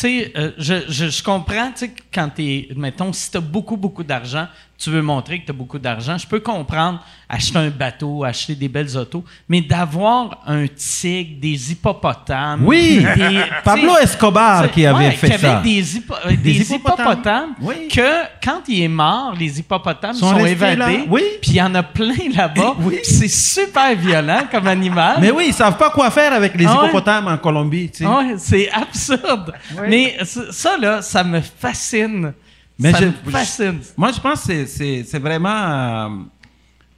Tu 0.00 0.06
sais, 0.06 0.32
euh, 0.34 0.52
je, 0.56 0.74
je, 0.88 1.10
je 1.10 1.22
comprends, 1.22 1.72
tu 1.72 1.80
sais, 1.80 1.90
quand 2.10 2.30
t'es. 2.34 2.68
Mettons, 2.74 3.12
si 3.12 3.30
t'as 3.30 3.40
beaucoup, 3.40 3.76
beaucoup 3.76 4.02
d'argent, 4.02 4.48
tu 4.82 4.88
veux 4.90 5.02
montrer 5.02 5.40
que 5.40 5.46
t'as 5.46 5.52
beaucoup 5.52 5.78
d'argent. 5.78 6.16
Je 6.16 6.26
peux 6.26 6.40
comprendre 6.40 7.00
acheter 7.28 7.58
un 7.58 7.68
bateau, 7.68 8.24
acheter 8.24 8.54
des 8.54 8.68
belles 8.68 8.96
autos, 8.96 9.22
mais 9.48 9.60
d'avoir 9.60 10.38
un 10.46 10.66
tigre, 10.66 11.38
des 11.40 11.70
hippopotames. 11.72 12.64
Oui, 12.66 13.04
des- 13.14 13.42
Pablo 13.64 13.92
tu 13.98 14.02
Escobar 14.04 14.70
qui 14.70 14.84
avait 14.86 15.06
ouais, 15.06 15.10
fait 15.12 15.26
qui 15.28 15.32
avait 15.34 15.46
ça. 15.46 15.60
Des, 15.62 15.96
hippo- 15.98 16.14
euh, 16.26 16.34
des 16.42 16.72
hippopotames. 16.72 17.06
hippopotames, 17.06 17.50
Oui. 17.60 17.88
que 17.88 18.24
quand 18.42 18.62
il 18.68 18.82
est 18.82 18.88
mort, 18.88 19.34
les 19.38 19.60
hippopotames 19.60 20.14
Sont 20.14 20.30
sont, 20.30 20.44
évadés. 20.46 21.04
Oui. 21.08 21.22
Puis 21.42 21.50
il 21.52 21.56
y 21.56 21.62
en 21.62 21.74
a 21.74 21.82
plein 21.82 22.14
là-bas. 22.34 22.74
Oui. 22.80 22.98
C'est 23.04 23.28
super 23.28 23.94
violent 23.94 24.44
comme 24.50 24.66
animal. 24.66 25.18
Mais 25.20 25.30
oui, 25.30 25.44
ils 25.48 25.54
savent 25.54 25.76
pas 25.76 25.90
quoi 25.90 26.10
faire 26.10 26.32
avec 26.32 26.54
les 26.56 26.64
Ah 26.66 26.70
ouais. 26.80 26.88
hippopotames 26.88 27.28
en 27.28 27.36
Colombie. 27.36 27.90
tu 27.90 27.98
sais. 27.98 28.06
Ouais, 28.06 28.34
c'est 28.38 28.70
absurde. 28.70 29.52
Mais 29.88 30.16
ça, 30.24 30.76
là, 30.78 31.02
ça 31.02 31.22
me 31.22 31.40
fascine. 31.40 32.32
Mais 32.80 32.92
ça 32.92 33.00
je- 33.00 33.06
me 33.06 33.30
fascine. 33.30 33.78
Moi, 33.96 34.12
je 34.12 34.20
pense 34.20 34.44
que 34.46 34.66
c'est- 34.66 35.18
vraiment. 35.18 35.48
euh, 35.48 36.08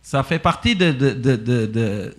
ça 0.03 0.23
fait 0.23 0.39
partie 0.39 0.75
de. 0.75 0.91
de, 0.93 1.13
de, 1.13 2.17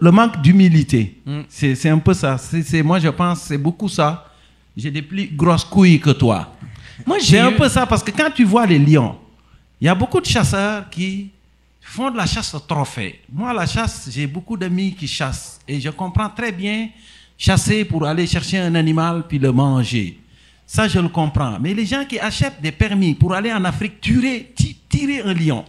le 0.00 0.10
manque 0.12 0.40
d'humilité. 0.40 1.20
Mm. 1.26 1.40
C'est 1.48 1.88
un 1.88 1.98
peu 1.98 2.14
ça. 2.14 2.38
C'est 2.38 2.82
moi, 2.82 2.98
je 3.00 3.08
pense 3.08 3.40
que 3.40 3.46
c'est 3.48 3.58
beaucoup 3.58 3.88
ça. 3.88 4.30
J'ai 4.76 4.90
des 4.90 5.02
plus 5.02 5.28
grosses 5.34 5.64
couilles 5.64 5.98
que 6.00 6.10
toi. 6.10 6.54
Moi, 7.06 7.16
C'est 7.20 7.26
j'ai 7.26 7.38
un 7.40 7.50
eu- 7.50 7.56
peu 7.56 7.68
ça, 7.68 7.84
parce 7.86 8.02
que 8.02 8.10
quand 8.12 8.30
tu 8.34 8.44
vois 8.44 8.66
les 8.66 8.78
lions, 8.78 9.16
il 9.80 9.86
y 9.86 9.88
a 9.88 9.94
beaucoup 9.94 10.20
de 10.20 10.26
chasseurs 10.26 10.88
qui 10.90 11.30
font 11.80 12.10
de 12.10 12.16
la 12.16 12.26
chasse 12.26 12.54
au 12.54 12.60
trophée. 12.60 13.20
Moi, 13.32 13.52
la 13.52 13.66
chasse, 13.66 14.08
j'ai 14.12 14.26
beaucoup 14.26 14.56
d'amis 14.56 14.94
qui 14.94 15.06
chassent. 15.08 15.58
Et 15.66 15.80
je 15.80 15.90
comprends 15.90 16.28
très 16.28 16.52
bien 16.52 16.88
chasser 17.36 17.84
pour 17.84 18.06
aller 18.06 18.26
chercher 18.28 18.58
un 18.58 18.74
animal 18.76 19.24
puis 19.28 19.38
le 19.40 19.50
manger. 19.52 20.18
Ça, 20.66 20.88
je 20.88 20.98
le 20.98 21.08
comprends. 21.08 21.58
Mais 21.60 21.74
les 21.74 21.84
gens 21.86 22.04
qui 22.04 22.18
achètent 22.18 22.60
des 22.60 22.72
permis 22.72 23.14
pour 23.14 23.34
aller 23.34 23.52
en 23.52 23.64
Afrique 23.64 24.00
tirer, 24.00 24.52
ti- 24.56 24.76
tirer 24.88 25.20
un 25.20 25.34
lion, 25.34 25.64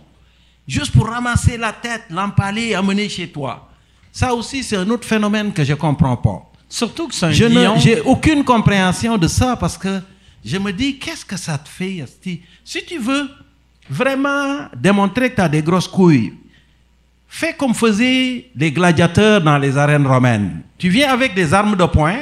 juste 0.68 0.92
pour 0.92 1.08
ramasser 1.08 1.58
la 1.58 1.74
tête, 1.74 2.04
l'empaler 2.10 2.68
et 2.70 2.76
amener 2.76 3.10
chez 3.10 3.28
toi, 3.28 3.70
ça 4.12 4.34
aussi, 4.34 4.64
c'est 4.64 4.78
un 4.78 4.90
autre 4.90 5.06
phénomène 5.08 5.52
que 5.52 5.64
je 5.64 5.74
ne 5.74 5.78
comprends 5.78 6.16
pas. 6.16 6.50
Surtout 6.70 7.08
que 7.10 7.14
c'est 7.16 7.26
un 7.28 7.32
Je 7.32 7.46
lion. 7.46 7.76
j'ai 7.78 8.00
aucune 8.02 8.44
compréhension 8.44 9.18
de 9.18 9.28
ça 9.28 9.56
parce 9.58 9.78
que 9.78 10.02
je 10.44 10.58
me 10.58 10.72
dis, 10.72 10.98
qu'est-ce 10.98 11.26
que 11.26 11.38
ça 11.38 11.58
te 11.58 11.68
fait, 11.68 12.02
Asti? 12.02 12.42
Si 12.64 12.84
tu 12.86 12.98
veux 12.98 13.30
vraiment 13.90 14.68
démontrer 14.76 15.30
que 15.32 15.36
tu 15.36 15.42
as 15.42 15.50
des 15.50 15.62
grosses 15.62 15.88
couilles, 15.88 16.34
fais 17.28 17.54
comme 17.54 17.74
faisaient 17.74 18.50
les 18.56 18.72
gladiateurs 18.72 19.42
dans 19.42 19.58
les 19.58 19.78
arènes 19.78 20.08
romaines. 20.08 20.62
Tu 20.78 20.90
viens 20.90 21.12
avec 21.12 21.34
des 21.36 21.54
armes 21.54 21.76
de 21.76 21.86
poing, 21.86 22.18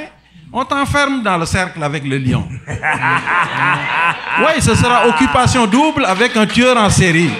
on 0.56 0.64
t'enferme 0.64 1.22
dans 1.22 1.36
le 1.36 1.44
cercle 1.46 1.82
avec 1.82 2.04
le 2.04 2.16
lion. 2.16 2.46
oui, 2.68 4.52
ce 4.60 4.74
sera 4.74 5.06
occupation 5.08 5.66
double 5.66 6.04
avec 6.04 6.36
un 6.36 6.46
tueur 6.46 6.76
en 6.76 6.88
série. 6.88 7.30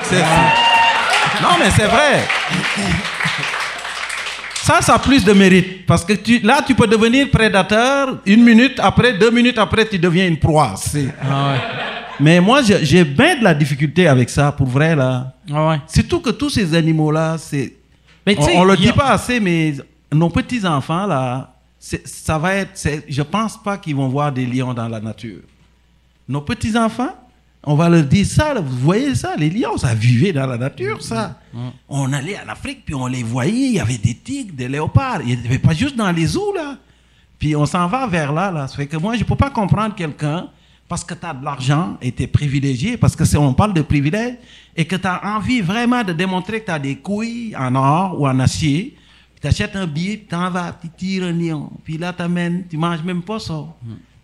Non, 1.42 1.50
mais 1.58 1.70
c'est 1.70 1.86
vrai. 1.86 2.26
Ça, 4.62 4.80
ça 4.80 4.94
a 4.94 4.98
plus 4.98 5.24
de 5.24 5.32
mérite. 5.32 5.84
Parce 5.86 6.04
que 6.04 6.14
tu, 6.14 6.38
là, 6.40 6.60
tu 6.66 6.74
peux 6.74 6.86
devenir 6.86 7.30
prédateur, 7.30 8.16
une 8.24 8.42
minute 8.42 8.80
après, 8.82 9.12
deux 9.12 9.30
minutes 9.30 9.58
après, 9.58 9.86
tu 9.86 9.98
deviens 9.98 10.26
une 10.26 10.38
proie. 10.38 10.74
Ah 11.22 11.54
Mais 12.18 12.40
moi, 12.40 12.62
j'ai 12.62 13.04
bien 13.04 13.36
de 13.36 13.44
la 13.44 13.52
difficulté 13.54 14.08
avec 14.08 14.30
ça, 14.30 14.50
pour 14.52 14.66
vrai, 14.68 14.96
là. 14.96 15.32
ouais. 15.50 15.66
ouais. 15.68 15.80
Surtout 15.86 16.20
que 16.20 16.30
tous 16.30 16.50
ces 16.50 16.74
animaux-là, 16.74 17.36
c'est. 17.38 17.74
On, 18.26 18.32
on 18.60 18.64
le 18.64 18.76
dit 18.76 18.88
a- 18.88 18.92
pas 18.94 19.10
assez, 19.10 19.38
mais 19.38 19.74
nos 20.10 20.30
petits-enfants, 20.30 21.06
là, 21.06 21.53
ça 22.04 22.38
va 22.38 22.54
être. 22.54 22.80
Je 23.08 23.22
pense 23.22 23.62
pas 23.62 23.76
qu'ils 23.76 23.96
vont 23.96 24.08
voir 24.08 24.32
des 24.32 24.46
lions 24.46 24.72
dans 24.72 24.88
la 24.88 25.00
nature. 25.00 25.42
Nos 26.26 26.40
petits-enfants, 26.40 27.14
on 27.62 27.74
va 27.74 27.88
leur 27.88 28.04
dire 28.04 28.26
ça, 28.26 28.54
vous 28.54 28.78
voyez 28.78 29.14
ça, 29.14 29.36
les 29.36 29.50
lions, 29.50 29.76
ça 29.76 29.94
vivait 29.94 30.32
dans 30.32 30.46
la 30.46 30.56
nature, 30.56 31.02
ça. 31.02 31.38
On 31.88 32.12
allait 32.12 32.38
en 32.38 32.48
Afrique, 32.48 32.84
puis 32.86 32.94
on 32.94 33.06
les 33.06 33.22
voyait, 33.22 33.68
il 33.68 33.72
y 33.74 33.80
avait 33.80 33.98
des 33.98 34.14
tigres, 34.14 34.54
des 34.54 34.68
léopards, 34.68 35.20
il 35.22 35.38
n'y 35.38 35.46
avait 35.46 35.58
pas 35.58 35.74
juste 35.74 35.96
dans 35.96 36.10
les 36.10 36.26
zoos, 36.26 36.54
là. 36.54 36.78
Puis 37.38 37.54
on 37.54 37.66
s'en 37.66 37.86
va 37.86 38.06
vers 38.06 38.32
là, 38.32 38.50
là. 38.50 38.66
Ça 38.68 38.76
fait 38.76 38.86
que 38.86 38.96
moi, 38.96 39.14
je 39.14 39.20
ne 39.20 39.24
peux 39.24 39.36
pas 39.36 39.50
comprendre 39.50 39.94
quelqu'un 39.94 40.48
parce 40.88 41.04
que 41.04 41.14
tu 41.14 41.26
as 41.26 41.34
de 41.34 41.44
l'argent 41.44 41.96
et 42.00 42.12
tu 42.12 42.22
es 42.22 42.26
privilégié, 42.26 42.96
parce 42.96 43.16
que 43.16 43.24
c'est, 43.24 43.36
on 43.36 43.52
parle 43.52 43.74
de 43.74 43.82
privilège, 43.82 44.36
et 44.76 44.86
que 44.86 44.96
tu 44.96 45.06
as 45.06 45.36
envie 45.36 45.60
vraiment 45.60 46.02
de 46.02 46.12
démontrer 46.12 46.60
que 46.60 46.66
tu 46.66 46.72
as 46.72 46.78
des 46.78 46.96
couilles 46.96 47.54
en 47.58 47.74
or 47.74 48.20
ou 48.20 48.26
en 48.26 48.38
acier. 48.40 48.96
Tu 49.44 49.48
achètes 49.48 49.76
un 49.76 49.86
billet, 49.86 50.24
tu 50.26 50.34
en 50.34 50.48
vas, 50.48 50.74
tu 50.80 50.88
tires 50.88 51.24
un 51.24 51.32
lion. 51.32 51.70
Puis 51.84 51.98
là, 51.98 52.14
tu 52.14 52.22
amènes, 52.22 52.64
tu 52.66 52.78
manges 52.78 53.02
même 53.02 53.20
pas 53.20 53.38
ça. 53.38 53.52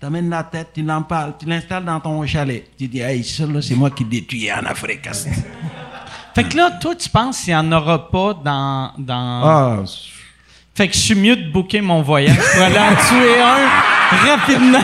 Tu 0.00 0.06
amènes 0.06 0.30
la 0.30 0.44
tête, 0.44 0.68
tu 0.72 0.80
l'empales, 0.80 1.34
tu 1.38 1.44
l'installes 1.44 1.84
dans 1.84 2.00
ton 2.00 2.26
chalet. 2.26 2.64
Tu 2.78 2.88
dis, 2.88 3.00
hey, 3.00 3.22
ça, 3.22 3.44
là, 3.44 3.60
c'est 3.60 3.74
moi 3.74 3.90
qui 3.90 4.02
détruis 4.02 4.50
en 4.50 4.64
Afrique. 4.64 5.06
Fait 6.34 6.44
que 6.44 6.56
là, 6.56 6.70
toi, 6.70 6.94
tu 6.94 7.10
penses 7.10 7.42
qu'il 7.42 7.52
n'y 7.52 7.60
en 7.60 7.70
aura 7.70 8.10
pas 8.10 8.32
dans. 8.32 8.92
dans... 8.96 9.42
Ah, 9.44 9.82
Fait 10.74 10.88
que 10.88 10.94
je 10.94 11.00
suis 11.00 11.14
mieux 11.14 11.36
de 11.36 11.50
booker 11.52 11.82
mon 11.82 12.00
voyage 12.00 12.38
pour 12.38 12.62
aller 12.62 12.78
en 12.78 12.94
tuer 12.94 13.42
un 13.42 13.68
rapidement. 14.26 14.78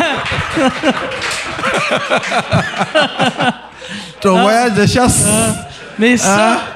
ton 4.20 4.43
voyage 4.43 4.74
de 4.74 4.87
chasse. 4.87 5.26
Mais 5.99 6.18
ça. 6.18 6.59
Ah. 6.61 6.76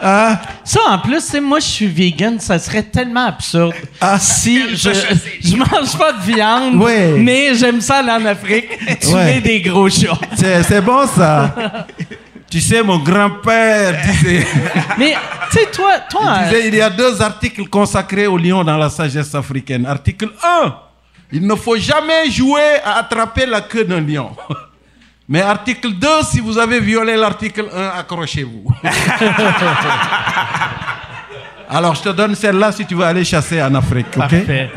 Ça, 0.00 0.80
en 0.88 0.98
plus, 0.98 1.16
tu 1.16 1.30
sais, 1.30 1.40
moi, 1.40 1.58
je 1.60 1.66
suis 1.66 1.86
vegan, 1.86 2.38
ça 2.40 2.58
serait 2.58 2.82
tellement 2.82 3.26
absurde 3.26 3.74
si 4.18 4.76
je, 4.76 4.90
je 5.42 5.56
mange 5.56 5.96
pas 5.98 6.12
de 6.12 6.22
viande, 6.22 6.74
Ouais. 6.82 7.12
mais 7.18 7.54
j'aime 7.54 7.80
ça 7.80 7.96
aller 7.98 8.10
en 8.10 8.24
Afrique, 8.26 8.68
tuer 9.00 9.12
Ouais. 9.14 9.40
des 9.40 9.60
gros 9.60 9.88
chats. 9.88 10.18
C'est, 10.34 10.62
c'est 10.64 10.80
bon, 10.80 11.06
ça. 11.06 11.54
tu 12.50 12.60
sais, 12.60 12.82
mon 12.82 12.98
grand-père 12.98 14.00
disait... 14.06 14.46
Mais, 14.98 15.14
tu 15.50 15.58
sais, 15.58 15.66
toi, 15.72 15.92
toi, 16.08 16.22
Il 16.22 16.28
euh, 16.28 16.48
disait, 16.48 16.68
il 16.68 16.74
y 16.74 16.80
a 16.80 16.90
deux 16.90 17.20
articles 17.22 17.66
consacrés 17.68 18.26
au 18.26 18.36
lion 18.38 18.62
dans 18.64 18.76
la 18.76 18.88
sagesse 18.90 19.34
africaine. 19.34 19.84
Article 19.86 20.30
1, 20.64 20.74
il 21.32 21.46
ne 21.46 21.54
faut 21.54 21.76
jamais 21.76 22.30
jouer 22.30 22.80
à 22.84 22.98
attraper 22.98 23.46
la 23.46 23.60
queue 23.62 23.84
d'un 23.84 24.00
lion. 24.00 24.30
Mais 25.28 25.40
article 25.40 25.92
2, 25.94 26.06
si 26.30 26.40
vous 26.40 26.56
avez 26.56 26.80
violé 26.80 27.16
l'article 27.16 27.66
1, 27.74 27.88
accrochez-vous. 27.98 28.64
Alors, 31.68 31.94
je 31.96 32.02
te 32.02 32.08
donne 32.10 32.34
celle-là 32.36 32.70
si 32.72 32.86
tu 32.86 32.94
veux 32.94 33.04
aller 33.04 33.24
chasser 33.24 33.60
en 33.60 33.74
Afrique, 33.74 34.06
ok? 34.10 34.18
Parfait. 34.18 34.70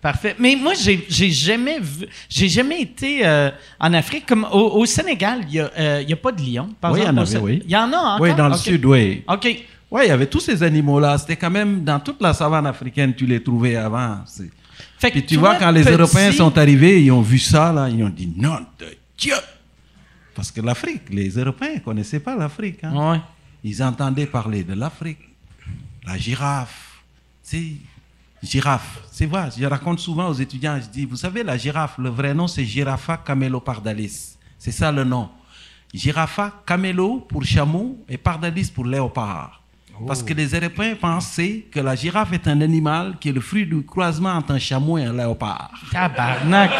Parfait. 0.00 0.34
Mais 0.40 0.56
moi, 0.60 0.72
j'ai 0.74 1.06
j'ai 1.08 1.30
jamais 1.30 1.78
vu, 1.78 2.06
j'ai 2.28 2.48
jamais 2.48 2.80
été 2.80 3.24
euh, 3.24 3.50
en 3.78 3.92
Afrique. 3.94 4.26
Comme 4.26 4.44
au, 4.50 4.80
au 4.80 4.84
Sénégal, 4.86 5.42
il 5.44 5.50
n'y 5.52 5.60
a, 5.60 5.70
euh, 5.78 6.02
a 6.12 6.16
pas 6.16 6.32
de 6.32 6.42
lion. 6.42 6.70
Par 6.80 6.90
Oui, 6.90 6.98
il 7.02 7.06
y 7.06 7.08
en 7.08 7.16
avait, 7.16 7.38
oui. 7.38 7.62
Il 7.64 7.70
y 7.70 7.76
en 7.76 7.92
a 7.92 7.96
encore? 7.96 8.20
Oui, 8.20 8.34
dans 8.34 8.48
le 8.48 8.54
sud, 8.54 8.84
oui. 8.84 9.22
OK. 9.28 9.46
Oui, 9.92 10.02
il 10.04 10.08
y 10.08 10.10
avait 10.10 10.26
tous 10.26 10.40
ces 10.40 10.60
animaux-là. 10.64 11.18
C'était 11.18 11.36
quand 11.36 11.50
même 11.50 11.84
dans 11.84 12.00
toute 12.00 12.20
la 12.20 12.34
savane 12.34 12.66
africaine, 12.66 13.14
tu 13.14 13.26
les 13.26 13.40
trouvais 13.40 13.76
avant. 13.76 14.16
C'est- 14.26 14.50
Fait 14.98 15.10
Puis 15.12 15.24
tu 15.24 15.36
vois, 15.36 15.54
quand 15.54 15.70
les 15.70 15.84
Européens 15.84 16.32
sont 16.32 16.58
arrivés, 16.58 17.00
ils 17.00 17.12
ont 17.12 17.22
vu 17.22 17.38
ça, 17.38 17.72
là, 17.72 17.88
ils 17.88 18.02
ont 18.02 18.08
dit 18.08 18.32
non 18.36 18.56
de 18.80 18.86
Dieu. 19.16 19.34
Parce 20.34 20.50
que 20.50 20.60
l'Afrique, 20.60 21.02
les 21.10 21.28
Européens 21.30 21.74
ne 21.74 21.80
connaissaient 21.80 22.20
pas 22.20 22.36
l'Afrique. 22.36 22.82
hein. 22.84 23.12
Ouais. 23.12 23.20
Ils 23.64 23.82
entendaient 23.82 24.26
parler 24.26 24.64
de 24.64 24.74
l'Afrique, 24.74 25.20
la 26.06 26.16
girafe. 26.18 27.00
C'est 27.42 27.72
girafe. 28.42 29.02
C'est 29.10 29.26
vrai, 29.26 29.48
je 29.56 29.64
raconte 29.66 30.00
souvent 30.00 30.28
aux 30.28 30.34
étudiants, 30.34 30.78
je 30.82 30.88
dis, 30.88 31.04
vous 31.04 31.16
savez, 31.16 31.42
la 31.42 31.56
girafe, 31.56 31.96
le 31.98 32.08
vrai 32.08 32.34
nom, 32.34 32.48
c'est 32.48 32.64
Giraffa 32.64 33.18
camelopardalis. 33.18 34.36
C'est 34.58 34.72
ça 34.72 34.90
le 34.90 35.04
nom. 35.04 35.28
Giraffa 35.94 36.52
camelo 36.66 37.20
pour 37.20 37.44
chameau 37.44 38.02
et 38.08 38.16
pardalis 38.16 38.70
pour 38.74 38.86
léopard. 38.86 39.60
Parce 40.06 40.22
que 40.22 40.32
les 40.34 40.46
Européens 40.54 40.96
pensaient 41.00 41.66
que 41.70 41.78
la 41.78 41.94
girafe 41.94 42.32
est 42.32 42.48
un 42.48 42.60
animal 42.62 43.16
qui 43.20 43.28
est 43.28 43.32
le 43.32 43.40
fruit 43.40 43.66
du 43.66 43.84
croisement 43.84 44.30
entre 44.32 44.52
un 44.52 44.58
chameau 44.58 44.98
et 44.98 45.04
un 45.04 45.12
léopard. 45.12 45.70
Tabarnak. 45.92 46.70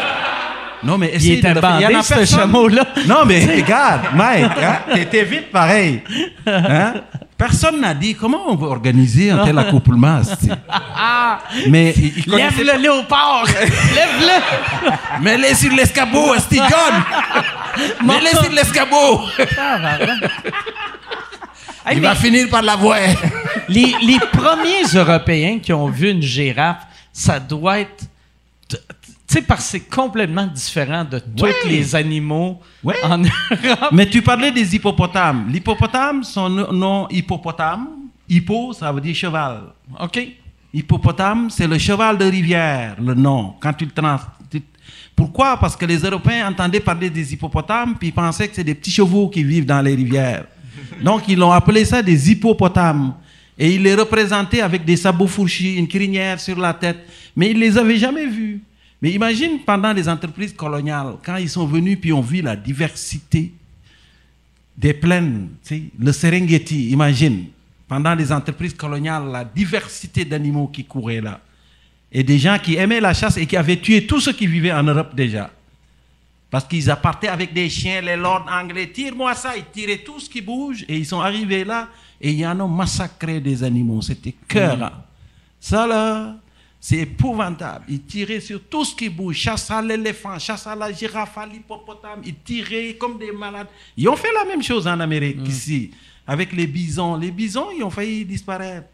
Non, 0.83 0.97
mais 0.97 1.13
Il 1.19 1.33
était 1.33 1.53
bandé, 1.53 1.85
a 1.85 2.01
ce 2.03 2.25
chameau-là. 2.25 2.85
Non, 3.07 3.25
mais 3.25 3.45
regarde, 3.55 4.01
Mike, 4.15 4.51
hein, 4.61 4.79
t'étais 4.93 5.23
vite 5.23 5.51
pareil. 5.51 6.01
Hein? 6.45 6.93
Personne 7.37 7.81
n'a 7.81 7.93
dit 7.93 8.15
comment 8.15 8.43
on 8.47 8.55
va 8.55 8.67
organiser 8.67 9.31
un 9.31 9.43
tel 9.43 9.57
accouplement. 9.57 10.21
c'est- 10.23 10.49
mais 11.69 11.93
il, 11.97 12.13
il 12.25 12.31
Lève 12.33 12.57
le 12.57 12.81
léopard! 12.81 13.45
Lève-le! 13.95 15.21
Mets-les 15.23 15.55
sur 15.55 15.71
l'escabeau, 15.73 16.33
Esti 16.35 16.57
John! 16.57 17.03
Mets-les 18.05 18.29
sur 18.29 18.51
l'escabeau! 18.51 19.21
Hey, 21.85 21.97
Il 21.97 22.01
va 22.01 22.15
finir 22.15 22.47
par 22.49 22.61
la 22.61 22.75
voir. 22.77 22.97
les, 23.67 23.93
les 24.01 24.19
premiers 24.31 24.83
Européens 24.95 25.59
qui 25.61 25.73
ont 25.73 25.87
vu 25.89 26.11
une 26.11 26.21
girafe, 26.21 26.77
ça 27.11 27.39
doit 27.39 27.79
être. 27.79 28.05
Sais, 29.33 29.41
parce 29.41 29.63
que 29.63 29.69
c'est 29.71 29.89
complètement 29.89 30.45
différent 30.45 31.03
de 31.03 31.17
tous 31.17 31.67
les 31.67 31.95
animaux 31.95 32.61
en 33.03 33.17
Europe. 33.17 33.89
Mais 33.91 34.05
tu 34.05 34.21
parlais 34.21 34.51
des 34.51 34.75
hippopotames. 34.75 35.47
L'hippopotame, 35.49 36.23
son 36.23 36.49
nom 36.49 37.07
hippopotame. 37.09 37.87
Hippo, 38.29 38.73
ça 38.73 38.91
veut 38.91 39.01
dire 39.01 39.15
cheval. 39.15 39.61
OK? 39.99 40.19
Hippopotame, 40.71 41.49
c'est 41.49 41.65
le 41.65 41.79
cheval 41.79 42.15
de 42.19 42.25
rivière, 42.25 42.95
le 43.01 43.15
nom. 43.15 43.55
Quand 43.59 43.73
tu 43.73 43.85
le 43.85 43.91
trans... 43.91 44.19
Pourquoi? 45.15 45.57
Parce 45.57 45.75
que 45.75 45.87
les 45.87 45.97
Européens 45.97 46.51
entendaient 46.51 46.79
parler 46.79 47.09
des 47.09 47.33
hippopotames, 47.33 47.95
puis 47.97 48.09
ils 48.09 48.13
pensaient 48.13 48.47
que 48.47 48.53
c'est 48.53 48.63
des 48.63 48.75
petits 48.75 48.91
chevaux 48.91 49.29
qui 49.29 49.43
vivent 49.43 49.65
dans 49.65 49.81
les 49.81 49.95
rivières. 49.95 50.45
Donc, 51.01 51.23
ils 51.27 51.39
l'ont 51.39 51.51
appelé 51.51 51.85
ça 51.85 52.03
des 52.03 52.31
hippopotames. 52.31 53.15
Et 53.57 53.73
ils 53.73 53.81
les 53.81 53.95
représentaient 53.95 54.61
avec 54.61 54.85
des 54.85 54.95
sabots 54.95 55.25
fourchis, 55.25 55.77
une 55.77 55.87
crinière 55.87 56.39
sur 56.39 56.59
la 56.59 56.71
tête. 56.75 56.99
Mais 57.35 57.49
ils 57.49 57.57
les 57.57 57.75
avaient 57.79 57.97
jamais 57.97 58.27
vus. 58.27 58.61
Mais 59.03 59.11
imagine 59.11 59.59
pendant 59.65 59.91
les 59.91 60.07
entreprises 60.07 60.53
coloniales, 60.53 61.17
quand 61.25 61.35
ils 61.35 61.49
sont 61.49 61.67
venus 61.67 61.99
puis 61.99 62.13
ont 62.13 62.21
vu 62.21 62.41
la 62.41 62.55
diversité 62.55 63.51
des 64.77 64.93
plaines, 64.93 65.49
le 65.99 66.11
Serengeti, 66.13 66.89
imagine, 66.89 67.47
pendant 67.85 68.15
les 68.15 68.31
entreprises 68.31 68.73
coloniales, 68.73 69.27
la 69.29 69.43
diversité 69.43 70.23
d'animaux 70.23 70.67
qui 70.69 70.85
couraient 70.85 71.19
là. 71.19 71.41
Et 72.13 72.23
des 72.23 72.39
gens 72.39 72.57
qui 72.57 72.77
aimaient 72.77 73.01
la 73.01 73.13
chasse 73.13 73.35
et 73.35 73.45
qui 73.45 73.57
avaient 73.57 73.75
tué 73.75 74.07
tous 74.07 74.21
ceux 74.21 74.31
qui 74.31 74.47
vivaient 74.47 74.71
en 74.71 74.83
Europe 74.83 75.13
déjà. 75.13 75.51
Parce 76.49 76.63
qu'ils 76.63 76.89
appartaient 76.89 77.27
avec 77.27 77.53
des 77.53 77.69
chiens, 77.69 77.99
les 77.99 78.15
lords 78.15 78.45
anglais, 78.49 78.87
tire-moi 78.87 79.35
ça, 79.35 79.57
ils 79.57 79.65
tiraient 79.65 79.97
tout 79.97 80.21
ce 80.21 80.29
qui 80.29 80.39
bouge 80.39 80.85
et 80.87 80.95
ils 80.97 81.05
sont 81.05 81.19
arrivés 81.19 81.65
là 81.65 81.89
et 82.21 82.31
ils 82.31 82.45
en 82.47 82.57
ont 82.61 82.69
massacré 82.69 83.41
des 83.41 83.65
animaux. 83.65 84.01
C'était 84.01 84.35
cœur. 84.47 84.81
hein. 84.81 84.93
Ça 85.59 85.85
là, 85.85 86.37
c'est 86.85 86.97
épouvantable. 86.97 87.85
Ils 87.87 88.01
tiraient 88.01 88.41
sur 88.41 88.61
tout 88.63 88.83
ce 88.83 88.93
qui 88.93 89.07
bouge, 89.07 89.37
chasse 89.37 89.71
à 89.71 89.81
l'éléphant, 89.81 90.37
chasse 90.37 90.67
à 90.67 90.75
la 90.75 90.91
girafe, 90.91 91.37
l'hippopotame. 91.49 92.19
Ils 92.25 92.35
tiraient 92.35 92.97
comme 92.99 93.17
des 93.17 93.31
malades. 93.31 93.67
Ils 93.95 94.09
ont 94.09 94.17
fait 94.17 94.33
la 94.33 94.43
même 94.43 94.61
chose 94.61 94.85
en 94.85 94.99
Amérique 94.99 95.47
ici, 95.47 95.91
avec 96.27 96.51
les 96.51 96.67
bisons. 96.67 97.15
Les 97.15 97.31
bisons, 97.31 97.67
ils 97.73 97.85
ont 97.85 97.89
failli 97.89 98.25
disparaître. 98.25 98.87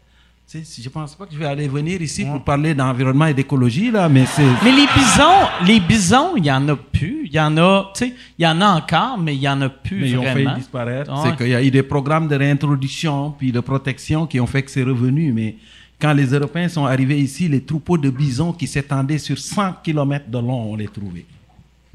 Je 0.52 0.58
ne 0.58 0.88
pense 0.88 1.16
pas 1.16 1.26
que 1.26 1.34
je 1.34 1.38
vais 1.38 1.46
aller 1.46 1.66
venir 1.66 2.00
ici 2.00 2.24
pour 2.24 2.44
parler 2.44 2.74
d'environnement 2.74 3.26
et 3.26 3.34
d'écologie, 3.34 3.90
là, 3.90 4.08
mais 4.08 4.24
c'est... 4.24 4.46
Mais 4.62 4.70
les 4.70 4.86
bisons, 4.86 5.48
les 5.66 5.80
bisons, 5.80 6.36
il 6.36 6.44
y 6.44 6.52
en 6.52 6.68
a 6.68 6.76
plus. 6.76 7.22
Il 7.26 7.34
y 7.34 7.40
en 7.40 7.56
a, 7.56 7.90
tu 7.92 8.06
sais, 8.06 8.14
il 8.38 8.44
y 8.44 8.46
en 8.46 8.60
a 8.60 8.68
encore, 8.68 9.18
mais 9.18 9.34
il 9.34 9.42
y 9.42 9.48
en 9.48 9.60
a 9.62 9.68
plus 9.68 10.00
Mais 10.02 10.10
ils 10.10 10.18
ont 10.18 10.22
failli 10.22 10.54
disparaître. 10.56 11.12
Ouais. 11.12 11.30
C'est 11.30 11.36
qu'il 11.36 11.48
y 11.48 11.54
a 11.56 11.62
eu 11.62 11.72
des 11.72 11.82
programmes 11.82 12.28
de 12.28 12.36
réintroduction 12.36 13.32
puis 13.32 13.50
de 13.50 13.58
protection 13.58 14.28
qui 14.28 14.38
ont 14.38 14.46
fait 14.46 14.62
que 14.62 14.70
c'est 14.70 14.84
revenu. 14.84 15.32
Mais 15.32 15.56
quand 16.00 16.12
les 16.12 16.26
Européens 16.26 16.68
sont 16.68 16.86
arrivés 16.86 17.20
ici, 17.20 17.48
les 17.48 17.60
troupeaux 17.62 17.98
de 17.98 18.10
bisons 18.10 18.52
qui 18.52 18.66
s'étendaient 18.66 19.18
sur 19.18 19.38
100 19.38 19.74
km 19.84 20.28
de 20.28 20.38
long, 20.38 20.72
on 20.72 20.76
les 20.76 20.88
trouvait. 20.88 21.26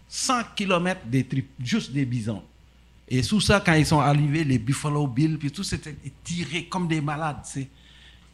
100 0.08 0.34
km 0.56 1.02
des 1.06 1.24
tri- 1.24 1.46
juste 1.64 1.92
des 1.92 2.06
bisons. 2.06 2.42
Et 3.08 3.22
sous 3.22 3.40
ça, 3.42 3.62
quand 3.64 3.74
ils 3.74 3.86
sont 3.86 4.00
arrivés, 4.00 4.44
les 4.44 4.58
Buffalo 4.58 5.06
Bill, 5.08 5.38
puis 5.38 5.52
tout 5.52 5.64
c'était 5.64 5.96
tiré 6.24 6.66
comme 6.66 6.88
des 6.88 7.02
malades. 7.02 7.38
sais. 7.44 7.68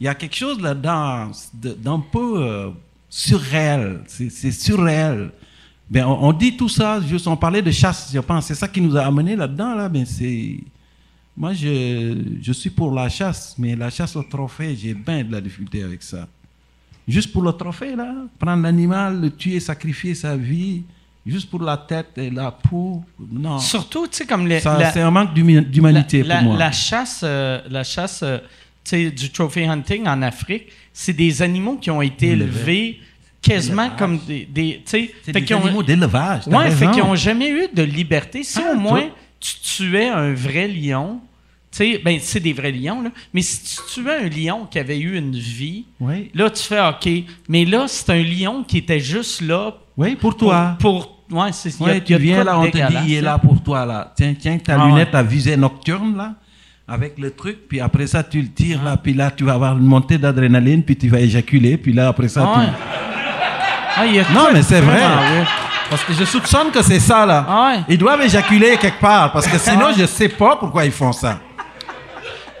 Il 0.00 0.04
y 0.04 0.08
a 0.08 0.14
quelque 0.14 0.36
chose 0.36 0.60
là-dedans 0.60 1.30
de- 1.54 1.74
d'un 1.74 2.00
peu 2.00 2.42
euh, 2.42 2.70
surréel. 3.08 4.02
C'est 4.06 4.30
c'est 4.30 4.52
surréel. 4.52 5.30
Ben, 5.90 6.06
on, 6.06 6.28
on 6.28 6.32
dit 6.32 6.56
tout 6.56 6.68
ça, 6.70 7.00
juste 7.00 7.26
on 7.26 7.36
parlait 7.36 7.60
de 7.62 7.70
chasse, 7.70 8.10
je 8.12 8.18
pense. 8.20 8.46
C'est 8.46 8.54
ça 8.54 8.66
qui 8.68 8.80
nous 8.80 8.96
a 8.96 9.02
amené 9.02 9.36
là-dedans. 9.36 9.74
Là, 9.74 9.88
ben, 9.88 10.06
c'est... 10.06 10.58
Moi, 11.36 11.54
je, 11.54 12.14
je 12.42 12.52
suis 12.52 12.70
pour 12.70 12.92
la 12.92 13.08
chasse, 13.08 13.54
mais 13.58 13.74
la 13.74 13.88
chasse 13.90 14.14
au 14.16 14.22
trophée, 14.22 14.76
j'ai 14.76 14.92
bien 14.94 15.24
de 15.24 15.32
la 15.32 15.40
difficulté 15.40 15.82
avec 15.82 16.02
ça. 16.02 16.28
Juste 17.08 17.32
pour 17.32 17.42
le 17.42 17.52
trophée, 17.52 17.96
là, 17.96 18.14
prendre 18.38 18.62
l'animal, 18.62 19.20
le 19.20 19.30
tuer, 19.30 19.58
sacrifier 19.58 20.14
sa 20.14 20.36
vie, 20.36 20.82
juste 21.26 21.48
pour 21.50 21.62
la 21.62 21.76
tête 21.78 22.10
et 22.16 22.30
la 22.30 22.50
peau, 22.50 23.02
non. 23.30 23.58
Surtout, 23.58 24.06
tu 24.06 24.18
sais, 24.18 24.26
comme 24.26 24.46
les, 24.46 24.60
c'est 24.60 25.00
un 25.00 25.10
manque 25.10 25.32
d'humanité 25.34 26.22
la, 26.22 26.36
pour 26.36 26.44
moi. 26.48 26.58
la 26.58 26.70
chasse, 26.70 27.22
euh, 27.24 27.60
la 27.70 27.82
chasse 27.82 28.20
euh, 28.22 28.38
tu 28.84 28.90
sais, 28.90 29.10
du 29.10 29.30
trophy 29.30 29.64
hunting 29.64 30.06
en 30.06 30.20
Afrique, 30.22 30.66
c'est 30.92 31.12
des 31.14 31.40
animaux 31.42 31.76
qui 31.76 31.90
ont 31.90 32.02
été 32.02 32.28
élevés 32.28 33.00
quasiment 33.40 33.90
comme 33.90 34.18
des. 34.26 34.44
des 34.44 34.82
tu 34.84 35.08
sais, 35.24 35.32
des 35.32 35.54
ont- 35.54 35.62
animaux 35.64 35.82
d'élevage. 35.82 36.46
Ouais, 36.46 36.70
fait 36.70 36.90
qu'ils 36.90 37.02
n'ont 37.02 37.14
jamais 37.16 37.48
eu 37.50 37.68
de 37.74 37.82
liberté. 37.82 38.44
Si 38.44 38.60
Ah, 38.64 38.72
au 38.74 38.76
moins 38.78 39.08
tu 39.42 39.60
tuais 39.60 40.08
un 40.08 40.32
vrai 40.32 40.68
lion, 40.68 41.20
tu 41.70 41.78
sais, 41.78 42.00
ben 42.04 42.18
c'est 42.20 42.40
des 42.40 42.52
vrais 42.52 42.70
lions, 42.72 43.02
là, 43.02 43.10
mais 43.34 43.42
si 43.42 43.62
tu 43.64 44.00
tuais 44.02 44.16
un 44.24 44.28
lion 44.28 44.66
qui 44.70 44.78
avait 44.78 44.98
eu 44.98 45.16
une 45.16 45.34
vie, 45.36 45.84
Oui. 46.00 46.30
là 46.34 46.48
tu 46.50 46.62
fais 46.62 46.80
OK. 46.80 47.08
Mais 47.48 47.64
là, 47.64 47.84
c'est 47.88 48.10
un 48.10 48.22
lion 48.22 48.62
qui 48.62 48.78
était 48.78 49.00
juste 49.00 49.40
là 49.40 49.74
Oui, 49.96 50.10
pour 50.16 50.30
pour. 50.30 50.38
toi. 50.38 50.76
pour 50.78 51.24
ouais, 51.30 51.50
c'est 51.52 51.70
il 51.70 51.80
y 51.80 51.84
a- 51.84 51.86
Ouais, 51.92 51.98
y 51.98 52.02
tu 52.02 52.14
a 52.14 52.18
viens 52.18 52.44
là, 52.44 52.58
on 52.58 52.70
te 52.70 52.76
dit, 52.76 52.96
il 53.06 53.14
est 53.14 53.20
là. 53.22 53.38
pour 53.38 53.62
toi, 53.62 53.84
là. 53.86 54.12
Tiens, 54.16 54.34
tiens, 54.38 54.58
ta 54.58 54.80
Ah 54.80 54.86
lunette 54.86 55.12
ouais. 55.12 55.18
à 55.18 55.22
visée 55.22 55.56
nocturne, 55.56 56.14
là, 56.16 56.34
avec 56.86 57.18
le 57.18 57.30
truc, 57.30 57.68
puis 57.68 57.80
après 57.80 58.06
ça, 58.06 58.22
tu 58.22 58.42
le 58.42 58.48
tires, 58.48 58.82
là, 58.84 58.96
puis 58.98 59.14
là, 59.14 59.30
tu 59.30 59.44
vas 59.44 59.54
avoir 59.54 59.76
une 59.78 59.84
montée 59.86 60.18
d'adrénaline, 60.18 60.82
puis 60.82 60.94
tu 60.96 61.08
vas 61.08 61.20
éjaculer, 61.20 61.78
puis 61.78 61.92
là, 61.94 62.08
après 62.08 62.28
ça, 62.28 62.44
Ah 62.54 62.66
tu... 62.66 62.70
Ah, 63.94 64.04
Non, 64.34 64.48
mais 64.52 64.62
c'est 64.62 64.80
vrai. 64.80 65.00
Parce 65.92 66.04
que 66.04 66.12
je 66.14 66.24
soupçonne 66.24 66.70
que 66.70 66.82
c'est 66.82 67.00
ça, 67.00 67.26
là. 67.26 67.44
Ah 67.48 67.72
ouais. 67.76 67.82
Ils 67.90 67.98
doivent 67.98 68.22
éjaculer 68.22 68.76
quelque 68.78 68.98
part, 69.00 69.30
parce 69.30 69.46
que 69.46 69.58
sinon, 69.58 69.88
je 69.96 70.06
sais 70.06 70.28
pas 70.30 70.56
pourquoi 70.56 70.86
ils 70.86 70.90
font 70.92 71.12
ça. 71.12 71.38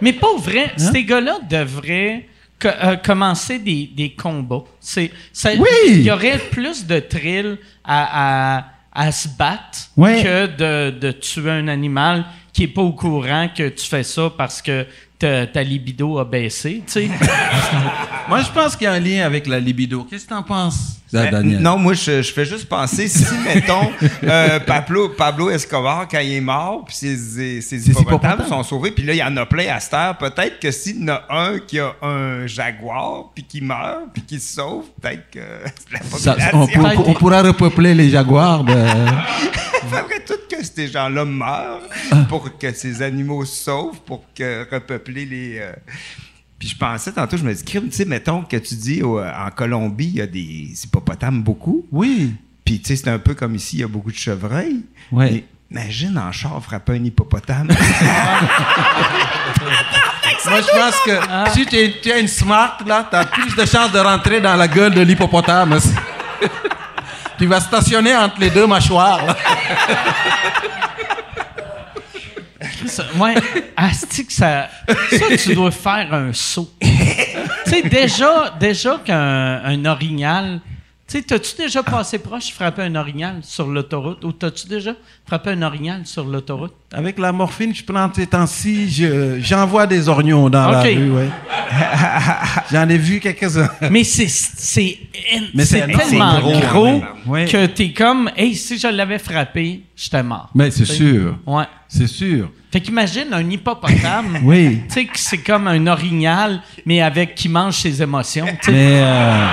Mais 0.02 0.12
pas 0.12 0.36
vrai, 0.36 0.72
Hein? 0.78 0.90
ces 0.92 1.02
gars-là 1.04 1.38
devraient 1.48 2.26
euh, 2.64 2.96
commencer 2.96 3.58
des, 3.58 3.90
des 3.94 4.10
combats. 4.14 4.64
C'est, 4.80 5.10
ça- 5.32 5.50
Oui! 5.58 5.66
Il 5.88 6.02
y 6.02 6.10
aurait 6.10 6.38
plus 6.50 6.86
de 6.86 6.98
thrill 7.00 7.58
à, 7.84 8.58
à, 8.58 8.64
à 8.92 9.10
se 9.12 9.28
battre 9.28 9.78
Ouais. 9.96 10.22
que 10.22 10.46
de, 10.90 10.98
de 10.98 11.12
tuer 11.12 11.50
un 11.52 11.68
animal 11.68 12.24
qui 12.52 12.64
est 12.64 12.68
pas 12.68 12.82
au 12.82 12.92
courant 12.92 13.48
que 13.56 13.68
tu 13.70 13.86
fais 13.86 14.02
ça 14.02 14.30
parce 14.36 14.60
que 14.60 14.86
ta, 15.18 15.46
ta 15.46 15.62
libido 15.62 16.18
a 16.18 16.24
baissé, 16.26 16.82
tu 16.86 16.92
sais. 16.92 17.10
Moi, 18.28 18.42
je 18.42 18.50
pense 18.50 18.76
qu'il 18.76 18.84
y 18.84 18.88
a 18.88 18.92
un 18.92 19.00
lien 19.00 19.24
avec 19.24 19.46
la 19.46 19.58
libido. 19.58 20.04
Qu'est-ce 20.04 20.24
que 20.24 20.30
t'en 20.30 20.42
penses, 20.42 20.96
ça, 21.12 21.22
Ben, 21.24 21.30
Daniel? 21.30 21.60
non, 21.60 21.76
moi, 21.78 21.92
je, 21.94 22.22
je 22.22 22.32
fais 22.32 22.44
juste 22.44 22.66
penser, 22.68 23.06
si, 23.08 23.24
mettons, 23.44 23.90
euh, 24.24 24.58
Pablo, 24.60 25.10
Pablo 25.10 25.50
Escobar, 25.50 26.08
quand 26.10 26.18
il 26.20 26.32
est 26.34 26.40
mort, 26.40 26.84
puis 26.86 26.94
ses, 26.96 27.60
ses, 27.60 27.90
hippopotames 27.90 28.44
sont 28.48 28.62
sauvés, 28.62 28.90
puis 28.90 29.04
là, 29.04 29.12
il 29.12 29.18
y 29.18 29.22
en 29.22 29.36
a 29.36 29.46
plein 29.46 29.74
à 29.74 29.78
cette 29.80 29.94
heure. 29.94 30.16
Peut-être 30.18 30.58
que 30.58 30.70
s'il 30.70 31.00
y 31.04 31.10
en 31.10 31.14
a 31.14 31.22
un 31.30 31.58
qui 31.58 31.78
a 31.78 31.92
un 32.02 32.46
jaguar, 32.46 33.30
puis 33.34 33.44
qui 33.44 33.60
meurt, 33.60 34.06
puis 34.12 34.22
qui 34.22 34.40
se 34.40 34.54
sauve, 34.54 34.84
peut-être 35.00 35.30
que 35.30 35.38
la 35.92 36.00
Ça- 36.18 36.32
population... 36.34 36.60
on, 36.62 36.66
pour- 36.94 37.08
on 37.08 37.14
pourra 37.14 37.42
repeupler 37.42 37.94
les 37.94 38.10
jaguars 38.10 38.64
de... 38.64 38.72
Il 39.84 39.88
faudrait 39.98 40.24
tout 40.24 40.34
que 40.48 40.64
ces 40.64 40.88
gens-là 40.88 41.24
meurent 41.24 41.80
pour 42.28 42.56
que 42.56 42.72
ces 42.72 43.02
animaux 43.02 43.44
se 43.44 43.64
sauvent, 43.64 43.98
pour 44.06 44.22
que 44.34 44.66
repeupler 44.72 45.26
les. 45.26 45.58
euh, 45.58 45.72
Puis 46.62 46.68
je 46.70 46.76
pensais 46.76 47.10
tantôt, 47.10 47.36
je 47.36 47.42
me 47.42 47.52
dis, 47.52 47.64
crime, 47.64 47.88
tu 47.88 47.96
sais, 47.96 48.04
mettons 48.04 48.42
que 48.42 48.56
tu 48.56 48.76
dis 48.76 49.02
au- 49.02 49.18
en 49.20 49.50
Colombie, 49.52 50.06
il 50.06 50.14
y 50.18 50.20
a 50.20 50.28
des 50.28 50.72
hippopotames 50.84 51.42
beaucoup. 51.42 51.84
Oui. 51.90 52.36
Puis 52.64 52.78
tu 52.80 52.86
sais, 52.86 52.94
c'est 53.02 53.10
un 53.10 53.18
peu 53.18 53.34
comme 53.34 53.56
ici, 53.56 53.78
il 53.78 53.80
y 53.80 53.82
a 53.82 53.88
beaucoup 53.88 54.12
de 54.12 54.16
chevreuils. 54.16 54.82
Ouais. 55.10 55.28
Mais 55.32 55.80
imagine 55.82 56.16
en 56.16 56.30
char 56.30 56.62
frapper 56.62 56.92
un 56.92 57.02
hippopotame. 57.04 57.66
Moi, 60.48 60.60
je 60.60 60.78
pense 60.78 61.00
que 61.04 61.18
si 61.52 61.66
tu, 61.66 61.74
es- 61.76 61.94
tu 62.00 62.12
as 62.12 62.18
une 62.20 62.28
smart, 62.28 62.78
là, 62.86 63.08
tu 63.10 63.16
as 63.16 63.24
plus 63.24 63.56
de 63.56 63.64
chances 63.66 63.90
de 63.90 63.98
rentrer 63.98 64.40
dans 64.40 64.54
la 64.54 64.68
gueule 64.68 64.94
de 64.94 65.00
l'hippopotame. 65.00 65.76
tu 67.38 67.46
vas 67.46 67.58
stationner 67.60 68.14
entre 68.16 68.38
les 68.38 68.50
deux 68.50 68.68
mâchoires. 68.68 69.34
Ça. 72.88 73.04
Ouais. 73.16 73.34
Ça. 74.28 74.68
Tu 75.42 75.54
dois 75.54 75.70
faire 75.70 76.12
un 76.12 76.32
saut. 76.32 76.70
tu 76.80 76.88
sais, 77.66 77.82
déjà, 77.82 78.54
déjà 78.58 78.98
qu'un 79.04 79.62
un 79.64 79.84
orignal. 79.84 80.60
Tu 81.06 81.18
sais, 81.18 81.22
t'as-tu 81.22 81.56
déjà 81.56 81.82
passé 81.82 82.18
proche, 82.18 82.52
frappé 82.52 82.82
un 82.82 82.94
orignal 82.94 83.40
sur 83.42 83.66
l'autoroute? 83.66 84.24
Ou 84.24 84.32
t'as-tu 84.32 84.66
déjà 84.66 84.94
frappé 85.26 85.50
un 85.50 85.62
orignal 85.62 86.06
sur 86.06 86.24
l'autoroute? 86.24 86.74
Avec 86.94 87.18
la 87.18 87.32
morphine, 87.32 87.74
je 87.74 87.82
prends 87.82 88.10
ces 88.14 88.26
temps-ci, 88.26 88.90
je- 88.90 89.40
j'envoie 89.40 89.86
des 89.86 90.08
oignons 90.10 90.50
dans 90.50 90.70
la 90.70 90.82
rue, 90.82 91.10
ouais. 91.10 91.28
J'en 92.70 92.86
ai 92.88 92.98
vu 92.98 93.18
quelques-uns. 93.18 93.70
Mais 93.90 94.04
c'est 94.04 94.26
tellement 95.86 96.38
gros, 96.40 96.60
gros. 96.60 97.02
Ouais. 97.26 97.46
que 97.46 97.64
t'es 97.66 97.92
comme 97.92 98.30
hey 98.36 98.54
si 98.54 98.78
je 98.78 98.88
l'avais 98.88 99.18
frappé 99.18 99.80
j'étais 99.96 100.22
mort. 100.22 100.50
Mais 100.54 100.70
c'est 100.70 100.84
sûr, 100.84 101.38
Ouais. 101.46 101.64
c'est 101.88 102.06
sûr. 102.06 102.50
Fait 102.70 102.80
qu'imagine 102.80 103.32
un 103.32 103.48
hippopotame. 103.50 104.38
Oui. 104.42 104.80
Tu 104.88 104.94
sais 104.94 105.04
que 105.06 105.18
c'est 105.18 105.38
comme 105.38 105.68
un 105.68 105.86
orignal 105.86 106.60
mais 106.84 107.00
avec 107.00 107.34
qui 107.34 107.48
mange 107.48 107.76
ses 107.76 108.02
émotions. 108.02 108.46
Mais, 108.68 109.00
euh, 109.02 109.46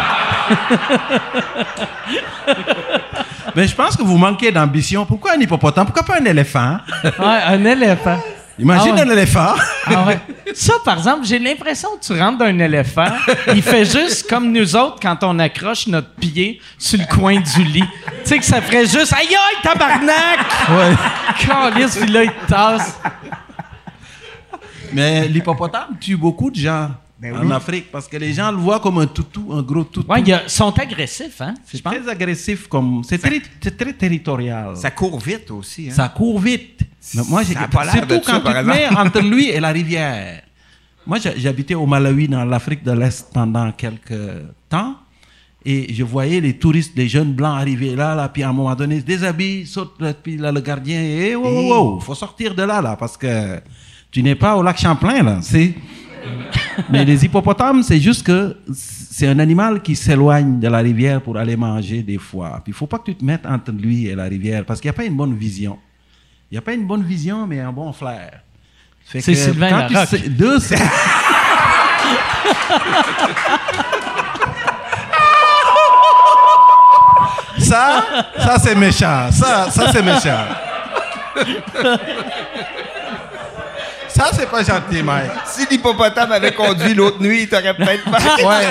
Mais 3.56 3.68
je 3.68 3.76
pense 3.76 3.96
que 3.98 4.04
vous 4.04 4.18
manquez 4.18 4.52
d'ambition. 4.52 5.06
Pourquoi 5.06 5.34
un 5.34 5.40
hippopotame? 5.40 5.86
Pourquoi 5.86 6.04
pas 6.04 6.20
un 6.22 6.26
éléphant? 6.26 6.78
Ouais, 7.04 7.40
un 7.48 7.64
éléphant. 7.66 8.20
Imagine 8.58 8.92
Ah 8.92 8.96
ouais. 8.96 9.02
un 9.02 9.10
éléphant. 9.12 9.54
Ah 9.88 10.06
ouais. 10.06 10.20
Ça, 10.54 10.74
par 10.84 10.98
exemple, 10.98 11.26
j'ai 11.26 11.40
l'impression 11.40 11.90
que 12.00 12.06
tu 12.06 12.20
rentres 12.20 12.40
d'un 12.40 12.60
éléphant, 12.60 13.08
il 13.56 13.62
fait 13.62 13.86
juste 13.86 14.30
comme 14.30 14.52
nous 14.52 14.76
autres 14.76 14.98
quand 15.02 15.18
on 15.24 15.40
accroche 15.40 15.88
notre 15.88 16.10
pied 16.16 16.60
sur 16.78 17.00
le 17.00 17.06
coin 17.06 17.40
du 17.40 17.64
lit. 17.64 17.84
Tu 18.24 18.30
sais 18.30 18.38
que 18.40 18.44
ça 18.44 18.62
ferait 18.62 18.86
juste 18.86 19.14
Aïe 19.14 19.28
aïe, 19.30 19.62
tabarnak! 19.64 20.40
Ouais. 20.72 20.96
Calice, 21.48 21.96
puis 21.98 22.12
là, 22.12 22.24
il 22.26 22.32
tasse. 22.48 23.00
Mais 24.92 25.28
l'hippopotame 25.28 25.96
tue 26.02 26.18
beaucoup 26.18 26.50
de 26.52 26.56
gens 26.58 26.90
Ben 27.22 27.36
en 27.36 27.46
oui. 27.46 27.52
Afrique 27.52 27.92
parce 27.92 28.08
que 28.08 28.16
les 28.16 28.32
gens 28.32 28.50
le 28.52 28.58
voient 28.58 28.80
comme 28.80 28.98
un 29.00 29.08
toutou, 29.08 29.52
un 29.52 29.62
gros 29.62 29.84
toutou. 29.84 30.10
Ouais, 30.10 30.22
ils 30.22 30.42
sont 30.48 30.78
agressifs, 30.80 31.42
hein? 31.42 31.54
Je 31.66 31.78
c'est 31.78 31.84
pense. 31.84 31.94
très 31.94 32.10
agressif 32.10 32.68
comme. 32.68 33.02
C'est 33.04 33.18
très, 33.18 33.94
territorial. 33.94 34.78
Ça 34.78 34.92
court 34.92 35.20
vite 35.20 35.52
aussi. 35.52 35.90
Hein? 35.90 35.94
Ça 35.94 36.08
court 36.08 36.40
vite. 36.40 36.82
Mais 37.16 37.24
moi, 37.28 37.44
j'ai 37.44 37.56
Ça 37.56 37.68
pas 37.68 37.84
l'air 37.84 38.08
de 38.08 38.14
surtout 38.14 38.26
ça, 38.26 38.40
quand 38.40 38.52
par 38.54 38.64
tu 38.64 38.70
te 38.70 38.96
entre 38.96 39.22
lui 39.30 39.50
et 39.50 39.60
la 39.60 39.70
rivière. 39.70 40.44
Moi, 41.06 41.18
j'habitais 41.38 41.76
au 41.76 41.86
Malawi, 41.86 42.28
dans 42.28 42.46
l'Afrique 42.46 42.84
de 42.84 42.92
l'Est, 42.92 43.34
pendant 43.34 43.72
quelques 43.72 44.14
temps. 44.70 44.96
Et 45.66 45.94
je 45.94 46.04
voyais 46.04 46.40
les 46.40 46.58
touristes, 46.58 46.94
les 46.96 47.10
jeunes 47.10 47.34
blancs 47.34 47.60
arriver 47.60 47.96
là, 47.96 48.16
là, 48.16 48.30
puis 48.30 48.44
à 48.44 48.50
un 48.50 48.54
moment 48.54 48.74
donné, 48.76 48.96
ils 48.96 49.02
se 49.02 49.06
déshabillent, 49.06 49.66
sautent, 49.66 50.00
là, 50.00 50.14
puis 50.14 50.38
là, 50.38 50.54
le 50.54 50.62
gardien, 50.62 51.02
et 51.02 51.36
wow, 51.36 51.50
wow, 51.50 51.92
wow, 51.94 52.00
faut 52.00 52.16
sortir 52.16 52.56
de 52.56 52.64
là, 52.64 52.82
là, 52.82 52.96
parce 52.96 53.18
que 53.18 53.60
tu 54.10 54.24
n'es 54.24 54.36
pas 54.36 54.56
au 54.56 54.64
lac 54.64 54.80
Champlain, 54.80 55.22
là. 55.22 55.40
C'est... 55.42 55.74
Mais 56.90 57.04
les 57.06 57.26
hippopotames, 57.26 57.84
c'est 57.84 58.00
juste 58.00 58.26
que 58.26 58.56
c'est 58.74 59.28
un 59.28 59.40
animal 59.40 59.82
qui 59.82 59.96
s'éloigne 59.96 60.60
de 60.60 60.68
la 60.68 60.78
rivière 60.80 61.22
pour 61.22 61.38
aller 61.38 61.56
manger 61.58 62.02
des 62.04 62.18
fois. 62.18 62.62
Puis 62.64 62.72
il 62.72 62.76
faut 62.76 62.88
pas 62.88 63.00
que 63.00 63.06
tu 63.06 63.16
te 63.16 63.26
mettes 63.26 63.46
entre 63.46 63.72
lui 63.72 64.08
et 64.08 64.16
la 64.16 64.26
rivière, 64.26 64.64
parce 64.66 64.80
qu'il 64.80 64.90
n'y 64.90 64.96
a 64.96 64.98
pas 64.98 65.06
une 65.06 65.16
bonne 65.18 65.36
vision. 65.36 65.78
Il 66.52 66.56
n'y 66.56 66.58
a 66.58 66.62
pas 66.62 66.74
une 66.74 66.88
bonne 66.88 67.04
vision, 67.04 67.46
mais 67.46 67.60
un 67.60 67.72
bon 67.72 67.92
flair. 67.92 68.42
C'est 69.06 69.22
Sylvain 69.22 69.70
quand 69.70 69.88
tu 69.88 69.94
Larocque. 69.94 70.10
sais- 70.10 70.30
deux, 70.30 70.60
c'est- 70.60 70.78
ça, 77.60 78.04
ça 78.38 78.58
c'est 78.60 78.76
méchant. 78.76 79.32
Ça, 79.32 79.70
ça 79.70 79.92
c'est 79.92 80.02
méchant. 80.04 80.46
Ça, 84.20 84.32
c'est 84.34 84.50
pas 84.50 84.62
gentil, 84.64 85.02
Mike. 85.02 85.32
Si 85.46 85.66
l'hippopotame 85.72 86.32
avait 86.34 86.52
conduit 86.54 86.94
l'autre 86.94 87.22
nuit, 87.22 87.44
il 87.44 87.48
t'aurait 87.50 87.74
peut-être 87.74 88.04
pas. 88.12 88.18
Ouais, 88.44 88.66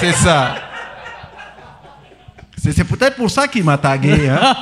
c'est 0.00 0.12
ça. 0.12 0.54
C'est 2.56 2.84
peut-être 2.84 3.16
pour 3.16 3.28
ça 3.30 3.46
qu'il 3.48 3.64
m'a 3.64 3.76
tagué. 3.76 4.28
Hein? 4.30 4.54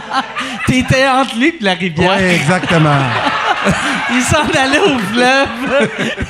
T'étais 0.66 1.06
entre 1.08 1.36
lui 1.36 1.48
et 1.48 1.56
la 1.60 1.74
rivière. 1.74 2.08
Ouais, 2.10 2.36
exactement. 2.36 2.96
Il 4.10 4.22
s'en 4.22 4.44
allait 4.58 4.78
au 4.78 4.98
fleuve. 4.98 5.48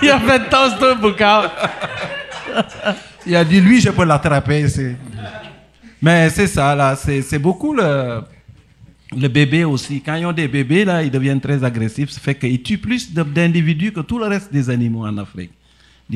Il 0.02 0.10
a 0.10 0.18
fait 0.18 0.48
tosse-toi, 0.48 0.94
Boucard. 0.96 1.50
Il 3.26 3.36
a 3.36 3.44
dit, 3.44 3.60
lui, 3.60 3.80
je 3.80 3.90
peux 3.90 4.04
l'attraper. 4.04 4.68
c'est- 4.68 4.96
Mais 6.00 6.28
c'est 6.30 6.46
ça, 6.48 6.74
là. 6.74 6.96
C'est 6.96 7.22
c'est 7.22 7.38
beaucoup 7.38 7.72
le, 7.74 8.22
le 9.16 9.28
bébé 9.28 9.64
aussi. 9.64 10.01
Quand 10.01 10.14
ils 10.16 10.26
ont 10.26 10.32
des 10.32 10.48
bébés, 10.48 10.84
là, 10.84 11.02
ils 11.02 11.10
deviennent 11.10 11.40
très 11.40 11.62
agressifs. 11.64 12.10
Ça 12.10 12.20
fait 12.20 12.34
qu'ils 12.34 12.62
tuent 12.62 12.78
plus 12.78 13.12
d'individus 13.12 13.93
que 13.93 14.01
tout 14.01 14.18
le 14.18 14.26
reste 14.26 14.52
des 14.52 14.70
animaux 14.70 15.05
en 15.06 15.16
Afrique. 15.18 15.51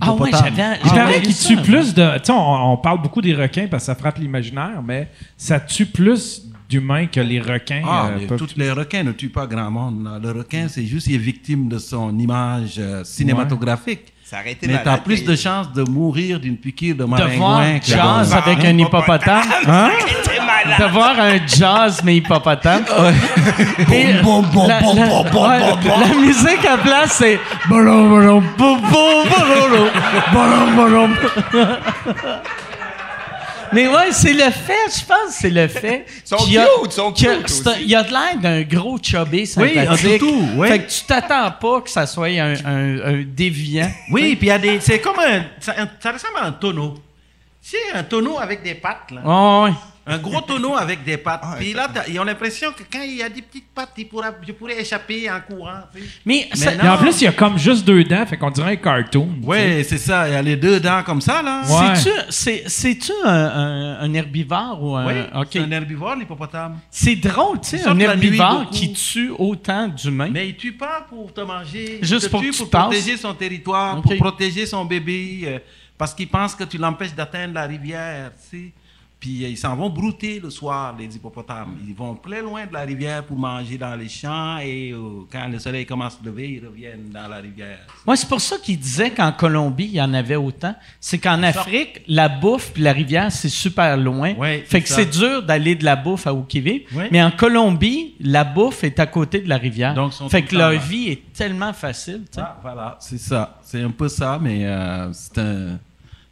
Ah 0.00 0.14
ouais, 0.14 0.30
j'avais. 0.30 0.78
Il 0.84 0.88
j'avais 0.90 0.96
paraît 1.00 1.16
vu 1.18 1.22
qu'il 1.22 1.34
ça, 1.34 1.48
tue 1.48 1.54
moi. 1.54 1.64
plus 1.64 1.94
de. 1.94 2.18
Tu 2.18 2.24
sais, 2.24 2.32
on, 2.32 2.72
on 2.72 2.76
parle 2.76 3.00
beaucoup 3.00 3.22
des 3.22 3.34
requins 3.34 3.66
parce 3.70 3.84
que 3.84 3.86
ça 3.86 3.94
frappe 3.94 4.18
l'imaginaire, 4.18 4.82
mais 4.86 5.08
ça 5.36 5.58
tue 5.60 5.86
plus 5.86 6.42
d'humains 6.68 7.06
que 7.06 7.20
les 7.20 7.40
requins. 7.40 7.82
Ah, 7.86 8.10
euh, 8.10 8.26
peuvent 8.26 8.38
tous 8.38 8.56
les 8.56 8.70
requins 8.72 9.04
ne 9.04 9.12
tuent 9.12 9.28
pas 9.30 9.46
grand 9.46 9.70
monde. 9.70 10.04
là. 10.04 10.18
Le 10.22 10.32
requin, 10.38 10.66
c'est 10.68 10.84
juste, 10.84 11.06
il 11.06 11.14
est 11.14 11.18
victime 11.18 11.68
de 11.68 11.78
son 11.78 12.18
image 12.18 12.74
euh, 12.78 13.04
cinématographique. 13.04 14.12
Ça 14.28 14.38
aurait 14.40 14.52
été 14.52 14.66
Mais 14.66 14.82
t'as 14.82 14.96
plus 14.98 15.24
de 15.24 15.36
chances 15.36 15.72
de 15.72 15.84
mourir 15.84 16.40
d'une 16.40 16.56
piqûre 16.56 16.96
de 16.96 17.04
De 17.04 17.08
voir 17.08 17.20
maringouin 17.20 17.78
que 17.78 17.86
jazz 17.86 18.30
de- 18.30 18.34
avec 18.36 18.64
un 18.64 18.76
hippopotame. 18.78 19.44
Hein? 19.68 19.90
De 20.80 20.84
voir 20.86 21.14
un 21.20 21.38
jazz, 21.46 22.00
mais 22.02 22.16
hippopotame. 22.16 22.82
Et 23.92 24.14
la, 24.66 24.80
la- 24.94 25.06
ouais, 25.48 25.60
la 26.08 26.14
musique 26.20 26.64
à 26.68 26.76
place, 26.78 27.12
c'est. 27.12 27.38
Mais 33.76 33.88
ouais, 33.88 34.10
c'est 34.12 34.32
le 34.32 34.50
fait, 34.50 34.98
je 35.00 35.04
pense, 35.04 35.30
c'est 35.30 35.50
le 35.50 35.68
fait. 35.68 36.06
Sont 36.24 36.36
qu'il 36.38 36.54
y 36.54 36.58
a- 36.58 36.66
cute, 36.82 36.92
sont 36.92 37.12
cute 37.12 37.26
c'est 37.46 37.66
un- 37.66 37.70
aussi. 37.72 37.82
Il 37.82 37.88
y 37.88 37.94
a 37.94 38.02
de 38.02 38.10
l'air 38.10 38.36
d'un 38.40 38.62
gros 38.62 38.98
chubby 39.02 39.46
sympathique. 39.46 39.78
un 39.78 39.96
toutou, 40.18 40.48
oui. 40.56 40.68
Fait 40.68 40.78
que 40.80 40.90
tu 40.90 41.02
t'attends 41.04 41.50
pas 41.52 41.80
que 41.82 41.90
ça 41.90 42.06
soit 42.06 42.28
un, 42.28 42.54
un- 42.64 43.00
un 43.04 43.22
déviant. 43.26 43.90
Oui, 44.10 44.34
puis 44.36 44.46
il 44.46 44.48
y 44.48 44.52
a 44.52 44.58
des. 44.58 44.80
C'est 44.80 45.00
comme 45.00 45.18
un. 45.18 45.44
Ça, 45.60 45.74
un- 45.78 45.88
ça 46.00 46.12
ressemble 46.12 46.38
à 46.40 46.46
un 46.46 46.52
tonneau. 46.52 46.94
Tu 47.62 47.70
sais, 47.70 47.76
un 47.94 48.02
tonneau 48.04 48.38
avec 48.38 48.62
des 48.62 48.74
pattes, 48.74 49.10
là. 49.12 49.20
Ouais. 49.64 49.72
Un 50.08 50.18
gros 50.18 50.40
tonneau 50.40 50.76
avec 50.76 51.02
des 51.02 51.16
pattes. 51.16 51.40
Ah, 51.42 51.56
puis 51.58 51.72
là, 51.72 51.88
ils 52.08 52.20
ont 52.20 52.24
l'impression 52.24 52.70
que 52.70 52.84
quand 52.90 53.02
il 53.02 53.16
y 53.16 53.22
a 53.24 53.28
des 53.28 53.42
petites 53.42 53.66
pattes, 53.74 53.90
il 53.98 54.06
pourra, 54.06 54.30
je 54.46 54.52
pourrais 54.52 54.80
échapper 54.80 55.28
en 55.28 55.40
courant. 55.40 55.80
tu 55.92 56.00
sais. 56.00 56.06
Mais, 56.24 56.48
ça- 56.54 56.94
en 56.94 56.98
plus, 56.98 57.20
il 57.20 57.24
y 57.24 57.26
a 57.26 57.32
comme 57.32 57.58
juste 57.58 57.84
deux 57.84 58.04
dents, 58.04 58.24
fait 58.24 58.36
qu'on 58.36 58.50
dirait 58.50 58.72
un 58.72 58.76
cartoon. 58.76 59.28
Ouais, 59.42 59.82
c'est 59.82 59.98
ça. 59.98 60.28
Il 60.28 60.32
y 60.34 60.36
a 60.36 60.42
les 60.42 60.56
deux 60.56 60.78
dents 60.78 61.02
comme 61.04 61.20
ça, 61.20 61.42
là. 61.42 61.62
Ouais. 61.68 61.96
C'est-tu, 61.96 62.16
c'est, 62.30 62.62
c'est-tu 62.68 63.10
un, 63.24 63.30
un- 63.32 64.00
un 64.00 64.14
herbivore 64.14 64.78
ou 64.80 64.94
un. 64.96 65.06
Oui, 65.06 65.14
ok. 65.34 65.48
c'est 65.50 65.58
un 65.58 65.70
herbivore, 65.72 66.14
l'hippopotame. 66.14 66.78
C'est 66.88 67.16
drôle, 67.16 67.60
tu 67.60 67.70
sais, 67.76 67.84
un 67.88 67.98
herbivore 67.98 68.70
qui 68.70 68.92
tue 68.92 69.30
autant 69.36 69.88
d'humains. 69.88 70.30
Mais 70.30 70.48
il 70.50 70.56
tue 70.56 70.72
pas 70.74 71.04
pour 71.08 71.32
te 71.34 71.40
manger. 71.40 71.98
Juste 72.02 72.24
il 72.24 72.26
te 72.26 72.30
pour 72.30 72.40
tue 72.42 72.50
que 72.50 72.52
tu 72.54 72.58
pour 72.62 72.70
passes. 72.70 72.82
protéger 72.84 73.16
son 73.16 73.34
territoire, 73.34 74.00
pour 74.02 74.16
protéger 74.16 74.66
son 74.66 74.84
bébé, 74.84 75.40
euh, 75.46 75.58
parce 75.98 76.14
qu'il 76.14 76.28
pense 76.28 76.54
que 76.54 76.62
tu 76.62 76.78
l'empêches 76.78 77.14
d'atteindre 77.14 77.54
la 77.54 77.64
rivière, 77.66 78.30
tu 78.50 78.56
sais. 78.58 78.72
Puis 79.18 79.44
euh, 79.44 79.48
ils 79.48 79.56
s'en 79.56 79.74
vont 79.74 79.88
brouter 79.88 80.40
le 80.40 80.50
soir, 80.50 80.94
les 80.98 81.16
hippopotames. 81.16 81.76
Ils 81.86 81.94
vont 81.94 82.14
très 82.14 82.42
loin 82.42 82.66
de 82.66 82.72
la 82.72 82.82
rivière 82.82 83.24
pour 83.24 83.38
manger 83.38 83.78
dans 83.78 83.94
les 83.94 84.08
champs 84.08 84.58
et 84.58 84.92
euh, 84.92 85.24
quand 85.30 85.48
le 85.48 85.58
soleil 85.58 85.86
commence 85.86 86.18
à 86.22 86.26
lever, 86.26 86.50
ils 86.50 86.66
reviennent 86.66 87.10
dans 87.10 87.26
la 87.26 87.36
rivière. 87.36 87.78
Moi, 88.06 88.16
c'est 88.16 88.28
pour 88.28 88.40
ça 88.40 88.56
qu'il 88.58 88.78
disait 88.78 89.10
qu'en 89.10 89.32
Colombie, 89.32 89.86
il 89.86 89.96
y 89.96 90.02
en 90.02 90.12
avait 90.12 90.36
autant. 90.36 90.74
C'est 91.00 91.18
qu'en 91.18 91.42
Afrique, 91.42 92.02
la 92.08 92.28
bouffe 92.28 92.72
puis 92.72 92.82
la 92.82 92.92
rivière, 92.92 93.32
c'est 93.32 93.48
super 93.48 93.96
loin. 93.96 94.34
Ouais, 94.34 94.64
fait 94.66 94.82
que 94.82 94.88
c'est 94.88 95.06
dur 95.06 95.42
d'aller 95.42 95.74
de 95.74 95.84
la 95.84 95.96
bouffe 95.96 96.26
à 96.26 96.34
qu'ils 96.48 96.62
vivent. 96.62 96.86
Ouais. 96.94 97.08
Mais 97.10 97.22
en 97.22 97.30
Colombie, 97.30 98.14
la 98.20 98.44
bouffe 98.44 98.84
est 98.84 99.00
à 99.00 99.06
côté 99.06 99.40
de 99.40 99.48
la 99.48 99.56
rivière. 99.56 99.94
Donc, 99.94 100.12
fait 100.30 100.42
que 100.42 100.54
leur 100.54 100.72
là. 100.72 100.78
vie 100.78 101.08
est 101.08 101.32
tellement 101.32 101.72
facile. 101.72 102.24
Ah, 102.36 102.58
voilà, 102.60 102.96
c'est 103.00 103.18
ça. 103.18 103.58
C'est 103.62 103.82
un 103.82 103.90
peu 103.90 104.08
ça, 104.08 104.38
mais 104.40 104.66
euh, 104.66 105.12
c'est 105.12 105.38
un, 105.38 105.78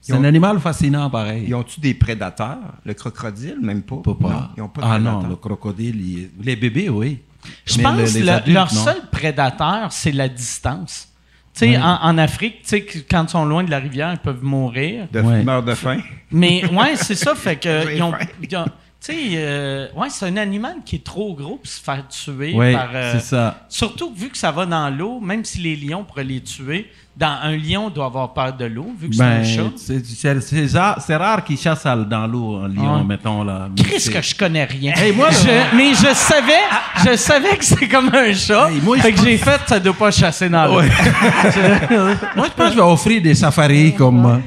c'est 0.06 0.12
un 0.14 0.24
animal 0.24 0.58
fascinant 0.60 1.08
pareil. 1.10 1.44
Ils 1.48 1.54
ont-tu 1.54 1.80
des 1.80 1.94
prédateurs? 1.94 2.58
Le 2.84 2.94
crocodile, 2.94 3.56
même 3.62 3.82
pas? 3.82 3.96
peut 4.04 4.14
pas. 4.16 4.28
Non, 4.28 4.48
ils 4.56 4.62
ont 4.62 4.68
pas 4.68 4.80
de 4.82 4.86
ah 4.86 4.90
prédateurs. 4.94 5.22
non, 5.22 5.28
le 5.28 5.36
crocodile, 5.36 6.00
il- 6.00 6.30
les 6.42 6.56
bébés, 6.56 6.88
oui. 6.88 7.20
Je 7.66 7.76
Mais 7.78 7.82
pense 7.84 7.96
le- 8.14 8.20
que 8.20 8.48
le- 8.48 8.52
leur 8.54 8.72
non. 8.72 8.80
seul 8.84 8.96
prédateur, 9.10 9.92
c'est 9.92 10.12
la 10.12 10.28
distance. 10.28 11.08
Tu 11.52 11.60
sais, 11.60 11.68
Ouais. 11.70 11.78
en, 11.78 11.98
en 12.02 12.18
Afrique, 12.18 12.62
tu 12.62 12.68
sais, 12.68 12.82
que 12.82 12.98
quand 13.08 13.24
ils 13.24 13.28
sont 13.30 13.44
loin 13.44 13.62
de 13.62 13.70
la 13.70 13.78
rivière, 13.78 14.12
ils 14.12 14.18
peuvent 14.18 14.42
mourir. 14.42 15.06
De 15.12 15.20
Ouais. 15.20 15.42
meurent 15.44 15.62
de 15.62 15.74
faim. 15.74 15.98
Mais 16.32 16.64
ouais, 16.72 16.96
c'est 16.96 17.14
ça, 17.14 17.34
fait 17.34 17.56
que 17.56 17.82
J'ai 17.86 17.96
ils 17.96 18.02
ont, 18.02 18.10
faim. 18.12 18.18
ils 18.42 18.56
ont- 18.56 18.64
tu 19.04 19.12
sais, 19.12 19.18
euh, 19.34 19.86
ouais, 19.96 20.08
c'est 20.08 20.26
un 20.26 20.36
animal 20.36 20.76
qui 20.86 20.96
est 20.96 21.04
trop 21.04 21.34
gros 21.34 21.56
pour 21.56 21.66
se 21.66 21.80
faire 21.82 22.06
tuer 22.08 22.52
Oui, 22.54 22.72
par. 22.72 22.88
euh, 22.94 23.12
c'est 23.14 23.24
ça. 23.36 23.58
Surtout 23.68 24.12
vu 24.16 24.28
que 24.30 24.38
ça 24.38 24.50
va 24.50 24.64
dans 24.66 24.88
l'eau, 24.88 25.20
même 25.20 25.44
si 25.44 25.58
les 25.58 25.76
lions 25.76 26.04
pourraient 26.04 26.24
les 26.24 26.40
tuer, 26.40 26.90
dans 27.16 27.38
un 27.42 27.56
lion 27.56 27.90
doit 27.90 28.06
avoir 28.06 28.32
peur 28.32 28.52
de 28.54 28.64
l'eau, 28.64 28.88
vu 28.98 29.08
que 29.10 29.16
Ben, 29.16 29.44
c'est 29.44 29.50
un 29.60 29.64
chat. 29.64 29.70
c'est- 29.76 30.04
c'est 30.04 30.40
c'est 30.40 30.78
ra- 30.78 30.96
c'est 30.98 31.14
rare 31.16 31.44
qu'ils 31.44 31.58
chassent 31.58 31.86
à- 31.86 31.94
dans 31.96 32.26
l'eau, 32.26 32.56
un 32.56 32.68
lion, 32.68 32.96
Ouais. 32.98 33.04
mettons. 33.04 33.44
là. 33.44 33.68
Chris, 33.76 34.00
C'est- 34.00 34.12
que 34.12 34.20
je 34.22 34.34
connais 34.34 34.64
rien. 34.64 34.94
Hey, 34.96 35.12
moi, 35.12 35.30
là- 35.30 35.36
Je- 35.36 35.76
mais 35.76 35.90
je 35.94 36.12
savais, 36.14 36.64
je 37.10 37.16
savais 37.16 37.56
que 37.56 37.64
c'est 37.64 37.86
comme 37.88 38.10
un 38.12 38.32
chat. 38.32 38.70
Hey, 38.70 38.80
moi, 38.80 38.98
fait 38.98 39.12
que 39.12 39.20
j'ai 39.22 39.36
fait, 39.36 39.60
ça 39.66 39.78
doit 39.78 39.92
pas 39.92 40.10
chasser 40.10 40.48
dans 40.48 40.64
l'eau. 40.66 40.80
Ouais. 40.80 40.88
Moi, 42.36 42.46
je 42.48 42.52
pense 42.56 42.66
que 42.66 42.70
je 42.70 42.76
vais 42.76 42.80
offrir 42.82 43.22
des 43.22 43.34
safaris 43.34 43.94
comme. 43.94 44.26
euh, 44.26 44.38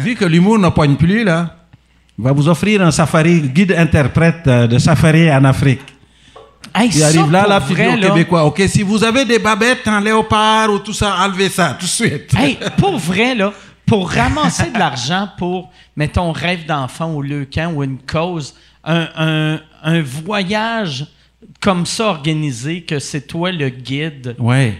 vu 0.00 0.14
que 0.14 0.24
l'humour 0.24 0.58
ne 0.58 0.68
poigne 0.68 0.96
plus, 0.96 1.24
là, 1.24 1.56
va 2.18 2.32
vous 2.32 2.48
offrir 2.48 2.82
un 2.82 2.90
safari, 2.90 3.40
guide 3.40 3.72
interprète 3.72 4.46
euh, 4.46 4.66
de 4.66 4.78
safari 4.78 5.30
en 5.32 5.44
Afrique. 5.44 5.80
Hey, 6.74 6.90
Il 6.94 7.02
arrive 7.04 7.30
là, 7.30 7.46
la 7.48 7.58
vrai, 7.58 7.74
figure 7.74 7.96
là, 7.96 8.08
québécois. 8.08 8.44
OK, 8.44 8.62
si 8.66 8.82
vous 8.82 9.04
avez 9.04 9.24
des 9.24 9.38
babettes 9.38 9.86
en 9.86 10.00
léopard 10.00 10.70
ou 10.72 10.78
tout 10.78 10.92
ça, 10.92 11.16
enlevez 11.24 11.48
ça 11.48 11.76
tout 11.78 11.86
de 11.86 11.90
suite. 11.90 12.34
Hey, 12.36 12.58
pour 12.78 12.96
vrai, 12.98 13.34
là, 13.34 13.52
pour 13.86 14.10
ramasser 14.10 14.70
de 14.70 14.78
l'argent 14.78 15.28
pour, 15.38 15.70
mettons, 15.96 16.32
rêve 16.32 16.66
d'enfant 16.66 17.12
ou 17.14 17.22
leucan 17.22 17.72
ou 17.74 17.84
une 17.84 17.98
cause, 17.98 18.54
un, 18.82 19.08
un- 19.16 19.60
un 19.82 20.02
voyage 20.02 21.06
comme 21.60 21.84
ça 21.84 22.06
organisé, 22.06 22.80
que 22.82 22.98
c'est 22.98 23.26
toi 23.26 23.52
le 23.52 23.68
guide. 23.68 24.34
Ouais. 24.38 24.78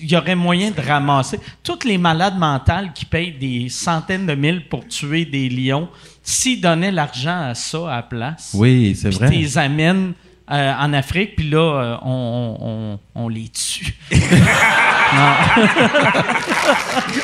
Il 0.00 0.10
y 0.10 0.16
aurait 0.16 0.34
moyen 0.34 0.70
de 0.70 0.80
ramasser. 0.80 1.38
Toutes 1.62 1.84
les 1.84 1.98
malades 1.98 2.38
mentales 2.38 2.92
qui 2.94 3.04
payent 3.04 3.32
des 3.38 3.68
centaines 3.68 4.26
de 4.26 4.34
mille 4.34 4.66
pour 4.68 4.86
tuer 4.88 5.24
des 5.26 5.48
lions, 5.50 5.88
s'ils 6.30 6.60
donnaient 6.60 6.90
l'argent 6.92 7.48
à 7.50 7.54
ça 7.54 7.78
à 7.92 7.96
la 7.96 8.02
place, 8.02 8.50
Oui, 8.54 8.96
c'est 9.00 9.08
puis 9.10 9.18
vrai. 9.18 9.28
les 9.30 9.58
amènes 9.58 10.12
euh, 10.50 10.72
en 10.80 10.92
Afrique, 10.94 11.36
puis 11.36 11.48
là, 11.48 11.58
euh, 11.58 11.96
on, 12.02 12.56
on- 12.60 12.66
on- 12.66 12.98
on 13.24 13.28
les 13.28 13.48
tue. 13.48 13.94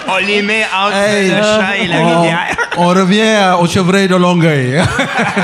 On 0.08 0.16
les 0.26 0.42
met 0.42 0.64
entre 0.74 0.96
Hey, 0.96 1.30
le 1.30 1.36
chat 1.36 1.76
et 1.82 1.86
la 1.86 1.96
on, 2.00 2.20
rivière. 2.22 2.56
on 2.76 2.86
revient 2.88 3.20
à- 3.22 3.58
au 3.58 3.66
chevreuil 3.66 4.08
de 4.08 4.14
Longueuil. 4.16 4.82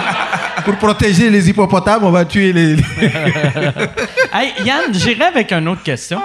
Pour 0.64 0.76
protéger 0.76 1.28
les 1.30 1.48
hippopotames, 1.48 2.04
on 2.04 2.10
va 2.10 2.24
tuer 2.24 2.52
les. 2.52 2.76
les- 2.76 2.82
Hey, 4.32 4.52
Yann, 4.64 4.92
j'irai 4.92 5.24
avec 5.24 5.52
une 5.52 5.68
autre 5.68 5.82
question. 5.82 6.20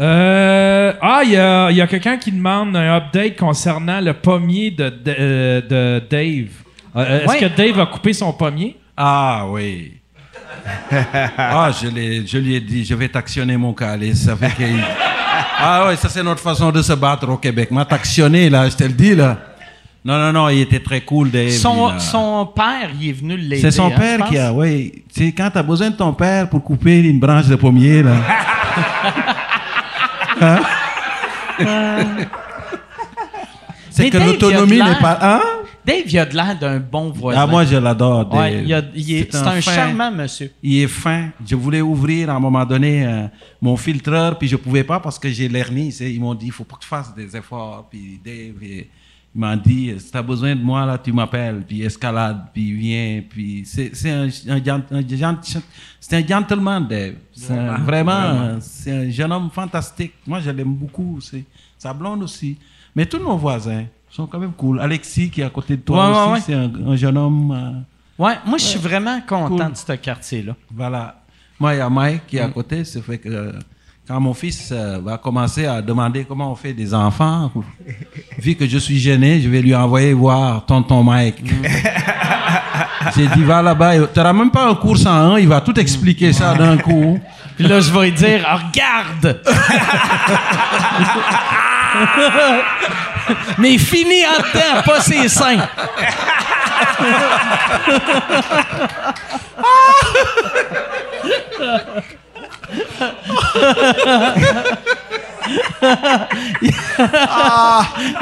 Euh, 0.00 0.92
ah, 1.02 1.20
il 1.24 1.30
y 1.32 1.36
a, 1.36 1.70
il 1.70 1.76
y 1.76 1.80
a 1.80 1.86
quelqu'un 1.86 2.16
qui 2.18 2.30
demande 2.30 2.76
un 2.76 2.96
update 2.96 3.36
concernant 3.36 4.00
le 4.00 4.12
pommier 4.14 4.70
de, 4.70 4.88
de, 4.90 5.14
euh, 5.18 5.60
de 5.60 6.02
Dave. 6.08 6.50
Euh, 6.96 7.20
Est-ce 7.20 7.28
Ouais. 7.28 7.38
que 7.38 7.56
Dave 7.56 7.80
a 7.80 7.86
coupé 7.86 8.12
son 8.12 8.32
pommier? 8.32 8.76
Ah 8.96 9.44
oui. 9.48 9.94
ah, 11.38 11.70
je, 11.80 12.38
lui 12.38 12.54
ai 12.54 12.60
dit, 12.60 12.84
je 12.84 12.94
vais 12.94 13.08
t'actionner 13.08 13.56
mon 13.56 13.72
calice. 13.72 14.24
Ça 14.24 14.36
fait 14.36 14.54
qu'il- 14.54 14.84
ah 15.60 15.86
oui, 15.88 15.96
ça 15.96 16.08
c'est 16.08 16.22
notre 16.22 16.40
façon 16.42 16.70
de 16.70 16.80
se 16.82 16.92
battre 16.92 17.28
au 17.28 17.36
Québec. 17.36 17.70
M'a 17.70 17.84
t'actionné 17.84 18.48
là, 18.48 18.68
je 18.68 18.76
te 18.76 18.84
le 18.84 18.92
dis 18.92 19.14
là. 19.14 19.36
Non, 20.04 20.16
non, 20.18 20.32
non, 20.32 20.48
il 20.48 20.60
était 20.60 20.78
très 20.80 21.00
cool, 21.00 21.30
Dave. 21.30 21.50
Son, 21.50 21.90
il 21.90 21.96
a- 21.96 21.98
son 21.98 22.46
père, 22.54 22.90
il 23.00 23.08
est 23.08 23.12
venu 23.12 23.36
l'aider. 23.36 23.60
C'est 23.62 23.72
son 23.72 23.88
hein, 23.88 23.96
père 23.96 24.24
qui 24.26 24.38
a, 24.38 24.52
oui. 24.52 25.02
Tu 25.12 25.26
sais, 25.26 25.32
quand 25.32 25.50
t'as 25.52 25.62
besoin 25.62 25.90
de 25.90 25.96
ton 25.96 26.12
père 26.12 26.48
pour 26.48 26.62
couper 26.62 27.00
une 27.00 27.18
branche 27.18 27.46
de 27.46 27.56
pommier, 27.56 28.02
là. 28.02 28.12
Hein? 30.40 30.60
C'est 33.90 34.10
que 34.10 34.18
l'autonomie 34.18 34.78
n'est 34.82 34.98
pas. 35.00 35.18
Hein? 35.20 35.40
Dave, 35.84 36.02
il 36.06 36.18
a 36.18 36.26
de 36.26 36.34
l'air 36.36 36.58
d'un 36.58 36.78
bon 36.78 37.10
voisin. 37.10 37.40
Ah, 37.42 37.46
moi, 37.46 37.64
je 37.64 37.76
l'adore, 37.76 38.26
Dave. 38.26 38.38
Ouais, 38.40 38.62
il, 38.62 38.74
a- 38.74 38.82
il 38.94 39.10
est, 39.16 39.32
c'est 39.32 39.38
un, 39.38 39.60
fin- 39.60 39.72
charmant 39.74 40.10
monsieur. 40.10 40.52
Il 40.62 40.82
est 40.82 40.86
fin. 40.86 41.30
Je 41.46 41.56
voulais 41.56 41.80
ouvrir 41.80 42.28
à 42.28 42.34
un 42.34 42.38
moment 42.40 42.64
donné 42.66 43.06
euh, 43.06 43.26
mon 43.62 43.74
filtreur, 43.76 44.36
puis 44.38 44.48
je 44.48 44.56
pouvais 44.56 44.84
pas 44.84 45.00
parce 45.00 45.18
que 45.18 45.30
j'ai 45.30 45.48
l'hernie. 45.48 45.88
Ils 46.00 46.20
m'ont 46.20 46.34
dit, 46.34 46.46
il 46.46 46.52
faut 46.52 46.64
pas 46.64 46.76
que 46.76 46.82
tu 46.82 46.88
fasses 46.88 47.14
des 47.14 47.34
efforts. 47.34 47.86
Puis 47.90 48.20
Dave, 48.22 48.62
il, 48.62 48.86
il 49.34 49.40
m'a 49.40 49.56
dit, 49.56 49.94
si 49.98 50.10
tu 50.10 50.16
as 50.16 50.22
besoin 50.22 50.56
de 50.56 50.62
moi, 50.62 50.84
là, 50.86 50.98
tu 50.98 51.12
m'appelles. 51.12 51.62
Puis 51.66 51.82
escalade, 51.82 52.46
puis 52.52 52.72
viens. 52.72 53.22
Puis 53.28 53.62
c'est 53.66 53.94
c'est 53.94 54.10
un, 54.10 54.28
un, 54.48 54.80
un 54.90 55.02
un 56.10 56.26
gentleman, 56.26 56.86
Dave. 56.88 57.14
Vraiment, 57.84 58.56
c'est 58.60 58.92
un 58.92 59.10
jeune 59.10 59.32
homme 59.32 59.50
fantastique. 59.50 60.14
Moi, 60.26 60.40
je 60.40 60.50
l'aime 60.50 60.74
beaucoup. 60.74 61.18
Sa 61.76 61.92
blonde 61.92 62.22
aussi. 62.22 62.56
Mais 62.94 63.06
tous 63.06 63.18
nos 63.18 63.36
voisins 63.36 63.84
sont 64.10 64.26
quand 64.26 64.38
même 64.38 64.52
cool. 64.52 64.80
Alexis, 64.80 65.30
qui 65.30 65.40
est 65.40 65.44
à 65.44 65.50
côté 65.50 65.76
de 65.76 65.82
toi 65.82 66.10
Ouais, 66.10 66.32
ouais, 66.32 66.38
aussi, 66.38 66.42
c'est 66.46 66.54
un, 66.54 66.70
un 66.86 66.96
jeune 66.96 67.16
homme. 67.16 67.50
euh, 67.52 68.22
Ouais, 68.24 68.34
moi, 68.46 68.58
je 68.58 68.64
suis 68.64 68.78
vraiment 68.80 69.20
content 69.20 69.56
Cool. 69.66 69.72
de 69.72 69.76
ce 69.76 69.92
quartier-là. 69.92 70.56
voilà. 70.74 71.22
Moi, 71.60 71.74
il 71.74 71.78
y 71.78 71.80
a 71.80 71.88
Mike 71.90 72.26
qui 72.26 72.36
est 72.38 72.42
Mm. 72.42 72.50
à 72.50 72.52
côté. 72.52 72.84
Ça 72.84 73.00
fait 73.02 73.18
que 73.18 73.28
euh, 73.28 73.52
quand 74.08 74.18
mon 74.20 74.32
fils 74.32 74.70
euh, 74.72 74.98
va 75.04 75.18
commencer 75.18 75.66
à 75.66 75.82
demander 75.82 76.24
comment 76.24 76.50
on 76.50 76.54
fait 76.54 76.72
des 76.72 76.94
enfants, 76.94 77.52
vu 78.38 78.54
que 78.54 78.66
je 78.66 78.78
suis 78.78 78.98
gêné, 78.98 79.38
je 79.42 79.50
vais 79.50 79.60
lui 79.60 79.74
envoyer 79.74 80.14
voir 80.14 80.64
tonton 80.64 81.02
Mike. 81.04 81.42
Mm. 81.42 81.66
J'ai 83.16 83.26
dit, 83.28 83.44
va 83.44 83.60
là-bas. 83.60 83.98
Tu 83.98 84.18
n'auras 84.18 84.32
même 84.32 84.50
pas 84.50 84.66
un 84.68 84.74
cours 84.74 84.96
101, 84.96 85.38
il 85.38 85.48
va 85.48 85.60
tout 85.60 85.78
expliquer 85.78 86.32
ça 86.32 86.54
d'un 86.54 86.78
coup. 86.78 87.20
Puis 87.56 87.66
là, 87.66 87.80
je 87.80 87.92
vais 87.92 88.04
lui 88.06 88.12
dire, 88.12 88.46
Ah, 88.46 88.56
regarde! 88.56 89.42
Mais 93.58 93.76
fini 93.76 94.22
en 94.24 94.38
dedans, 94.40 94.82
pas 94.86 95.00
ses 95.00 95.28
seins. 95.28 95.68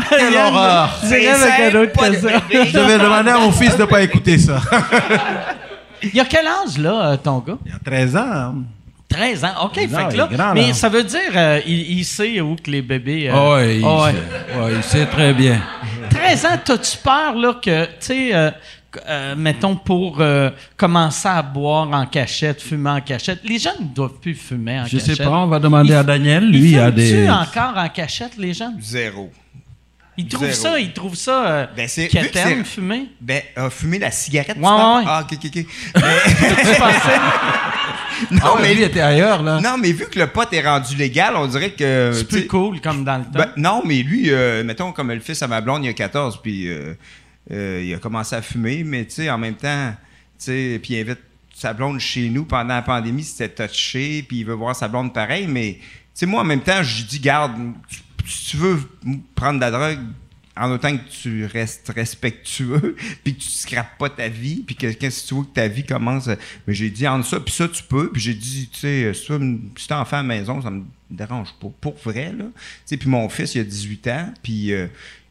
Quelle 0.09 0.33
Yann, 0.33 0.55
horreur. 0.55 0.91
j'irai 1.05 1.29
avec 1.29 1.75
un 1.75 1.81
autre 1.81 1.93
question. 1.93 2.31
bébé. 2.49 2.71
Je 2.73 2.79
vais 2.79 2.99
demander 2.99 3.31
à 3.31 3.39
mon 3.39 3.53
fils 3.53 3.77
de 3.77 3.83
ne 3.83 3.87
pas 3.87 4.03
écouter 4.03 4.39
ça. 4.39 4.61
Il 6.13 6.21
a 6.21 6.25
quel 6.25 6.47
âge, 6.47 6.79
là, 6.79 7.11
euh, 7.13 7.17
ton 7.17 7.39
gars? 7.39 7.57
Il 7.67 7.73
a 7.73 7.79
13 7.85 8.17
ans. 8.17 8.21
hein. 8.31 8.55
13 9.09 9.45
ans. 9.45 9.49
OK, 9.65 9.75
fait 9.77 9.87
Non, 9.87 10.09
que 10.09 10.13
il 10.13 10.17
là, 10.19 10.29
grand, 10.31 10.55
mais 10.55 10.69
là. 10.69 10.75
ça 10.75 10.89
veut 10.89 11.05
dire 11.05 11.21
euh, 11.35 11.61
il, 11.67 11.99
il 11.99 12.05
sait 12.05 12.41
où 12.41 12.55
que 12.57 12.71
les 12.71 12.83
bébés... 12.83 13.31
euh, 13.31 13.35
Oh, 13.35 13.55
ouais, 13.55 13.77
il, 13.79 13.85
ah 13.85 14.05
ouais. 14.05 14.13
sait- 14.13 14.59
ouais, 14.61 14.73
il 14.77 14.83
sait 14.83 15.07
très 15.07 15.33
bien. 15.33 15.61
13 16.17 16.45
ans, 16.47 16.59
t'as-tu 16.65 16.97
peur, 16.99 17.35
là, 17.35 17.55
que, 17.63 17.85
tu 17.87 17.91
sais, 18.01 18.35
euh, 18.35 18.51
euh, 19.09 19.35
mettons, 19.37 19.77
pour 19.77 20.21
euh, 20.21 20.51
commencer 20.77 21.29
à 21.29 21.43
boire 21.43 21.91
en 21.93 22.07
cachette, 22.07 22.63
fumer 22.63 22.91
en 22.91 23.01
cachette, 23.01 23.41
les 23.45 23.59
jeunes 23.59 23.75
ne 23.81 23.95
doivent 23.95 24.19
plus 24.21 24.35
fumer 24.35 24.81
en 24.81 24.87
Je 24.87 24.99
cachette. 24.99 25.17
sais 25.17 25.23
pas, 25.25 25.31
on 25.31 25.47
va 25.47 25.59
demander 25.59 25.91
Il 25.91 25.95
à 25.95 26.03
Daniel. 26.03 26.51
Lui, 26.51 26.71
il 26.73 26.79
a 26.79 26.91
des. 26.91 27.29
encore 27.29 27.75
en 27.77 27.89
cachette, 27.89 28.37
les 28.39 28.55
jeunes? 28.55 28.77
Zéro. 28.81 29.31
Ils 30.19 30.27
trouvent 30.29 30.51
Zéro. 30.51 30.75
ça, 30.75 30.81
ils 30.81 30.93
trouvent 30.95 31.15
ça 31.15 31.47
euh, 31.47 31.67
Ben, 31.77 31.87
fumer. 32.65 33.09
Ben, 33.21 33.43
euh, 33.59 33.69
fumer 33.69 33.99
la 33.99 34.11
cigarette, 34.11 34.55
tu 34.55 34.61
Ouais, 34.61 34.65
parles? 34.65 35.01
ouais, 35.01 35.05
ouais. 35.05 35.11
Ah, 35.11 35.27
ok, 35.31 35.37
ok, 35.37 35.45
ok. 35.45 35.53
Tu 35.95 36.81
pensais? 36.81 37.21
non, 38.31 38.39
Ah 38.43 38.55
ouais, 38.55 38.63
mais, 38.63 38.75
lui 38.75 38.83
était 38.83 39.01
ailleurs, 39.01 39.43
là. 39.43 39.61
non, 39.61 39.77
mais 39.79 39.93
vu 39.93 40.07
que 40.07 40.19
le 40.19 40.27
pot 40.27 40.51
est 40.53 40.67
rendu 40.67 40.97
légal, 40.97 41.35
on 41.37 41.47
dirait 41.47 41.71
que... 41.71 42.13
C'est 42.15 42.29
plus 42.29 42.47
cool, 42.47 42.81
comme 42.81 43.05
dans 43.05 43.19
le 43.19 43.25
temps. 43.25 43.31
ben, 43.35 43.51
non, 43.57 43.83
mais 43.85 44.03
lui, 44.03 44.31
euh, 44.31 44.65
mettons, 44.65 44.93
comme 44.93 45.13
le 45.13 45.21
fils 45.21 45.43
à 45.43 45.49
ma 45.49 45.61
blonde, 45.61 45.85
il 45.85 45.89
a 45.89 45.93
14, 45.93 46.41
puis 46.43 46.69
euh, 46.69 46.95
euh, 47.53 47.83
il 47.85 47.95
a 47.95 47.99
commencé 47.99 48.35
à 48.35 48.43
fumer, 48.43 48.85
mais 48.85 49.05
tu 49.05 49.15
sais, 49.15 49.31
en 49.31 49.39
même 49.39 49.55
temps, 49.55 49.95
tu 50.39 50.45
sais, 50.47 50.81
puis 50.83 50.95
il 50.95 51.01
invite 51.01 51.21
sa 51.55 51.73
blonde 51.73 51.99
chez 52.01 52.29
nous 52.29 52.45
pendant 52.45 52.75
la 52.75 52.83
pandémie, 52.83 53.25
c'était 53.25 53.67
touché, 53.67 54.25
puis 54.27 54.39
il 54.39 54.45
veut 54.45 54.55
voir 54.55 54.75
sa 54.77 54.89
blonde 54.89 55.13
pareil, 55.13 55.47
mais 55.47 55.79
tu 55.79 55.81
sais, 56.15 56.27
moi, 56.27 56.43
en 56.43 56.45
même 56.45 56.61
temps, 56.61 56.83
je 56.83 57.05
dis, 57.05 57.21
garde, 57.21 57.53
si 58.27 58.51
tu 58.51 58.57
veux 58.57 58.79
prendre 59.35 59.57
de 59.57 59.61
la 59.61 59.71
drogue, 59.71 59.99
en 60.57 60.71
autant 60.71 60.97
que 60.97 61.03
tu 61.23 61.45
restes 61.47 61.93
respectueux, 61.95 62.97
puis 63.25 63.35
que 63.35 63.41
tu 63.43 63.49
scrapes 63.49 63.99
pas 63.99 64.09
ta 64.09 64.29
vie, 64.29 64.63
puis 64.67 64.75
que, 64.75 64.87
que 64.93 65.11
si 65.11 65.27
tu 65.27 65.35
veux 65.35 65.43
que 65.43 65.53
ta 65.55 65.69
vie 65.69 65.85
commence, 65.85 66.29
euh, 66.29 66.37
mais 66.67 66.75
j'ai 66.75 66.91
dit 66.91 67.07
entre 67.07 67.27
ça, 67.27 67.41
puis 67.41 67.53
ça 67.53 67.69
tu 67.69 67.83
peux, 67.83 68.11
puis 68.11 68.21
j'ai 68.23 68.35
dit, 68.35 68.69
tu 68.73 68.81
sais, 68.81 69.13
si 69.15 69.33
me- 69.33 69.59
si 69.77 69.87
t'as 69.89 70.01
enfant 70.01 70.17
à 70.19 70.23
la 70.23 70.29
maison, 70.29 70.63
ça 70.63 70.71
me 70.71 70.85
dérange 71.11 71.53
pas, 71.61 71.69
pour 71.81 71.97
vrai 72.05 72.33
là. 72.37 72.45
Tu 72.45 72.53
sais, 72.87 72.97
puis 72.97 73.09
mon 73.09 73.29
fils 73.29 73.55
il 73.55 73.61
a 73.61 73.65
18 73.65 74.07
ans, 74.09 74.33
puis 74.43 74.73
euh, 74.73 74.87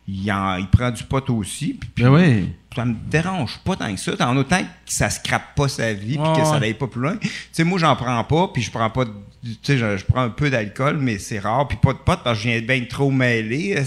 il, 0.07 0.31
en- 0.31 0.57
il 0.57 0.67
prend 0.67 0.91
du 0.91 1.03
pot 1.03 1.27
aussi, 1.31 1.73
puis, 1.73 1.89
puis 1.95 2.03
Ben 2.03 2.11
oui. 2.11 2.49
ça 2.75 2.85
me 2.85 2.93
dérange 3.09 3.57
pas 3.63 3.75
tant 3.75 3.93
que 3.93 3.99
ça, 3.99 4.11
en 4.29 4.37
autant 4.37 4.59
que 4.61 4.67
ça 4.85 5.09
scrape 5.09 5.55
pas 5.55 5.67
sa 5.67 5.91
vie, 5.93 6.17
puis 6.17 6.33
que 6.41 6.45
ça 6.47 6.59
n'aille 6.59 6.75
pas 6.75 6.87
plus 6.87 7.01
loin. 7.01 7.17
Tu 7.17 7.29
sais, 7.51 7.63
moi 7.63 7.79
j'en 7.79 7.95
prends 7.95 8.23
pas, 8.23 8.49
puis 8.53 8.61
je 8.61 8.69
prends 8.69 8.89
pas 8.91 9.05
de- 9.05 9.11
tu 9.45 9.57
sais, 9.61 9.77
je, 9.77 9.97
je 9.97 10.05
prends 10.05 10.23
un 10.23 10.29
peu 10.29 10.49
d'alcool, 10.49 10.97
mais 10.99 11.19
c'est 11.19 11.37
rare, 11.39 11.67
puis 11.67 11.77
pas 11.77 11.93
de 11.93 11.99
pot 11.99 12.17
parce 12.23 12.37
que 12.39 12.43
je 12.43 12.49
viens 12.49 12.61
bien 12.61 12.83
trop 12.89 13.11
mêlé. 13.11 13.75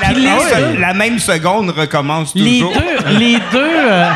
la, 0.00 0.12
les 0.12 0.20
même 0.20 0.80
la 0.80 0.94
même 0.94 1.18
seconde 1.18 1.70
recommence 1.70 2.34
Les 2.34 2.60
toujours. 2.60 2.72
deux, 2.74 3.18
les 3.18 3.38
deux, 3.52 3.90
euh, 3.90 4.10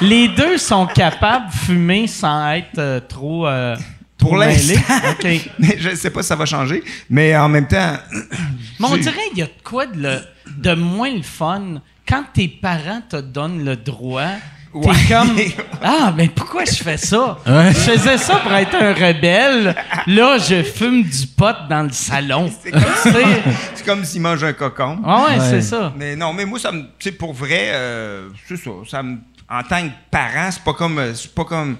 les 0.00 0.28
deux 0.28 0.58
sont 0.58 0.86
capables 0.86 1.46
de 1.50 1.52
fumer 1.56 2.06
sans 2.06 2.50
être 2.52 2.78
euh, 2.78 3.00
trop, 3.00 3.46
euh, 3.46 3.76
Pour 4.18 4.36
l'instant. 4.36 4.80
Mais 5.58 5.76
je 5.78 5.94
sais 5.94 6.10
pas 6.10 6.22
si 6.22 6.28
ça 6.28 6.36
va 6.36 6.46
changer. 6.46 6.82
Mais 7.10 7.36
en 7.36 7.48
même 7.48 7.68
temps. 7.68 7.96
Mais 8.80 8.86
on 8.86 8.96
dirait 8.96 9.28
qu'il 9.30 9.38
y 9.38 9.42
a 9.42 9.46
de 9.46 9.52
quoi 9.62 9.86
de, 9.86 10.00
le- 10.02 10.22
de 10.56 10.74
moins 10.74 11.10
le 11.14 11.22
fun 11.22 11.80
quand 12.08 12.24
tes 12.32 12.48
parents 12.48 13.02
te 13.08 13.16
donnent 13.16 13.64
le 13.64 13.76
droit. 13.76 14.30
T'es 14.72 14.78
Ouais. 14.78 14.94
comme 15.08 15.36
Ah, 15.82 16.14
mais 16.16 16.28
pourquoi 16.28 16.64
je 16.64 16.82
fais 16.82 16.96
ça? 16.96 17.38
Ouais. 17.46 17.68
Je 17.72 17.78
faisais 17.78 18.16
ça 18.16 18.36
pour 18.36 18.52
être 18.52 18.74
un 18.74 18.94
rebelle. 18.94 19.74
Là, 20.06 20.38
je 20.38 20.62
fume 20.62 21.02
du 21.02 21.26
pot 21.26 21.54
dans 21.68 21.82
le 21.82 21.90
salon. 21.92 22.50
C'est 22.62 23.84
comme, 23.84 24.04
s'il 24.04 24.22
mange 24.22 24.42
un 24.44 24.52
cocon. 24.54 24.98
Ah 25.04 25.26
ouais, 25.28 25.38
Ouais. 25.38 25.46
c'est 25.50 25.62
ça. 25.62 25.92
Mais 25.96 26.16
non, 26.16 26.32
mais 26.32 26.44
moi, 26.46 26.58
ça 26.58 26.72
me. 26.72 26.84
Tu 26.98 27.12
pour 27.12 27.34
vrai, 27.34 27.66
euh, 27.72 28.28
c'est 28.48 28.56
ça. 28.56 28.70
ça 28.90 29.02
me, 29.02 29.18
en 29.50 29.62
tant 29.62 29.82
que 29.82 29.92
parent, 30.10 30.50
c'est 30.50 30.62
pas 30.64 30.72
comme. 30.74 30.98
euh, 30.98 31.14
C'est 31.14 31.34
pas 31.34 31.44
comme. 31.44 31.76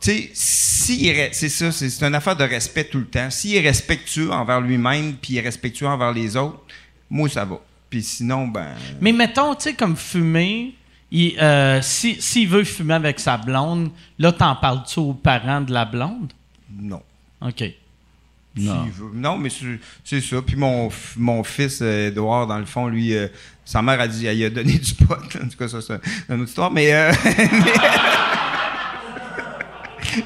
Tu 0.00 0.30
sais, 0.34 1.30
c'est 1.32 1.48
ça, 1.48 1.70
c'est 1.70 1.88
c'est 1.90 2.04
une 2.06 2.14
affaire 2.14 2.34
de 2.34 2.44
respect 2.44 2.84
tout 2.84 2.98
le 2.98 3.06
temps. 3.06 3.30
S'il 3.30 3.54
est 3.56 3.60
respectueux 3.60 4.32
envers 4.32 4.60
lui-même, 4.60 5.14
puis 5.20 5.34
il 5.34 5.38
est 5.38 5.42
respectueux 5.42 5.86
envers 5.86 6.12
les 6.12 6.36
autres, 6.36 6.58
moi, 7.10 7.28
ça 7.28 7.44
va. 7.44 7.60
Puis 7.90 8.02
sinon, 8.02 8.46
ben. 8.48 8.68
Mais 9.00 9.12
mettons, 9.12 9.54
tu 9.54 9.64
sais, 9.64 9.74
comme 9.74 9.96
fumer, 9.96 10.74
il, 11.12 11.38
euh, 11.38 11.80
si- 11.82 12.20
s'il 12.20 12.48
veut 12.48 12.64
fumer 12.64 12.94
avec 12.94 13.20
sa 13.20 13.36
blonde, 13.36 13.90
là, 14.18 14.32
t'en 14.32 14.56
parles-tu 14.56 14.98
aux 14.98 15.12
parents 15.14 15.60
de 15.60 15.72
la 15.72 15.84
blonde? 15.84 16.32
Non. 16.80 17.02
OK. 17.40 17.62
Non. 18.56 18.84
Veut. 18.84 19.10
Non, 19.14 19.38
mais 19.38 19.48
c'est 20.04 20.20
ça. 20.20 20.42
Puis 20.42 20.56
mon, 20.56 20.90
mon 21.16 21.42
fils, 21.44 21.80
euh, 21.82 22.08
Edouard, 22.08 22.46
dans 22.46 22.58
le 22.58 22.64
fond, 22.66 22.86
lui, 22.88 23.14
euh, 23.14 23.28
sa 23.64 23.80
mère 23.82 24.00
a 24.00 24.08
dit, 24.08 24.26
elle 24.26 24.36
lui 24.38 24.44
a 24.44 24.50
donné 24.50 24.72
du 24.78 24.94
pot. 24.94 25.14
En 25.14 25.48
tout 25.48 25.56
cas, 25.58 25.68
ça, 25.68 25.80
c'est 25.80 26.00
une 26.28 26.40
autre 26.40 26.48
histoire. 26.48 26.70
Mais. 26.70 26.92
euh, 26.92 27.12
mais- 27.24 27.42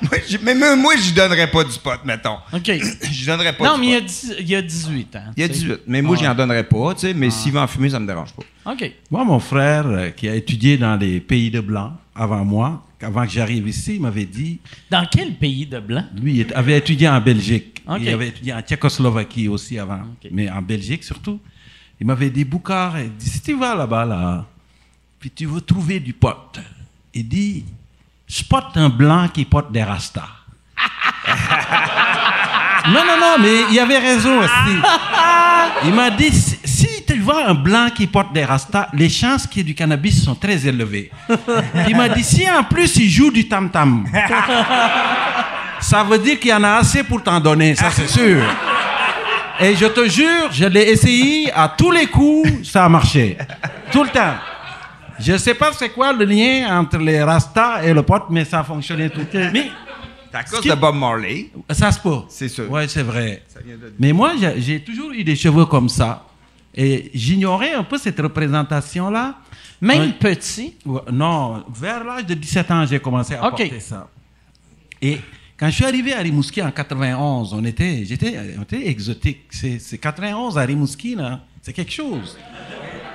moi, 0.02 0.18
j'ai- 0.28 0.38
mais 0.38 0.54
moi, 0.54 0.76
moi, 0.76 0.94
je 0.96 1.12
donnerais 1.14 1.50
pas 1.50 1.64
du 1.64 1.78
pot, 1.78 1.98
mettons. 2.04 2.38
OK. 2.52 2.66
Je 3.10 3.26
donnerais 3.26 3.56
pas 3.56 3.64
non, 3.66 3.74
du 3.74 3.80
mais 3.80 3.86
il 3.86 3.92
y, 3.92 3.94
a 3.96 4.00
pot. 4.00 4.06
dix- 4.06 4.34
il 4.40 4.48
y 4.48 4.54
a 4.56 4.62
18 4.62 5.16
ans. 5.16 5.22
Il 5.36 5.40
y 5.40 5.44
a 5.44 5.48
tu 5.48 5.54
sais. 5.54 5.60
18. 5.60 5.80
Mais 5.86 6.02
moi, 6.02 6.16
Ouais. 6.16 6.24
j'en 6.24 6.34
donnerais 6.34 6.64
pas, 6.64 6.94
tu 6.94 7.00
sais. 7.00 7.14
Mais 7.14 7.30
s'il 7.30 7.52
va 7.52 7.62
en 7.62 7.66
fumer, 7.66 7.90
ça 7.90 7.98
me 8.00 8.06
dérange 8.06 8.32
pas. 8.32 8.72
OK. 8.72 8.92
Moi, 9.10 9.24
mon 9.24 9.38
frère, 9.38 9.86
euh, 9.86 10.10
qui 10.10 10.28
a 10.28 10.34
étudié 10.34 10.76
dans 10.78 10.96
les 10.96 11.20
pays 11.20 11.50
de 11.50 11.60
blancs 11.60 11.92
avant 12.14 12.44
moi, 12.44 12.82
avant 13.00 13.24
que 13.26 13.30
j'arrive 13.32 13.68
ici, 13.68 13.96
il 13.96 14.00
m'avait 14.00 14.24
dit, 14.24 14.58
Dans 14.90 15.06
quel 15.10 15.34
pays 15.34 15.66
de 15.66 15.78
blanc? 15.80 16.04
lui, 16.20 16.40
il 16.40 16.54
avait 16.54 16.78
étudié 16.78 17.08
en 17.08 17.20
Belgique. 17.20 17.82
Ok. 17.88 17.98
Il 18.00 18.08
avait 18.08 18.28
étudié 18.28 18.52
en 18.54 18.60
Tchécoslovaquie 18.62 19.48
aussi 19.48 19.78
avant, 19.78 20.00
mais 20.32 20.50
en 20.50 20.62
Belgique 20.62 21.04
surtout. 21.04 21.38
Il 22.00 22.06
m'avait 22.06 22.30
dit, 22.30 22.44
Boucard, 22.44 22.98
il 23.00 23.14
dit, 23.16 23.28
si 23.28 23.40
tu 23.40 23.54
vas 23.56 23.74
là-bas, 23.74 24.04
là, 24.04 24.46
puis 25.18 25.30
tu 25.30 25.46
veux 25.46 25.60
trouver 25.60 25.98
du 26.00 26.12
pot, 26.12 26.58
il 27.14 27.26
dit, 27.28 27.64
spot 28.26 28.76
un 28.76 28.88
blanc 28.88 29.28
qui 29.28 29.44
porte 29.44 29.70
des 29.72 29.82
rastas. 29.82 30.28
non, 32.88 33.04
non, 33.04 33.18
non, 33.20 33.36
mais 33.40 33.64
il 33.70 33.78
avait 33.78 33.98
raison 33.98 34.38
aussi. 34.40 34.76
Il 35.84 35.94
m'a 35.94 36.10
dit, 36.10 36.30
si, 36.32 36.58
si 36.64 37.04
tu 37.04 37.18
vois 37.20 37.46
un 37.46 37.54
blanc 37.54 37.88
qui 37.94 38.06
porte 38.06 38.32
des 38.32 38.44
rastas, 38.44 38.88
les 38.92 39.08
chances 39.08 39.46
qu'il 39.46 39.58
y 39.58 39.60
ait 39.60 39.64
du 39.64 39.74
cannabis 39.74 40.24
sont 40.24 40.34
très 40.34 40.66
élevées. 40.66 41.10
il 41.88 41.96
m'a 41.96 42.08
dit, 42.08 42.24
si 42.24 42.48
en 42.50 42.64
plus 42.64 42.96
il 42.96 43.08
joue 43.10 43.30
du 43.30 43.48
tam-tam, 43.48 44.04
ça 45.80 46.02
veut 46.04 46.18
dire 46.18 46.38
qu'il 46.40 46.50
y 46.50 46.54
en 46.54 46.64
a 46.64 46.76
assez 46.76 47.02
pour 47.02 47.22
t'en 47.22 47.40
donner, 47.40 47.74
ça 47.74 47.90
c'est 47.90 48.08
sûr. 48.08 48.42
Et 49.58 49.74
je 49.74 49.86
te 49.86 50.08
jure, 50.08 50.50
je 50.52 50.66
l'ai 50.66 50.90
essayé 50.90 51.50
à 51.52 51.68
tous 51.68 51.90
les 51.90 52.06
coups, 52.06 52.68
ça 52.70 52.84
a 52.84 52.88
marché. 52.88 53.38
Tout 53.90 54.04
le 54.04 54.10
temps. 54.10 54.34
Je 55.18 55.32
ne 55.32 55.38
sais 55.38 55.54
pas 55.54 55.72
c'est 55.72 55.90
quoi 55.90 56.12
le 56.12 56.24
lien 56.24 56.78
entre 56.80 56.98
les 56.98 57.22
rastas 57.22 57.82
et 57.84 57.92
le 57.94 58.02
pot, 58.02 58.22
mais 58.30 58.44
ça 58.44 58.60
a 58.60 58.64
fonctionné 58.64 59.10
tout. 59.10 59.26
Mais 59.32 59.70
à 60.32 60.44
cause 60.44 60.60
qui- 60.60 60.68
de 60.68 60.74
Bob 60.74 60.94
Marley. 60.96 61.50
ça 61.70 61.90
se 61.90 61.98
peut. 62.00 62.18
C'est 62.28 62.48
sûr. 62.48 62.66
Oui, 62.70 62.82
c'est 62.88 63.02
vrai. 63.02 63.42
De- 63.64 63.94
Mais 63.98 64.12
moi, 64.12 64.32
j'ai 64.58 64.80
toujours 64.80 65.10
eu 65.12 65.24
des 65.24 65.34
cheveux 65.36 65.64
comme 65.64 65.88
ça. 65.88 66.24
Et 66.74 67.10
j'ignorais 67.14 67.72
un 67.72 67.84
peu 67.84 67.96
cette 67.96 68.20
représentation-là. 68.20 69.36
Même 69.80 70.12
petit. 70.14 70.74
Ouais, 70.84 71.00
Non, 71.10 71.64
vers 71.74 72.04
l'âge 72.04 72.26
de 72.26 72.34
17 72.34 72.70
ans, 72.70 72.84
j'ai 72.84 72.98
commencé 73.00 73.34
à 73.34 73.44
Ok. 73.46 73.56
porter 73.58 73.80
ça. 73.80 74.08
Et 75.00 75.18
quand 75.58 75.66
je 75.68 75.74
suis 75.74 75.84
arrivé 75.84 76.12
à 76.14 76.18
Rimouski 76.20 76.60
en 76.62 76.70
91, 76.70 77.52
on 77.54 77.64
était, 77.64 78.04
j'étais, 78.06 78.34
on 78.58 78.62
était 78.62 78.86
exotique. 78.88 79.42
C'est 79.50 79.78
c'est 79.80 79.98
91 79.98 80.58
à 80.58 80.62
Rimouski, 80.62 81.14
là. 81.14 81.40
C'est 81.62 81.72
quelque 81.72 81.92
chose. 81.92 82.36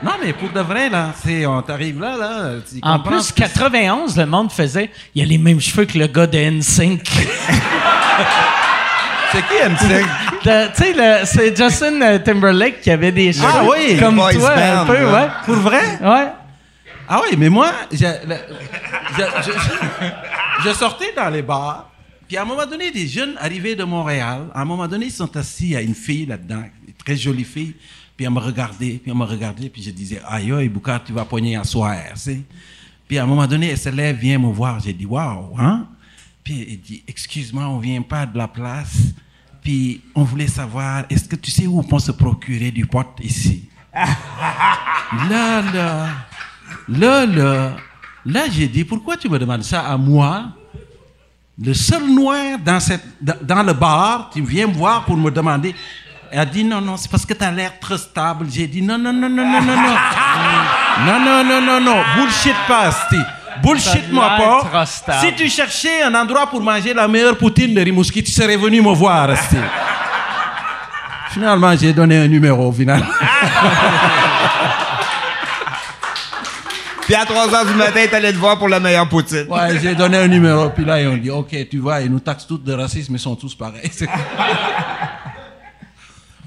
Non, 0.04 0.14
mais 0.24 0.34
pour 0.34 0.50
de 0.50 0.60
vrai, 0.62 0.90
là, 0.90 1.14
c'est, 1.24 1.46
on 1.46 1.62
t'arrive 1.62 2.00
là, 2.00 2.18
là. 2.18 2.50
tu 2.68 2.80
En 2.82 3.00
plus, 3.00 3.22
ce 3.22 3.32
que 3.34 3.38
91, 3.42 4.18
le 4.18 4.26
monde 4.26 4.52
faisait. 4.52 4.90
Il 5.14 5.22
a 5.22 5.26
les 5.26 5.38
mêmes 5.38 5.60
cheveux 5.62 5.86
que 5.86 5.98
le 5.98 6.08
gars 6.08 6.26
de 6.28 6.38
NSYNC. 6.40 7.08
C'est 9.32 9.44
qui, 9.48 9.54
NSYNC? 9.70 10.06
Tu 10.42 10.50
sais, 10.50 11.26
c'est 11.26 11.56
Justin 11.56 12.02
euh, 12.02 12.18
Timberlake 12.20 12.82
qui 12.82 12.90
avait 12.90 13.12
des 13.12 13.32
cheveux 13.32 13.46
Ah 13.48 13.64
oui, 13.64 13.98
comme 14.00 14.16
toi, 14.18 14.52
un 14.58 14.86
peu, 14.86 15.06
ouais. 15.06 15.28
Pour 15.46 15.56
vrai? 15.56 15.84
Ouais. 16.02 16.28
Ah 17.08 17.22
oui, 17.24 17.36
mais 17.38 17.48
moi, 17.50 17.72
je, 17.92 18.06
le- 18.06 18.36
je- 19.18 19.42
je- 19.52 20.70
je 20.70 20.74
sortais 20.74 21.14
dans 21.16 21.30
les 21.30 21.44
bars, 21.44 21.91
puis 22.32 22.38
à 22.38 22.44
un 22.44 22.46
moment 22.46 22.66
donné, 22.66 22.92
des 22.92 23.10
jeunes 23.10 23.36
arrivaient 23.42 23.76
de 23.76 23.84
Montréal, 23.84 24.48
à 24.54 24.62
un 24.62 24.64
moment 24.64 24.88
donné, 24.88 25.08
ils 25.08 25.12
sont 25.12 25.36
assis, 25.36 25.76
a 25.76 25.82
une 25.82 25.94
fille 25.94 26.26
là-dedans, 26.26 26.64
une 26.88 26.94
très 26.94 27.18
jolie 27.18 27.44
fille, 27.44 27.74
puis 28.16 28.26
elle 28.26 28.32
me 28.32 28.40
regardait, 28.40 29.02
puis 29.04 29.12
elle 29.12 29.18
me 29.18 29.26
regardait, 29.26 29.68
puis 29.68 29.84
je 29.84 29.92
disais, 29.92 30.22
aïe, 30.26 30.50
aïe, 30.54 30.72
tu 31.06 31.12
vas 31.12 31.26
pogner 31.26 31.58
à 31.58 31.66
soir, 31.66 31.98
sais. 32.16 32.42
Puis 33.06 33.18
à 33.18 33.24
un 33.24 33.26
moment 33.26 33.46
donné, 33.46 33.72
elle 33.72 33.78
se 33.78 33.90
lève, 33.90 34.16
vient 34.16 34.40
me 34.40 34.48
voir, 34.48 34.80
j'ai 34.80 34.94
dit, 34.94 35.06
waouh, 35.06 35.58
hein? 35.60 35.90
Puis 36.42 36.66
elle 36.70 36.80
dit, 36.80 37.04
excuse-moi, 37.06 37.68
on 37.68 37.80
vient 37.80 38.02
pas 38.02 38.26
de 38.26 38.38
la 38.38 38.48
place, 38.48 38.96
puis 39.62 40.00
on 40.16 40.24
voulait 40.24 40.48
savoir, 40.48 41.04
est-ce 41.10 41.28
que 41.28 41.36
tu 41.36 41.52
sais 41.52 41.68
où 41.68 41.80
on 41.80 41.84
peut 41.84 42.00
se 42.00 42.14
procurer 42.14 42.72
du 42.72 42.86
pot 42.86 43.08
ici? 43.22 43.68
Là, 43.94 45.62
là, 45.74 46.10
là, 46.88 47.26
là, 47.26 47.78
là, 48.26 48.50
j'ai 48.50 48.70
dit, 48.70 48.86
pourquoi 48.86 49.18
tu 49.18 49.28
me 49.28 49.38
demandes 49.38 49.64
ça 49.64 49.82
à 49.82 49.98
moi? 49.98 50.56
Le 51.64 51.74
seul 51.76 52.04
noir 52.08 52.58
dans, 52.64 52.80
cette, 52.80 53.04
dans, 53.22 53.36
dans 53.42 53.64
le 53.64 53.74
bar, 53.74 54.32
tu 54.34 54.42
viens 54.42 54.66
me 54.68 54.74
voir 54.74 55.06
pour 55.06 55.16
me 55.16 55.30
demander. 55.30 55.76
Elle 56.32 56.40
a 56.40 56.46
dit, 56.46 56.64
non, 56.64 56.82
non, 56.82 56.98
c'est 56.98 57.12
parce 57.12 57.26
que 57.26 57.34
tu 57.34 57.44
as 57.44 57.52
l'air 57.52 57.78
trop 57.80 57.98
stable. 57.98 58.48
J'ai 58.50 58.66
dit, 58.66 58.82
non, 58.82 58.98
non, 58.98 59.14
non, 59.14 59.30
non, 59.30 59.44
non, 59.44 59.62
non, 59.62 59.76
non. 59.76 59.96
non, 61.06 61.20
non, 61.20 61.44
non, 61.44 61.62
non, 61.62 61.82
non. 61.82 61.98
Bullshit 62.16 62.56
pas. 62.68 62.90
Bullshit-moi 63.62 64.30
pas. 64.38 64.86
Si 64.86 65.36
tu 65.36 65.50
cherchais 65.50 66.02
un 66.02 66.16
endroit 66.16 66.48
pour 66.48 66.62
manger 66.62 66.94
la 66.94 67.08
meilleure 67.08 67.38
poutine 67.38 67.76
de 67.76 67.82
Rimouski, 67.82 68.24
tu 68.24 68.32
serais 68.32 68.58
venu 68.58 68.82
me 68.82 68.94
voir. 68.94 69.30
Finalement, 71.32 71.76
j'ai 71.78 71.94
donné 71.94 72.18
un 72.18 72.28
numéro, 72.28 72.70
au 72.70 72.72
final. 72.72 73.06
Puis 77.06 77.16
à 77.16 77.26
3 77.26 77.48
h 77.48 77.68
du 77.72 77.78
matin, 77.78 78.00
t'allais 78.10 78.32
te 78.32 78.38
voir 78.38 78.58
pour 78.58 78.70
la 78.70 78.80
meilleure 78.80 79.10
poutine. 79.10 79.46
Ouais, 79.50 79.80
j'ai 79.82 79.96
donné 79.96 80.18
un 80.18 80.28
numéro, 80.28 80.70
puis 80.70 80.86
là, 80.86 81.02
ils 81.02 81.08
ont 81.08 81.18
dit, 81.18 81.30
OK, 81.30 81.56
tu 81.70 81.78
vois, 81.80 82.02
ils 82.02 82.12
nous 82.12 82.20
taxent 82.20 82.48
tous 82.48 82.58
de 82.60 82.74
racisme, 82.74 83.14
ils 83.16 83.20
sont 83.20 83.36
tous 83.36 83.56
pareils. 83.56 83.90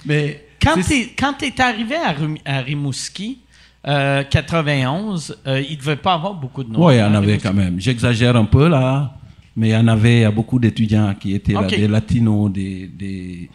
Mais 0.06 0.44
Quand 0.62 0.74
t'es 0.82 1.12
quand 1.18 1.32
t'es 1.35 1.60
arrivé 1.60 1.97
à, 1.97 2.12
Rim- 2.12 2.39
à 2.44 2.60
Rimouski, 2.60 3.39
euh, 3.86 4.22
91, 4.24 5.36
euh, 5.47 5.62
il 5.68 5.76
devait 5.78 5.97
pas 5.97 6.14
avoir 6.14 6.35
beaucoup 6.35 6.62
de 6.64 6.70
noirs. 6.70 6.89
Oui, 6.89 6.94
il 6.97 6.98
y 6.98 7.02
en 7.02 7.14
à 7.14 7.18
avait 7.18 7.39
quand 7.39 7.52
même. 7.55 7.81
J'exagère 7.81 8.36
un 8.36 8.44
peu 8.44 8.68
là, 8.68 9.14
mais 9.56 9.68
il 9.68 9.72
y 9.72 9.76
en 9.76 9.89
avait 9.89 10.16
il 10.18 10.20
y 10.22 10.24
a 10.24 10.31
beaucoup 10.31 10.59
d'étudiants 10.59 11.14
qui 11.18 11.35
étaient 11.35 11.52
là, 11.52 11.62
des 11.64 11.89
latinos, 11.89 12.51
des, 12.52 12.86
des... 12.89 13.51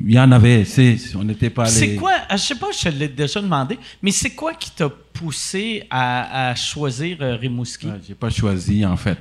Il 0.00 0.12
y 0.12 0.20
en 0.20 0.30
avait, 0.30 0.64
c'est, 0.64 0.96
on 1.16 1.24
n'était 1.24 1.50
pas 1.50 1.66
C'est 1.66 1.86
les... 1.86 1.96
quoi, 1.96 2.12
euh, 2.12 2.36
je 2.36 2.36
sais 2.36 2.54
pas, 2.54 2.68
je 2.72 2.88
te 2.88 2.94
l'ai 2.94 3.08
déjà 3.08 3.40
demandé, 3.40 3.78
mais 4.00 4.12
c'est 4.12 4.30
quoi 4.30 4.54
qui 4.54 4.70
t'a 4.70 4.88
poussé 4.88 5.84
à, 5.90 6.50
à 6.50 6.54
choisir 6.54 7.16
euh, 7.20 7.34
Rimouski? 7.34 7.88
Ah, 7.90 7.96
j'ai 8.06 8.14
pas 8.14 8.30
choisi 8.30 8.86
en 8.86 8.96
fait. 8.96 9.18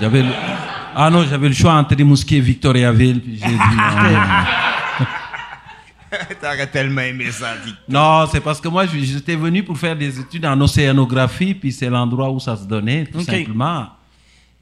J'avais 0.00 0.22
le... 0.22 0.28
Ah 0.94 1.10
non, 1.10 1.24
j'avais 1.28 1.48
le 1.48 1.54
choix 1.54 1.74
entre 1.74 1.96
Rimouski 1.96 2.36
et 2.36 2.40
Victoriaville, 2.40 3.20
puis 3.20 3.40
j'ai 3.42 3.48
dit 3.48 3.54
non, 3.54 4.10
non. 4.12 4.18
T'aurais 6.40 6.68
tellement 6.68 7.00
aimé 7.00 7.32
ça, 7.32 7.56
Vic. 7.64 7.74
Non, 7.88 8.26
c'est 8.30 8.40
parce 8.40 8.60
que 8.60 8.68
moi, 8.68 8.86
j'étais 8.86 9.34
venu 9.34 9.64
pour 9.64 9.76
faire 9.76 9.96
des 9.96 10.20
études 10.20 10.46
en 10.46 10.60
océanographie, 10.60 11.54
puis 11.54 11.72
c'est 11.72 11.90
l'endroit 11.90 12.30
où 12.30 12.38
ça 12.38 12.56
se 12.56 12.64
donnait, 12.64 13.04
tout 13.06 13.20
simplement. 13.20 13.88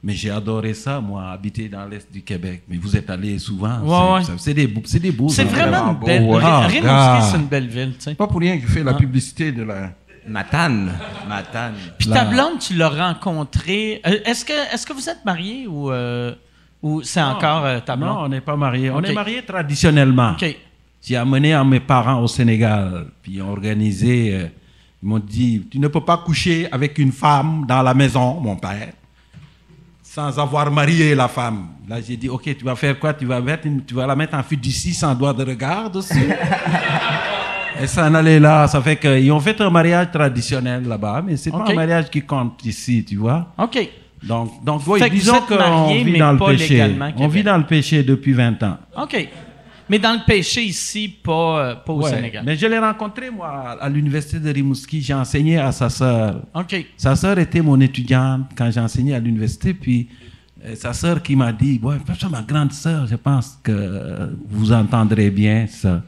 Mais 0.04 0.14
j'ai 0.14 0.30
adoré 0.30 0.74
ça, 0.74 1.00
moi, 1.00 1.30
habiter 1.30 1.68
dans 1.68 1.86
l'Est 1.86 2.12
du 2.12 2.22
Québec. 2.22 2.62
Mais 2.68 2.76
vous 2.76 2.96
êtes 2.96 3.08
allé 3.08 3.38
souvent. 3.38 3.78
Ouais, 3.80 4.22
c'est, 4.36 4.48
ouais. 4.48 4.54
des, 4.54 4.66
beaux- 4.66 4.82
c'est 4.84 4.98
des 4.98 5.12
beaux 5.12 5.28
C'est 5.28 5.44
vraiment 5.44 5.92
une 5.92 6.04
belle. 6.04 6.22
ouais. 6.24 6.40
Ri- 6.66 6.80
Ah, 6.86 7.20
c'est 7.30 7.36
une 7.36 7.46
belle 7.46 7.68
ville, 7.68 7.92
tu 7.96 8.02
sais. 8.04 8.14
Pas 8.16 8.26
pour 8.26 8.40
rien 8.40 8.58
qu'il 8.58 8.66
fait 8.68 8.82
la 8.82 8.94
publicité 8.94 9.52
de 9.52 9.62
la... 9.62 9.90
Matane. 10.26 10.92
Matane. 11.28 11.74
Puis 11.98 12.08
La- 12.08 12.16
ta 12.16 12.24
blonde, 12.26 12.58
tu 12.60 12.74
l'as 12.74 12.88
rencontrée. 12.88 14.00
euh, 14.06 14.18
est-ce 14.24 14.44
que 14.44 14.52
est-ce 14.72 14.86
que 14.86 14.92
vous 14.92 15.08
êtes 15.08 15.24
mariés 15.24 15.66
ou 15.66 15.90
euh, 15.90 16.32
ou 16.80 17.02
c'est 17.02 17.20
encore 17.22 17.64
euh, 17.64 17.80
ta 17.80 17.96
Non, 17.96 18.06
blonde? 18.06 18.18
on 18.20 18.28
n'est 18.28 18.40
pas 18.40 18.56
mariés. 18.56 18.90
On 18.90 19.02
est 19.02 19.12
mariés 19.12 19.42
traditionnellement. 19.44 20.32
Ok. 20.40 20.56
J'ai 21.02 21.16
amené 21.16 21.52
à 21.54 21.64
mes 21.64 21.80
parents 21.80 22.20
au 22.22 22.28
Sénégal, 22.28 23.06
puis 23.22 23.32
ils 23.34 23.42
ont 23.42 23.50
organisé. 23.50 24.32
euh, 24.34 24.46
ils 25.02 25.08
m'ont 25.08 25.18
dit 25.18 25.66
Tu 25.70 25.80
ne 25.80 25.88
peux 25.88 26.00
pas 26.04 26.18
coucher 26.18 26.68
avec 26.70 26.98
une 26.98 27.10
femme 27.10 27.64
dans 27.66 27.82
la 27.82 27.92
maison, 27.92 28.38
mon 28.40 28.54
père. 28.54 28.92
Sans 30.14 30.38
avoir 30.38 30.70
marié 30.70 31.14
la 31.14 31.26
femme. 31.26 31.68
Là, 31.88 31.96
j'ai 32.06 32.18
dit, 32.18 32.28
OK, 32.28 32.42
tu 32.44 32.64
vas 32.66 32.76
faire 32.76 32.98
quoi? 32.98 33.14
Tu 33.14 33.24
vas, 33.24 33.40
mettre 33.40 33.66
une- 33.66 33.82
tu 33.82 33.94
vas 33.94 34.06
la 34.06 34.14
mettre 34.14 34.34
en 34.36 34.42
fiducie 34.42 34.92
sans 34.92 35.14
doigt 35.14 35.32
de 35.32 35.42
regard 35.42 35.88
dessus 35.88 36.14
Et 37.80 37.86
ça 37.86 38.06
en 38.06 38.14
allait 38.14 38.38
là. 38.38 38.68
Ça 38.68 38.82
fait 38.82 38.96
qu'ils 38.96 39.32
ont 39.32 39.40
fait 39.40 39.58
un 39.62 39.70
mariage 39.70 40.10
traditionnel 40.12 40.86
là-bas, 40.86 41.22
mais 41.26 41.38
c'est 41.38 41.50
pas 41.50 41.64
un 41.66 41.74
mariage 41.74 42.10
qui 42.10 42.20
compte 42.20 42.62
ici, 42.66 43.02
tu 43.08 43.16
vois. 43.16 43.46
OK. 43.56 43.88
Donc, 44.22 44.62
donc 44.62 44.82
oui, 44.86 45.00
disons 45.10 45.40
qu'on 45.40 45.94
vit 45.94 46.18
dans 46.18 46.32
le 46.32 46.38
péché. 46.38 46.94
On 47.16 47.28
vit 47.28 47.42
dans 47.42 47.56
le 47.56 47.64
péché 47.64 48.02
depuis 48.02 48.34
20 48.34 48.62
ans. 48.64 48.76
OK. 49.02 49.28
Mais 49.88 49.98
dans 49.98 50.12
le 50.14 50.24
péché 50.26 50.62
ici, 50.62 51.08
pas, 51.08 51.58
euh, 51.60 51.74
pas 51.74 51.92
au 51.92 52.02
Ouais. 52.02 52.10
Sénégal. 52.10 52.42
Mais 52.46 52.56
je 52.56 52.66
l'ai 52.66 52.78
rencontré, 52.78 53.30
moi, 53.30 53.76
à 53.80 53.88
l'université 53.88 54.38
de 54.38 54.50
Rimouski. 54.50 55.00
J'ai 55.02 55.14
enseigné 55.14 55.58
à 55.58 55.72
sa 55.72 55.88
sœur. 55.90 56.42
OK. 56.54 56.86
Sa 56.96 57.14
sœur 57.16 57.38
était 57.38 57.60
mon 57.60 57.80
étudiante 57.80 58.50
quand 58.56 58.70
j'ai 58.70 58.80
enseigné 58.80 59.14
à 59.14 59.20
l'université. 59.20 59.74
Puis 59.74 60.08
euh, 60.64 60.74
sa 60.76 60.92
sœur 60.92 61.22
qui 61.22 61.36
m'a 61.36 61.52
dit, 61.52 61.80
ouais, 61.82 61.96
ma 62.30 62.42
grande 62.42 62.72
sœur, 62.72 63.06
je 63.06 63.16
pense 63.16 63.58
que 63.62 64.30
vous 64.48 64.72
entendrez 64.72 65.30
bien 65.30 65.66
ça. 65.66 66.02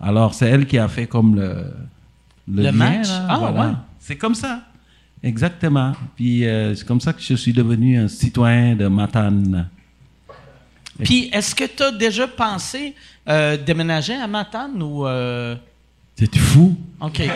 Alors 0.00 0.34
c'est 0.34 0.48
elle 0.48 0.66
qui 0.66 0.76
a 0.76 0.88
fait 0.88 1.06
comme 1.06 1.36
le, 1.36 1.64
Le 2.48 2.62
lien, 2.64 2.72
match? 2.72 3.08
là, 3.08 3.26
Ah, 3.28 3.36
voilà. 3.38 3.60
ouais. 3.68 3.74
C'est 4.00 4.16
comme 4.16 4.34
ça. 4.34 4.60
Exactement. 5.22 5.92
Puis 6.16 6.44
euh, 6.44 6.74
c'est 6.74 6.86
comme 6.86 7.00
ça 7.00 7.12
que 7.12 7.22
je 7.22 7.34
suis 7.34 7.52
devenu 7.52 7.98
un 7.98 8.08
citoyen 8.08 8.76
de 8.76 8.86
Matane. 8.88 9.68
Puis, 11.02 11.28
est-ce 11.32 11.54
que 11.54 11.64
tu 11.64 11.82
as 11.82 11.90
déjà 11.90 12.26
pensé 12.28 12.94
euh, 13.28 13.56
déménager 13.56 14.14
à 14.14 14.26
Matane 14.26 14.80
ou. 14.82 15.06
euh, 15.06 15.56
C'est 16.16 16.36
fou. 16.36 16.76
OK. 17.00 17.22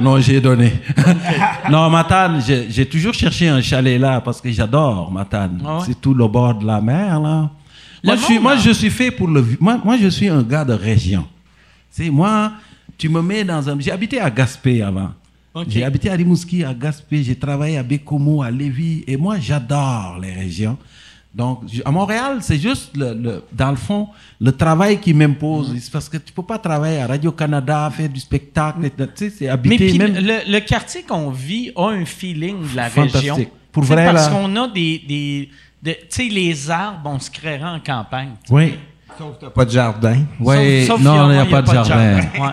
Non, 0.00 0.18
j'ai 0.18 0.40
donné. 0.40 0.72
non, 1.70 1.88
Matane, 1.90 2.42
j'ai 2.68 2.86
toujours 2.86 3.14
cherché 3.14 3.48
un 3.48 3.60
chalet 3.62 4.00
là 4.00 4.20
parce 4.20 4.40
que 4.40 4.50
j'adore 4.50 5.10
Matane. 5.12 5.62
Ah 5.64 5.78
ouais? 5.78 5.84
C'est 5.86 6.00
tout 6.00 6.14
le 6.14 6.26
bord 6.26 6.54
de 6.56 6.66
la 6.66 6.80
mer 6.80 7.20
là. 7.20 7.50
Moi 8.04 8.16
je, 8.16 8.20
suis, 8.22 8.34
monde, 8.34 8.42
moi, 8.42 8.56
je 8.56 8.70
suis 8.72 8.90
fait 8.90 9.12
pour 9.12 9.28
le. 9.28 9.44
Moi, 9.60 9.78
moi, 9.84 9.96
je 10.00 10.08
suis 10.08 10.28
un 10.28 10.42
gars 10.42 10.64
de 10.64 10.72
région. 10.72 11.24
C'est 11.88 12.10
moi, 12.10 12.52
tu 12.98 13.08
me 13.08 13.22
mets 13.22 13.44
dans 13.44 13.68
un. 13.68 13.78
J'ai 13.78 13.92
habité 13.92 14.20
à 14.20 14.28
Gaspé 14.28 14.82
avant. 14.82 15.10
J'ai 15.68 15.84
habité 15.84 16.10
à 16.10 16.14
Rimouski, 16.14 16.64
à 16.64 16.72
Gaspé. 16.74 17.22
J'ai 17.22 17.36
travaillé 17.36 17.76
à 17.78 17.82
Bécomo, 17.82 18.42
à 18.42 18.50
Lévis. 18.50 19.04
Et 19.06 19.16
moi, 19.16 19.38
j'adore 19.38 20.18
les 20.20 20.32
régions. 20.32 20.78
Donc, 21.34 21.60
à 21.84 21.90
Montréal, 21.90 22.38
c'est 22.40 22.58
juste, 22.58 22.94
le, 22.96 23.14
le- 23.14 23.44
dans 23.52 23.70
le 23.70 23.76
fond, 23.76 24.08
le 24.40 24.52
travail 24.52 24.98
qui 25.00 25.14
m'impose. 25.14 25.74
C'est 25.80 25.90
parce 25.90 26.08
que 26.08 26.18
tu 26.18 26.30
peux 26.32 26.42
pas 26.42 26.58
travailler 26.58 26.98
à 27.00 27.06
Radio-Canada, 27.06 27.90
faire 27.94 28.08
du 28.08 28.20
spectacle. 28.20 28.84
et- 28.84 28.90
Tu 28.90 29.04
sais, 29.14 29.30
c'est 29.30 29.44
Mais 29.46 29.50
habiter 29.50 29.76
puis, 29.88 29.98
même. 29.98 30.14
le, 30.14 30.50
le 30.52 30.60
quartier 30.60 31.02
qu'on 31.02 31.30
vit 31.30 31.70
a 31.74 31.88
un 31.88 32.04
feeling 32.04 32.70
de 32.70 32.76
la 32.76 32.90
Fantastique. 32.90 33.30
région. 33.32 33.46
Pour 33.72 33.84
Tu 33.84 33.92
vrai, 33.92 34.04
Parce 34.12 34.28
là. 34.30 34.36
qu'on 34.36 34.56
a 34.56 34.68
des. 34.68 35.02
des 35.08 35.48
de- 35.82 35.92
tu 35.92 35.98
sais, 36.10 36.24
les 36.28 36.70
arbres, 36.70 37.00
on 37.10 37.18
se 37.18 37.30
créerait 37.30 37.64
en 37.64 37.80
campagne. 37.80 38.32
Oui. 38.50 38.74
Sauf 39.18 39.36
que 39.36 39.40
t'as 39.46 39.50
pas 39.50 39.64
de 39.64 39.70
jardin. 39.70 40.24
Oui, 40.40 40.86
Sauf- 40.86 40.96
sauf 40.98 41.00
non, 41.02 41.28
il 41.30 41.32
n'y 41.32 41.36
y 41.36 41.40
a, 41.40 41.44
pas 41.46 41.62
de 41.62 41.66
jardin. 41.72 42.16
Ouais. 42.16 42.52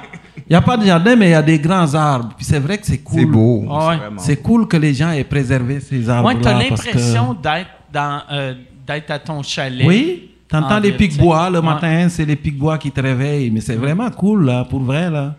Il 0.50 0.54
n'y 0.54 0.56
a 0.56 0.62
pas 0.62 0.78
de 0.78 0.86
jardin, 0.86 1.16
mais 1.16 1.28
il 1.28 1.32
y 1.32 1.36
a 1.36 1.44
des 1.44 1.60
grands 1.60 1.94
arbres. 1.94 2.34
Puis 2.36 2.44
c'est 2.46 2.60
vrai 2.60 2.78
que 2.80 2.86
c'est 2.88 2.98
cool. 3.00 3.20
C'est 3.20 3.26
beau. 3.26 3.66
Ah 3.70 3.90
ouais. 3.90 3.98
c'est 4.18 4.38
cool 4.42 4.68
que 4.68 4.78
les 4.78 4.94
gens 4.96 5.12
aient 5.12 5.24
préservé 5.24 5.80
ces 5.80 6.10
arbres-là. 6.10 6.36
Ouais, 6.36 6.42
t'as 6.42 6.68
parce 6.70 6.82
que- 6.82 6.86
l'impression 6.88 7.34
d'être 7.36 7.70
dans 7.94 8.22
euh, 8.32 8.56
d'être 8.88 9.12
à 9.12 9.20
ton 9.20 9.44
chalet. 9.44 9.86
Oui, 9.88 10.32
t'entends 10.48 10.78
en 10.78 10.80
les 10.80 10.90
ville, 10.90 10.98
pics 10.98 11.12
tu 11.12 11.16
sais. 11.18 11.22
bois 11.22 11.50
le 11.52 11.60
Ouais. 11.60 11.66
matin, 11.66 12.10
c'est 12.10 12.26
les 12.26 12.36
pics 12.36 12.58
bois 12.58 12.80
qui 12.80 12.92
te 12.92 13.00
réveillent. 13.00 13.52
Mais 13.52 13.62
c'est 13.62 13.76
vraiment 13.76 14.10
cool, 14.10 14.46
là, 14.46 14.66
pour 14.66 14.80
vrai, 14.82 15.10
là. 15.12 15.36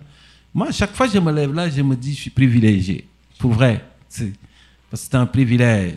Moi, 0.54 0.70
chaque 0.70 0.94
fois 0.94 1.08
que 1.08 1.14
je 1.14 1.18
me 1.18 1.32
lève 1.32 1.52
là, 1.54 1.68
je 1.68 1.82
me 1.82 1.96
dis, 1.96 2.14
je 2.14 2.20
suis 2.22 2.30
privilégié. 2.30 3.04
Pour 3.38 3.52
vrai. 3.52 3.84
C'est- 4.08 4.32
Parce 4.90 5.02
que 5.04 5.08
c'est 5.10 5.16
un 5.16 5.26
privilège. 5.26 5.94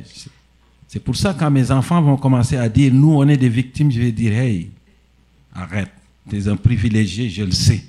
C'est 0.88 1.03
pour 1.03 1.15
ça, 1.15 1.35
quand 1.38 1.49
mes 1.52 1.72
enfants 1.72 2.02
vont 2.02 2.18
commencer 2.18 2.57
à 2.57 2.69
dire, 2.69 2.91
nous, 2.94 3.14
on 3.15 3.27
est 3.27 3.38
des 3.38 3.49
victimes, 3.49 3.91
je 3.91 3.99
vais 3.99 4.11
dire, 4.11 4.34
hey, 4.34 4.69
arrête. 5.53 5.90
Tu 6.30 6.38
es 6.38 6.48
un 6.48 6.56
privilégié, 6.56 7.30
je 7.30 7.44
le 7.44 7.52
sais. 7.52 7.84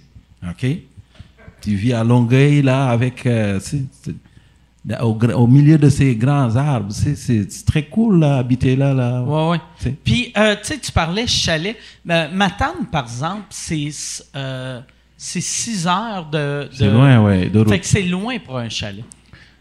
OK? 0.47 0.67
Tu 1.65 1.74
vis 1.74 1.93
à 1.95 2.05
Longueuil, 2.05 2.62
là, 2.62 2.89
avec. 2.89 3.24
euh, 3.27 3.59
au, 5.01 5.47
milieu 5.47 5.78
de 5.78 5.89
ces 5.89 6.15
grands 6.15 6.55
arbres. 6.57 6.93
C'est- 6.93 7.65
très 7.65 7.85
cool, 7.85 8.20
là, 8.20 8.36
habiter 8.39 8.77
là. 8.77 8.93
là. 8.93 9.23
Ouais, 9.23 9.51
ouais. 9.85 9.95
Puis, 10.05 10.32
euh, 10.36 10.55
tu 10.57 10.65
sais, 10.74 10.78
tu 10.78 10.93
parlais 10.93 11.27
chalet. 11.27 11.77
Euh, 12.11 12.28
Matane, 12.32 12.86
par 12.93 13.05
exemple, 13.05 13.47
c'est 13.51 13.89
euh, 14.36 14.81
c'est 15.16 15.41
six 15.41 15.86
heures 15.86 16.28
de. 16.31 16.69
C'est 16.73 16.91
loin, 16.91 17.23
ouais, 17.23 17.49
de 17.49 17.59
route. 17.61 17.69
Fait 17.70 17.78
que 17.81 17.86
c'est 17.86 18.03
loin 18.03 18.39
pour 18.39 18.59
un 18.59 18.69
chalet. 18.69 19.05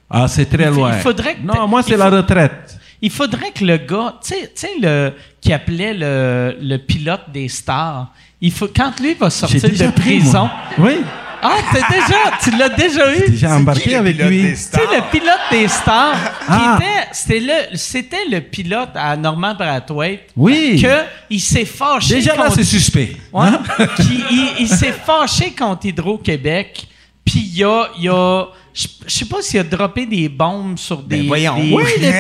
Ah, 0.09 0.27
c'est 0.27 0.45
très 0.45 0.69
loin. 0.69 0.91
il 0.97 1.01
faudrait 1.01 1.35
que 1.35 1.41
non, 1.41 1.67
moi, 1.67 1.81
c'est 1.83 1.97
la 1.97 2.09
retraite. 2.09 2.77
Il 3.01 3.09
faudrait 3.09 3.51
que 3.51 3.65
le 3.65 3.77
gars, 3.77 4.15
tu 4.23 4.33
sais- 4.55 4.69
le 4.81 5.11
qui 5.41 5.51
appelait 5.51 5.93
le, 5.93 6.55
le 6.61 6.77
pilote 6.77 7.23
des 7.33 7.47
stars, 7.49 8.13
il 8.39 8.51
faut, 8.51 8.67
quand 8.73 8.97
lui 8.99 9.13
va 9.13 9.29
sortir 9.29 9.61
de 9.61 9.91
pris, 9.91 10.19
prison. 10.19 10.49
Oui, 10.77 10.97
Ah, 11.43 11.57
t'as 11.71 11.89
déjà, 11.89 12.37
tu 12.41 12.51
l'as 12.57 12.69
déjà 12.69 13.15
eu? 13.15 13.35
j'ai 13.35 13.47
embarqué 13.47 13.95
avec 13.95 14.17
lui. 14.17 14.51
Tu 14.51 14.55
sais, 14.55 14.79
le 14.81 15.11
pilote 15.11 15.39
des 15.51 15.67
stars, 15.67 16.15
Ah. 16.47 16.79
c'était 17.11 17.39
le, 17.39 17.75
c'était 17.77 18.25
le 18.31 18.39
pilote 18.41 18.89
à 18.95 19.15
Norman 19.17 19.53
Brathwaite. 19.53 20.29
Oui. 20.35 20.79
Que 20.81 21.03
il 21.29 21.41
s'est 21.41 21.65
fâché. 21.65 22.15
Déjà 22.15 22.35
là, 22.35 22.43
contre- 22.43 22.55
c'est 22.55 22.63
suspect. 22.63 23.17
Ouais. 23.31 23.47
Qui- 23.97 24.23
il 24.31 24.49
il 24.61 24.67
s'est 24.69 24.93
fâché 24.93 25.51
contre 25.51 25.85
Hydro-Québec. 25.87 26.87
Puis 27.25 27.51
il 27.55 27.63
a, 27.63 27.87
il 27.99 28.09
a 28.09 28.45
je 28.73 28.87
sais 29.07 29.25
pas 29.25 29.41
s'il 29.41 29.59
a 29.59 29.63
droppé 29.63 30.05
des 30.05 30.27
bombes 30.29 30.77
sur 30.77 30.97
des. 31.03 31.17
Ben 31.17 31.27
voyons. 31.27 31.55
des- 31.55 31.71
Oui, 31.73 31.83
des- 31.99 32.11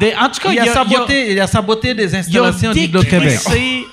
des- 0.00 0.14
en 0.16 0.28
tout 0.28 0.40
cas, 0.40 0.52
Il 0.52 0.58
a, 0.58 0.66
saboté, 0.72 1.32
il 1.32 1.40
a 1.40 1.46
saboté 1.46 1.94
des 1.94 2.04
il 2.10 2.14
a, 2.14 2.18
installations 2.18 2.72
il 2.72 2.78
a 2.78 2.86
d'Hydro-Québec. 2.86 3.28
décrissé, 3.28 3.84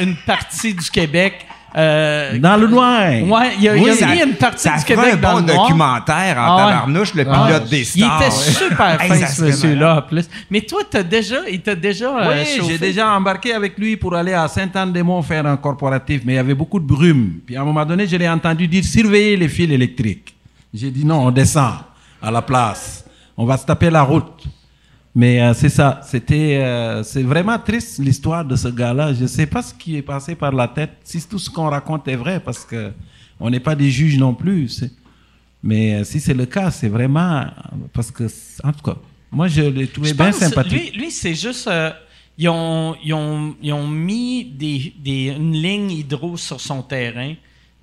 une 0.00 0.16
partie 0.26 0.74
du 0.74 0.90
Québec. 0.90 1.46
Euh, 1.76 2.38
Dans 2.38 2.56
le 2.56 2.66
noir. 2.66 3.00
Ouais, 3.00 3.52
il 3.60 3.68
a, 3.68 3.76
il 3.76 3.88
a 3.88 3.94
ça- 3.94 4.06
mis 4.08 4.20
une 4.22 4.34
partie 4.34 4.62
ça 4.68 4.76
du 4.78 4.84
Québec 4.84 5.14
un 5.14 5.16
dans 5.16 5.32
bon 5.34 5.46
le 5.46 5.52
noir. 5.52 5.66
documentaire 5.66 6.36
en 6.38 6.42
Ah 6.44 6.56
ouais. 6.66 6.72
tabarnouche, 6.72 7.14
le 7.14 7.24
Ah, 7.30 7.46
pilote 7.46 7.68
des 7.70 7.78
Il 7.96 8.02
stars. 8.04 8.22
était 8.22 8.30
super 8.30 9.00
fin, 9.00 9.26
ce 9.26 9.42
monsieur-là, 9.44 9.96
en 9.98 10.02
plus. 10.02 10.28
Mais 10.50 10.60
toi, 10.62 10.80
t'as 10.90 11.02
déjà, 11.02 11.36
il 11.50 11.60
t'a 11.60 11.74
déjà 11.74 12.06
euh, 12.16 12.28
Oui, 12.44 12.62
j'ai 12.68 12.78
déjà 12.78 13.10
embarqué 13.12 13.52
avec 13.54 13.78
lui 13.78 13.96
pour 13.96 14.14
aller 14.14 14.32
à 14.32 14.46
Saint-Anne-des-Monts 14.48 15.22
faire 15.22 15.46
un 15.46 15.56
corporatif, 15.56 16.22
mais 16.24 16.32
il 16.32 16.36
y 16.36 16.38
avait 16.38 16.54
beaucoup 16.54 16.80
de 16.80 16.86
brume. 16.86 17.40
Puis 17.46 17.56
à 17.56 17.60
un 17.62 17.64
moment 17.64 17.84
donné, 17.84 18.06
je 18.06 18.16
l'ai 18.16 18.28
entendu 18.28 18.66
dire 18.66 18.84
surveiller 18.84 19.36
les 19.36 19.48
fils 19.48 19.70
électriques. 19.70 20.34
J'ai 20.74 20.90
dit 20.90 21.04
non, 21.04 21.26
on 21.26 21.30
descend 21.30 21.72
à 22.22 22.30
la 22.30 22.42
place. 22.42 23.04
On 23.36 23.44
va 23.44 23.56
se 23.56 23.64
taper 23.64 23.90
la 23.90 24.02
route. 24.02 24.44
Mais 25.14 25.42
euh, 25.42 25.52
c'est 25.54 25.68
ça. 25.68 26.00
C'était, 26.04 26.58
euh, 26.62 27.02
c'est 27.02 27.22
vraiment 27.24 27.58
triste 27.58 27.98
l'histoire 27.98 28.44
de 28.44 28.54
ce 28.54 28.68
gars-là. 28.68 29.12
Je 29.12 29.22
ne 29.22 29.26
sais 29.26 29.46
pas 29.46 29.60
ce 29.62 29.74
qui 29.74 29.96
est 29.96 30.02
passé 30.02 30.34
par 30.36 30.52
la 30.52 30.68
tête. 30.68 30.90
Si 31.02 31.20
tout 31.28 31.38
ce 31.38 31.50
qu'on 31.50 31.68
raconte 31.68 32.06
est 32.08 32.16
vrai, 32.16 32.38
parce 32.40 32.64
que 32.64 32.92
on 33.40 33.50
n'est 33.50 33.60
pas 33.60 33.74
des 33.74 33.90
juges 33.90 34.18
non 34.18 34.34
plus. 34.34 34.84
Mais 35.62 35.94
euh, 35.94 36.04
si 36.04 36.20
c'est 36.20 36.34
le 36.34 36.46
cas, 36.46 36.70
c'est 36.70 36.88
vraiment 36.88 37.44
parce 37.92 38.10
que, 38.10 38.24
en 38.62 38.72
tout 38.72 38.82
cas, 38.84 38.96
moi 39.32 39.48
je 39.48 39.62
l'ai 39.62 39.86
trouvé 39.88 40.10
Je 40.10 40.14
bien 40.14 40.32
sympathique. 40.32 40.92
Lui, 40.94 41.00
lui 41.02 41.10
c'est 41.10 41.34
juste. 41.34 41.68
ils, 42.38 42.48
ont, 42.48 42.94
ils, 43.04 43.12
ont, 43.12 43.54
ils 43.60 43.72
ont 43.72 43.86
mis 43.88 44.44
des, 44.44 44.94
des, 44.98 45.34
une 45.36 45.52
ligne 45.54 45.90
hydro 45.90 46.36
sur 46.36 46.60
son 46.60 46.82
terrain. 46.82 47.34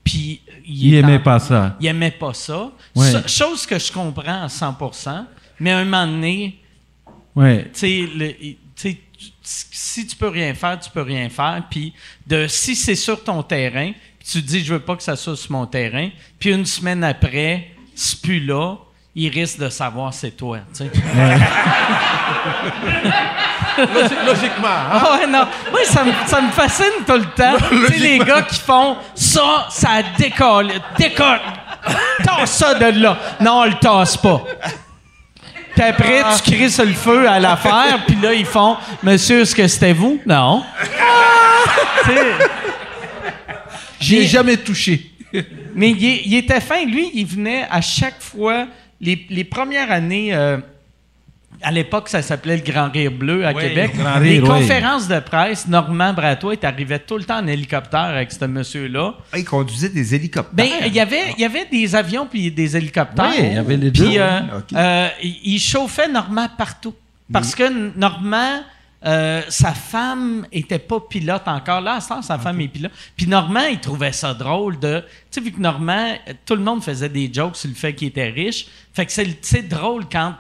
Puis 0.04 0.40
Il 0.66 0.94
est 0.94 1.00
aimait 1.00 1.18
en- 1.18 1.24
pas 1.24 1.40
ça. 1.40 1.76
Il 1.82 1.88
aimait 1.88 2.12
pas 2.12 2.34
ça. 2.34 2.72
Ouais. 2.96 3.12
Ça- 3.12 3.28
Chose 3.28 3.66
que 3.66 3.78
je 3.78 3.92
comprends 3.92 4.44
à 4.44 4.48
100%. 4.48 5.26
Mais 5.60 5.72
à 5.72 5.80
un 5.80 5.84
moment 5.86 6.08
donné, 6.08 6.58
Ouais. 7.38 7.70
tu 7.72 8.10
sais, 8.76 8.98
si 9.42 10.08
tu 10.08 10.16
peux 10.16 10.28
rien 10.30 10.56
faire, 10.56 10.80
tu 10.80 10.90
peux 10.90 11.04
rien 11.04 11.30
faire. 11.30 11.62
Puis 11.70 11.94
de 12.26 12.48
si 12.48 12.76
c'est 12.76 12.96
sur 12.96 13.24
ton 13.24 13.44
terrain, 13.44 13.92
puis 14.20 14.28
tu 14.28 14.42
te 14.42 14.48
dis 14.48 14.64
je 14.64 14.74
veux 14.74 14.80
pas 14.80 14.96
que 14.96 15.04
ça 15.04 15.16
soit 15.16 15.38
sur 15.38 15.52
mon 15.52 15.68
terrain, 15.68 16.10
puis 16.40 16.50
une 16.52 16.66
semaine 16.66 17.04
après, 17.04 17.68
c'est 17.94 18.22
plus 18.22 18.40
là, 18.40 18.76
il 19.14 19.30
risque 19.30 19.60
de 19.60 19.70
savoir 19.70 20.16
c'est 20.16 20.32
toi. 20.32 20.62
tu 20.76 20.86
sais. 20.86 20.92
Logiquement. 24.26 24.68
Ah 24.68 25.20
ouais, 25.20 25.28
non. 25.28 25.46
Moi, 25.70 25.82
ça 25.86 26.04
me, 26.04 26.12
ça 26.26 26.42
me 26.42 26.50
fascine 26.50 27.06
tout 27.06 27.14
le 27.14 27.26
temps. 27.26 27.58
tu 27.70 27.88
sais, 27.88 28.00
les 28.00 28.18
gars 28.18 28.42
qui 28.42 28.60
font 28.60 28.98
ça, 29.14 29.68
ça 29.70 30.02
décolle. 30.18 30.72
Décolle. 30.98 31.40
Tasse 32.24 32.58
ça 32.58 32.74
de 32.74 33.00
là. 33.00 33.16
Non, 33.40 33.62
on 33.62 33.66
le 33.66 33.76
tasse 33.76 34.18
pas. 34.18 34.44
Puis 35.78 35.86
après, 35.86 36.24
tu 36.44 36.52
cries 36.52 36.72
sur 36.72 36.86
le 36.86 36.94
feu 36.94 37.30
à 37.30 37.40
l'affaire, 37.40 38.04
puis 38.08 38.18
là, 38.20 38.34
ils 38.34 38.46
font 38.48 38.78
Monsieur, 39.04 39.42
est-ce 39.42 39.54
que 39.54 39.68
c'était 39.68 39.94
vous? 39.94 40.20
Non. 40.26 40.64
J'ai 44.00 44.20
Mais- 44.22 44.26
jamais 44.26 44.58
touché. 44.58 45.12
mais 45.76 45.92
il 45.92 46.34
était 46.36 46.62
fin. 46.62 46.84
Lui, 46.86 47.12
il 47.14 47.26
venait 47.26 47.66
à 47.70 47.82
chaque 47.82 48.20
fois, 48.22 48.68
les, 49.02 49.26
les 49.30 49.44
premières 49.44 49.92
années, 49.92 50.34
euh, 50.34 50.58
à 51.62 51.72
l'époque, 51.72 52.10
ça 52.10 52.22
s'appelait 52.22 52.58
le 52.58 52.64
Grand 52.64 52.90
Rire 52.92 53.12
Bleu 53.12 53.46
à 53.46 53.52
Oui, 53.54 53.62
Québec. 53.64 53.92
le 53.96 54.04
Grand 54.04 54.20
Les 54.20 54.40
oui. 54.40 54.48
conférences 54.48 55.08
de 55.08 55.20
presse, 55.20 55.68
Normand 55.68 56.14
Bratois 56.14 56.54
est 56.54 56.64
arrivé 56.64 57.00
tout 57.00 57.18
le 57.18 57.24
temps 57.24 57.40
en 57.40 57.48
hélicoptère 57.48 58.00
avec 58.02 58.32
ce 58.32 58.46
monsieur-là. 58.46 59.16
Ah, 59.34 59.38
il 59.40 59.46
conduisait 59.46 59.90
des 59.90 60.14
hélicoptères. 60.16 60.54
Ben, 60.54 60.68
il 60.86 60.94
y 60.94 61.00
avait, 61.00 61.34
il 61.38 61.42
y 61.42 61.46
avait 61.46 61.66
des 61.66 61.96
avions 61.96 62.28
puis 62.28 62.52
des 62.52 62.78
hélicoptères. 62.78 63.30
Oui, 63.30 63.36
il 63.48 63.54
y 63.54 63.58
avait 63.58 63.78
les 63.78 63.92
Puis, 63.92 64.02
deux. 64.14 64.20
euh, 64.20 64.40
Ok. 64.60 64.74
euh, 64.74 65.10
il 65.22 65.60
chauffait 65.60 66.08
Normand 66.08 66.48
partout. 66.58 66.94
Parce 67.34 67.56
que 67.56 67.98
Normand, 67.98 68.62
euh, 69.06 69.42
sa 69.50 69.74
femme 69.74 70.46
était 70.52 70.80
pas 70.80 71.00
pilote 71.00 71.44
encore. 71.48 71.82
Là, 71.82 71.96
à 71.96 72.02
ce 72.02 72.10
temps, 72.10 72.22
sa 72.22 72.38
femme 72.38 72.62
est 72.62 72.68
pilote. 72.68 72.92
Puis 73.16 73.28
Normand, 73.28 73.66
il 73.70 73.80
trouvait 73.80 74.12
ça 74.14 74.34
drôle 74.34 74.80
de... 74.80 75.02
Tu 75.32 75.40
sais, 75.40 75.42
vu 75.42 75.52
que 75.52 75.60
Normand, 75.60 76.14
tout 76.46 76.56
le 76.56 76.62
monde 76.64 76.84
faisait 76.84 77.10
des 77.10 77.30
jokes 77.34 77.58
sur 77.58 77.68
le 77.70 77.76
fait 77.76 77.94
qu'il 77.94 78.08
était 78.08 78.30
riche. 78.30 78.68
Fait 78.94 79.06
que 79.06 79.12
c'est 79.12 79.28
c'est 79.42 79.68
drôle 79.68 80.06
quand... 80.12 80.36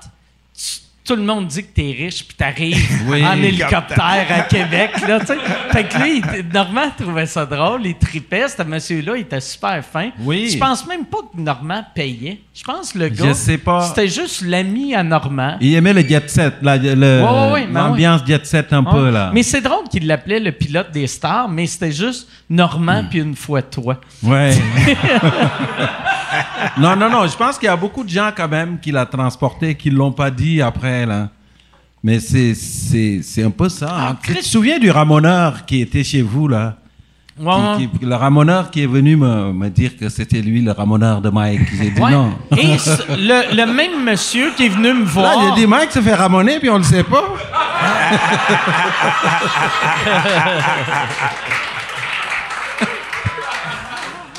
tu- 0.55 0.86
tout 1.07 1.15
le 1.15 1.23
monde 1.23 1.47
dit 1.47 1.63
que 1.63 1.73
t'es 1.73 1.95
riche, 1.97 2.23
puis 2.27 2.35
t'arrives 2.37 3.01
Oui. 3.07 3.25
en 3.25 3.41
hélicoptère 3.41 4.25
à 4.29 4.41
Québec, 4.41 4.91
là. 5.07 5.19
Fait 5.71 5.85
que 5.85 5.97
lui, 6.03 6.17
il- 6.19 6.45
Normand 6.53 6.89
trouvait 6.97 7.25
ça 7.25 7.45
drôle, 7.45 7.85
il 7.85 7.95
tripait, 7.97 8.47
ce 8.49 8.61
monsieur-là, 8.63 9.13
il 9.15 9.21
était 9.21 9.39
super 9.39 9.83
fin. 9.83 10.09
Oui. 10.19 10.49
Je 10.51 10.57
pense 10.57 10.85
même 10.85 11.05
pas 11.05 11.19
que 11.33 11.39
Normand 11.41 11.83
payait. 11.95 12.39
Je 12.53 12.63
pense 12.63 12.91
que 12.93 12.99
le 12.99 13.07
Je 13.07 13.23
gars, 13.23 13.33
sais 13.33 13.57
pas. 13.57 13.81
c'était 13.87 14.07
juste 14.07 14.41
l'ami 14.45 14.93
à 14.95 15.03
Normand. 15.03 15.57
Il 15.61 15.73
aimait 15.75 15.93
le 15.93 16.01
jet 16.01 16.29
set, 16.29 16.55
l'ambiance 16.61 18.21
jet 18.27 18.45
set 18.45 18.73
un 18.73 18.83
peu 18.83 19.09
là. 19.09 19.31
Mais 19.33 19.43
c'est 19.43 19.61
drôle 19.61 19.87
qu'il 19.89 20.07
l'appelait 20.07 20.39
le 20.39 20.51
pilote 20.51 20.91
des 20.91 21.07
stars, 21.07 21.47
mais 21.49 21.67
c'était 21.67 21.91
juste 21.91 22.27
Normand 22.49 23.03
Hmm. 23.03 23.09
puis 23.09 23.19
une 23.19 23.35
fois 23.35 23.61
toi. 23.61 23.99
Ouais. 24.23 24.51
non, 26.77 26.95
non, 26.95 27.09
non. 27.09 27.27
Je 27.27 27.35
pense 27.37 27.57
qu'il 27.57 27.67
y 27.67 27.69
a 27.69 27.75
beaucoup 27.75 28.03
de 28.03 28.09
gens 28.09 28.29
quand 28.35 28.47
même 28.47 28.79
qui 28.79 28.91
l'ont 28.91 29.05
transporté, 29.05 29.75
qui 29.75 29.89
l'ont 29.89 30.11
pas 30.11 30.31
dit 30.31 30.61
après 30.61 31.05
là. 31.05 31.29
Mais 32.03 32.19
c'est 32.19 32.53
c'est 32.53 33.21
c'est 33.23 33.43
un 33.43 33.49
peu 33.51 33.69
ça. 33.69 33.87
Ah, 33.89 34.07
hein. 34.11 34.17
Tu 34.21 34.35
te 34.35 34.43
souviens 34.45 34.79
du 34.79 34.91
ramoneur 34.91 35.65
qui 35.65 35.81
était 35.81 36.03
chez 36.03 36.21
vous 36.21 36.47
là? 36.47 36.75
Ouais, 37.39 37.53
Qui- 37.77 37.87
qui- 37.99 38.05
le 38.05 38.15
ramoneur 38.15 38.71
qui 38.71 38.81
est 38.81 38.87
venu 38.87 39.15
me, 39.15 39.53
me 39.53 39.69
dire 39.69 39.95
que 39.95 40.09
c'était 40.09 40.41
lui 40.41 40.59
le 40.63 40.71
ramoneur 40.71 41.21
de 41.21 41.29
Mike. 41.29 41.61
J'ai 41.79 41.91
dit 41.91 42.01
ouais. 42.01 42.09
non. 42.11 42.33
Et 42.57 42.79
ce- 42.79 43.11
le, 43.11 43.55
le 43.55 43.71
même 43.71 44.03
monsieur 44.03 44.51
qui 44.57 44.65
est 44.65 44.69
venu 44.69 44.91
me 44.93 45.05
Là, 45.05 45.11
voir. 45.11 45.33
il 45.43 45.51
a 45.51 45.55
dit 45.55 45.67
Mike 45.67 45.91
se 45.91 46.01
fait 46.01 46.15
ramoner 46.15 46.57
puis 46.59 46.69
on 46.71 46.77
le 46.79 46.83
sait 46.83 47.03
pas. 47.03 47.23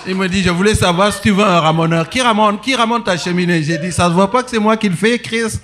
Il 0.09 0.15
me 0.15 0.27
dit, 0.27 0.43
je 0.43 0.49
voulais 0.51 0.75
savoir 0.75 1.13
si 1.13 1.21
tu 1.21 1.31
veux 1.31 1.45
un 1.45 1.61
ramoneur. 1.61 2.09
Qui 2.09 2.23
ramone, 2.23 2.59
qui 2.61 2.75
ramone 2.75 3.03
ta 3.05 3.17
cheminée? 3.19 3.63
J'ai 3.63 3.77
dit, 3.79 3.93
ça 3.93 4.05
se 4.07 4.13
voit 4.13 4.31
pas 4.31 4.43
que 4.43 4.49
c'est 4.51 4.59
moi 4.59 4.77
qui 4.79 4.89
le 4.89 4.97
fais, 4.97 5.19
Chris. 5.19 5.43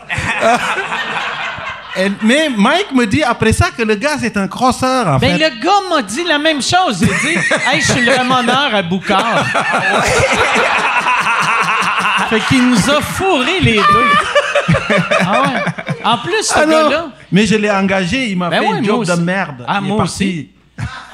Et- 1.97 2.11
mais 2.23 2.49
Mike 2.57 2.91
me 2.93 3.07
dit 3.07 3.23
après 3.23 3.53
ça 3.53 3.69
que 3.71 3.81
le 3.83 3.95
gars 3.95 4.16
c'est 4.19 4.37
un 4.37 4.49
crosseur 4.49 5.07
en 5.07 5.19
Ben, 5.19 5.39
fait. 5.39 5.49
le 5.49 5.62
gars 5.62 5.71
m'a 5.89 6.03
dit 6.03 6.25
la 6.25 6.41
même 6.41 6.61
chose. 6.61 7.01
Il 7.03 7.07
dit 7.07 7.39
Hey, 7.73 7.81
je 7.81 7.93
suis 7.93 8.05
le 8.05 8.12
ramoneur 8.16 8.75
à 8.75 8.83
Boucard. 8.83 9.45
fait 12.31 12.41
qu'il 12.49 12.69
nous 12.69 12.91
a 12.91 13.01
fourré 13.01 13.61
les 13.61 13.77
deux. 13.77 14.11
Ah 15.21 15.43
ouais. 15.43 15.62
En 16.05 16.19
plus, 16.19 16.43
ce 16.43 16.55
Ah 16.57 16.66
gars-là. 16.66 17.07
Mais 17.31 17.47
je 17.47 17.55
l'ai 17.55 17.71
engagé, 17.71 18.27
il 18.31 18.39
m'a 18.39 18.51
Ben 18.51 18.61
fait 18.62 18.69
ouais, 18.69 18.79
une 18.79 18.85
moi 18.87 18.87
job 18.87 18.99
aussi. 19.01 19.16
de 19.16 19.23
merde. 19.25 19.65
Ah, 19.69 19.79
Il 19.81 19.85
est 19.85 19.89
moi 19.89 19.99
parti. 19.99 20.12
aussi. 20.12 20.51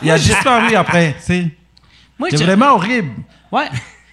Il 0.03 0.11
a 0.11 0.19
disparu 0.19 0.75
après. 0.77 1.15
C'est 1.21 1.41
Moi, 1.43 1.51
c'est 2.31 2.45
vraiment 2.45 2.75
horrible. 2.75 3.13
Ouais. 3.53 3.67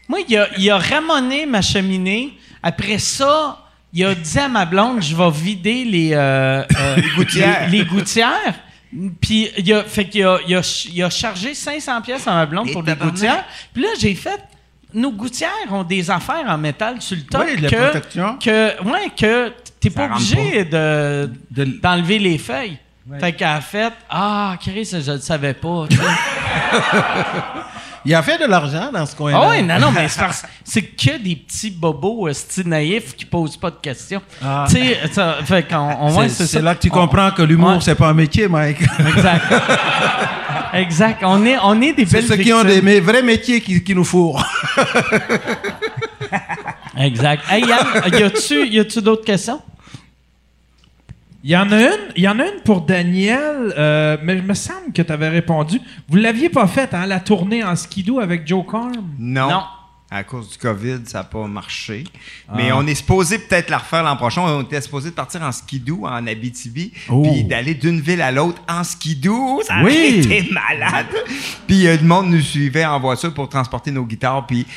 Moi, 0.07 0.19
il 0.27 0.38
a, 0.38 0.47
il 0.57 0.69
a 0.71 0.77
ramoné 0.77 1.45
ma 1.45 1.61
cheminée. 1.61 2.38
Après 2.63 2.97
ça, 2.99 3.59
il 3.93 4.05
a 4.05 4.15
dit 4.15 4.39
à 4.39 4.47
ma 4.47 4.65
blonde, 4.65 5.01
je 5.01 5.15
vais 5.15 5.29
vider 5.31 5.84
les, 5.85 6.11
euh, 6.13 6.63
euh, 6.79 6.95
gouttières. 7.17 7.69
Les, 7.69 7.79
les 7.79 7.85
gouttières. 7.85 8.53
Puis, 9.21 9.49
il 9.57 9.73
a, 9.73 9.84
fait 9.84 10.05
qu'il 10.07 10.23
a, 10.25 10.39
il 10.47 10.55
a, 10.55 10.63
ch- 10.63 10.89
il 10.93 11.03
a 11.03 11.09
chargé 11.09 11.53
500 11.53 12.01
pièces 12.01 12.25
à 12.27 12.34
ma 12.34 12.45
blonde 12.45 12.69
Et 12.69 12.71
pour 12.73 12.84
les 12.84 12.95
gouttières. 12.95 13.43
Puis 13.73 13.84
là, 13.84 13.89
j'ai 13.99 14.15
fait... 14.15 14.39
Nos 14.93 15.11
gouttières 15.11 15.49
ont 15.71 15.84
des 15.84 16.09
affaires 16.09 16.45
en 16.47 16.57
métal 16.57 17.01
sur 17.01 17.17
le 17.17 17.23
top 17.23 17.43
Oui, 17.45 17.57
de 17.57 17.63
la 17.63 17.69
que, 17.69 17.89
protection. 17.89 18.38
que, 18.41 18.84
ouais, 18.84 19.11
que 19.19 19.51
t'es 19.81 19.89
pas 19.89 20.05
obligé 20.05 20.63
de, 20.63 21.29
De- 21.51 21.65
d'enlever 21.84 22.17
les 22.19 22.38
feuilles. 22.38 22.77
Fait 23.19 23.34
qu'elle 23.34 23.47
a 23.49 23.59
fait 23.61 23.91
«Ah, 24.09 24.55
Chris, 24.61 24.89
je 25.05 25.11
le 25.11 25.19
savais 25.19 25.53
pas. 25.53 25.85
Il 28.09 28.15
a 28.15 28.23
fait 28.23 28.38
de 28.38 28.45
l'argent 28.45 28.89
dans 28.93 29.05
ce 29.05 29.13
coin-là. 29.17 29.38
Ah 29.43 29.49
oui, 29.49 29.61
non, 29.63 29.79
non, 29.79 29.91
mais 29.91 30.07
c'est 30.07 30.19
parce 30.21 30.43
c'est 30.63 30.81
que 30.81 31.17
des 31.21 31.35
petits 31.35 31.71
bobos 31.71 32.29
euh, 32.29 32.34
style 32.34 32.69
naïfs 32.69 33.13
qui 33.17 33.25
posent 33.25 33.57
pas 33.57 33.69
de 33.69 33.75
questions. 33.81 34.21
Ah. 34.41 34.63
Tu 34.69 34.75
sais, 34.77 34.97
C'est 35.11 36.29
c'est 36.29 36.45
c'est 36.47 36.61
là 36.61 36.73
que 36.75 36.79
tu 36.79 36.88
On- 36.89 36.93
comprends 36.93 37.31
que 37.31 37.41
l'humour, 37.41 37.71
Ouais. 37.73 37.77
c'est 37.81 37.95
pas 37.95 38.07
un 38.07 38.13
métier, 38.13 38.47
Mike. 38.47 38.79
Exact. 39.13 39.43
exact. 40.73 41.21
On 41.25 41.45
est, 41.45 41.57
on 41.61 41.81
est 41.81 41.91
des 41.91 42.05
C'est 42.05 42.13
belles 42.21 42.27
ceux 42.27 42.38
qui 42.38 42.53
ont 42.53 42.63
des 42.63 43.01
vrais 43.01 43.23
métiers 43.23 43.59
qui, 43.59 43.84
qui 43.84 43.93
nous 43.93 44.05
fourrent. 44.05 44.41
Exact. 46.97 47.43
Hey, 47.49 47.65
Yann, 47.67 47.85
y 48.11 48.23
a-tu, 48.23 48.67
y 48.69 48.79
a-tu 48.79 49.01
d'autres 49.01 49.25
questions? 49.25 49.61
Il 51.47 51.51
y 51.51 51.55
en 51.55 51.71
a 51.71 51.79
une, 51.79 52.11
il 52.17 52.23
y 52.23 52.27
en 52.27 52.37
a 52.39 52.43
une 52.45 52.59
pour 52.65 52.81
Daniel, 52.81 53.73
euh, 53.77 54.17
mais 54.21 54.35
il 54.35 54.43
me 54.43 54.53
semble 54.53 54.91
que 54.93 55.01
tu 55.01 55.09
avais 55.13 55.29
répondu. 55.29 55.79
Vous 56.09 56.17
l'aviez 56.17 56.49
pas 56.49 56.67
faite, 56.67 56.93
hein, 56.93 57.05
la 57.05 57.21
tournée 57.21 57.63
en 57.63 57.73
skidoo 57.77 58.19
avec 58.19 58.45
Joe 58.45 58.65
Carm? 58.69 58.91
Non. 59.17 59.49
Non. 59.49 59.63
À 60.11 60.23
cause 60.25 60.49
du 60.49 60.57
COVID, 60.57 60.99
ça 61.05 61.19
n'a 61.19 61.23
pas 61.23 61.47
marché. 61.47 62.03
Mais 62.53 62.71
on 62.73 62.85
est 62.87 62.95
supposé 62.95 63.39
peut-être 63.39 63.69
la 63.69 63.77
refaire 63.77 64.03
l'an 64.03 64.17
prochain. 64.17 64.41
On 64.41 64.61
était 64.63 64.79
supposé 64.81 65.09
de 65.11 65.15
partir 65.15 65.41
en 65.41 65.51
skidoo 65.53 66.05
en 66.05 66.27
Abitibi, 66.27 66.91
Oh. 67.09 67.23
puis 67.23 67.43
d'aller 67.45 67.73
d'une 67.75 67.99
ville 68.01 68.21
à 68.21 68.31
l'autre 68.31 68.61
en 68.69 68.83
skidoo. 68.83 69.61
Ça 69.65 69.75
Oui. 69.83 69.91
aurait 69.91 70.09
été 70.39 70.49
malade. 70.51 71.07
Puis 71.65 71.87
euh, 71.87 71.95
le 72.01 72.07
monde 72.07 72.27
nous 72.29 72.41
suivait 72.41 72.85
en 72.85 72.99
voiture 72.99 73.33
pour 73.33 73.47
transporter 73.47 73.91
nos 73.91 74.03
guitares. 74.03 74.45
Puis 74.47 74.65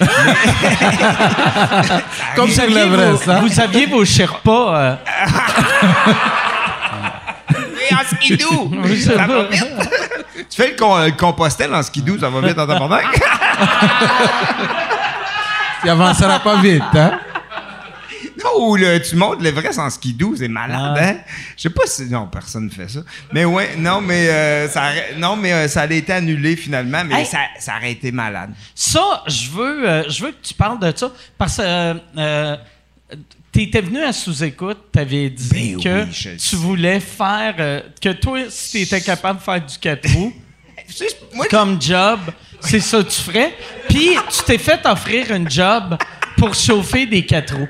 Comme 2.36 2.47
Vous 2.48 2.52
c'est 2.55 2.66
le 2.68 2.72
saviez 2.74 2.88
vrai, 2.88 3.10
vos, 3.10 3.16
ça. 3.16 3.40
vous 3.40 3.48
saviez 3.48 3.86
vos 3.86 4.05
Sherpas. 4.05 4.76
euh, 4.76 4.97
en 7.95 8.05
sais 8.05 8.97
ça 9.17 9.27
va 9.27 9.43
vite. 9.45 9.65
tu 10.49 10.57
fais 10.62 10.71
le, 10.73 10.77
con- 10.77 10.99
le 11.05 11.11
compostel 11.12 11.75
en 11.75 11.83
skidoo, 11.83 12.19
ça 12.19 12.29
va 12.31 12.41
vite 12.41 12.57
dans 12.57 12.67
ta 12.67 12.77
pendant. 12.79 12.99
Tu 15.83 15.89
avanceras 15.89 16.41
pas 16.41 16.61
vite, 16.61 16.83
hein? 16.95 17.19
Non, 18.45 18.69
ou 18.69 18.77
le, 18.77 18.99
tu 19.01 19.17
montes 19.17 19.41
l'Everest 19.43 19.79
en 19.79 19.89
skidoo, 19.91 20.35
c'est 20.37 20.49
malade, 20.49 20.95
Ah. 20.97 21.03
hein? 21.03 21.17
Je 21.57 21.62
sais 21.62 21.71
pas 21.71 21.83
si. 21.87 22.05
Non, 22.07 22.27
personne 22.27 22.67
ne 22.67 22.71
fait 22.71 22.89
ça. 22.89 23.01
Mais 23.33 23.45
ouais, 23.47 23.77
non, 23.77 24.01
mais, 24.03 24.29
euh, 24.29 24.69
ça, 24.69 24.91
non, 25.17 25.37
mais 25.37 25.53
euh, 25.53 25.69
ça 25.69 25.83
a 25.83 25.87
été 25.91 26.12
annulé 26.12 26.57
finalement, 26.57 27.03
mais 27.05 27.21
Hey. 27.21 27.27
ça, 27.27 27.39
ça 27.59 27.77
aurait 27.77 27.93
été 27.93 28.12
malade. 28.12 28.51
Ça, 28.75 29.23
je 29.27 29.51
veux, 29.51 29.89
euh, 29.89 30.05
je 30.09 30.25
veux 30.25 30.31
que 30.33 30.43
tu 30.43 30.55
parles 30.55 30.79
de 30.81 30.93
ça 30.95 31.11
parce 31.39 31.57
que 31.59 31.95
euh, 33.56 33.64
t'étais 33.64 33.81
venu 33.81 34.02
à 34.02 34.12
sous-écoute, 34.12 34.78
t'avais 34.93 35.31
dit 35.31 35.48
Ben 35.51 35.82
que 35.82 36.02
oui, 36.02 36.06
le 36.06 36.32
tu 36.32 36.39
sais. 36.39 36.56
voulais 36.56 37.01
faire, 37.01 37.55
euh, 37.59 37.81
que 38.01 38.12
toi, 38.12 38.39
si 38.48 38.85
t'étais 38.85 39.01
capable 39.01 39.39
de 39.39 39.44
faire 39.44 39.64
du 39.64 39.78
4 39.78 40.12
roues 40.14 40.32
Tu 40.97 41.05
comme 41.51 41.81
job, 41.81 42.20
c'est 42.60 42.81
ça 42.81 43.02
que 43.02 43.09
tu 43.09 43.20
ferais. 43.20 43.55
Puis 43.89 44.10
tu 44.31 44.44
t'es 44.44 44.59
fait 44.59 44.85
offrir 44.86 45.32
un 45.32 45.48
job 45.48 45.97
pour 46.36 46.55
chauffer 46.55 47.06
des 47.06 47.24
4 47.27 47.55
roues. 47.55 47.68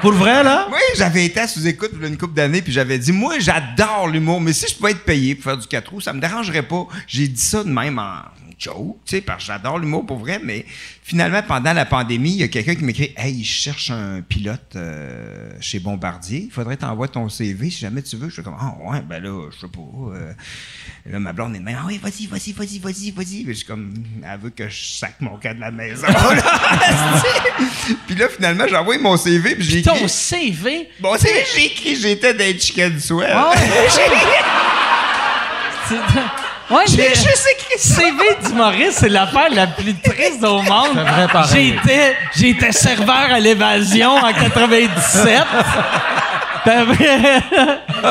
Pour 0.00 0.12
vrai, 0.12 0.44
là? 0.44 0.68
Oui, 0.70 0.78
j'avais 0.94 1.24
été 1.24 1.40
à 1.40 1.48
sous-écoute 1.48 1.92
une 2.00 2.16
couple 2.18 2.34
d'années, 2.34 2.62
puis 2.62 2.72
j'avais 2.72 2.98
dit, 2.98 3.12
moi, 3.12 3.38
j'adore 3.38 4.08
l'humour, 4.08 4.40
mais 4.40 4.52
si 4.52 4.66
je 4.68 4.74
pouvais 4.76 4.90
être 4.92 5.04
payé 5.04 5.34
pour 5.34 5.44
faire 5.44 5.56
du 5.56 5.66
4 5.66 5.90
roues, 5.90 6.00
ça 6.00 6.12
me 6.12 6.20
dérangerait 6.20 6.62
pas. 6.62 6.86
J'ai 7.06 7.26
dit 7.26 7.40
ça 7.40 7.64
de 7.64 7.70
même 7.70 7.98
en 7.98 8.18
joke, 8.58 8.96
tu 9.04 9.16
sais, 9.16 9.20
parce 9.20 9.42
que 9.44 9.46
j'adore 9.48 9.78
l'humour 9.78 10.06
pour 10.06 10.18
vrai, 10.18 10.40
mais 10.42 10.64
finalement, 11.02 11.42
pendant 11.42 11.72
la 11.74 11.84
pandémie, 11.84 12.30
il 12.32 12.36
y 12.38 12.42
a 12.42 12.48
quelqu'un 12.48 12.74
qui 12.74 12.84
m'écrit, 12.84 13.12
hey, 13.16 13.44
je 13.44 13.52
cherche 13.52 13.90
un 13.90 14.22
pilote 14.22 14.76
euh, 14.76 15.50
chez 15.60 15.78
Bombardier, 15.78 16.44
il 16.46 16.50
faudrait 16.50 16.76
t'envoyer 16.76 17.12
ton 17.12 17.28
CV 17.28 17.68
si 17.70 17.80
jamais 17.80 18.00
tu 18.02 18.16
veux. 18.16 18.28
Je 18.28 18.34
suis 18.34 18.42
comme, 18.42 18.56
ah 18.58 18.74
ouais, 18.90 19.02
ben 19.02 19.22
là, 19.22 19.48
je 19.54 19.58
sais 19.60 19.68
pas. 19.68 19.80
euh. 20.14 20.32
Là, 21.04 21.18
ma 21.20 21.32
blonde 21.32 21.54
est 21.54 21.58
de 21.58 21.64
même, 21.64 21.76
ah 21.80 21.84
oui, 21.86 22.00
vas-y, 22.02 22.26
vas-y, 22.26 22.52
vas-y, 22.52 22.78
vas-y, 22.78 23.10
vas-y. 23.10 23.44
Puis 23.44 23.46
je 23.48 23.52
suis 23.52 23.66
comme, 23.66 23.92
elle 24.24 24.40
veut 24.40 24.50
que 24.50 24.68
je 24.68 24.84
sac 24.84 25.14
mon 25.20 25.36
cas 25.36 25.52
de 25.54 25.60
la 25.60 25.70
maison. 25.70 26.06
là. 26.06 27.22
puis 28.06 28.16
là, 28.16 28.28
finalement, 28.28 28.64
j'ai 28.68 28.76
envoyé 28.76 29.00
mon 29.00 29.16
CV, 29.16 29.54
puis 29.54 29.64
j'ai 29.64 29.78
écrit. 29.80 30.00
Ton 30.00 30.08
CV, 30.08 30.88
Bon, 31.00 31.14
c'est 31.18 31.44
j'ai 31.54 31.66
écrit 31.66 31.94
j'étais 31.96 32.34
dans 32.34 32.58
Chicken 32.58 32.98
Swell. 32.98 33.36
C'est- 35.88 35.98
Ouais, 36.68 36.82
J'ai 36.88 37.08
juste 37.14 37.46
écrit 37.52 37.78
ça. 37.78 37.94
CV 37.94 38.16
d'humoriste, 38.44 38.98
c'est 38.98 39.08
l'affaire 39.08 39.48
la 39.52 39.68
plus 39.68 39.94
triste 40.00 40.42
au 40.42 40.62
monde. 40.62 40.88
C'est 40.94 41.00
vrai, 41.00 41.28
pareil. 41.32 41.78
J'étais, 41.84 42.16
j'étais 42.34 42.72
serveur 42.72 43.32
à 43.32 43.38
l'évasion 43.38 44.10
en 44.16 44.32
97. 44.32 45.44
Puis 46.64 46.72
après, 46.72 47.42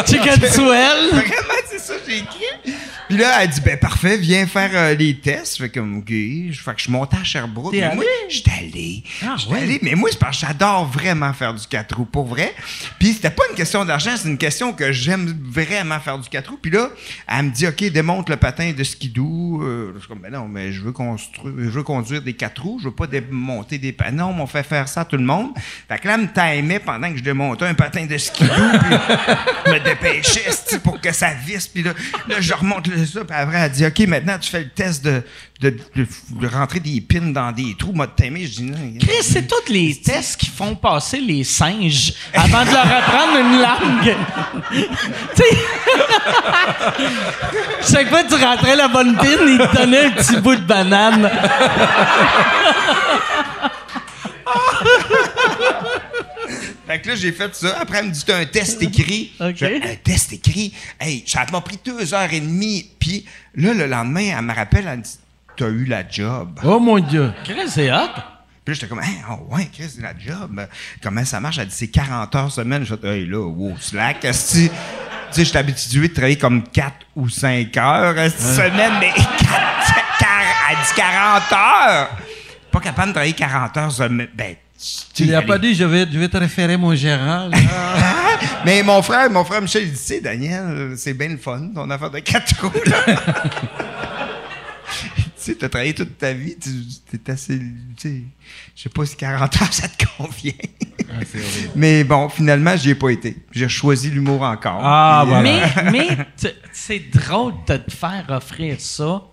Chicken 0.07 0.49
Swell. 0.51 1.09
Vraiment, 1.11 1.61
c'est 1.69 1.79
ça 1.79 1.93
que 1.95 2.09
j'ai 2.09 2.17
écrit? 2.19 2.73
Puis 3.09 3.17
là, 3.17 3.43
elle 3.43 3.49
dit, 3.49 3.61
ben 3.61 3.77
parfait, 3.77 4.17
viens 4.17 4.47
faire 4.47 4.71
euh, 4.73 4.95
les 4.95 5.15
tests. 5.19 5.57
Fait 5.57 5.69
comme, 5.69 5.97
OK. 5.99 6.09
Je- 6.09 6.59
Fait 6.63 6.73
que 6.73 6.81
je 6.81 6.89
montais 6.89 7.17
à 7.17 7.23
Sherbrooke. 7.23 7.71
T'es 7.71 7.81
Mais 7.81 7.95
moi, 7.95 8.03
j'étais 8.29 8.51
allé. 8.51 9.03
Ah, 9.23 9.35
J'étais 9.37 9.53
ouais. 9.53 9.61
allé. 9.61 9.79
Mais 9.81 9.95
moi, 9.95 10.09
c'est 10.11 10.19
parce 10.19 10.39
que 10.39 10.47
j'adore 10.47 10.85
vraiment 10.87 11.31
faire 11.33 11.53
du 11.53 11.65
4 11.67 11.95
roues, 11.95 12.05
pour 12.05 12.25
vrai. 12.25 12.53
Puis 12.99 13.13
c'était 13.13 13.29
pas 13.29 13.43
une 13.49 13.55
question 13.55 13.85
d'argent, 13.85 14.11
c'est 14.17 14.27
une 14.27 14.37
question 14.37 14.73
que 14.73 14.91
j'aime 14.91 15.37
vraiment 15.45 15.99
faire 15.99 16.17
du 16.17 16.27
4 16.29 16.49
roues. 16.49 16.59
Puis 16.61 16.71
là, 16.71 16.89
elle 17.27 17.45
me 17.45 17.51
dit, 17.51 17.67
OK, 17.67 17.83
démonte 17.91 18.29
le 18.29 18.37
patin 18.37 18.71
de 18.71 18.83
skidoo. 18.83 19.61
Euh, 19.61 19.91
je 19.95 19.99
suis 19.99 20.07
comme, 20.07 20.19
ben 20.19 20.31
non, 20.31 20.47
mais 20.47 20.71
je 20.71 20.81
veux, 20.81 20.91
construire, 20.91 21.53
je 21.57 21.69
veux 21.69 21.83
conduire 21.83 22.21
des 22.21 22.33
4 22.33 22.61
roues. 22.61 22.79
Je 22.79 22.85
veux 22.85 22.95
pas 22.95 23.07
démonter 23.07 23.77
des 23.77 23.91
patins. 23.91 24.11
Non, 24.11 24.35
on 24.39 24.47
fait 24.47 24.63
faire 24.63 24.87
ça 24.87 25.01
à 25.01 25.05
tout 25.05 25.17
le 25.17 25.23
monde. 25.23 25.49
Fait 25.87 25.99
que 25.99 26.07
là, 26.07 26.15
elle 26.15 26.21
me 26.21 26.27
timait 26.61 26.79
pendant 26.79 27.11
que 27.11 27.17
je 27.17 27.23
démontais 27.23 27.65
un 27.65 27.73
patin 27.75 28.05
de 28.05 28.17
skidoo. 28.17 28.51
puis 29.65 29.73
me 29.73 29.79
dépêchais 29.83 30.49
pour 30.83 30.99
que 30.99 31.11
ça 31.11 31.33
visse. 31.45 31.67
Puis 31.67 31.83
là, 31.83 31.93
là, 32.27 32.35
je 32.39 32.53
remonte 32.53 32.87
le 32.87 32.94
ça. 33.05 33.25
Puis 33.25 33.35
après, 33.37 33.57
elle 33.57 33.71
dit 33.71 33.85
OK, 33.85 33.99
maintenant, 34.07 34.37
tu 34.39 34.49
fais 34.49 34.61
le 34.61 34.69
test 34.69 35.03
de, 35.03 35.21
de, 35.61 35.69
de- 35.95 36.07
de 36.39 36.47
rentrer 36.47 36.79
des 36.79 37.01
pins 37.01 37.31
dans 37.31 37.51
des 37.51 37.75
trous. 37.77 37.91
Moi, 37.93 38.05
de 38.07 38.11
t'aimer. 38.11 38.45
Je 38.45 38.51
dis 38.57 38.63
non. 38.63 38.77
Chris, 38.99 39.23
c'est 39.23 39.47
tous 39.47 39.67
les 39.71 39.95
tests 39.99 40.37
qui 40.39 40.47
font 40.47 40.75
passer 40.75 41.19
les 41.19 41.43
singes 41.43 42.13
avant 42.33 42.63
de 42.63 42.71
leur 42.71 42.85
apprendre 42.85 43.37
une 43.39 43.59
langue. 43.61 44.15
tu 45.35 45.43
sais, 45.43 45.57
chaque 47.93 48.09
fois 48.09 48.23
que 48.23 48.29
tu 48.35 48.43
rentrais 48.43 48.75
la 48.75 48.87
bonne 48.87 49.15
pine, 49.17 49.39
ils 49.47 49.57
te 49.57 49.75
donnaient 49.75 50.05
un 50.05 50.11
petit 50.11 50.37
bout 50.37 50.55
de 50.55 50.61
banane. 50.61 51.29
Fait 56.95 57.01
que 57.01 57.09
là, 57.09 57.15
j'ai 57.15 57.33
fait 57.33 57.53
ça. 57.53 57.77
Après, 57.81 57.97
elle 57.97 58.05
me 58.05 58.11
dit 58.11 58.23
T'as 58.25 58.37
un 58.37 58.45
test 58.45 58.81
écrit. 58.81 59.33
Un 59.37 59.51
test 60.01 60.31
écrit? 60.31 60.73
Hey, 60.97 61.25
ça 61.27 61.45
m'a 61.51 61.59
pris 61.59 61.77
deux 61.83 62.13
heures 62.13 62.31
et 62.31 62.39
demie. 62.39 62.89
Puis 62.97 63.25
là, 63.55 63.73
le 63.73 63.85
lendemain, 63.85 64.33
elle 64.37 64.45
me 64.45 64.53
rappelle 64.53 64.87
Elle 64.87 64.99
me 64.99 65.03
dit 65.03 65.17
T'as 65.57 65.67
eu 65.67 65.83
la 65.83 66.07
job. 66.07 66.57
Oh 66.63 66.79
mon 66.79 66.99
Dieu. 66.99 67.33
Chris, 67.43 67.67
c'est 67.67 67.91
hot. 67.91 67.97
Puis 68.63 68.73
là, 68.73 68.73
j'étais 68.73 68.87
comme, 68.87 68.99
hein, 68.99 69.25
oh 69.29 69.53
ouais, 69.53 69.69
Chris, 69.73 69.91
c'est 69.93 70.01
la 70.01 70.17
job. 70.17 70.65
Comment 71.03 71.25
ça 71.25 71.41
marche? 71.41 71.57
Elle 71.59 71.67
dit, 71.67 71.75
c'est 71.75 71.89
40 71.89 72.33
heures 72.33 72.51
semaine. 72.51 72.85
Je 72.85 72.95
fais, 72.95 73.07
hey, 73.19 73.25
là, 73.25 73.45
wow, 73.45 73.75
slack. 73.77 74.21
Tu 74.21 74.33
sais, 74.33 74.71
je 75.35 75.43
suis 75.43 75.57
habitué 75.57 76.07
de 76.07 76.13
travailler 76.13 76.37
comme 76.37 76.63
4 76.63 76.93
ou 77.17 77.27
5 77.27 77.75
heures 77.75 78.17
esti, 78.17 78.41
semaine, 78.41 78.93
mais 79.01 79.11
4, 79.11 79.25
elle 80.71 80.77
dit 80.77 80.93
40 80.95 81.43
heures. 81.51 82.09
Pas 82.71 82.79
capable 82.79 83.09
de 83.09 83.13
travailler 83.13 83.33
40 83.33 83.77
heures 83.77 83.91
semaine. 83.91 84.29
Ben, 84.33 84.55
Tu 85.13 85.23
lui 85.23 85.33
as 85.33 85.37
allez. 85.39 85.47
pas 85.47 85.57
dit, 85.57 85.73
je 85.73 85.85
vais, 85.85 86.05
je 86.11 86.19
vais 86.19 86.27
te 86.27 86.37
référer 86.37 86.77
mon 86.77 86.93
gérant. 86.95 87.47
là. 87.47 87.57
Mais 88.65 88.83
mon 88.83 89.01
frère, 89.01 89.29
mon 89.29 89.45
frère 89.45 89.61
Michel, 89.61 89.83
il 89.83 89.91
dit, 89.91 89.97
tu 89.97 90.03
sais, 90.03 90.21
Daniel, 90.21 90.93
c'est 90.97 91.13
bien 91.13 91.29
le 91.29 91.37
fun, 91.37 91.69
ton 91.73 91.89
affaire 91.89 92.11
de 92.11 92.19
4 92.19 92.61
roues, 92.61 92.71
là. 92.85 93.05
tu 95.15 95.21
sais, 95.37 95.55
t'as 95.55 95.69
travaillé 95.69 95.93
toute 95.93 96.17
ta 96.17 96.33
vie, 96.33 96.57
tu 96.59 96.69
t'es 97.17 97.31
assez, 97.31 97.57
tu 97.57 97.69
sais, 97.97 98.21
je 98.75 98.83
sais 98.83 98.89
pas 98.89 99.05
si 99.05 99.15
40 99.15 99.61
heures, 99.61 99.73
ça 99.73 99.87
te 99.87 100.03
convient. 100.17 100.51
Mais 101.75 102.03
bon, 102.03 102.29
finalement, 102.29 102.75
j'y 102.75 102.91
ai 102.91 102.95
pas 102.95 103.09
été. 103.09 103.37
J'ai 103.51 103.69
choisi 103.69 104.09
l'humour 104.09 104.41
encore. 104.41 104.79
Ah, 104.81 105.23
voilà. 105.25 105.91
Mais, 105.91 106.17
c'est 106.73 107.03
drôle 107.13 107.53
de 107.67 107.77
te 107.77 107.91
faire 107.91 108.25
offrir 108.29 108.75
ça. 108.79 109.23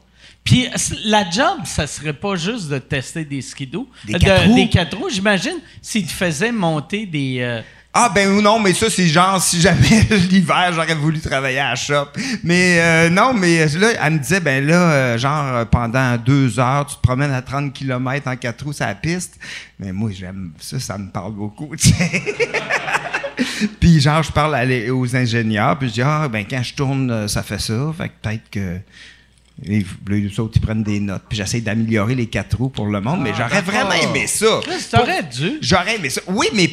Puis 0.44 0.66
la 1.04 1.28
job, 1.30 1.58
ça 1.64 1.86
serait 1.86 2.12
pas 2.12 2.34
juste 2.36 2.68
de 2.68 2.78
tester 2.78 3.24
des 3.24 3.40
skidoo. 3.42 3.88
Des 4.04 4.14
quatre 4.14 4.42
de- 4.44 4.48
roues. 4.48 4.56
Des 4.56 4.68
quatre 4.68 4.96
roues, 4.96 5.08
j'imagine, 5.10 5.56
s'ils 5.80 6.06
te 6.06 6.12
faisaient 6.12 6.50
monter 6.52 7.06
des... 7.06 7.36
euh, 7.40 7.62
Ah 7.94 8.10
ben 8.12 8.28
ou 8.32 8.42
non, 8.42 8.58
mais 8.58 8.72
ça 8.74 8.90
c'est 8.90 9.06
genre 9.06 9.40
si 9.40 9.60
jamais 9.60 10.00
l'hiver 10.30 10.72
j'aurais 10.74 10.94
voulu 10.96 11.20
travailler 11.20 11.60
à 11.60 11.70
la 11.70 11.76
shop. 11.76 12.06
Mais 12.42 12.78
euh, 12.80 13.08
non, 13.10 13.32
mais 13.34 13.68
là 13.68 13.88
elle 14.02 14.12
me 14.14 14.18
disait 14.18 14.40
ben 14.40 14.66
là 14.66 14.74
euh, 14.92 15.18
genre 15.18 15.64
pendant 15.66 16.16
deux 16.16 16.58
heures 16.58 16.86
tu 16.86 16.96
te 16.96 17.00
promènes 17.02 17.32
à 17.32 17.42
30 17.42 17.72
km 17.72 18.26
en 18.28 18.36
quatre 18.36 18.64
roues 18.64 18.72
sur 18.72 18.86
la 18.86 18.94
piste. 18.96 19.38
Mais 19.78 19.92
moi 19.92 20.10
j'aime 20.12 20.52
ça, 20.58 20.80
ça 20.80 20.98
me 20.98 21.08
parle 21.10 21.34
beaucoup. 21.34 21.70
puis 23.80 24.00
genre 24.00 24.22
je 24.22 24.32
parle 24.32 24.54
à 24.54 24.64
les- 24.64 24.90
aux 24.90 25.14
ingénieurs 25.16 25.78
puis 25.78 25.88
je 25.88 25.94
dis 25.94 26.02
ah 26.02 26.28
ben 26.28 26.44
quand 26.48 26.62
je 26.62 26.74
tourne 26.74 27.28
ça 27.28 27.42
fait 27.42 27.60
ça, 27.60 27.92
fait 27.96 28.08
que 28.08 28.14
peut-être 28.22 28.50
que 28.50 28.78
les, 29.62 29.84
les 30.08 30.40
autres, 30.40 30.52
ils 30.56 30.60
prennent 30.60 30.82
des 30.82 31.00
notes. 31.00 31.22
Puis 31.28 31.38
j'essaie 31.38 31.60
d'améliorer 31.60 32.14
les 32.14 32.26
quatre 32.26 32.56
roues 32.56 32.68
pour 32.70 32.86
le 32.86 33.00
monde, 33.00 33.20
mais 33.20 33.32
j'aurais 33.36 33.62
vraiment 33.62 33.92
aimé 33.92 34.26
ça. 34.26 34.60
T'aurais 34.90 35.22
dû. 35.22 35.58
J'aurais 35.60 35.96
aimé 35.96 36.10
ça. 36.10 36.20
Oui, 36.28 36.46
mais. 36.54 36.70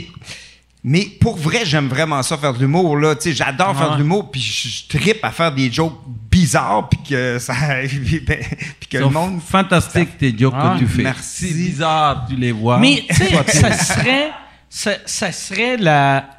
Mais 0.82 1.02
pour 1.20 1.36
vrai, 1.36 1.66
j'aime 1.66 1.90
vraiment 1.90 2.24
ça 2.24 2.38
faire 2.38 2.54
de 2.54 2.60
l'humour 2.60 2.96
là, 2.96 3.14
tu 3.14 3.24
sais, 3.24 3.34
j'adore 3.36 3.78
faire 3.78 3.92
de 3.96 3.98
l'humour 3.98 4.32
puis 4.32 4.40
je, 4.40 4.70
je 4.70 4.88
trippe 4.88 5.20
à 5.26 5.32
faire 5.32 5.54
des 5.54 5.70
jokes 5.70 6.00
bizarres 6.32 6.88
puis 6.88 7.00
que 7.10 7.38
ça 7.38 7.54
puis 7.86 8.88
que 8.90 8.98
le 8.98 9.10
monde 9.10 9.42
fantastiques 9.42 10.18
tes 10.18 10.34
jokes 10.38 10.54
Ah, 10.56 10.76
que 10.80 10.86
tu 10.86 10.90
fais. 10.90 11.04
merci. 11.04 11.48
C'est 11.50 11.54
bizarre, 11.54 12.26
tu 12.30 12.38
les 12.38 12.54
vois. 12.54 12.80
Mais, 12.80 13.04
tu 13.10 13.14
sais, 13.14 13.44
ça 13.60 13.74
serait, 13.78 14.32
ça, 14.70 14.92
ça 15.06 15.32
serait 15.34 15.76
la. 15.76 16.30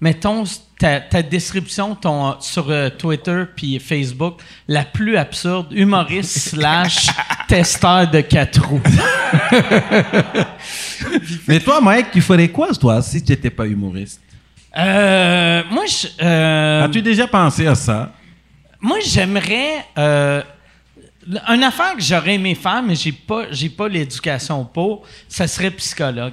Mettons, 0.00 0.44
ta, 0.78 1.00
ta 1.00 1.22
description 1.22 1.94
ton, 1.94 2.40
sur 2.40 2.70
euh, 2.70 2.88
Twitter 2.88 3.44
puis 3.54 3.78
Facebook, 3.78 4.40
la 4.66 4.84
plus 4.84 5.16
absurde, 5.16 5.72
humoriste 5.72 6.38
slash 6.50 7.08
testeur 7.48 8.10
de 8.10 8.20
quatre 8.20 8.64
roues. 8.64 8.82
Mais 11.48 11.60
toi, 11.60 11.80
Mike, 11.80 12.10
tu 12.12 12.20
ferais 12.20 12.48
quoi, 12.48 12.72
toi, 12.74 13.02
si 13.02 13.22
tu 13.22 13.32
n'étais 13.32 13.50
pas 13.50 13.66
humoriste? 13.66 14.20
Euh, 14.76 15.62
moi, 15.70 15.84
je, 15.86 16.06
euh, 16.22 16.84
As-tu 16.84 17.02
déjà 17.02 17.26
pensé 17.26 17.66
à 17.66 17.74
ça? 17.74 18.12
moi, 18.80 18.98
j'aimerais. 19.04 19.84
Euh, 19.96 20.42
une 21.48 21.62
affaire 21.62 21.94
que 21.94 22.00
j'aurais 22.00 22.34
aimé 22.34 22.54
faire, 22.54 22.82
mais 22.82 22.94
j'ai 22.94 23.12
pas, 23.12 23.46
j'ai 23.50 23.68
pas 23.68 23.86
l'éducation 23.86 24.64
pour, 24.64 25.02
ça 25.28 25.46
serait 25.46 25.70
psychologue. 25.72 26.32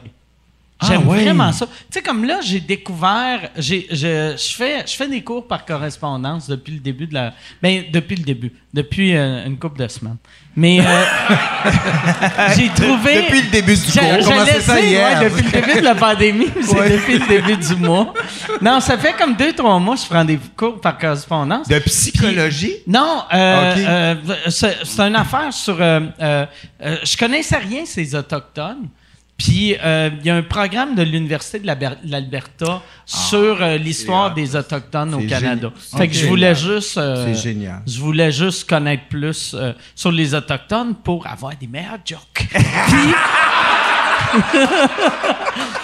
Ah, 0.77 0.87
J'aime 0.89 1.03
vraiment 1.03 1.53
ça. 1.53 1.67
Tu 1.67 1.73
sais, 1.89 2.01
comme 2.01 2.25
là, 2.25 2.39
j'ai 2.43 2.59
découvert, 2.59 3.49
j'ai, 3.57 3.87
je, 3.89 4.35
je 4.37 4.55
fais, 4.55 4.83
je 4.85 4.93
fais 4.93 5.07
des 5.07 5.21
cours 5.21 5.47
par 5.47 5.63
correspondance 5.65 6.49
depuis 6.49 6.73
le 6.73 6.79
début 6.79 7.07
de 7.07 7.13
la, 7.13 7.33
ben 7.61 7.85
depuis 7.93 8.17
le 8.17 8.23
début, 8.23 8.51
depuis 8.73 9.15
euh, 9.15 9.45
une 9.45 9.57
couple 9.57 9.79
de 9.79 9.87
semaines. 9.87 10.17
Mais 10.53 10.81
euh, 10.81 10.83
j'ai 12.57 12.67
trouvé 12.69 13.21
depuis 13.23 13.41
le 13.43 13.49
début 13.51 13.75
du 13.75 13.81
cours. 13.83 13.93
j'allais 13.93 14.23
Commencé 14.23 14.61
ça 14.61 14.81
hier? 14.81 15.19
ouais, 15.21 15.29
depuis 15.29 15.43
le 15.45 15.51
début 15.61 15.79
de 15.79 15.85
la 15.85 15.95
pandémie, 15.95 16.47
c'est 16.61 16.89
depuis 16.89 17.19
le 17.19 17.27
début 17.27 17.55
du 17.55 17.75
mois. 17.77 18.13
Non, 18.61 18.81
ça 18.81 18.97
fait 18.97 19.13
comme 19.13 19.35
deux, 19.35 19.53
trois 19.53 19.79
mois 19.79 19.95
que 19.95 20.01
je 20.01 20.07
prends 20.07 20.25
des 20.25 20.39
cours 20.57 20.81
par 20.81 20.97
correspondance. 20.97 21.69
de 21.69 21.79
psychologie? 21.79 22.75
Non, 22.85 23.23
euh, 23.33 23.75
euh, 23.77 24.15
c'est 24.49 24.77
c'est 24.83 25.01
une 25.01 25.15
affaire 25.15 25.53
sur. 25.53 25.77
je 25.77 27.17
connaissais 27.17 27.57
rien 27.57 27.85
ces 27.85 28.13
autochtones. 28.13 28.89
Puis 29.37 29.75
euh, 29.83 30.09
il 30.21 30.25
y 30.25 30.29
a 30.29 30.35
un 30.37 30.43
programme 30.43 30.95
de 30.95 31.03
l'université 31.03 31.59
de 31.59 31.67
l'Alber- 31.67 31.97
l'Alberta 32.05 32.81
sur 33.05 33.61
euh, 33.61 33.75
l'histoire 33.77 34.33
des 34.33 34.55
autochtones 34.55 35.13
au 35.13 35.19
Canada. 35.27 35.71
Fait 35.97 36.07
que 36.07 36.13
je 36.13 36.25
voulais 36.25 36.55
juste. 36.55 36.97
euh, 36.97 37.33
C'est 37.33 37.41
génial. 37.49 37.81
Je 37.85 37.99
voulais 37.99 38.31
juste 38.31 38.67
connaître 38.69 39.03
plus 39.09 39.53
sur 39.93 40.11
les 40.11 40.33
autochtones 40.33 40.95
pour 40.95 41.27
avoir 41.27 41.53
des 41.55 41.67
meilleurs 41.67 41.99
jokes. 42.05 42.47
Puis. 42.53 43.13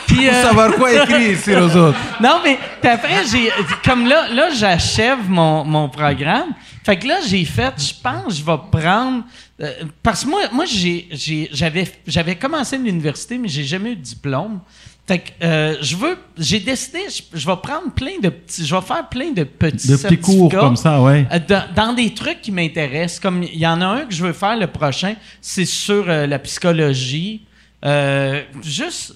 Puis, 0.08 0.26
Pour 0.28 0.34
savoir 0.42 0.72
quoi 0.76 0.92
écrire 0.94 1.38
sur 1.40 1.60
les 1.68 1.76
autres. 1.76 1.98
non, 2.22 2.40
mais 2.44 2.58
après, 2.84 3.26
j'ai. 3.32 3.50
Comme 3.84 4.08
là, 4.08 4.28
là 4.34 4.50
j'achève 4.54 5.30
mon, 5.30 5.64
mon 5.64 5.90
programme. 5.90 6.50
Fait 6.84 6.98
que 6.98 7.08
là, 7.08 7.20
j'ai 7.28 7.46
fait, 7.46 7.74
je 7.78 7.94
pense, 8.02 8.38
je 8.38 8.44
vais 8.44 8.58
prendre. 8.72 9.24
Euh, 9.62 9.72
parce 10.04 10.24
que 10.24 10.30
moi, 10.30 10.42
moi 10.52 10.66
j'ai, 10.66 11.08
j'ai- 11.12 11.50
j'avais, 11.52 11.88
j'avais 12.08 12.36
commencé 12.36 12.78
l'université, 12.78 13.38
mais 13.38 13.48
j'ai 13.48 13.64
jamais 13.64 13.92
eu 13.92 13.96
de 13.96 14.02
diplôme. 14.02 14.60
Fait 15.08 15.20
que 15.20 15.30
euh, 15.44 15.76
je 15.82 15.96
veux. 15.96 16.18
J'ai 16.38 16.60
décidé, 16.60 17.00
je, 17.10 17.24
je 17.38 17.46
vais 17.46 17.56
prendre 17.62 17.92
plein 17.94 18.20
de 18.22 18.30
petits. 18.30 18.66
Je 18.66 18.74
vais 18.76 18.82
faire 18.82 19.10
plein 19.10 19.32
de 19.32 19.44
petits. 19.44 19.88
De 19.88 19.98
petits 19.98 20.18
cours 20.18 20.50
comme 20.52 20.76
ça, 20.78 21.02
ouais. 21.02 21.26
euh, 21.32 21.40
dans, 21.48 21.64
dans 21.76 21.94
des 21.94 22.14
trucs 22.14 22.42
qui 22.42 22.52
m'intéressent. 22.52 23.20
Comme 23.20 23.44
il 23.44 23.58
y 23.58 23.66
en 23.68 23.82
a 23.82 23.86
un 23.86 24.06
que 24.06 24.14
je 24.14 24.24
veux 24.24 24.34
faire 24.34 24.58
le 24.58 24.68
prochain, 24.68 25.16
c'est 25.42 25.66
sur 25.66 26.08
euh, 26.08 26.28
la 26.28 26.38
psychologie. 26.40 27.42
Euh, 27.84 28.44
juste 28.64 29.16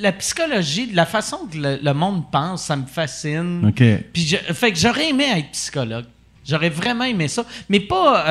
la 0.00 0.12
psychologie, 0.12 0.90
la 0.92 1.06
façon 1.06 1.38
que 1.50 1.56
le, 1.56 1.78
le 1.82 1.94
monde 1.94 2.24
pense, 2.30 2.64
ça 2.64 2.76
me 2.76 2.86
fascine. 2.86 3.64
OK. 3.68 3.82
Puis 4.12 4.26
je- 4.26 4.52
fait 4.52 4.72
que 4.72 4.78
j'aurais 4.78 5.08
aimé 5.10 5.24
être 5.36 5.50
psychologue. 5.52 6.04
J'aurais 6.44 6.68
vraiment 6.70 7.04
aimé 7.04 7.28
ça, 7.28 7.44
mais 7.68 7.78
pas 7.80 8.24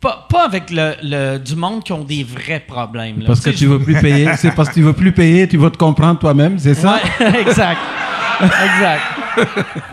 pas, 0.00 0.26
pas 0.28 0.44
avec 0.44 0.70
le, 0.70 0.94
le- 1.02 1.38
du 1.38 1.54
monde 1.56 1.82
qui 1.84 1.92
ont 1.92 2.04
des 2.04 2.24
vrais 2.24 2.60
problèmes. 2.60 3.20
là. 3.20 3.26
Parce 3.26 3.40
que 3.40 3.50
tu 3.50 3.66
veux 3.66 3.78
plus 3.78 4.00
payer. 4.00 4.30
C'est 4.36 4.52
parce 4.54 4.68
que 4.70 4.74
tu 4.74 4.82
veux 4.82 4.92
plus 4.94 5.12
payer, 5.12 5.46
tu 5.48 5.56
vas 5.58 5.70
te 5.70 5.76
comprendre 5.76 6.18
toi-même, 6.18 6.58
c'est 6.58 6.74
ça? 6.74 6.98
Ouais, 7.20 7.40
exact. 7.40 7.78
exact. 8.40 9.02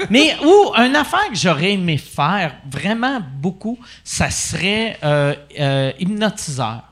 Mais 0.10 0.36
ou 0.44 0.74
une 0.82 0.96
affaire 0.96 1.30
que 1.32 1.36
j'aurais 1.38 1.74
aimé 1.74 1.98
faire 1.98 2.54
vraiment 2.72 3.20
beaucoup, 3.42 3.78
ça 4.04 4.30
serait 4.30 4.98
euh, 5.04 5.34
euh, 5.60 5.92
hypnotiseur. 6.00 6.84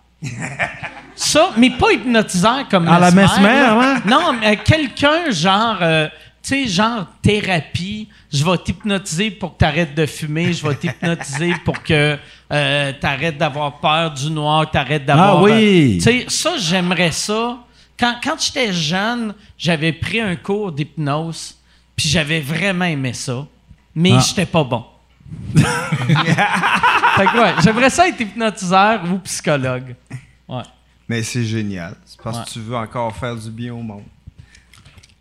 Ça, 1.16 1.52
mais 1.58 1.70
pas 1.70 1.92
hypnotiseur 1.94 2.68
comme 2.70 2.88
À 2.90 3.00
la 3.00 3.12
Mesmer, 3.12 3.44
ouais. 3.48 3.94
Non, 4.06 4.34
mais 4.40 4.58
quelqu'un 4.58 5.32
genre, 5.32 5.78
euh, 5.82 6.08
sais, 6.48 6.68
genre 6.68 7.06
thérapie, 7.22 8.08
je 8.32 8.44
vais 8.44 8.58
t'hypnotiser 8.58 9.32
pour 9.32 9.54
que 9.54 9.60
tu 9.60 9.66
arrêtes 9.66 9.96
de 9.96 10.06
fumer, 10.06 10.54
je 10.54 10.68
vais 10.68 10.76
t'hypnotiser 10.76 11.54
pour 11.66 11.82
que 11.84 12.18
euh, 12.52 12.94
tu 13.00 13.06
arrêtes 13.06 13.38
d'avoir 13.38 13.80
peur 13.80 14.12
du 14.12 14.30
noir, 14.30 14.70
tu 14.70 14.78
arrêtes 14.78 15.06
d'avoir... 15.06 15.38
Ah 15.40 15.42
oui. 15.44 15.52
euh, 15.52 15.94
tu 15.96 16.02
sais, 16.02 16.26
ça, 16.28 16.58
j'aimerais 16.58 17.12
ça. 17.12 17.58
Quand, 18.00 18.16
quand 18.24 18.36
j'étais 18.42 18.74
jeune, 18.74 19.34
j'avais 19.58 19.94
pris 19.94 20.20
un 20.20 20.36
cours 20.36 20.72
d'hypnose, 20.72 21.56
puis 21.96 22.10
j'avais 22.10 22.42
vraiment 22.42 22.86
aimé 22.86 23.14
ça, 23.14 23.46
mais 23.96 24.12
Ah. 24.14 24.20
j'étais 24.20 24.46
pas 24.46 24.64
bon. 24.64 24.84
fait 25.56 27.26
que 27.26 27.40
ouais, 27.42 27.54
j'aimerais 27.64 27.90
ça 27.90 28.08
être 28.08 28.20
hypnotiseur 28.20 29.02
ou 29.12 29.18
psychologue. 29.20 29.96
Ouais. 30.48 30.62
Mais 31.08 31.24
c'est 31.24 31.44
génial. 31.44 31.96
C'est 32.06 32.20
parce 32.22 32.38
Ouais. 32.40 32.44
que 32.46 32.50
tu 32.50 32.60
veux 32.60 32.76
encore 32.76 33.16
faire 33.16 33.36
du 33.36 33.50
bien 33.50 33.74
au 33.74 33.82
monde. 33.82 34.04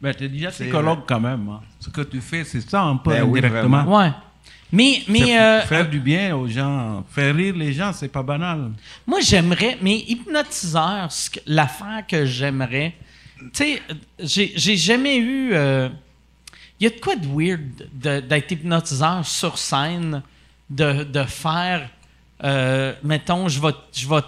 Ben, 0.00 0.14
tu 0.14 0.24
es 0.24 0.28
déjà 0.28 0.50
C'est 0.50 0.64
psychologue 0.64 1.00
quand 1.06 1.20
même. 1.20 1.48
hein. 1.48 1.60
Ce 1.80 1.88
que 1.90 2.02
tu 2.02 2.20
fais, 2.20 2.44
c'est 2.44 2.60
ça 2.60 2.82
un 2.82 2.96
peu 2.96 3.10
Ben 3.10 3.22
oui, 3.24 3.38
indirectement. 3.38 3.84
Ouais. 3.98 4.10
Mais, 4.72 5.02
mais 5.08 5.38
euh, 5.38 5.60
faire 5.62 5.88
du 5.88 6.00
bien 6.00 6.34
aux 6.36 6.48
gens, 6.48 7.04
faire 7.10 7.34
rire 7.34 7.54
les 7.56 7.72
gens, 7.72 7.92
c'est 7.92 8.08
pas 8.08 8.22
banal. 8.22 8.72
moi, 9.06 9.20
j'aimerais, 9.20 9.78
mais 9.80 9.98
hypnotiseur, 9.98 11.08
l'affaire 11.46 12.04
que 12.08 12.24
j'aimerais, 12.26 12.94
tu 13.52 13.78
sais, 14.18 14.52
j'ai 14.56 14.76
jamais 14.76 15.18
eu. 15.18 15.50
Il 16.80 16.84
y 16.84 16.86
a 16.86 16.90
de 16.90 17.00
quoi 17.00 17.14
de 17.14 17.26
weird 17.26 17.88
d'être 17.92 18.50
hypnotiseur 18.50 19.24
sur 19.24 19.58
scène, 19.58 20.22
de, 20.68 21.04
de 21.04 21.22
faire, 21.22 21.88
euh, 22.42 22.94
mettons, 23.04 23.48
je 23.48 23.60
vais, 23.60 23.74
je 23.92 24.08
vais, 24.08 24.22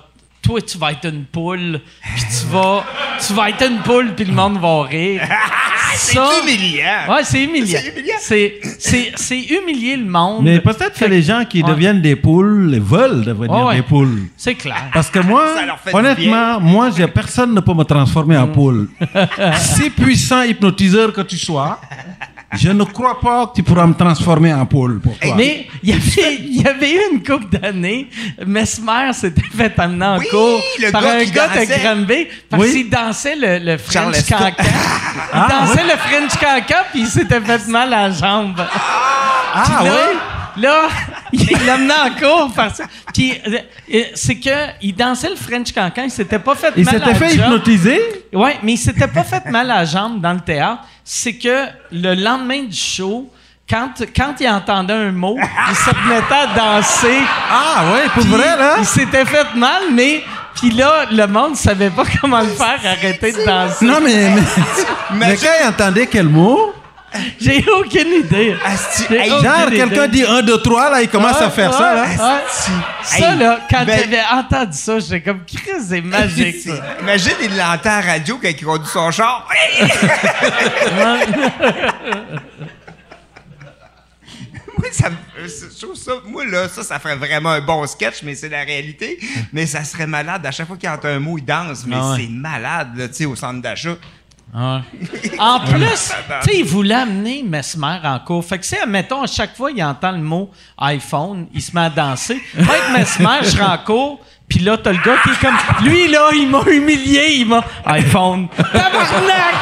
toi, 0.47 0.61
tu 0.63 0.79
vas 0.79 0.93
être 0.93 1.07
une 1.07 1.25
poule, 1.25 1.81
puis 2.15 2.25
tu 2.31 2.47
vas, 2.53 2.85
tu 3.27 3.33
vas 3.35 3.49
être 3.51 3.69
une 3.69 3.79
poule, 3.79 4.15
puis 4.15 4.25
le 4.25 4.33
monde 4.33 4.59
va 4.61 4.83
rire. 4.85 5.23
C'est 5.99 6.19
humiliant. 6.19 7.07
Ouais, 7.09 7.25
c'est 7.25 7.43
humiliant. 7.45 7.79
C'est 8.21 8.59
humiliant. 8.59 9.17
C'est, 9.17 9.39
humilier 9.49 9.97
le 9.97 10.05
monde. 10.05 10.43
Mais 10.45 10.61
peut-être 10.61 10.99
que 10.99 11.05
les 11.07 11.23
gens 11.23 11.43
qui 11.49 11.63
Ouais. 11.63 11.69
deviennent 11.71 12.03
des 12.03 12.17
poules 12.17 12.79
veulent 12.81 13.25
devenir 13.25 13.65
ouais. 13.65 13.77
des 13.77 13.83
poules. 13.83 14.25
C'est 14.37 14.55
clair. 14.57 14.91
Parce 14.93 15.09
que 15.09 15.21
moi, 15.21 15.47
honnêtement, 15.93 16.61
moi, 16.61 16.91
j'ai- 16.95 17.07
personne 17.09 17.55
ne 17.55 17.61
peut 17.61 17.73
me 17.73 17.85
transformer 17.85 18.37
Mm. 18.37 18.43
en 18.43 18.49
poule. 18.49 18.89
si 19.59 19.89
puissant 19.89 20.43
hypnotiseur 20.43 21.13
que 21.15 21.23
tu 21.23 21.39
sois, 21.39 21.81
je 22.53 22.71
ne 22.71 22.85
crois 22.85 23.19
pas 23.21 23.47
que 23.49 23.57
tu 23.57 23.63
pourras 23.63 23.87
me 23.87 23.95
transformer 23.95 24.53
en 24.55 24.65
poule 24.67 25.01
pour 25.01 25.19
toi. 25.19 25.35
Mais 25.37 25.67
il 25.83 25.91
y 25.91 25.93
avait, 25.93 26.35
il 26.41 26.63
y 26.63 26.67
avait 26.67 26.93
eu 26.93 27.01
une 27.13 27.23
couple 27.23 27.59
d'années, 27.59 28.09
Mesmer 28.47 29.13
s'était 29.13 29.43
fait 29.57 29.79
amener 29.79 30.05
en 30.07 30.19
Oui, 30.19 30.27
cours 30.31 30.61
le 30.81 30.91
par 30.93 31.03
gars 31.03 31.13
un 31.19 31.25
gars 31.25 31.49
de. 31.49 31.83
Granby 31.83 32.29
parce 32.49 32.63
Oui. 32.63 32.73
qu'il 32.73 32.91
dansait 32.91 33.37
le, 33.37 33.59
le 33.73 33.79
French 33.79 34.25
cancan. 34.29 34.55
Il 35.35 35.41
dansait 35.49 35.83
le 35.85 35.97
French 35.99 36.37
cancan 36.41 36.83
puis 36.93 37.01
il 37.01 37.07
s'était 37.09 37.41
fait 37.41 37.67
mal 37.69 37.93
à 37.93 38.09
la 38.09 38.11
jambe. 38.15 38.61
ah 39.55 39.65
là, 39.85 39.91
oui? 39.91 40.63
Là, 40.63 40.89
il 41.39 41.67
l'amenait 41.67 41.95
en 41.95 42.11
cours 42.11 42.51
parce 42.55 42.81
Puis 43.13 43.33
euh, 43.47 44.03
c'est 44.15 44.37
que 44.37 44.51
il 44.83 44.95
dansait 44.95 45.31
le 45.31 45.37
French 45.37 45.73
cancan, 45.73 46.03
il 46.05 46.11
s'était 46.11 46.39
pas 46.39 46.55
fait 46.55 46.73
Il 46.77 46.85
mal 46.85 46.97
à 46.97 46.99
s'était 46.99 47.11
la 47.13 47.15
fait 47.17 47.37
jambe. 47.37 47.47
hypnotiser? 47.47 48.01
Oui, 48.33 48.51
mais 48.63 48.73
il 48.73 48.79
s'était 48.79 49.09
pas 49.09 49.25
fait 49.25 49.45
mal 49.47 49.71
à 49.71 49.77
la 49.79 49.85
jambe 49.85 50.21
dans 50.21 50.33
le 50.33 50.41
théâtre. 50.41 50.83
C'est 51.05 51.35
que 51.35 51.67
le 51.93 52.15
lendemain 52.15 52.63
du 52.65 52.77
show, 52.77 53.31
quand, 53.69 53.91
quand 54.17 54.35
il 54.41 54.49
entendait 54.49 54.93
un 54.93 55.13
mot, 55.13 55.37
il 55.39 55.77
se 55.77 55.91
remettait 55.91 56.35
à 56.35 56.47
danser. 56.77 57.19
Ah 57.51 57.85
oui, 57.93 58.11
pour 58.15 58.25
vrai, 58.25 58.57
là? 58.57 58.77
Il 58.79 58.85
s'était 58.87 59.25
fait 59.25 59.55
mal, 59.55 59.83
mais... 59.93 60.23
Puis 60.55 60.71
là, 60.71 61.05
le 61.11 61.27
monde 61.27 61.55
savait 61.55 61.91
pas 61.91 62.05
comment 62.19 62.41
le 62.41 62.47
faire, 62.49 62.81
arrêter 62.83 63.31
de 63.33 63.45
danser. 63.45 63.85
Non, 63.85 63.99
mais, 64.03 64.31
mais, 64.31 64.43
mais 65.15 65.37
quand 65.37 65.51
il 65.63 65.69
entendait 65.69 66.07
quel 66.07 66.29
mot, 66.31 66.73
J'ai 67.41 67.65
aucune 67.71 68.13
idée. 68.25 68.57
Asti, 68.65 69.05
hey, 69.15 69.31
aucune 69.31 69.45
genre 69.45 69.71
quelqu'un 69.71 70.09
dit 70.09 70.25
1, 70.25 70.43
2, 70.43 70.59
3, 70.59 70.91
là, 70.91 71.03
il 71.03 71.09
commence 71.09 71.41
à 71.41 71.51
faire 71.51 71.73
ça, 71.73 71.95
là. 71.95 72.07
Ça, 72.17 72.43
Hey, 73.17 73.39
là, 73.39 73.61
quand 73.71 73.85
ben- 73.85 73.99
j'avais 74.01 74.23
entendu 74.33 74.77
ça, 74.77 74.99
j'étais 74.99 75.21
comme, 75.23 75.41
Chris, 75.47 75.61
c'est 75.89 76.01
magique, 76.03 76.57
ça. 76.61 76.73
Imagine, 77.01 77.33
il 77.43 77.57
l'entend 77.57 77.91
à 77.91 78.01
la 78.01 78.13
radio 78.13 78.39
quand 78.43 78.49
il 78.49 78.65
conduit 78.65 78.89
son 78.93 79.11
char. 79.11 79.49
Moi, 84.79 84.89
ça, 84.93 85.09
me- 85.11 85.17
je 85.49 85.81
trouve 85.81 85.95
ça, 85.97 86.13
moi, 86.27 86.45
là, 86.45 86.69
ça, 86.69 86.83
ça 86.83 86.99
ferait 86.99 87.17
vraiment 87.17 87.51
un 87.51 87.61
bon 87.63 87.87
sketch, 87.87 88.23
mais 88.23 88.35
c'est 88.35 88.49
la 88.51 88.63
réalité. 88.63 89.19
Mais 89.53 89.65
ça 89.67 89.83
serait 89.85 90.07
malade. 90.07 90.45
À 90.45 90.51
chaque 90.51 90.67
fois 90.67 90.77
qu'il 90.77 90.89
entend 90.89 91.09
un 91.09 91.19
mot, 91.19 91.39
il 91.39 91.45
danse. 91.45 91.85
Mais 91.87 91.97
Ah 91.99 92.11
ouais. 92.13 92.19
c'est 92.21 92.29
malade, 92.29 92.89
là, 92.97 93.09
tu 93.09 93.15
sais, 93.15 93.25
au 93.25 93.35
centre 93.37 93.63
d'achat. 93.63 93.97
En 94.59 95.61
plus, 95.61 96.13
tu 96.43 96.51
sais, 96.51 96.59
il 96.61 96.65
voulait 96.65 96.95
amener 96.95 97.43
Mesmer 97.43 97.99
en 98.03 98.19
cours. 98.21 98.43
Fait 98.43 98.59
que, 98.59 98.65
si, 98.65 98.75
admettons, 98.77 99.23
à 99.23 99.27
chaque 99.27 99.55
fois 99.55 99.71
il 99.71 99.85
entend 99.85 100.13
le 100.13 100.23
mot 100.23 100.51
iPhone, 100.79 101.47
il 101.53 101.61
se 101.61 101.75
met 101.75 101.83
à 101.83 101.91
danser. 101.91 102.41
Avec 102.57 102.83
Mesmer, 102.97 103.39
je 103.43 103.51
serai 103.51 103.65
en 103.65 103.79
cours, 103.79 104.21
puis 104.49 104.61
là, 104.61 104.79
t'as 104.79 104.93
le 104.93 104.99
gars 104.99 105.17
qui 105.23 105.31
est 105.31 105.41
comme. 105.41 105.57
Lui, 105.87 106.09
là, 106.09 106.31
il 106.33 106.49
m'a 106.49 106.63
humilié, 106.63 107.35
il 107.41 107.47
m'a. 107.47 107.63
iPhone. 107.85 108.49
Tabarnak! 108.57 109.55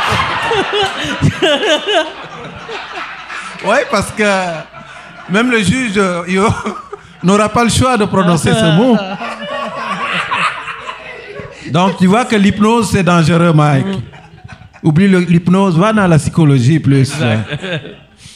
Oui, 3.65 3.77
parce 3.91 4.13
que 4.13 4.23
même 5.31 5.51
le 5.51 5.63
juge 5.63 5.95
euh, 5.97 6.23
il 6.29 6.39
n'aura 7.23 7.49
pas 7.49 7.65
le 7.65 7.71
choix 7.71 7.97
de 7.97 8.05
prononcer 8.05 8.53
ce 8.53 8.77
mot. 8.77 8.97
Donc, 11.71 11.97
tu 11.97 12.07
vois 12.07 12.27
que 12.27 12.37
l'hypnose, 12.37 12.91
c'est 12.93 13.03
dangereux, 13.03 13.53
Mike. 13.55 13.87
Oublie 14.85 15.09
l'hypnose, 15.09 15.77
va 15.79 15.93
dans 15.93 16.07
la 16.07 16.19
psychologie 16.19 16.79
plus. 16.79 17.13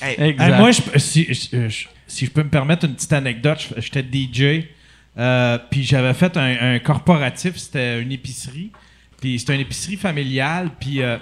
Hey, 0.00 0.14
Exact. 0.30 0.52
Hey, 0.54 0.60
moi, 0.60 0.70
je- 0.70 0.98
si, 0.98 1.24
je- 1.28 1.68
je- 1.68 1.86
si 2.06 2.26
je 2.26 2.30
peux 2.30 2.42
me 2.44 2.48
permettre 2.50 2.84
une 2.84 2.94
petite 2.94 3.12
anecdote, 3.12 3.58
je- 3.76 3.80
j'étais 3.80 4.02
DJ, 4.02 4.64
euh, 5.18 5.58
puis 5.70 5.82
j'avais 5.82 6.14
fait 6.14 6.36
un, 6.36 6.74
un 6.74 6.78
corporatif, 6.78 7.56
c'était 7.56 8.00
une 8.00 8.12
épicerie, 8.12 8.70
puis 9.20 9.38
c'était 9.40 9.56
une 9.56 9.62
épicerie 9.62 9.96
familiale, 9.96 10.70
puis 10.78 11.02
euh, 11.02 11.16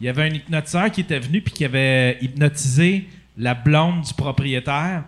il 0.00 0.06
y 0.06 0.08
avait 0.08 0.22
un 0.22 0.34
hypnotiseur 0.34 0.90
qui 0.90 1.02
était 1.02 1.18
venu, 1.18 1.42
puis 1.42 1.52
qui 1.52 1.64
avait 1.66 2.16
hypnotisé 2.22 3.06
la 3.36 3.52
blonde 3.54 4.00
du 4.02 4.14
propriétaire. 4.14 5.04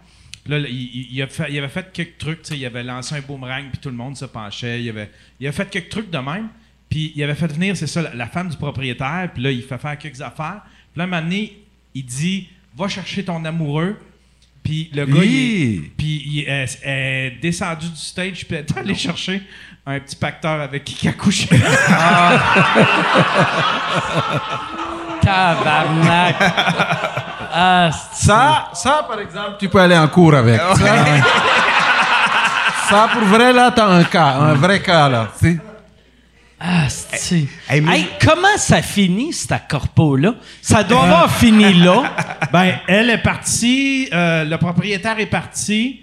Là, 0.47 0.59
il, 0.59 0.67
il- 0.69 1.09
il 1.13 1.23
a 1.23 1.27
fait- 1.27 1.47
il 1.51 1.57
avait 1.59 1.69
fait 1.69 1.91
quelques 1.95 2.19
trucs, 2.19 2.41
il 2.51 2.67
avait 2.67 2.83
lancé 2.83 3.15
un 3.15 3.21
boomerang, 3.23 3.65
puis 3.71 3.79
tout 3.81 3.89
le 3.89 3.97
monde 3.97 4.17
se 4.19 4.27
penchait. 4.27 4.83
Il 4.83 4.91
avait, 4.91 5.11
il 5.41 5.47
avait 5.47 5.57
fait 5.57 5.71
quelques 5.71 5.89
trucs 5.89 6.11
de 6.11 6.19
même. 6.19 6.49
Puis 6.95 7.13
il 7.17 7.23
avait 7.25 7.35
fait 7.35 7.49
venir, 7.53 7.77
c'est 7.77 7.89
ça, 7.89 8.03
la, 8.03 8.15
la 8.15 8.27
femme 8.29 8.49
du 8.49 8.57
propriétaire. 8.57 9.29
Puis 9.35 9.43
là, 9.43 9.51
il 9.51 9.65
fait 9.65 9.79
faire 9.79 9.99
quelques 9.99 10.21
affaires. 10.21 10.61
Puis 10.93 10.99
là, 10.99 11.03
un 11.03 11.07
moment 11.09 11.23
donné, 11.23 11.59
il 11.93 12.05
dit 12.05 12.49
Va 12.77 12.87
chercher 12.87 13.25
ton 13.25 13.45
amoureux. 13.45 13.99
Puis 14.63 14.91
le 14.95 15.05
gars, 15.05 15.25
il, 15.25 15.91
puis 15.99 16.23
il 16.25 16.41
est, 16.49 16.79
est 16.85 17.33
descendu 17.43 17.89
du 17.89 17.97
stage, 17.97 18.47
puis 18.47 18.57
est 18.57 18.77
allé 18.79 18.95
chercher 18.95 19.43
un 19.85 19.99
petit 19.99 20.15
pacteur 20.15 20.61
avec 20.61 20.85
qui 20.85 20.97
il 21.05 21.09
a 21.09 21.13
couché. 21.15 21.49
Tabarnak! 25.21 26.37
Ah, 27.57 27.91
c'est- 28.13 28.27
Ça, 28.27 28.69
ça, 28.73 29.05
par 29.09 29.19
exemple, 29.19 29.57
tu 29.59 29.69
peux 29.69 29.81
aller 29.81 29.97
en 29.99 30.07
cours 30.09 30.35
avec. 30.35 30.61
Ça, 30.77 31.05
ça, 32.89 33.09
pour 33.13 33.23
vrai, 33.25 33.53
là, 33.53 33.71
t'as 33.75 33.87
un 33.89 34.05
cas, 34.05 34.35
un 34.35 34.55
vrai 34.55 34.81
cas, 34.81 35.09
là. 35.09 35.29
C'est- 35.41 35.59
Ah, 36.67 36.89
c'est- 36.89 37.47
Hey, 37.69 37.85
Hey, 37.87 38.07
comment 38.25 38.57
ça 38.57 38.81
finit, 38.81 39.33
cette 39.35 39.69
corpo-là? 39.69 40.35
Ça 40.63 40.83
doit 40.83 41.03
avoir 41.03 41.31
fini 41.31 41.75
là. 41.75 42.05
ben, 42.53 42.73
elle 42.89 43.11
est 43.11 43.19
partie, 43.19 44.09
euh, 44.13 44.45
le 44.45 44.57
propriétaire 44.57 45.19
est 45.19 45.27
parti, 45.27 46.01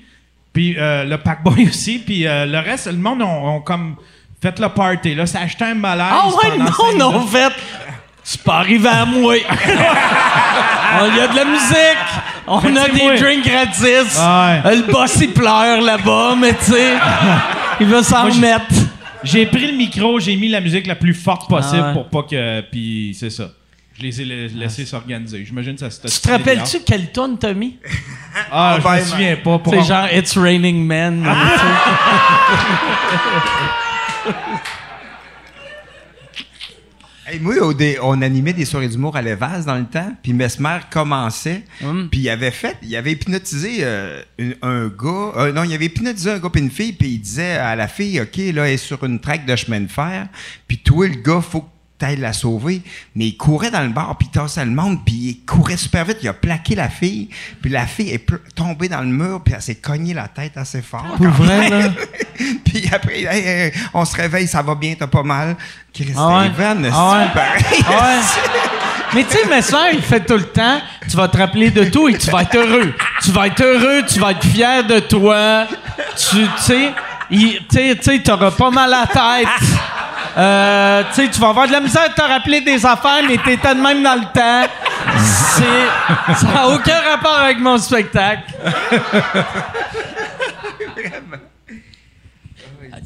puis 0.54 0.76
euh, 0.78 1.04
le 1.06 1.18
packboy 1.18 1.68
aussi, 1.70 1.98
puis 1.98 2.28
euh, 2.28 2.46
le 2.46 2.60
reste, 2.60 2.86
le 2.88 2.98
monde 2.98 3.24
ont, 3.24 3.56
ont 3.56 3.62
comme 3.62 3.96
fait 4.42 4.60
le 4.60 4.70
party. 4.70 5.16
Là, 5.16 5.26
ça 5.26 5.40
a 5.40 5.44
acheté 5.46 5.66
un 5.66 5.74
malaise. 5.74 6.06
Ah 6.12 6.28
ouais, 6.28 6.58
pendant 6.58 6.98
non, 7.00 7.12
non, 7.12 7.18
en 7.24 7.26
fait, 7.28 7.54
c'est 8.24 8.42
pas 8.44 8.58
arrivé 8.60 8.90
à 8.90 9.06
moi. 9.06 9.36
Oh, 10.94 11.06
Il 11.10 11.16
y 11.16 11.20
a 11.22 11.28
de 11.30 11.36
la 11.38 11.46
musique, 11.46 11.98
on 12.48 12.76
a 12.76 12.90
des 12.90 13.02
moi. 13.04 13.16
drinks 13.18 13.46
gratis. 13.46 14.18
Ah 14.20 14.60
ouais. 14.66 14.72
Euh, 14.72 14.76
Le 14.86 14.92
boss, 14.92 15.16
il 15.22 15.32
pleure 15.32 15.80
là-bas, 15.82 16.36
mais 16.38 16.54
tu 16.54 16.66
sais, 16.74 16.94
il 17.80 17.88
va 17.88 18.04
s'en 18.04 18.24
remettre. 18.26 18.66
J'ai 19.23 19.45
pris 19.45 19.68
le 19.72 19.77
micro, 19.77 20.19
j'ai 20.19 20.35
mis 20.35 20.49
la 20.49 20.61
musique 20.61 20.88
la 20.88 20.95
plus 20.95 21.14
forte 21.14 21.48
possible 21.49 21.81
Ah 21.84 21.88
ouais. 21.89 21.93
pour 21.93 22.10
pas 22.10 22.23
que. 22.23 22.61
Puis 22.72 23.15
c'est 23.19 23.30
ça. 23.30 23.52
Je 23.98 24.03
les 24.03 24.22
ai 24.22 24.26
la- 24.26 24.48
laissés 24.64 24.85
s'organiser. 24.85 25.45
J'imagine 25.45 25.73
que 25.76 25.80
ça 25.81 25.89
c'était. 25.91 26.10
Tu 26.10 26.19
te 26.19 26.30
rappelles-tu 26.30 26.80
quelle 26.85 27.11
tonne 27.11 27.38
t'as 27.38 27.53
mis? 27.53 27.77
Ah, 28.52 28.77
je 28.80 28.84
ben, 28.84 28.95
me 28.95 29.02
souviens 29.02 29.35
pas. 29.38 29.60
Pour 29.60 29.73
C'est 29.73 29.84
genre 29.84 30.07
It's 30.11 30.38
Raining 30.38 30.84
Men. 30.85 31.26
Hey, 37.32 37.40
moi, 37.40 37.56
on 38.02 38.22
animait 38.22 38.52
des 38.52 38.66
soirées 38.66 38.90
d'humour 38.90 39.16
à 39.16 39.22
Lévas 39.22 39.62
dans 39.62 39.78
le 39.78 39.86
temps, 39.86 40.14
puis 40.22 40.34
Mesmer 40.34 40.80
commençait, 40.91 41.64
Hum. 41.82 42.10
puis 42.12 42.20
il 42.20 42.30
avait 42.30 42.52
fait, 42.52 42.76
il 42.84 42.94
avait 42.94 43.14
hypnotisé 43.14 43.78
euh, 43.84 44.22
un 44.62 44.88
gars, 44.90 45.32
euh, 45.38 45.53
non, 45.53 45.64
il 45.64 45.74
avait 45.74 45.86
hypnotisé 45.86 46.30
un 46.30 46.40
gars 46.40 46.49
puis 46.49 46.62
une 46.62 46.70
fille, 46.70 46.91
puis 46.91 47.08
il 47.08 47.20
disait 47.20 47.53
à 47.53 47.78
la 47.78 47.88
fille, 47.88 48.20
OK, 48.20 48.36
là, 48.36 48.68
elle 48.68 48.74
est 48.74 48.78
sur 48.78 49.02
une 49.06 49.22
traque 49.22 49.45
de 49.45 49.56
chemin 49.56 49.80
de 49.80 49.88
fer, 49.88 50.28
puis 50.68 50.80
toi, 50.80 51.08
le 51.08 51.16
gars, 51.22 51.40
faut 51.40 51.62
que 51.62 51.70
t'ailles 52.02 52.18
la 52.18 52.34
sauver. 52.34 52.82
Mais 53.15 53.28
il 53.28 53.38
courait 53.38 53.69
dans 53.72 53.82
le 53.82 53.90
bar, 53.90 54.18
puis 54.18 54.28
il 54.32 54.40
tassait 54.40 54.65
le 54.65 54.72
monde, 54.72 54.99
puis 55.06 55.14
il 55.15 55.45
courait 55.45 55.78
super 55.78 56.03
vite. 56.06 56.18
Il 56.23 56.28
a 56.28 56.34
plaqué 56.34 56.76
la 56.76 56.90
fille, 56.90 57.30
puis 57.61 57.69
la 57.69 57.86
fille 57.86 58.10
est 58.10 58.26
tombée 58.56 58.90
dans 58.90 59.02
le 59.02 59.07
mur, 59.07 59.41
puis 59.44 59.53
elle 59.56 59.61
s'est 59.61 59.76
cognée 59.76 60.14
la 60.14 60.28
tête 60.28 60.57
assez 60.57 60.82
fort. 60.82 61.14
Pour 61.18 61.28
vrai, 61.28 61.69
là? 61.69 61.90
puis 62.65 62.90
après, 62.91 63.22
Hey, 63.22 63.48
hey, 63.48 63.72
on 63.94 64.03
se 64.03 64.15
réveille, 64.15 64.48
ça 64.48 64.61
va 64.61 64.73
bien, 64.76 64.95
t'as 64.98 65.07
pas 65.07 65.22
mal. 65.23 65.56
Chris 65.94 66.14
Ah 66.18 66.40
ouais? 66.40 66.45
Evan, 66.48 66.90
Ah. 66.91 67.28
Ah. 67.88 68.22
Mais 69.14 69.23
tu 69.26 69.38
sais, 69.38 69.45
ma 69.48 69.61
soeur, 69.61 69.88
il 69.94 70.02
fait 70.02 70.22
tout 70.26 70.38
le 70.38 70.45
temps, 70.45 70.80
tu 71.10 71.18
vas 71.18 71.28
te 71.28 71.38
rappeler 71.38 71.69
de 71.69 71.84
tout 71.84 72.07
et 72.07 72.18
tu 72.18 72.32
vas 72.32 72.41
être 72.44 72.56
heureux. 72.56 72.94
Tu 73.22 73.32
vas 73.32 73.48
être 73.48 73.61
heureux, 73.61 74.03
tu 74.07 74.19
vas 74.19 74.32
être 74.32 74.45
fier 74.48 74.84
de 74.86 74.99
toi. 74.99 75.68
Tu 76.18 76.45
sais, 76.57 76.94
tu 77.30 77.38
sais, 77.69 77.95
tu 77.95 78.03
sais, 78.03 78.19
t'auras 78.23 78.52
pas 78.52 78.72
mal 78.72 78.94
à 78.94 79.02
la 79.02 79.07
tête. 79.07 79.69
Euh, 80.38 81.03
tu 81.10 81.14
sais, 81.14 81.30
tu 81.30 81.40
vas 81.40 81.49
avoir 81.49 81.68
de 81.68 81.74
la 81.74 81.82
misère 81.82 82.08
de 82.10 82.14
te 82.14 82.22
rappeler 82.22 82.62
des 82.62 82.86
affaires, 82.86 83.24
mais 83.28 83.38
t'étais 83.38 83.76
de 83.76 83.82
même 83.82 84.02
dans 84.02 84.16
le 84.16 84.32
temps. 84.34 84.70
C'est, 85.56 86.36
ça 86.36 86.48
n'a 86.53 86.68
aucun 86.70 86.99
rapport 86.99 87.38
avec 87.40 87.60
mon 87.60 87.78
spectacle. 87.78 88.53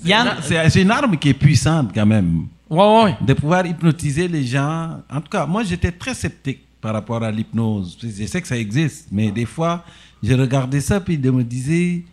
Yann? 0.04 0.36
C'est 0.42 0.70
c'est 0.70 0.82
une 0.82 0.92
arme 0.92 1.18
qui 1.18 1.30
est 1.30 1.34
puissante 1.34 1.92
quand 1.94 2.06
même. 2.06 2.48
Ouais, 2.70 3.04
ouais. 3.04 3.18
De 3.22 3.34
pouvoir 3.34 3.66
hypnotiser 3.66 4.28
les 4.28 4.44
gens. 4.46 5.02
En 5.10 5.22
tout 5.22 5.30
cas, 5.30 5.46
moi, 5.46 5.64
j'étais 5.64 5.92
très 5.92 6.14
sceptique 6.14 6.62
par 6.82 6.94
rapport 6.94 7.24
à 7.24 7.32
l'hypnose. 7.32 7.98
Je 8.02 8.26
sais 8.26 8.42
que 8.42 8.48
ça 8.48 8.58
existe, 8.58 9.08
mais 9.12 9.32
des 9.32 9.46
fois, 9.46 9.84
je 10.22 10.34
regardais 10.34 10.82
ça 10.82 11.00
puis 11.00 11.20
je 11.24 11.30
me 11.30 11.44
disais, 11.44 12.04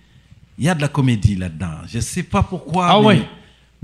il 0.58 0.64
y 0.64 0.68
a 0.68 0.74
de 0.74 0.80
la 0.80 0.88
comédie 0.88 1.36
là-dedans. 1.36 1.78
Je 1.86 2.00
sais 2.00 2.22
pas 2.22 2.42
pourquoi. 2.42 2.88
Ah 2.88 3.00
mais, 3.00 3.06
oui. 3.06 3.24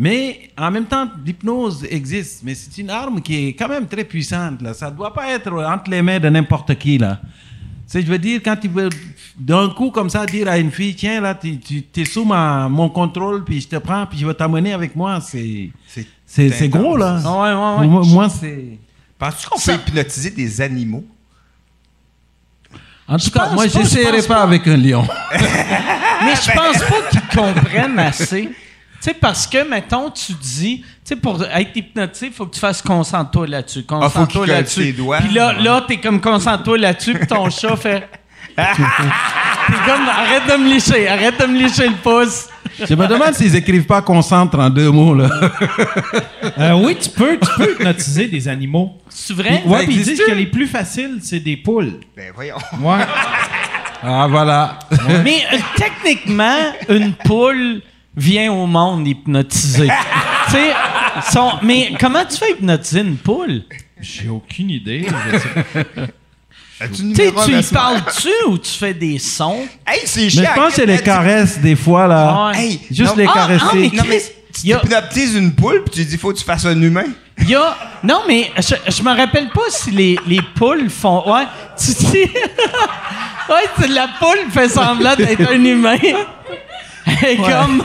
Mais 0.00 0.50
en 0.56 0.70
même 0.70 0.84
temps, 0.86 1.08
l'hypnose 1.26 1.84
existe, 1.90 2.42
mais 2.44 2.54
c'est 2.54 2.78
une 2.80 2.88
arme 2.90 3.20
qui 3.20 3.48
est 3.48 3.52
quand 3.54 3.68
même 3.68 3.88
très 3.88 4.04
puissante. 4.04 4.62
Là. 4.62 4.72
Ça 4.72 4.90
ne 4.90 4.96
doit 4.96 5.12
pas 5.12 5.28
être 5.32 5.52
entre 5.52 5.90
les 5.90 6.00
mains 6.02 6.20
de 6.20 6.28
n'importe 6.28 6.76
qui. 6.78 6.98
Là. 6.98 7.18
C'est, 7.84 8.02
je 8.02 8.06
veux 8.06 8.18
dire, 8.18 8.40
quand 8.44 8.54
tu 8.54 8.68
veux 8.68 8.90
d'un 9.36 9.70
coup 9.70 9.90
comme 9.90 10.08
ça 10.08 10.24
dire 10.24 10.46
à 10.46 10.56
une 10.58 10.70
fille, 10.70 10.94
tiens, 10.94 11.20
là, 11.20 11.34
tu, 11.34 11.58
tu 11.58 11.82
es 11.96 12.04
sous 12.04 12.24
ma, 12.24 12.68
mon 12.68 12.88
contrôle, 12.90 13.42
puis 13.44 13.60
je 13.60 13.66
te 13.68 13.76
prends, 13.76 14.06
puis 14.06 14.18
je 14.18 14.26
vais 14.26 14.34
t'amener 14.34 14.72
avec 14.72 14.94
moi, 14.94 15.20
c'est, 15.20 15.70
C'est 15.88 16.06
c'est, 16.24 16.50
c'est 16.50 16.68
gros, 16.68 16.96
là. 16.96 17.16
Ouais, 17.16 17.30
ouais, 17.52 17.80
ouais. 17.80 17.86
Moi, 17.88 18.02
moi, 18.06 18.28
c'est... 18.28 18.78
Penses-tu 19.18 19.48
qu'on 19.48 19.58
peut 19.58 19.72
hypnotiser 19.88 20.30
des 20.30 20.60
animaux? 20.60 21.04
En 23.08 23.16
tout 23.16 23.24
Je 23.24 23.30
cas, 23.30 23.46
pense 23.46 23.54
moi, 23.54 23.66
je 23.66 23.72
j'essaierai 23.72 24.18
pense 24.18 24.26
pas, 24.26 24.34
pas. 24.36 24.42
avec 24.42 24.68
un 24.68 24.76
lion. 24.76 25.02
Mais 25.32 26.34
je 26.36 26.52
pense 26.52 26.78
pas 26.78 27.02
qu'ils 27.10 27.36
comprennent 27.36 27.98
assez. 27.98 28.50
Tu 29.00 29.10
sais, 29.10 29.14
parce 29.14 29.46
que, 29.46 29.68
mettons, 29.68 30.10
tu 30.10 30.32
dis, 30.32 30.80
tu 30.80 30.86
sais, 31.04 31.16
pour 31.16 31.40
être 31.44 31.76
hypnotisé, 31.76 32.26
il 32.26 32.32
faut 32.32 32.46
que 32.46 32.54
tu 32.54 32.60
fasses 32.60 32.82
concentre-toi 32.82 33.46
là-dessus. 33.46 33.84
Ah, 33.88 33.94
Concentre-toi 34.00 34.46
là-dessus. 34.46 34.92
Puis 34.92 35.34
là, 35.34 35.52
là 35.52 35.84
t'es 35.86 35.98
comme 35.98 36.20
concentre-toi 36.20 36.78
là-dessus, 36.78 37.14
puis 37.14 37.26
ton 37.26 37.48
chat 37.48 37.76
fait. 37.76 38.08
t'es 38.56 38.62
comme, 39.86 40.08
arrête 40.08 40.46
de 40.48 40.56
me 40.64 40.68
licher, 40.68 41.06
arrête 41.06 41.40
de 41.40 41.46
me 41.46 41.58
licher 41.58 41.88
le 41.88 41.94
pouce. 41.94 42.48
je 42.76 42.92
me 42.92 43.06
demande 43.06 43.34
s'ils 43.34 43.54
écrivent 43.54 43.86
pas 43.86 44.02
concentre 44.02 44.58
en 44.58 44.68
deux 44.68 44.90
mots, 44.90 45.14
là. 45.14 45.28
Euh, 46.58 46.72
oui, 46.72 46.96
tu 47.00 47.08
peux, 47.10 47.38
tu 47.38 47.48
peux 47.56 47.72
hypnotiser 47.74 48.26
des 48.26 48.48
animaux. 48.48 48.98
C'est 49.08 49.34
vrai? 49.34 49.62
Ouais, 49.64 49.84
puis 49.84 49.94
ils 49.94 50.02
disent 50.02 50.22
que 50.26 50.32
les 50.32 50.46
plus 50.46 50.66
faciles, 50.66 51.18
c'est 51.22 51.38
des 51.38 51.56
poules. 51.56 52.00
Ben 52.16 52.32
voyons. 52.34 52.56
Ouais. 52.80 53.04
Ah, 54.02 54.26
voilà. 54.28 54.78
Mais 55.22 55.42
euh, 55.52 55.58
techniquement, 55.76 56.72
une 56.88 57.12
poule 57.12 57.82
vient 58.18 58.52
au 58.52 58.66
monde 58.66 59.06
sais, 60.50 60.72
son- 61.32 61.52
mais 61.62 61.92
comment 61.98 62.24
tu 62.24 62.36
fais 62.36 62.50
hypnotiser 62.52 63.00
une 63.00 63.16
poule? 63.16 63.62
J'ai 64.00 64.28
aucune 64.28 64.70
idée. 64.70 65.06
Tu 66.94 67.02
y 67.58 67.62
parles-tu 67.72 68.28
ou 68.46 68.56
tu 68.56 68.70
fais 68.70 68.94
des 68.94 69.18
sons? 69.18 69.66
Hey, 69.84 70.02
c'est 70.04 70.20
Mais 70.22 70.30
chiant. 70.30 70.44
je 70.48 70.60
pense 70.60 70.68
que 70.68 70.74
c'est 70.76 70.86
les 70.86 70.98
caresses, 71.02 71.58
des 71.58 71.74
fois, 71.74 72.06
là. 72.06 72.50
Ouais. 72.52 72.56
Hey, 72.60 72.80
Juste 72.88 73.10
non, 73.10 73.16
les 73.16 73.26
Ah, 73.28 73.32
caresser. 73.34 73.64
ah, 73.64 73.74
mais 73.74 73.90
Non, 73.94 74.02
mais 74.08 74.22
tu 74.54 74.68
hypnotises 74.68 75.34
une 75.34 75.52
poule, 75.56 75.82
puis 75.82 75.94
tu 75.94 76.04
dis, 76.04 76.16
faut 76.16 76.32
que 76.32 76.38
tu 76.38 76.44
fasses 76.44 76.64
un 76.66 76.80
humain. 76.80 77.06
Il 77.40 77.50
y 77.50 77.56
a. 77.56 77.76
Non, 78.04 78.20
mais 78.28 78.52
je, 78.58 78.76
je 78.92 79.02
me 79.02 79.10
rappelle 79.16 79.48
pas 79.48 79.62
si 79.70 79.90
les, 79.90 80.20
les 80.28 80.40
poules 80.54 80.88
font. 80.88 81.28
Ouais, 81.28 81.46
tu 81.76 81.92
dis. 81.94 82.06
ouais, 83.50 83.64
c'est 83.80 83.88
la 83.88 84.08
poule 84.20 84.48
fait 84.52 84.68
semblant 84.68 85.16
d'être 85.16 85.50
un 85.50 85.64
humain. 85.64 85.96
Elle 87.22 87.28
est 87.30 87.36
comme. 87.36 87.82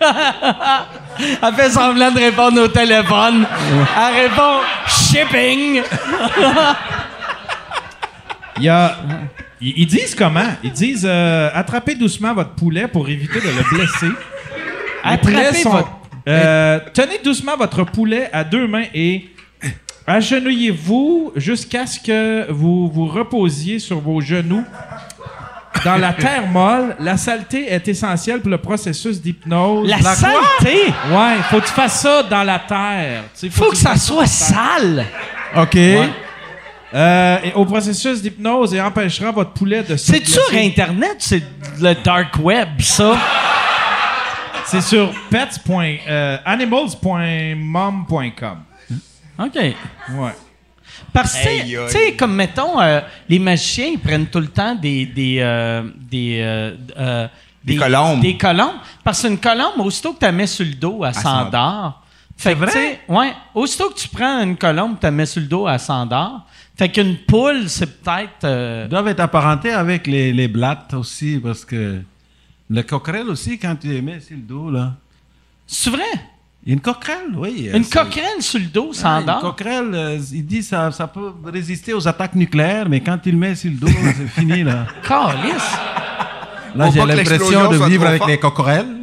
Elle 0.00 1.54
fait 1.54 1.70
semblant 1.70 2.10
de 2.10 2.18
répondre 2.18 2.60
au 2.62 2.68
téléphone. 2.68 3.46
Elle 3.96 4.14
répond 4.28 4.60
shipping. 4.86 5.82
Il 8.58 8.64
y 8.64 8.68
a. 8.68 8.96
Ils, 9.60 9.74
ils 9.78 9.86
disent 9.86 10.14
comment? 10.14 10.46
Ils 10.62 10.72
disent 10.72 11.06
euh, 11.08 11.50
attrapez 11.54 11.94
doucement 11.94 12.34
votre 12.34 12.50
poulet 12.50 12.86
pour 12.88 13.08
éviter 13.08 13.40
de 13.40 13.48
le 13.48 13.76
blesser. 13.76 14.12
Attrapez 15.02 15.54
sont- 15.62 15.70
votre. 15.70 15.88
Euh, 16.28 16.80
tenez 16.94 17.18
doucement 17.22 17.56
votre 17.56 17.84
poulet 17.84 18.30
à 18.32 18.44
deux 18.44 18.66
mains 18.66 18.84
et 18.94 19.28
agenouillez-vous 20.06 21.32
jusqu'à 21.36 21.86
ce 21.86 22.00
que 22.00 22.50
vous 22.50 22.88
vous 22.90 23.06
reposiez 23.06 23.78
sur 23.78 24.00
vos 24.00 24.20
genoux 24.22 24.64
dans 25.84 25.96
la 25.96 26.12
terre 26.12 26.46
molle. 26.46 26.96
La 27.00 27.16
saleté 27.16 27.72
est 27.72 27.86
essentielle 27.88 28.40
pour 28.40 28.50
le 28.50 28.58
processus 28.58 29.20
d'hypnose. 29.20 29.88
La 29.88 29.98
saleté! 30.00 30.92
Ouais, 31.10 31.36
faut 31.50 31.60
que 31.60 31.66
tu 31.66 31.72
fasses 31.72 32.00
ça 32.00 32.22
dans 32.22 32.42
la 32.42 32.58
terre. 32.58 33.22
Tu 33.34 33.40
sais, 33.40 33.50
Faut 33.50 33.70
que 33.70 33.76
ça 33.76 33.96
soit 33.96 34.26
sale. 34.26 35.04
OK. 35.56 35.74
Ouais. 35.74 36.08
Euh, 36.94 37.38
et 37.42 37.52
au 37.54 37.64
processus 37.64 38.22
d'hypnose 38.22 38.72
et 38.72 38.80
empêchera 38.80 39.32
votre 39.32 39.50
poulet 39.50 39.82
de 39.82 39.96
se 39.96 40.12
C'est 40.12 40.24
sur. 40.24 40.42
Internet, 40.54 41.16
c'est 41.18 41.42
le 41.80 41.94
dark 42.04 42.36
web, 42.40 42.68
ça? 42.80 43.16
C'est 44.66 44.80
sur 44.80 45.12
pets. 45.28 45.60
euh. 46.08 46.38
OK. 49.38 49.54
Ouais. 49.56 50.30
Parce 51.12 51.34
que, 51.34 51.86
tu 51.86 51.92
sais, 51.92 52.14
comme 52.14 52.34
mettons, 52.34 52.80
euh, 52.80 53.00
les 53.28 53.38
magiciens, 53.38 53.86
ils 53.92 53.98
prennent 53.98 54.26
tout 54.26 54.40
le 54.40 54.48
temps 54.48 54.74
des. 54.74 55.06
des, 55.06 55.38
euh, 55.40 55.82
des, 56.10 56.40
euh, 56.42 56.74
euh, 56.98 57.28
Des 57.64 57.76
colombes. 57.76 58.20
Des 58.20 58.36
colombes. 58.36 58.74
Parce 59.02 59.22
qu'une 59.22 59.38
colombe, 59.38 59.78
aussitôt 59.78 60.12
que 60.12 60.18
tu 60.18 60.24
la 60.24 60.32
mets 60.32 60.46
sur 60.46 60.64
le 60.66 60.74
dos, 60.74 61.04
elle 61.04 61.14
s'endort. 61.14 62.02
Fait 62.36 62.54
que, 62.56 62.64
tu 62.64 62.70
sais, 62.72 63.00
ouais, 63.08 63.32
aussitôt 63.54 63.90
que 63.90 63.98
tu 63.98 64.08
prends 64.08 64.42
une 64.42 64.56
colombe, 64.56 64.96
tu 64.98 65.06
la 65.06 65.10
mets 65.12 65.24
sur 65.26 65.40
le 65.40 65.46
dos, 65.46 65.68
elle 65.68 65.78
s'endort. 65.78 66.40
Fait 66.76 66.88
qu'une 66.88 67.16
poule, 67.18 67.68
c'est 67.68 68.02
peut-être. 68.02 68.42
euh, 68.44 68.82
Ils 68.86 68.90
doivent 68.90 69.06
être 69.06 69.20
apparentés 69.20 69.70
avec 69.70 70.08
les, 70.08 70.32
les 70.32 70.48
blattes 70.48 70.92
aussi, 70.94 71.38
parce 71.40 71.64
que 71.64 72.02
le 72.68 72.82
coquerel 72.82 73.28
aussi, 73.28 73.56
quand 73.58 73.76
tu 73.76 73.86
les 73.86 74.02
mets 74.02 74.18
sur 74.18 74.34
le 74.36 74.42
dos, 74.42 74.70
là. 74.70 74.94
C'est 75.66 75.90
vrai? 75.90 76.02
Une 76.66 76.80
coquerelle, 76.80 77.30
oui. 77.36 77.68
Une 77.74 77.84
c'est- 77.84 77.98
coquerelle 77.98 78.40
sur 78.40 78.58
le 78.58 78.66
dos 78.66 78.90
Ah, 79.02 79.20
Une 79.20 79.40
coquerelle, 79.40 79.90
euh, 79.94 80.18
il 80.32 80.46
dit 80.46 80.62
ça, 80.62 80.90
ça 80.92 81.06
peut 81.06 81.32
résister 81.44 81.92
aux 81.92 82.08
attaques 82.08 82.34
nucléaires, 82.34 82.88
mais 82.88 83.00
quand 83.00 83.18
tu 83.18 83.30
le 83.30 83.36
mets 83.36 83.54
sur 83.54 83.70
le 83.70 83.76
dos, 83.76 83.86
c'est 83.88 84.28
fini, 84.40 84.62
là. 84.62 84.86
Calice. 85.06 85.76
Là, 86.74 86.90
j'ai 86.90 87.04
l'impression 87.04 87.70
de 87.70 87.76
vivre 87.88 88.06
avec 88.06 88.26
les 88.26 88.38
coquerelles. 88.38 88.96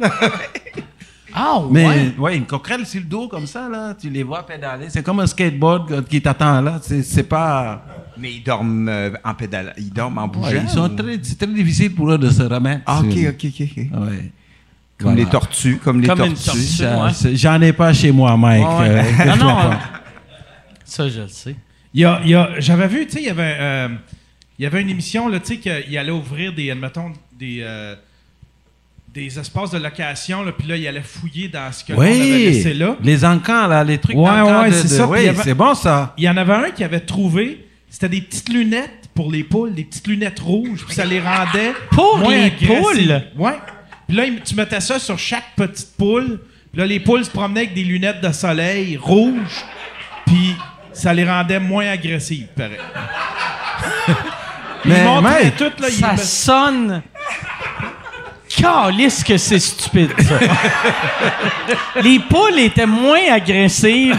Ah, 1.34 1.60
Mais 1.70 1.86
ouais. 1.86 2.14
ouais. 2.18 2.36
une 2.36 2.44
coquerelle 2.44 2.84
sur 2.84 3.00
le 3.00 3.06
dos 3.06 3.26
comme 3.26 3.46
ça, 3.46 3.66
là, 3.66 3.94
tu 3.98 4.10
les 4.10 4.22
vois 4.22 4.44
pédaler. 4.46 4.90
C'est 4.90 5.02
comme 5.02 5.18
un 5.20 5.26
skateboard 5.26 5.90
euh, 5.90 6.02
qui 6.02 6.20
t'attend 6.20 6.60
là. 6.60 6.78
C'est 6.82 7.22
pas. 7.22 7.82
Mais 8.18 8.34
ils 8.34 8.42
dorment 8.42 8.86
euh, 8.90 9.10
en 9.24 9.32
pédale. 9.32 9.72
Ils 9.78 9.90
dorment 9.90 10.18
en 10.18 10.28
bougeant. 10.28 10.48
Ouais, 10.50 10.60
ils 10.62 10.68
sont 10.68 10.90
ou- 10.92 10.94
très, 10.94 11.18
c'est 11.22 11.38
très 11.38 11.46
difficile 11.46 11.94
pour 11.94 12.12
eux 12.12 12.18
de 12.18 12.28
se 12.28 12.42
remettre. 12.42 12.82
Ah, 12.84 13.00
ok, 13.00 13.16
ok. 13.30 13.46
ok. 13.46 13.76
Ouais. 14.02 14.30
Comme 15.02 15.12
Voilà. 15.12 15.24
les 15.24 15.30
tortues, 15.30 15.76
comme 15.78 16.00
les 16.00 16.06
Comme 16.08 16.18
tortues. 16.18 16.34
tortue. 16.44 16.60
Ça, 16.60 17.04
ouais. 17.04 17.10
c'est- 17.12 17.36
J'en 17.36 17.60
ai 17.60 17.72
pas 17.72 17.92
chez 17.92 18.12
moi, 18.12 18.36
Mike. 18.36 18.62
Ouais, 18.66 18.88
ouais. 18.90 18.98
Euh, 19.00 19.02
Ah 19.30 19.36
non, 19.36 19.46
pas. 19.54 19.66
euh, 19.66 19.74
ça, 20.84 21.08
je 21.08 21.20
le 21.22 21.28
sais. 21.28 21.56
Il 21.94 22.00
y 22.00 22.04
a, 22.04 22.20
il 22.24 22.30
y 22.30 22.34
a- 22.34 22.50
j'avais 22.58 22.86
vu, 22.88 23.06
tu 23.06 23.12
sais, 23.12 23.20
il 23.20 23.26
y 23.26 23.30
avait, 23.30 23.56
euh, 23.58 23.88
il 24.58 24.62
y 24.62 24.66
avait 24.66 24.80
une 24.80 24.90
émission, 24.90 25.28
là, 25.28 25.40
tu 25.40 25.54
sais, 25.54 25.56
qu'il 25.58 25.98
allait 25.98 26.10
ouvrir 26.12 26.52
des, 26.54 26.70
admettons, 26.70 27.12
des, 27.38 27.58
euh, 27.62 27.94
des 29.12 29.38
espaces 29.38 29.70
de 29.72 29.78
location, 29.78 30.42
là, 30.42 30.52
puis 30.52 30.66
là, 30.66 30.76
il 30.76 30.86
allait 30.88 31.02
fouiller 31.02 31.48
dans 31.48 31.70
ce 31.70 31.84
que 31.84 31.92
l'on 31.92 32.00
avait 32.00 32.12
Oui, 32.12 32.44
laissé 32.44 32.72
là. 32.74 32.96
les 33.02 33.24
encans, 33.24 33.66
là, 33.66 33.84
les 33.84 33.98
trucs 33.98 34.16
Ouais, 34.16 34.40
ouais, 34.40 34.68
de- 34.70 34.74
c'est 34.74 34.84
de- 34.84 34.88
ça. 34.88 35.06
Puis 35.08 35.20
il 35.20 35.22
y 35.22 35.24
Oui, 35.24 35.28
avait- 35.28 35.42
c'est 35.42 35.54
bon 35.54 35.74
ça. 35.74 36.14
Il 36.16 36.24
y 36.24 36.28
en 36.30 36.36
avait 36.38 36.54
un 36.54 36.70
qui 36.70 36.82
avait 36.82 37.00
trouvé, 37.00 37.66
c'était 37.90 38.08
des 38.08 38.22
petites 38.22 38.48
lunettes 38.48 39.10
pour 39.14 39.30
les 39.30 39.44
poules, 39.44 39.74
des 39.74 39.84
petites 39.84 40.06
lunettes 40.06 40.40
rouges, 40.40 40.84
puis 40.86 40.94
ça 40.94 41.04
les 41.04 41.20
rendait 41.20 41.74
Pour 41.90 42.16
moins 42.18 42.30
les 42.34 42.44
agressives. 42.44 42.68
poules? 42.68 43.22
Ouais. 43.44 43.58
Puis 44.12 44.20
là, 44.20 44.24
tu 44.44 44.54
mettais 44.56 44.80
ça 44.80 44.98
sur 44.98 45.18
chaque 45.18 45.54
petite 45.56 45.96
poule. 45.96 46.38
Puis 46.70 46.78
là, 46.82 46.84
les 46.86 47.00
poules 47.00 47.24
se 47.24 47.30
promenaient 47.30 47.60
avec 47.60 47.72
des 47.72 47.82
lunettes 47.82 48.20
de 48.20 48.30
soleil 48.30 48.98
rouges, 48.98 49.64
puis 50.26 50.54
ça 50.92 51.14
les 51.14 51.24
rendait 51.24 51.58
moins 51.58 51.86
agressives, 51.86 52.48
pareil. 52.54 52.76
Mais, 54.84 55.02
Mike, 55.22 55.56
tout, 55.56 55.72
là, 55.80 55.88
Ça 55.90 56.16
sonne. 56.18 57.00
Calisse 58.54 59.24
que 59.24 59.38
c'est 59.38 59.58
stupide, 59.58 60.10
ça. 60.20 60.38
Les 62.02 62.18
poules 62.18 62.58
étaient 62.58 62.84
moins 62.84 63.32
agressives 63.32 64.18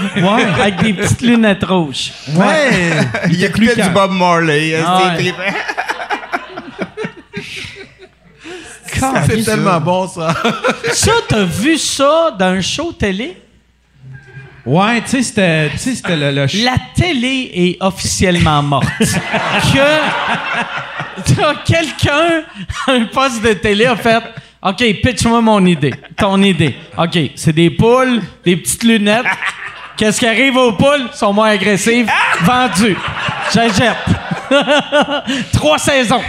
avec 0.60 0.78
des 0.78 0.94
petites 0.94 1.22
lunettes 1.22 1.64
rouges. 1.64 2.12
Ouais. 2.34 2.98
Il 3.30 3.40
y 3.40 3.46
a 3.46 3.50
plus 3.50 3.68
plus 3.68 3.80
du. 3.80 3.90
Bob 3.92 4.12
Marley. 4.12 4.76
hein, 4.76 4.84
Ah 4.88 5.16
ouais. 5.18 5.34
C'est 9.28 9.44
tellement 9.44 9.80
bon, 9.80 10.08
ça. 10.08 10.34
Ça, 10.94 11.12
t'as 11.28 11.44
vu 11.44 11.78
ça 11.78 12.36
dans 12.38 12.46
un 12.48 12.62
show 12.62 12.92
télé? 12.92 13.38
Ouais, 14.66 15.02
tu 15.02 15.10
sais, 15.10 15.24
c'était, 15.24 15.72
c'était 15.78 16.16
le, 16.16 16.32
le 16.32 16.48
ch- 16.48 16.64
La 16.64 16.76
télé 16.96 17.52
est 17.54 17.78
officiellement 17.84 18.62
morte. 18.64 18.88
que 19.00 21.34
t'as 21.36 21.56
quelqu'un 21.66 22.44
un 22.88 23.06
poste 23.06 23.42
de 23.44 23.54
télé 23.54 23.86
a 23.86 23.96
fait 23.96 24.22
OK, 24.66 24.78
pitch-moi 25.04 25.42
mon 25.42 25.66
idée. 25.66 25.94
Ton 26.16 26.42
idée. 26.42 26.76
OK, 26.98 27.20
c'est 27.36 27.52
des 27.52 27.70
poules, 27.70 28.22
des 28.46 28.56
petites 28.56 28.84
lunettes. 28.84 29.26
Qu'est-ce 29.98 30.20
qui 30.20 30.26
arrive 30.28 30.56
aux 30.56 30.72
poules? 30.72 31.10
Ils 31.14 31.18
sont 31.18 31.34
moins 31.34 31.50
agressives. 31.50 32.10
Vendu. 32.42 32.96
J'achète. 33.54 33.98
Trois 35.54 35.78
saisons. 35.78 36.22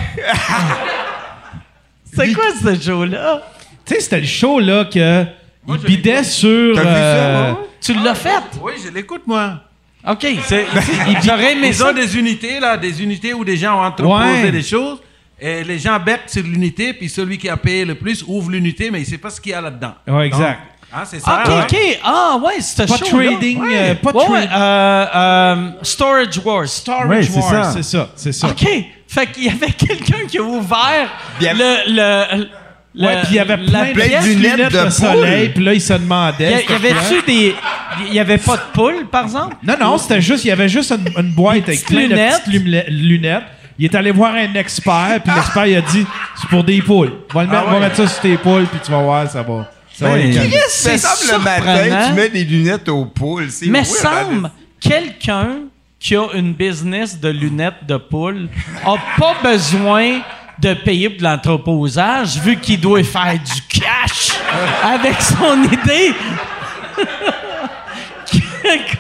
C'est 2.16 2.32
quoi 2.32 2.44
ce 2.62 2.80
show-là? 2.80 3.42
Tu 3.86 3.94
sais, 3.94 4.00
c'était 4.00 4.20
le 4.20 4.26
show, 4.26 4.60
là, 4.60 4.84
que. 4.86 5.24
il 5.68 5.76
bidait 5.78 6.24
sur. 6.24 6.74
T'as 6.74 6.80
vu 6.82 6.86
ça, 6.88 6.92
euh, 6.94 7.50
moi? 7.52 7.66
Tu 7.80 7.94
l'as 7.94 8.14
fait? 8.14 8.42
Oui, 8.62 8.72
je 8.84 8.90
l'écoute, 8.90 9.22
moi. 9.26 9.60
OK. 10.08 10.26
c'est- 10.44 10.66
J'aurais 11.24 11.52
aimé 11.56 11.68
Ils 11.68 11.74
ça. 11.74 11.90
ont 11.90 11.94
des 11.94 12.16
unités, 12.18 12.60
là, 12.60 12.76
des 12.76 13.02
unités 13.02 13.32
où 13.34 13.44
des 13.44 13.56
gens 13.56 13.78
ont 13.80 13.84
entreposé 13.84 14.42
Ouais. 14.44 14.50
des 14.52 14.62
choses. 14.62 14.98
Et 15.40 15.64
les 15.64 15.78
gens 15.78 15.98
bêtent 15.98 16.28
sur 16.28 16.42
l'unité, 16.42 16.92
puis 16.94 17.08
celui 17.08 17.36
qui 17.36 17.48
a 17.48 17.56
payé 17.56 17.84
le 17.84 17.96
plus 17.96 18.24
ouvre 18.26 18.50
l'unité, 18.50 18.90
mais 18.90 19.00
il 19.00 19.06
sait 19.06 19.18
pas 19.18 19.30
ce 19.30 19.40
qu'il 19.40 19.52
y 19.52 19.54
a 19.54 19.60
là-dedans. 19.60 19.94
Ouais, 20.06 20.26
exact. 20.28 20.60
Donc, 20.60 21.00
hein, 21.00 21.04
c'est 21.04 21.20
ça. 21.20 21.42
OK, 21.44 21.48
ouais. 21.50 21.60
OK. 21.62 22.00
Ah, 22.04 22.38
ouais, 22.42 22.52
c'est 22.60 22.86
Pas 22.88 22.96
show 22.96 23.04
trading, 23.06 23.60
euh, 23.70 23.94
pas 23.96 24.12
Ouais, 24.12 24.18
ouais, 24.28 24.46
trading. 24.46 24.48
euh, 24.56 25.06
euh, 25.14 25.70
Storage 25.82 26.38
Wars. 26.44 26.68
Storage 26.68 27.08
Ouais, 27.08 27.22
c'est 27.24 27.38
Wars, 27.40 27.50
ça. 27.64 27.72
c'est 27.72 27.82
ça, 27.82 28.08
c'est 28.14 28.32
ça. 28.32 28.48
OK. 28.48 28.66
Fait 29.14 29.26
qu'il 29.28 29.44
y 29.44 29.48
avait 29.48 29.70
quelqu'un 29.86 30.26
qui 30.28 30.38
a 30.38 30.42
ouvert 30.42 31.08
Bien- 31.38 31.54
le, 31.54 31.76
le, 31.88 32.38
le- 32.38 32.48
Ouais, 32.96 33.16
puis 33.22 33.30
il 33.30 33.34
y 33.36 33.38
avait 33.40 33.56
plein, 33.56 33.86
de 33.92 34.24
lunettes 34.24 34.24
lunettes 34.24 34.72
de 34.84 34.88
soleil, 34.90 35.48
puis 35.48 35.64
là, 35.64 35.74
il 35.74 35.80
se 35.80 35.92
Il 35.92 35.96
y, 35.96 35.98
demandait. 35.98 36.58
c'était 36.60 36.72
y 36.72 36.76
avait-tu 36.76 37.22
des... 37.26 37.54
Il 38.08 38.14
y 38.14 38.20
avait 38.20 38.38
pas 38.38 38.56
de 38.56 38.62
poule, 38.72 39.06
par 39.10 39.24
exemple? 39.24 39.56
Non, 39.64 39.74
non, 39.80 39.98
c'était 39.98 40.20
juste, 40.20 40.44
il 40.44 40.48
y 40.48 40.52
avait 40.52 40.68
juste 40.68 40.92
une, 40.92 41.08
une 41.20 41.32
boîte 41.32 41.64
avec 41.68 41.84
plein 41.86 42.02
lunettes. 42.02 42.42
de 42.46 42.52
petites 42.52 42.88
lunettes? 42.88 43.42
Il 43.80 43.84
est 43.86 43.94
allé 43.96 44.12
voir 44.12 44.34
un 44.34 44.54
expert, 44.54 45.18
puis 45.24 45.34
l'expert, 45.34 45.66
il 45.66 45.76
a 45.76 45.80
dit 45.80 46.06
c'est 46.40 46.48
pour 46.48 46.62
des 46.62 46.80
poules. 46.82 47.12
Va, 47.32 47.42
le 47.42 47.48
mettre, 47.48 47.68
va 47.68 47.80
mettre 47.80 47.96
ça 47.96 48.06
sur 48.06 48.20
tes 48.20 48.36
poules, 48.36 48.66
puis 48.66 48.78
tu 48.84 48.92
vas 48.92 49.02
voir, 49.02 49.28
ça 49.28 49.42
va. 49.42 49.68
Ça 49.92 50.08
va 50.10 50.16
C'est 50.68 50.96
semble 50.98 51.32
le 51.32 51.38
matin, 51.44 52.06
tu 52.08 52.12
mets 52.14 52.28
des 52.28 52.44
lunettes 52.44 52.88
aux 52.88 53.06
poules. 53.06 53.50
C'est 53.50 53.66
Mais 53.66 53.82
semble 53.82 54.50
quelqu'un 54.78 55.48
qui 56.04 56.14
a 56.16 56.26
une 56.34 56.52
business 56.52 57.18
de 57.18 57.30
lunettes 57.30 57.86
de 57.88 57.96
poule 57.96 58.50
a 58.84 58.94
pas 59.18 59.36
besoin 59.42 60.20
de 60.58 60.74
payer 60.74 61.08
pour 61.08 61.22
l'entreposage 61.22 62.38
vu 62.40 62.58
qu'il 62.58 62.78
doit 62.78 63.02
faire 63.02 63.32
du 63.32 63.80
cash 63.80 64.32
avec 64.82 65.14
son 65.22 65.62
idée. 65.62 66.14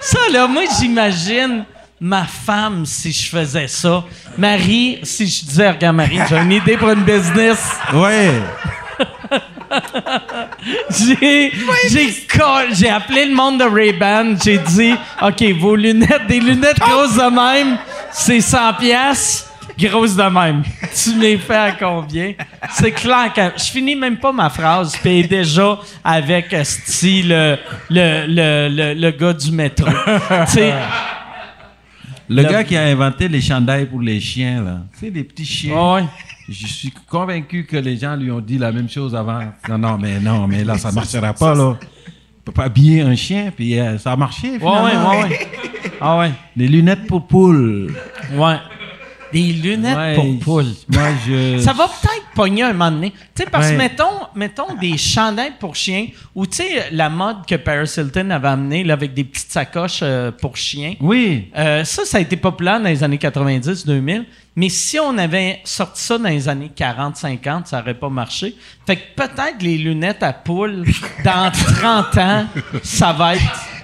Ça 0.00 0.18
là, 0.32 0.46
moi 0.46 0.62
j'imagine 0.80 1.66
ma 2.00 2.24
femme 2.24 2.86
si 2.86 3.12
je 3.12 3.28
faisais 3.28 3.68
ça. 3.68 4.02
Marie, 4.38 5.00
si 5.02 5.26
je 5.26 5.44
disais 5.44 5.70
regarde 5.70 5.96
Marie, 5.96 6.20
j'ai 6.26 6.38
une 6.38 6.52
idée 6.52 6.78
pour 6.78 6.88
une 6.88 7.04
business. 7.04 7.76
Ouais. 7.92 8.32
J'ai, 10.90 11.52
j'ai, 11.88 12.12
call- 12.28 12.74
j'ai 12.74 12.88
appelé 12.90 13.26
le 13.26 13.34
monde 13.34 13.58
de 13.60 13.64
Ray-Ban. 13.64 14.34
J'ai 14.42 14.58
dit, 14.58 14.94
OK, 15.22 15.42
vos 15.58 15.76
lunettes, 15.76 16.26
des 16.28 16.40
lunettes 16.40 16.78
grosses 16.78 17.14
de 17.16 17.30
même, 17.30 17.78
c'est 18.12 18.40
100 18.40 18.74
pièces 18.74 19.46
grosses 19.78 20.16
de 20.16 20.22
même. 20.24 20.62
Tu 20.94 21.18
les 21.18 21.38
fais 21.38 21.56
à 21.56 21.72
combien? 21.72 22.34
C'est 22.72 22.90
clair 22.92 23.32
que 23.34 23.40
je 23.56 23.64
finis 23.70 23.94
même 23.96 24.18
pas 24.18 24.32
ma 24.32 24.50
phrase, 24.50 24.96
puis 25.02 25.26
déjà 25.26 25.78
avec 26.04 26.52
esti, 26.52 27.22
le, 27.22 27.56
le, 27.88 28.26
le, 28.68 28.94
le, 28.94 29.10
gars 29.12 29.32
du 29.32 29.50
métro. 29.52 29.86
tu 29.86 30.52
sais, 30.52 30.74
Le 32.28 32.42
gars 32.42 32.62
qui 32.64 32.76
a 32.76 32.82
inventé 32.82 33.26
les 33.28 33.40
chandails 33.40 33.86
pour 33.86 34.00
les 34.02 34.20
chiens, 34.20 34.62
là. 34.62 34.78
C'est 34.92 35.10
des 35.10 35.24
petits 35.24 35.46
chiens. 35.46 35.94
ouais. 35.94 36.04
Je 36.50 36.66
suis 36.66 36.92
convaincu 37.08 37.64
que 37.64 37.76
les 37.76 37.96
gens 37.96 38.16
lui 38.16 38.30
ont 38.32 38.40
dit 38.40 38.58
la 38.58 38.72
même 38.72 38.88
chose 38.88 39.14
avant. 39.14 39.40
Non, 39.68 39.78
non, 39.78 39.96
mais 39.98 40.18
non, 40.18 40.48
mais 40.48 40.64
là, 40.64 40.76
ça 40.76 40.90
marchera 40.90 41.32
pas, 41.32 41.54
là. 41.54 41.76
On 41.76 42.42
peut 42.44 42.52
pas 42.52 42.64
habiller 42.64 43.02
un 43.02 43.14
chien, 43.14 43.52
puis 43.54 43.78
euh, 43.78 43.98
ça 43.98 44.12
a 44.12 44.16
marché, 44.16 44.52
Ouais, 44.52 44.58
finalement. 44.58 45.10
ouais, 45.10 45.16
ouais, 45.22 45.28
ouais. 45.28 45.48
Ah 46.00 46.18
ouais. 46.18 46.32
Les 46.56 46.66
lunettes 46.66 47.06
pour 47.06 47.26
poules. 47.26 47.94
Ouais. 48.34 48.56
Des 49.32 49.52
lunettes 49.52 49.96
Ouais, 49.96 50.14
pour 50.14 50.38
poules. 50.40 50.72
Moi, 50.88 51.08
je... 51.26 51.58
Ça 51.60 51.72
va 51.72 51.86
peut-être 51.86 52.26
pogner 52.34 52.62
un 52.64 52.72
moment 52.72 52.90
donné. 52.90 53.10
Tu 53.12 53.42
sais, 53.44 53.46
parce 53.50 53.66
que 53.68 53.72
Ouais. 53.72 53.78
mettons, 53.78 54.26
mettons 54.34 54.74
des 54.80 54.96
chandails 54.98 55.52
pour 55.58 55.76
chiens, 55.76 56.06
ou 56.34 56.46
tu 56.46 56.56
sais, 56.58 56.88
la 56.92 57.08
mode 57.08 57.46
que 57.46 57.54
Paris 57.54 57.90
Hilton 57.96 58.30
avait 58.30 58.48
amenée 58.48 58.82
là, 58.84 58.94
avec 58.94 59.14
des 59.14 59.24
petites 59.24 59.50
sacoches 59.52 60.00
euh, 60.02 60.30
pour 60.32 60.56
chiens. 60.56 60.94
Oui. 61.00 61.50
Euh, 61.56 61.84
ça, 61.84 62.04
ça 62.04 62.18
a 62.18 62.20
été 62.20 62.36
populaire 62.36 62.80
dans 62.80 62.88
les 62.88 63.02
années 63.04 63.18
90-2000. 63.18 64.24
Mais 64.56 64.68
si 64.68 64.98
on 64.98 65.16
avait 65.16 65.60
sorti 65.64 66.02
ça 66.02 66.18
dans 66.18 66.28
les 66.28 66.48
années 66.48 66.72
40-50, 66.76 67.66
ça 67.66 67.80
aurait 67.80 67.94
pas 67.94 68.08
marché. 68.08 68.54
Fait 68.86 68.96
que 68.96 69.02
peut-être 69.16 69.62
les 69.62 69.78
lunettes 69.78 70.22
à 70.22 70.32
poule, 70.32 70.84
dans 71.24 71.50
30 71.52 72.18
ans, 72.18 72.46
ça 72.82 73.12
va 73.12 73.36
être... 73.36 73.42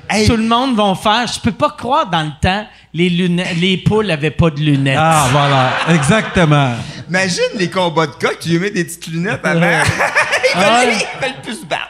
Hey. 0.08 0.26
Tout 0.26 0.36
le 0.36 0.44
monde 0.44 0.76
va 0.76 0.94
faire... 0.94 1.26
Je 1.26 1.40
peux 1.40 1.50
pas 1.52 1.70
croire 1.70 2.08
dans 2.08 2.22
le 2.22 2.30
temps, 2.40 2.64
les, 2.96 3.10
lunettes, 3.10 3.56
les 3.60 3.76
poules 3.76 4.10
avaient 4.10 4.30
pas 4.30 4.50
de 4.50 4.60
lunettes. 4.60 4.96
Ah, 4.98 5.26
voilà. 5.30 5.70
Exactement. 5.94 6.72
Imagine 7.08 7.58
les 7.58 7.68
combats 7.68 8.06
de 8.06 8.12
coq, 8.12 8.38
tu 8.40 8.48
lui 8.48 8.58
mets 8.58 8.70
des 8.70 8.84
petites 8.84 9.06
lunettes 9.08 9.44
avant. 9.44 9.60
ils, 9.60 9.82
Ah 10.54 10.80
veulent, 10.80 10.88
ouais. 10.88 10.94
ils 10.98 11.22
veulent 11.26 11.42
plus 11.42 11.60
se 11.60 11.66
battre. 11.66 11.82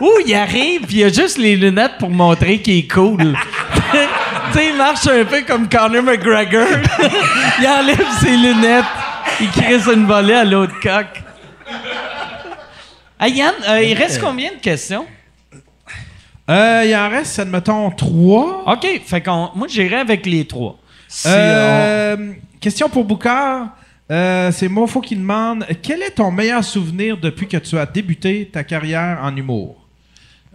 Ou 0.00 0.10
il 0.26 0.34
arrive, 0.34 0.82
puis 0.86 0.98
il 0.98 1.04
a 1.04 1.08
juste 1.08 1.38
les 1.38 1.56
lunettes 1.56 1.98
pour 1.98 2.10
montrer 2.10 2.60
qu'il 2.60 2.78
est 2.78 2.90
cool. 2.90 3.18
tu 3.92 4.58
sais, 4.58 4.68
il 4.68 4.76
marche 4.76 5.06
un 5.06 5.24
peu 5.24 5.42
comme 5.42 5.68
Conor 5.68 6.02
McGregor. 6.02 6.66
il 7.60 7.66
enlève 7.66 8.06
ses 8.20 8.36
lunettes, 8.36 8.84
il 9.40 9.50
crisse 9.50 9.86
une 9.86 10.06
volée 10.06 10.34
à 10.34 10.44
l'autre 10.44 10.74
coq. 10.82 11.06
Hey 13.20 13.32
Yann, 13.32 13.54
euh, 13.68 13.82
il 13.82 13.96
reste 13.96 14.20
combien 14.20 14.50
de 14.52 14.60
questions? 14.60 15.06
Euh, 16.48 16.84
il 16.86 16.94
en 16.94 17.08
reste, 17.08 17.38
admettons, 17.38 17.90
trois. 17.90 18.62
OK, 18.66 18.86
fait 19.04 19.22
qu'on, 19.22 19.50
moi, 19.54 19.66
j'irai 19.68 19.96
avec 19.96 20.26
les 20.26 20.46
trois. 20.46 20.78
Si, 21.08 21.28
euh, 21.28 22.16
Euh, 22.16 22.32
question 22.60 22.88
pour 22.88 23.04
Boucard. 23.04 23.68
Euh, 24.08 24.52
c'est 24.52 24.68
Mofo 24.68 25.00
qui 25.00 25.16
demande 25.16 25.66
Quel 25.82 26.00
est 26.02 26.12
ton 26.12 26.30
meilleur 26.30 26.62
souvenir 26.62 27.18
depuis 27.18 27.48
que 27.48 27.56
tu 27.56 27.76
as 27.76 27.86
débuté 27.86 28.48
ta 28.52 28.62
carrière 28.62 29.18
en 29.20 29.34
humour? 29.34 29.74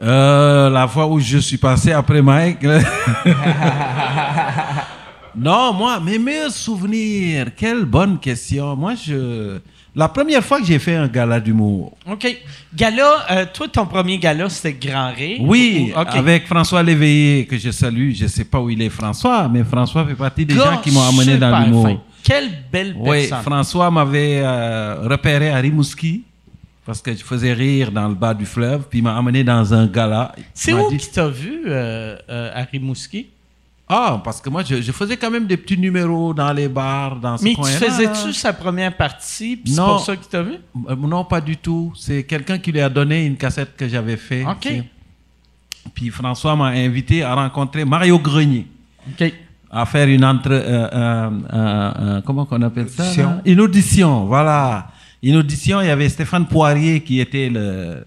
Euh, 0.01 0.69
la 0.69 0.87
fois 0.87 1.05
où 1.07 1.19
je 1.19 1.37
suis 1.37 1.57
passé 1.57 1.91
après 1.91 2.21
Mike. 2.21 2.63
non, 5.35 5.73
moi, 5.73 5.99
mes 5.99 6.17
meilleurs 6.17 6.51
souvenirs. 6.51 7.47
Quelle 7.55 7.85
bonne 7.85 8.19
question. 8.19 8.75
Moi, 8.75 8.93
je. 8.95 9.59
La 9.93 10.07
première 10.07 10.41
fois 10.43 10.59
que 10.61 10.65
j'ai 10.65 10.79
fait 10.79 10.95
un 10.95 11.07
gala 11.07 11.39
d'humour. 11.39 11.97
OK. 12.09 12.25
Gala, 12.73 13.25
euh, 13.31 13.45
toi, 13.53 13.67
ton 13.67 13.85
premier 13.85 14.17
gala, 14.17 14.47
c'était 14.49 14.71
Grand 14.87 15.11
Rire? 15.13 15.39
Oui, 15.41 15.91
Ou- 15.93 15.99
avec 15.99 16.47
François 16.47 16.81
Léveillé, 16.81 17.45
que 17.45 17.57
je 17.57 17.71
salue. 17.71 18.13
Je 18.13 18.27
sais 18.27 18.45
pas 18.45 18.59
où 18.61 18.69
il 18.69 18.81
est, 18.81 18.89
François, 18.89 19.49
mais 19.49 19.63
François 19.65 20.05
fait 20.05 20.15
partie 20.15 20.45
des 20.45 20.53
Gars 20.55 20.75
gens 20.75 20.77
qui 20.77 20.91
m'ont 20.91 21.01
amené 21.07 21.37
dans 21.37 21.59
l'humour. 21.59 21.85
fin. 21.87 21.97
Quelle 22.23 22.49
belle 22.71 22.95
Oui, 22.97 23.27
personne. 23.27 23.41
François 23.41 23.91
m'avait 23.91 24.41
euh, 24.43 24.95
repéré 25.09 25.49
à 25.49 25.57
Rimouski 25.57 26.23
parce 26.85 27.01
que 27.01 27.11
je 27.13 27.23
faisais 27.23 27.51
rire 27.53 27.91
dans 27.91 28.07
le 28.07 28.15
bas 28.15 28.33
du 28.33 28.45
fleuve, 28.45 28.83
puis 28.89 28.99
il 28.99 29.01
m'a 29.03 29.17
amené 29.17 29.43
dans 29.43 29.73
un 29.73 29.87
gala. 29.87 30.33
C'est 30.53 30.71
où 30.73 30.89
dit- 30.89 30.97
qui 30.97 31.11
t'a 31.11 31.27
vu, 31.27 31.63
euh, 31.67 32.15
euh, 32.29 32.51
à 32.53 32.63
Rimouski? 32.63 33.27
Ah, 33.93 34.21
parce 34.23 34.39
que 34.39 34.49
moi, 34.49 34.63
je, 34.63 34.81
je 34.81 34.91
faisais 34.93 35.17
quand 35.17 35.29
même 35.29 35.45
des 35.45 35.57
petits 35.57 35.77
numéros 35.77 36.33
dans 36.33 36.53
les 36.53 36.69
bars, 36.69 37.17
dans 37.17 37.37
ce 37.37 37.43
Mais 37.43 37.53
tu 37.55 37.61
faisais-tu 37.63 38.31
sa 38.31 38.53
première 38.53 38.95
partie, 38.95 39.57
puis 39.57 39.73
c'est 39.73 39.81
pour 39.81 39.99
ça 39.99 40.15
qu'il 40.15 40.27
t'a 40.27 40.41
vu? 40.41 40.53
Euh, 40.89 40.95
Non, 40.95 41.25
pas 41.25 41.41
du 41.41 41.57
tout. 41.57 41.91
C'est 41.97 42.23
quelqu'un 42.23 42.57
qui 42.57 42.71
lui 42.71 42.79
a 42.79 42.87
donné 42.89 43.25
une 43.25 43.35
cassette 43.35 43.75
que 43.75 43.87
j'avais 43.89 44.15
fait. 44.17 44.45
OK. 44.45 44.67
Puis 45.93 46.09
François 46.09 46.55
m'a 46.55 46.67
invité 46.67 47.21
à 47.23 47.33
rencontrer 47.35 47.83
Mario 47.85 48.17
Grenier, 48.19 48.65
OK. 49.09 49.33
à 49.69 49.85
faire 49.85 50.07
une 50.07 50.23
entre... 50.23 50.51
euh, 50.51 50.87
euh, 50.93 51.29
euh, 51.53 52.21
comment 52.25 52.45
qu'on 52.45 52.61
appelle 52.61 52.87
ça? 52.87 53.03
Audition. 53.03 53.41
Une 53.45 53.59
audition, 53.59 54.25
voilà. 54.25 54.87
Une 55.23 55.35
audition, 55.35 55.81
il 55.81 55.87
y 55.87 55.89
avait 55.89 56.07
Stéphane 56.09 56.45
Poirier 56.47 57.01
qui 57.01 57.19
était 57.19 57.49
le 57.49 58.05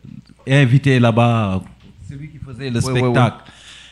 invité 0.49 0.99
là-bas. 1.01 1.61
C'est 2.09 2.15
lui 2.17 2.31
qui 2.31 2.39
faisait 2.39 2.71
le 2.71 2.79
Oui, 2.81 2.85
oui, 2.93 2.99
spectacle. 3.01 3.37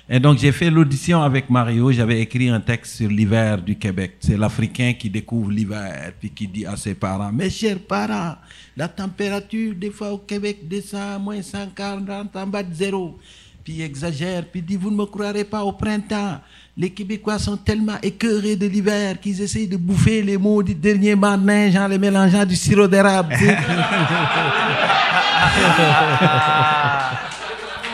Et 0.09 0.19
donc 0.19 0.39
j'ai 0.39 0.53
fait 0.53 0.71
l'audition 0.71 1.23
avec 1.23 1.49
Mario. 1.49 1.93
J'avais 1.93 2.21
écrit 2.21 2.49
un 2.49 2.61
texte 2.61 2.97
sur 2.97 3.09
l'hiver 3.09 3.63
du 3.63 3.77
Québec. 3.77 4.17
C'est 4.21 4.37
l'Africain 4.37 4.95
qui 4.99 5.09
découvre 5.09 5.51
l'hiver 5.51 6.13
puis 6.19 6.31
qui 6.31 6.49
dit 6.49 6.67
à 6.67 6.77
ses 6.77 6.95
parents 6.95 7.33
Mes 7.33 7.51
chers 7.51 7.79
parents, 7.79 8.35
la 8.77 8.89
température 8.89 9.75
des 9.75 9.91
fois 9.91 10.11
au 10.11 10.19
Québec 10.19 10.69
descend 10.69 11.15
à 11.15 11.19
moins 11.19 11.41
140 11.41 12.35
en 12.35 12.47
bas 12.47 12.63
de 12.63 12.75
zéro. 12.75 13.19
Puis 13.63 13.75
il 13.75 13.83
exagère, 13.83 14.45
puis 14.47 14.61
il 14.61 14.67
dit 14.67 14.77
Vous 14.77 14.91
ne 14.91 14.97
me 14.97 15.07
croirez 15.07 15.45
pas 15.45 15.63
au 15.63 15.73
printemps. 15.73 16.41
Les 16.77 16.91
Québécois 16.91 17.39
sont 17.39 17.57
tellement 17.57 18.01
écœurés 18.03 18.57
de 18.57 18.67
l'hiver 18.67 19.21
qu'ils 19.21 19.41
essayent 19.41 19.69
de 19.69 19.77
bouffer 19.77 20.23
les 20.23 20.39
mots 20.39 20.63
du 20.63 20.75
dernier 20.75 21.15
banc 21.15 21.39
de 21.39 21.45
neige 21.45 21.77
en 21.77 21.87
les 21.87 21.99
mélangeant 21.99 22.45
du 22.45 22.57
sirop 22.57 22.89
d'érable. 22.89 23.35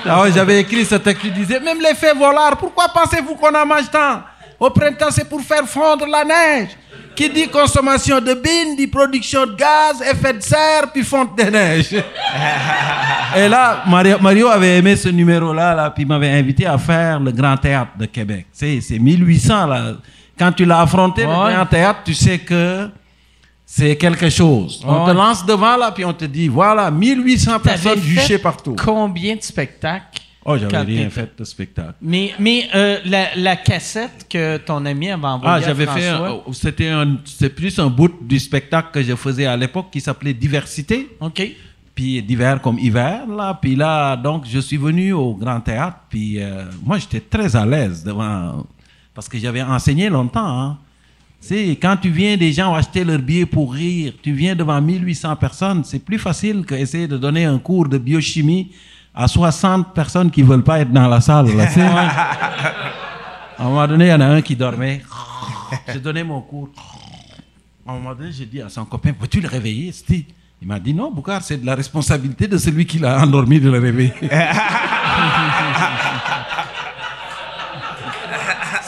Ah 0.06 0.22
ouais, 0.22 0.32
j'avais 0.32 0.60
écrit 0.60 0.84
ce 0.84 0.96
texte 0.96 1.22
qui 1.22 1.30
disait 1.30 1.60
Même 1.60 1.80
les 1.80 1.94
fées 1.94 2.12
voleurs, 2.12 2.56
pourquoi 2.58 2.86
pensez-vous 2.88 3.34
qu'on 3.34 3.54
en 3.54 3.66
mange 3.66 3.90
tant? 3.90 4.22
Au 4.60 4.70
printemps, 4.70 5.10
c'est 5.10 5.28
pour 5.28 5.40
faire 5.40 5.66
fondre 5.66 6.06
la 6.06 6.24
neige. 6.24 6.70
Qui 7.14 7.28
dit 7.30 7.48
consommation 7.48 8.20
de 8.20 8.34
bines, 8.34 8.76
dit 8.76 8.86
production 8.86 9.46
de 9.46 9.54
gaz, 9.54 10.02
effet 10.02 10.32
de 10.32 10.40
serre, 10.40 10.90
puis 10.92 11.04
fonte 11.04 11.36
de 11.36 11.44
neige. 11.44 11.94
Et 13.36 13.48
là, 13.48 13.82
Mario, 13.86 14.18
Mario 14.20 14.48
avait 14.48 14.78
aimé 14.78 14.96
ce 14.96 15.08
numéro-là, 15.08 15.74
là, 15.74 15.90
puis 15.90 16.04
m'avait 16.04 16.30
invité 16.30 16.66
à 16.66 16.78
faire 16.78 17.20
le 17.20 17.30
Grand 17.32 17.56
Théâtre 17.56 17.92
de 17.98 18.06
Québec. 18.06 18.46
C'est 18.52 18.80
1800, 18.98 19.66
là. 19.66 19.82
Quand 20.38 20.52
tu 20.52 20.64
l'as 20.64 20.80
affronté, 20.80 21.22
le. 21.22 21.28
Grand 21.28 21.66
Théâtre, 21.66 22.00
tu 22.04 22.14
sais 22.14 22.38
que 22.38 22.88
c'est 23.70 23.96
quelque 23.96 24.30
chose. 24.30 24.82
On 24.86 25.04
te 25.04 25.10
Ouais. 25.10 25.14
lance 25.14 25.44
devant, 25.44 25.76
là, 25.76 25.92
puis 25.92 26.02
on 26.04 26.14
te 26.14 26.24
dit, 26.24 26.48
voilà, 26.48 26.90
1800 26.90 27.60
personnes 27.60 28.00
juchées 28.00 28.38
partout. 28.38 28.74
Combien 28.82 29.36
de 29.36 29.42
spectacles? 29.42 30.22
Oh, 30.42 30.56
j'avais 30.56 30.78
rien 30.78 31.10
fait 31.10 31.30
de 31.38 31.44
spectacle. 31.44 31.92
Mais, 32.00 32.32
mais 32.38 32.66
euh, 32.74 32.96
la, 33.04 33.34
la 33.36 33.56
cassette 33.56 34.26
que 34.30 34.56
ton 34.56 34.86
ami 34.86 35.10
avait 35.10 35.22
envoyée 35.26 35.56
Ah, 35.56 35.60
j'avais 35.60 35.84
fait. 35.86 36.10
C'était 36.54 36.90
c'est 37.26 37.50
plus 37.50 37.78
un 37.78 37.88
bout 37.88 38.10
du 38.22 38.38
spectacle 38.38 38.88
que 38.90 39.02
je 39.02 39.14
faisais 39.14 39.44
à 39.44 39.54
l'époque 39.58 39.88
qui 39.92 40.00
s'appelait 40.00 40.32
Diversité. 40.32 41.14
OK. 41.20 41.42
Puis 41.94 42.22
d'hiver 42.22 42.62
comme 42.62 42.78
hiver, 42.78 43.26
là. 43.28 43.58
Puis 43.60 43.76
là, 43.76 44.16
donc, 44.16 44.44
je 44.48 44.60
suis 44.60 44.78
venu 44.78 45.12
au 45.12 45.34
Grand 45.34 45.60
Théâtre. 45.60 45.98
Puis 46.08 46.40
euh, 46.40 46.64
moi, 46.82 46.96
j'étais 46.96 47.20
très 47.20 47.54
à 47.54 47.66
l'aise 47.66 48.02
devant. 48.02 48.64
Parce 49.12 49.28
que 49.28 49.36
j'avais 49.36 49.60
enseigné 49.62 50.08
longtemps. 50.08 50.46
Hein. 50.62 50.78
Sais, 51.40 51.78
quand 51.80 51.96
tu 51.96 52.10
viens, 52.10 52.36
des 52.36 52.52
gens 52.52 52.72
ont 52.72 52.74
acheté 52.74 53.04
leur 53.04 53.20
billet 53.20 53.46
pour 53.46 53.72
rire. 53.72 54.12
Tu 54.22 54.32
viens 54.32 54.56
devant 54.56 54.80
1800 54.80 55.36
personnes. 55.36 55.84
C'est 55.84 56.00
plus 56.00 56.18
facile 56.18 56.64
qu'essayer 56.66 57.06
de 57.06 57.16
donner 57.16 57.44
un 57.44 57.58
cours 57.58 57.88
de 57.88 57.96
biochimie 57.96 58.72
à 59.14 59.28
60 59.28 59.94
personnes 59.94 60.30
qui 60.30 60.42
veulent 60.42 60.64
pas 60.64 60.80
être 60.80 60.92
dans 60.92 61.08
la 61.08 61.20
salle. 61.20 61.54
Là, 61.56 61.64
à 63.58 63.64
un 63.64 63.64
moment 63.64 63.86
donné, 63.86 64.06
il 64.06 64.10
y 64.10 64.12
en 64.12 64.20
a 64.20 64.26
un 64.26 64.42
qui 64.42 64.56
dormait. 64.56 65.02
J'ai 65.92 66.00
donné 66.00 66.22
mon 66.22 66.40
cours. 66.40 66.70
À 67.86 67.92
un 67.92 67.94
moment 67.94 68.14
donné, 68.14 68.30
j'ai 68.32 68.46
dit 68.46 68.60
à 68.60 68.68
son 68.68 68.84
copain, 68.84 69.12
peux-tu 69.12 69.40
le 69.40 69.48
réveiller, 69.48 69.92
Steve? 69.92 70.24
Il 70.60 70.66
m'a 70.66 70.80
dit, 70.80 70.92
non, 70.92 71.12
Boucard, 71.12 71.42
c'est 71.42 71.56
de 71.56 71.64
la 71.64 71.76
responsabilité 71.76 72.48
de 72.48 72.58
celui 72.58 72.84
qui 72.84 72.98
l'a 72.98 73.22
endormi 73.22 73.60
de 73.60 73.70
le 73.70 73.78
réveiller. 73.78 74.12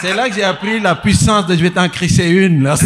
c'est 0.01 0.15
là 0.15 0.29
que 0.29 0.35
j'ai 0.35 0.43
appris 0.43 0.81
la 0.81 0.95
puissance 0.95 1.47
de 1.47 1.55
je 1.57 1.63
vais 1.63 1.71
t'en 1.71 1.89
crisser 1.89 2.29
une. 2.29 2.63
Là. 2.63 2.77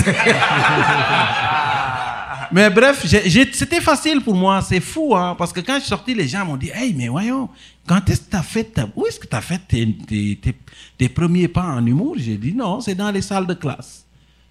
mais 2.53 2.71
bref, 2.71 3.05
c'était 3.53 3.81
facile 3.81 4.21
pour 4.21 4.35
moi. 4.35 4.61
C'est 4.63 4.81
fou, 4.81 5.15
hein, 5.17 5.35
parce 5.37 5.53
que 5.53 5.61
quand 5.61 5.75
je 5.75 5.81
suis 5.81 5.89
sorti, 5.89 6.15
les 6.15 6.29
gens 6.29 6.45
m'ont 6.45 6.57
dit, 6.57 6.71
hey, 6.75 6.95
mais 6.97 7.09
voyons, 7.09 7.49
quand 7.87 8.09
est-ce 8.09 8.21
que 8.23 8.31
tu 8.31 8.37
as 8.37 8.43
fait, 8.43 8.65
ta- 8.65 8.89
où 8.95 9.07
est-ce 9.07 9.19
que 9.19 9.27
tu 9.27 9.37
as 9.37 9.41
fait 9.41 9.61
tes, 9.67 9.93
tes- 10.07 10.37
tes- 10.37 10.55
tes 10.99 11.09
premiers 11.09 11.49
pas 11.49 11.65
en 11.65 11.85
humour? 11.85 12.15
J'ai 12.19 12.37
dit, 12.37 12.53
non, 12.55 12.81
c'est 12.81 12.95
dans 12.95 13.11
les 13.11 13.23
salles 13.23 13.47
de 13.47 13.55
classe. 13.55 14.05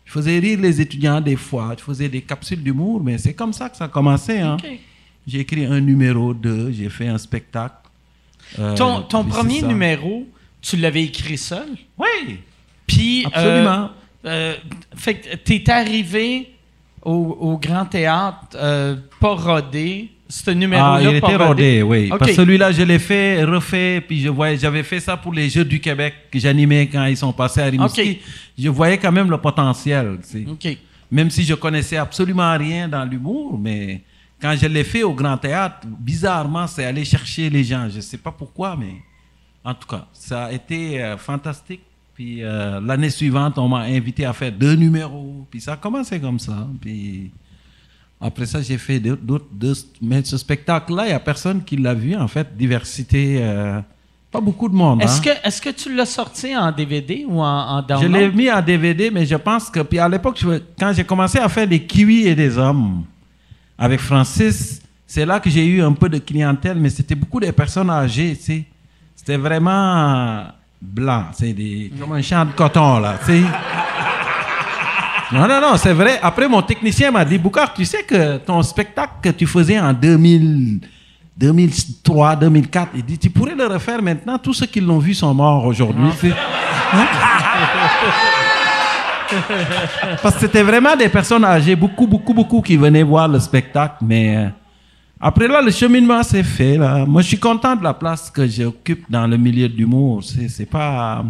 Je 0.05 0.11
faisais 0.11 0.37
rire 0.39 0.59
les 0.59 0.81
étudiants 0.81 1.21
des 1.21 1.37
fois, 1.37 1.73
je 1.77 1.83
faisais 1.83 2.09
des 2.09 2.21
capsules 2.21 2.61
d'humour, 2.61 3.01
mais 3.01 3.17
c'est 3.17 3.33
comme 3.33 3.53
ça 3.53 3.69
que 3.69 3.77
ça 3.77 3.85
a 3.85 3.87
commencé. 3.87 4.39
Hein. 4.39 4.57
J'ai 5.25 5.39
écrit 5.39 5.65
un 5.65 5.79
numéro 5.79 6.33
2, 6.33 6.73
j'ai 6.73 6.89
fait 6.89 7.07
un 7.07 7.17
spectacle. 7.17 7.75
Euh, 8.59 8.75
Ton, 8.75 9.23
premier 9.23 9.61
numéro, 9.61 10.27
tu 10.61 10.75
l'avais 10.75 11.03
écrit 11.03 11.37
seul? 11.37 11.69
Oui, 11.97 12.39
Puis. 12.87 13.25
Absolument. 13.25 13.89
euh, 14.25 14.27
euh, 14.27 14.55
fait 14.95 15.15
que 15.15 15.35
t'es 15.35 15.69
arrivé 15.69 16.53
au, 17.01 17.11
au 17.11 17.57
Grand 17.57 17.85
Théâtre, 17.85 18.55
euh, 18.55 18.95
pas 19.19 19.35
rodé. 19.35 20.09
Ce 20.29 20.49
numéro-là, 20.49 20.95
Ah, 20.95 21.01
il 21.03 21.15
était 21.17 21.35
rodé, 21.35 21.83
oui. 21.83 22.07
Parce 22.09 22.31
que 22.31 22.33
celui-là, 22.35 22.71
je 22.71 22.81
l'ai 22.81 22.97
fait, 22.97 23.43
refait, 23.43 24.01
puis 24.07 24.21
je 24.21 24.29
voyais, 24.29 24.57
j'avais 24.57 24.81
fait 24.81 24.99
ça 24.99 25.15
pour 25.17 25.31
les 25.33 25.47
Jeux 25.49 25.65
du 25.65 25.79
Québec 25.79 26.13
que 26.31 26.39
j'animais 26.39 26.87
quand 26.87 27.05
ils 27.05 27.17
sont 27.17 27.33
passés 27.33 27.61
à 27.61 27.65
Rimouski. 27.65 28.19
Je 28.57 28.69
voyais 28.69 28.97
quand 28.97 29.11
même 29.11 29.29
le 29.29 29.37
potentiel, 29.37 30.17
tu 30.23 30.45
sais. 30.45 30.45
Même 31.11 31.29
si 31.29 31.43
je 31.43 31.53
connaissais 31.53 31.97
absolument 31.97 32.57
rien 32.57 32.87
dans 32.87 33.03
l'humour, 33.05 33.59
mais 33.59 34.01
quand 34.41 34.55
je 34.59 34.65
l'ai 34.65 34.83
fait 34.83 35.03
au 35.03 35.13
Grand 35.13 35.37
Théâtre, 35.37 35.85
bizarrement, 35.85 36.65
c'est 36.65 36.85
aller 36.85 37.05
chercher 37.05 37.49
les 37.51 37.63
gens. 37.63 37.87
Je 37.89 37.97
ne 37.97 38.01
sais 38.01 38.17
pas 38.17 38.31
pourquoi, 38.31 38.75
mais 38.75 38.95
en 39.63 39.75
tout 39.75 39.87
cas, 39.87 40.07
ça 40.13 40.45
a 40.45 40.51
été 40.51 41.03
euh, 41.03 41.15
fantastique. 41.17 41.81
Puis 42.23 42.37
euh, 42.41 42.79
l'année 42.79 43.09
suivante, 43.09 43.57
on 43.57 43.67
m'a 43.67 43.79
invité 43.81 44.23
à 44.23 44.31
faire 44.31 44.53
deux 44.53 44.75
numéros. 44.75 45.45
Puis 45.51 45.59
ça 45.59 45.73
a 45.73 45.75
commencé 45.75 46.21
comme 46.21 46.39
ça. 46.39 46.65
Puis 46.79 47.31
après 48.21 48.45
ça, 48.45 48.61
j'ai 48.61 48.77
fait 48.77 48.97
d'autres- 49.01 49.45
Mais 50.01 50.23
ce 50.23 50.37
spectacle-là, 50.37 51.03
il 51.03 51.07
n'y 51.09 51.13
a 51.13 51.19
personne 51.19 51.61
qui 51.65 51.75
l'a 51.75 51.93
vu, 51.93 52.15
en 52.15 52.29
fait. 52.29 52.47
Diversité, 52.57 53.39
euh, 53.41 53.81
pas 54.31 54.39
beaucoup 54.39 54.69
de 54.69 54.73
monde. 54.73 55.01
Est-ce 55.03 55.17
hein. 55.19 55.33
que, 55.43 55.47
est 55.49 55.59
que 55.61 55.69
tu 55.71 55.93
l'as 55.93 56.05
sorti 56.05 56.55
en 56.55 56.71
DVD 56.71 57.25
ou 57.27 57.41
en, 57.41 57.43
en 57.45 57.81
Je 57.81 57.87
download? 57.87 58.11
l'ai 58.13 58.31
mis 58.31 58.49
en 58.49 58.61
DVD, 58.61 59.11
mais 59.11 59.25
je 59.25 59.35
pense 59.35 59.69
que. 59.69 59.81
Puis 59.81 59.99
à 59.99 60.07
l'époque, 60.07 60.37
je- 60.41 60.61
quand 60.79 60.93
j'ai 60.95 61.03
commencé 61.03 61.39
à 61.39 61.49
faire 61.49 61.67
des 61.67 61.81
kiwis 61.83 62.25
et 62.27 62.35
des 62.35 62.57
hommes 62.57 63.03
avec 63.77 63.99
Francis, 63.99 64.81
c'est 65.05 65.25
là 65.25 65.41
que 65.41 65.49
j'ai 65.49 65.65
eu 65.65 65.81
un 65.81 65.91
peu 65.91 66.07
de 66.07 66.19
clientèle, 66.19 66.77
mais 66.77 66.89
c'était 66.89 67.15
beaucoup 67.15 67.41
des 67.41 67.51
personnes 67.51 67.89
âgées, 67.89 68.33
tu 68.37 68.43
sais. 68.43 68.63
C'était 69.13 69.35
vraiment 69.37 70.45
blanc, 70.83 71.25
c'est 71.33 71.53
des 71.53 71.91
comme 71.99 72.13
un 72.13 72.21
champ 72.21 72.45
de 72.45 72.51
coton, 72.51 72.99
là, 72.99 73.15
tu 73.25 73.31
sais. 73.31 73.41
Non, 75.31 75.47
non, 75.47 75.59
non, 75.59 75.77
c'est 75.77 75.93
vrai. 75.93 76.19
Après, 76.21 76.47
mon 76.47 76.61
technicien 76.61 77.09
m'a 77.09 77.25
dit, 77.25 77.39
Boucard, 77.39 77.73
tu 77.73 77.85
sais 77.85 78.03
que 78.03 78.37
ton 78.37 78.61
spectacle 78.61 79.13
que 79.23 79.29
tu 79.29 79.47
faisais 79.47 79.79
en 79.79 79.91
2000, 79.91 80.79
2003, 81.35 82.35
2004, 82.35 82.89
il 82.93 83.03
dit, 83.03 83.17
tu 83.17 83.31
pourrais 83.31 83.55
le 83.55 83.65
refaire 83.65 83.99
maintenant. 84.03 84.37
Tous 84.37 84.53
ceux 84.53 84.67
qui 84.67 84.79
l'ont 84.79 84.99
vu 84.99 85.15
sont 85.15 85.33
morts 85.33 85.65
aujourd'hui. 85.65 86.11
sais. 86.19 86.33
Parce 90.21 90.35
que 90.35 90.41
c'était 90.41 90.61
vraiment 90.61 90.95
des 90.95 91.09
personnes 91.09 91.43
âgées, 91.43 91.75
beaucoup, 91.75 92.05
beaucoup, 92.05 92.35
beaucoup 92.35 92.61
qui 92.61 92.77
venaient 92.77 93.01
voir 93.01 93.27
le 93.27 93.39
spectacle. 93.39 93.95
Mais 94.01 94.37
euh, 94.37 94.49
après 95.25 95.47
là, 95.47 95.61
le 95.61 95.71
cheminement 95.71 96.21
s'est 96.21 96.43
fait. 96.43 96.77
Là. 96.77 97.05
Moi, 97.05 97.21
je 97.21 97.29
suis 97.29 97.39
content 97.39 97.75
de 97.75 97.83
la 97.83 97.93
place 97.93 98.29
que 98.29 98.45
j'occupe 98.47 99.09
dans 99.09 99.25
le 99.25 99.37
milieu 99.37 99.69
de 99.69 99.75
l'humour. 99.75 100.21
C'est, 100.23 100.65
pas. 100.65 101.23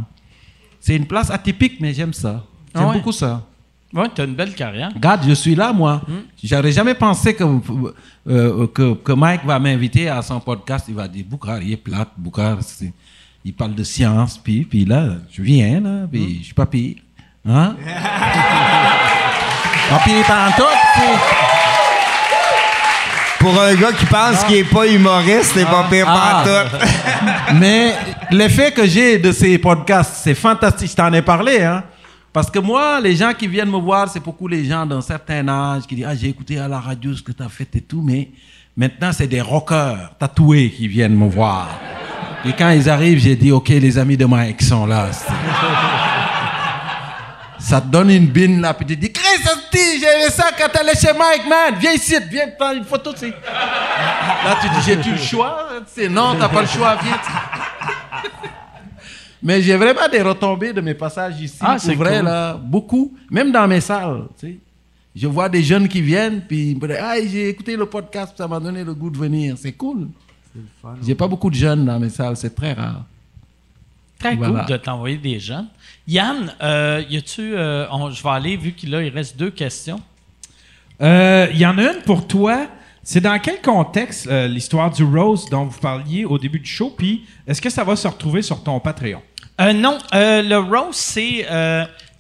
C'est 0.80 0.96
une 0.96 1.06
place 1.06 1.30
atypique, 1.30 1.78
mais 1.80 1.94
j'aime 1.94 2.12
ça. 2.14 2.44
J'aime 2.74 2.84
Ah 2.86 2.88
ouais. 2.90 2.94
beaucoup 2.96 3.12
ça. 3.12 3.44
Ouais, 3.94 4.08
t'as 4.14 4.26
une 4.26 4.34
belle 4.34 4.56
carrière. 4.56 4.90
Regarde, 4.94 5.22
je 5.28 5.34
suis 5.34 5.54
là, 5.54 5.72
moi. 5.72 6.02
Hmm. 6.08 6.22
J'aurais 6.44 6.72
jamais 6.72 6.96
pensé 6.96 7.36
que, 7.36 7.44
euh, 8.28 8.66
que, 8.68 8.96
que 8.96 9.12
Mike 9.12 9.46
va 9.46 9.60
m'inviter 9.60 10.10
à 10.10 10.22
son 10.24 10.40
podcast. 10.40 10.86
Il 10.90 10.96
va 10.96 11.08
dire 11.08 11.24
Boucard, 11.30 11.62
il 11.62 11.74
est 11.74 11.78
plate. 11.78 12.10
C'est- 12.62 12.92
il 13.46 13.54
parle 13.54 13.76
de 13.76 13.84
science. 13.84 14.40
Puis, 14.44 14.64
puis 14.66 14.84
là, 14.86 15.10
je 15.32 15.44
viens, 15.44 15.80
là, 15.80 16.08
puis 16.12 16.22
Hmm. 16.24 16.38
je 16.40 16.44
suis 16.46 16.54
pas 16.56 16.66
pire. 16.66 16.96
Hein? 17.48 17.76
pas 19.90 20.00
pire 20.04 20.26
pendant 20.26 20.52
tout. 20.58 21.53
Pour 23.44 23.62
un 23.62 23.76
gars 23.76 23.92
qui 23.92 24.06
pense 24.06 24.42
qu'il 24.46 24.56
est 24.56 24.64
pas 24.64 24.88
humoriste, 24.88 25.52
c'est 25.54 25.66
pas 25.66 25.86
pire 25.90 26.06
Ah. 26.08 26.44
pantoute. 26.46 26.82
Mais 27.60 27.94
l'effet 28.32 28.72
que 28.72 28.88
j'ai 28.88 29.18
de 29.20 29.34
ces 29.34 29.58
podcasts, 29.58 30.22
c'est 30.24 30.34
fantastique. 30.34 30.90
Je 30.92 30.96
t'en 30.96 31.12
ai 31.12 31.22
parlé, 31.22 31.62
hein. 31.62 31.84
Parce 32.32 32.50
que 32.50 32.60
moi, 32.60 33.02
les 33.02 33.16
gens 33.18 33.34
qui 33.38 33.48
viennent 33.48 33.70
me 33.70 33.78
voir, 33.80 34.08
c'est 34.10 34.24
beaucoup 34.24 34.48
les 34.48 34.64
gens 34.64 34.86
d'un 34.86 35.02
certain 35.02 35.46
âge 35.50 35.84
qui 35.88 35.96
disent 35.96 36.06
Ah, 36.10 36.16
j'ai 36.16 36.30
écouté 36.30 36.58
à 36.58 36.70
la 36.70 36.80
radio 36.80 37.14
ce 37.14 37.22
que 37.22 37.34
tu 37.34 37.44
as 37.44 37.50
fait 37.50 37.68
et 37.76 37.82
tout, 37.82 38.02
mais 38.02 38.30
maintenant, 38.78 39.12
c'est 39.12 39.28
des 39.28 39.42
rockers 39.42 40.12
tatoués 40.18 40.70
qui 40.72 40.88
viennent 40.88 41.16
me 41.18 41.28
voir. 41.28 41.68
Et 42.46 42.54
quand 42.58 42.70
ils 42.70 42.90
arrivent, 42.90 43.20
j'ai 43.20 43.36
dit 43.36 43.52
Ok, 43.52 43.68
les 43.70 43.98
amis 43.98 44.16
de 44.18 44.26
Mike 44.26 44.62
sont 44.62 44.86
là. 44.86 45.08
Ça 47.66 47.80
te 47.80 47.88
donne 47.88 48.10
une 48.10 48.28
bine 48.28 48.60
là, 48.60 48.74
puis 48.74 48.86
tu 48.86 48.98
dis 48.98 49.12
Chris, 49.12 49.42
j'ai 49.74 50.30
ça 50.30 50.48
quand 50.58 50.68
t'allais 50.72 50.96
chez 50.96 51.14
Mike, 51.14 51.48
man. 51.48 51.74
Viens 51.80 51.94
ici, 51.94 52.14
viens 52.30 52.50
prendre 52.60 52.78
une 52.80 52.84
photo. 52.84 53.14
tu 53.14 53.20
sais. 53.20 53.30
Là, 53.30 54.58
tu 54.62 54.68
dis 54.70 54.82
J'ai-tu 54.86 55.12
le 55.12 55.18
choix? 55.18 55.70
Tu 55.96 56.02
sais, 56.02 56.10
Non, 56.10 56.36
t'as 56.38 56.50
pas 56.50 56.62
le 56.62 56.68
choix, 56.68 56.98
viens. 57.02 57.20
Mais 59.42 59.62
j'ai 59.62 59.76
vraiment 59.78 60.08
des 60.12 60.22
retombées 60.22 60.72
de 60.74 60.82
mes 60.82 60.94
passages 60.94 61.40
ici. 61.42 61.58
Ah, 61.62 61.78
c'est 61.80 61.96
vrai, 61.96 62.18
cool. 62.18 62.26
là. 62.26 62.54
Beaucoup. 62.62 63.14
Même 63.30 63.52
dans 63.52 63.68
mes 63.68 63.82
salles, 63.82 64.24
tu 64.40 64.48
sais. 64.48 64.58
Je 65.16 65.28
vois 65.28 65.48
des 65.48 65.62
jeunes 65.64 65.88
qui 65.88 66.02
viennent, 66.02 66.42
puis 66.42 66.72
ils 66.72 66.78
me 66.78 66.88
disent 66.88 66.98
Ah, 67.02 67.16
j'ai 67.26 67.50
écouté 67.50 67.76
le 67.78 67.86
podcast, 67.86 68.34
ça 68.38 68.48
m'a 68.48 68.60
donné 68.60 68.84
le 68.84 68.94
goût 68.94 69.10
de 69.10 69.18
venir. 69.18 69.56
C'est 69.58 69.74
cool. 69.74 70.10
J'ai 71.06 71.16
pas 71.16 71.28
beaucoup 71.28 71.50
de 71.50 71.56
jeunes 71.56 71.86
dans 71.86 72.00
mes 72.00 72.10
salles, 72.10 72.36
c'est 72.36 72.54
très 72.54 72.74
rare. 72.74 73.04
Très 74.20 74.36
Voilà. 74.36 74.60
cool 74.64 74.72
de 74.72 74.78
t'envoyer 74.78 75.18
des 75.18 75.40
jeunes. 75.40 75.68
Yann, 76.08 76.54
euh, 76.62 77.04
y 77.10 77.18
a-tu. 77.18 77.56
euh, 77.56 77.88
je 78.12 78.24
vais 78.24 78.30
aller, 78.30 78.58
vu 78.58 78.74
qu'il 78.74 78.90
il 78.90 79.10
reste 79.10 79.38
deux 79.38 79.52
questions. 79.52 80.02
Euh, 81.02 81.48
Il 81.52 81.60
y 81.60 81.66
en 81.66 81.78
a 81.78 81.94
une 81.94 82.02
pour 82.02 82.28
toi. 82.28 82.68
C'est 83.04 83.22
dans 83.22 83.38
quel 83.40 83.62
contexte 83.62 84.28
euh, 84.28 84.48
l'histoire 84.48 84.90
du 84.90 85.04
Rose 85.04 85.50
dont 85.50 85.66
vous 85.66 85.80
parliez 85.80 86.24
au 86.26 86.38
début 86.38 86.60
du 86.60 86.70
show? 86.70 86.94
Puis 86.98 87.26
est-ce 87.48 87.62
que 87.62 87.70
ça 87.70 87.84
va 87.84 87.96
se 87.96 88.08
retrouver 88.08 88.42
sur 88.42 88.64
ton 88.64 88.80
Patreon? 88.80 89.22
Euh, 89.62 89.74
non, 89.74 89.98
le 90.12 90.58
roast, 90.58 91.00
c'est 91.00 91.46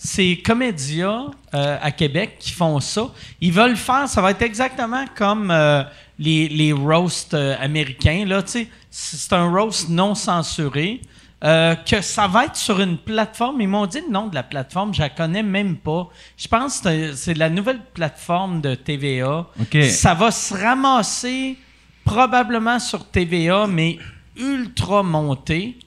c'est 0.04 0.36
Comédia 0.44 1.28
euh, 1.54 1.78
à 1.82 1.92
Québec 1.92 2.36
qui 2.38 2.52
font 2.52 2.80
ça. 2.82 3.08
Ils 3.40 3.54
veulent 3.54 3.78
faire, 3.78 4.08
ça 4.10 4.22
va 4.22 4.32
être 4.32 4.42
exactement 4.42 5.06
comme 5.16 5.50
euh, 5.50 5.84
les, 6.20 6.50
les 6.50 6.74
roasts 6.74 7.34
euh, 7.34 7.56
américains. 7.60 8.26
Là, 8.28 8.44
tu 8.44 8.68
c'est 8.92 9.34
un 9.34 9.50
roast 9.50 9.88
non 9.90 10.14
censuré. 10.14 11.00
Euh, 11.44 11.76
que 11.76 12.02
ça 12.02 12.28
va 12.28 12.46
être 12.46 12.56
sur 12.56 12.80
une 12.80 12.98
plateforme. 12.98 13.60
Ils 13.62 13.68
m'ont 13.68 13.86
dit 13.86 14.00
le 14.06 14.12
nom 14.14 14.28
de 14.28 14.36
la 14.36 14.44
plateforme, 14.44 14.94
je 14.94 15.02
la 15.02 15.10
connais 15.10 15.44
même 15.44 15.76
pas. 15.78 16.08
Je 16.38 16.48
pense 16.48 16.80
que 16.80 17.14
c'est- 17.14 17.34
la 17.34 17.50
nouvelle 17.50 17.82
plateforme 17.94 18.62
de 18.62 18.76
TVA. 18.76 19.46
Ça 19.90 20.14
va 20.14 20.32
se 20.32 20.54
ramasser 20.54 21.58
probablement 22.06 22.80
sur 22.80 23.06
TVA, 23.06 23.68
mais 23.68 23.98
ultra 24.38 25.04
monté. 25.04 25.78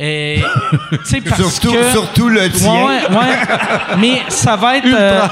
Et, 0.00 0.40
parce 0.90 1.08
Surtout, 1.08 1.72
que, 1.72 1.90
surtout 1.90 2.28
le 2.28 2.48
tien. 2.50 2.84
Ouais. 2.86 3.00
Mais 3.98 4.22
ça 4.28 4.54
va 4.56 4.76
être. 4.76 4.86
euh, 4.86 5.26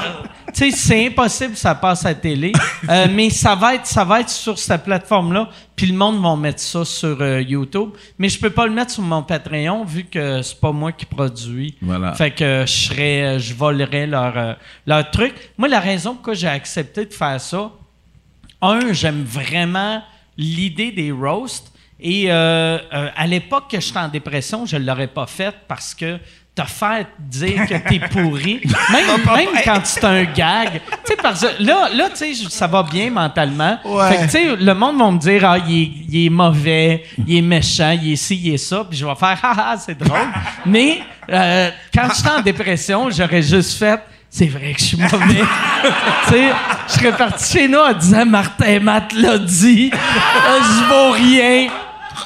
tu 0.57 0.71
sais, 0.71 0.71
c'est 0.71 1.07
impossible, 1.07 1.55
ça 1.55 1.75
passe 1.75 2.05
à 2.05 2.09
la 2.09 2.15
télé. 2.15 2.51
Euh, 2.89 3.07
mais 3.11 3.29
ça 3.31 3.55
va 3.55 3.75
être, 3.75 3.85
ça 3.87 4.05
va 4.05 4.21
être 4.21 4.29
sur 4.29 4.57
cette 4.57 4.83
plateforme-là. 4.83 5.49
Puis 5.75 5.87
le 5.87 5.97
monde 5.97 6.21
va 6.21 6.35
mettre 6.37 6.61
ça 6.61 6.85
sur 6.85 7.21
euh, 7.21 7.41
YouTube. 7.41 7.89
Mais 8.17 8.29
je 8.29 8.39
peux 8.39 8.51
pas 8.51 8.65
le 8.65 8.71
mettre 8.71 8.91
sur 8.91 9.03
mon 9.03 9.23
Patreon 9.23 9.83
vu 9.83 10.05
que 10.05 10.41
c'est 10.41 10.59
pas 10.59 10.71
moi 10.71 10.91
qui 10.93 11.05
produis. 11.05 11.75
Voilà. 11.81 12.13
Fait 12.13 12.31
que 12.31 12.63
je 12.65 12.71
serais, 12.71 13.39
je 13.39 13.53
volerais 13.55 14.07
leur, 14.07 14.37
euh, 14.37 14.53
leur 14.85 15.09
truc. 15.11 15.33
Moi, 15.57 15.67
la 15.67 15.79
raison 15.79 16.13
pourquoi 16.13 16.35
j'ai 16.35 16.47
accepté 16.47 17.05
de 17.05 17.13
faire 17.13 17.41
ça, 17.41 17.71
un, 18.61 18.93
j'aime 18.93 19.23
vraiment 19.23 20.01
l'idée 20.37 20.91
des 20.91 21.11
roasts. 21.11 21.73
Et 21.99 22.31
euh, 22.31 22.77
euh, 22.93 23.09
à 23.15 23.27
l'époque 23.27 23.71
que 23.71 23.79
j'étais 23.79 23.99
en 23.99 24.07
dépression, 24.07 24.65
je 24.65 24.77
ne 24.77 24.85
l'aurais 24.85 25.07
pas 25.07 25.25
fait 25.25 25.55
parce 25.67 25.95
que 25.95 26.19
te 26.57 26.63
faire 26.63 27.05
dire 27.19 27.67
que 27.67 27.75
t'es 27.87 27.99
pourri, 27.99 28.61
même, 28.91 29.05
même 29.35 29.61
quand 29.63 29.79
c'est 29.83 30.03
un 30.03 30.23
gag, 30.23 30.81
tu 31.05 31.11
sais, 31.11 31.15
parce 31.21 31.41
que 31.41 31.63
là, 31.63 31.89
là 31.93 32.09
tu 32.09 32.33
sais, 32.33 32.49
ça 32.49 32.65
va 32.65 32.81
bien 32.81 33.11
mentalement. 33.11 33.77
Fait 34.09 34.17
que, 34.17 34.23
tu 34.23 34.29
sais, 34.29 34.55
le 34.55 34.73
monde 34.73 34.97
va 34.97 35.11
me 35.11 35.19
dire, 35.19 35.47
ah, 35.47 35.57
il 35.67 35.81
est, 35.81 35.91
il 36.09 36.25
est 36.25 36.29
mauvais, 36.29 37.03
il 37.27 37.37
est 37.37 37.41
méchant, 37.41 37.91
il 38.01 38.13
est 38.13 38.15
ci, 38.15 38.35
il 38.43 38.53
est 38.55 38.57
ça, 38.57 38.85
puis 38.89 38.97
je 38.97 39.05
vais 39.05 39.15
faire, 39.15 39.37
ah, 39.43 39.55
ah, 39.55 39.75
c'est 39.77 39.97
drôle. 39.97 40.27
Mais 40.65 41.01
euh, 41.29 41.69
quand 41.93 42.07
j'étais 42.15 42.29
en 42.29 42.41
dépression, 42.41 43.09
j'aurais 43.11 43.43
juste 43.43 43.77
fait, 43.77 44.01
c'est 44.29 44.47
vrai 44.47 44.73
que 44.73 44.79
je 44.79 44.85
suis 44.85 44.97
mauvais. 44.97 45.17
tu 46.27 46.33
sais, 46.33 46.49
je 46.87 46.93
serais 46.93 47.15
parti 47.15 47.53
chez 47.53 47.67
nous 47.67 47.79
en 47.79 47.93
disant, 47.93 48.25
Martin 48.25 48.79
Matt 48.79 49.13
l'a 49.13 49.37
dit, 49.37 49.91
je 49.91 50.89
vaux 50.89 51.11
rien. 51.11 51.67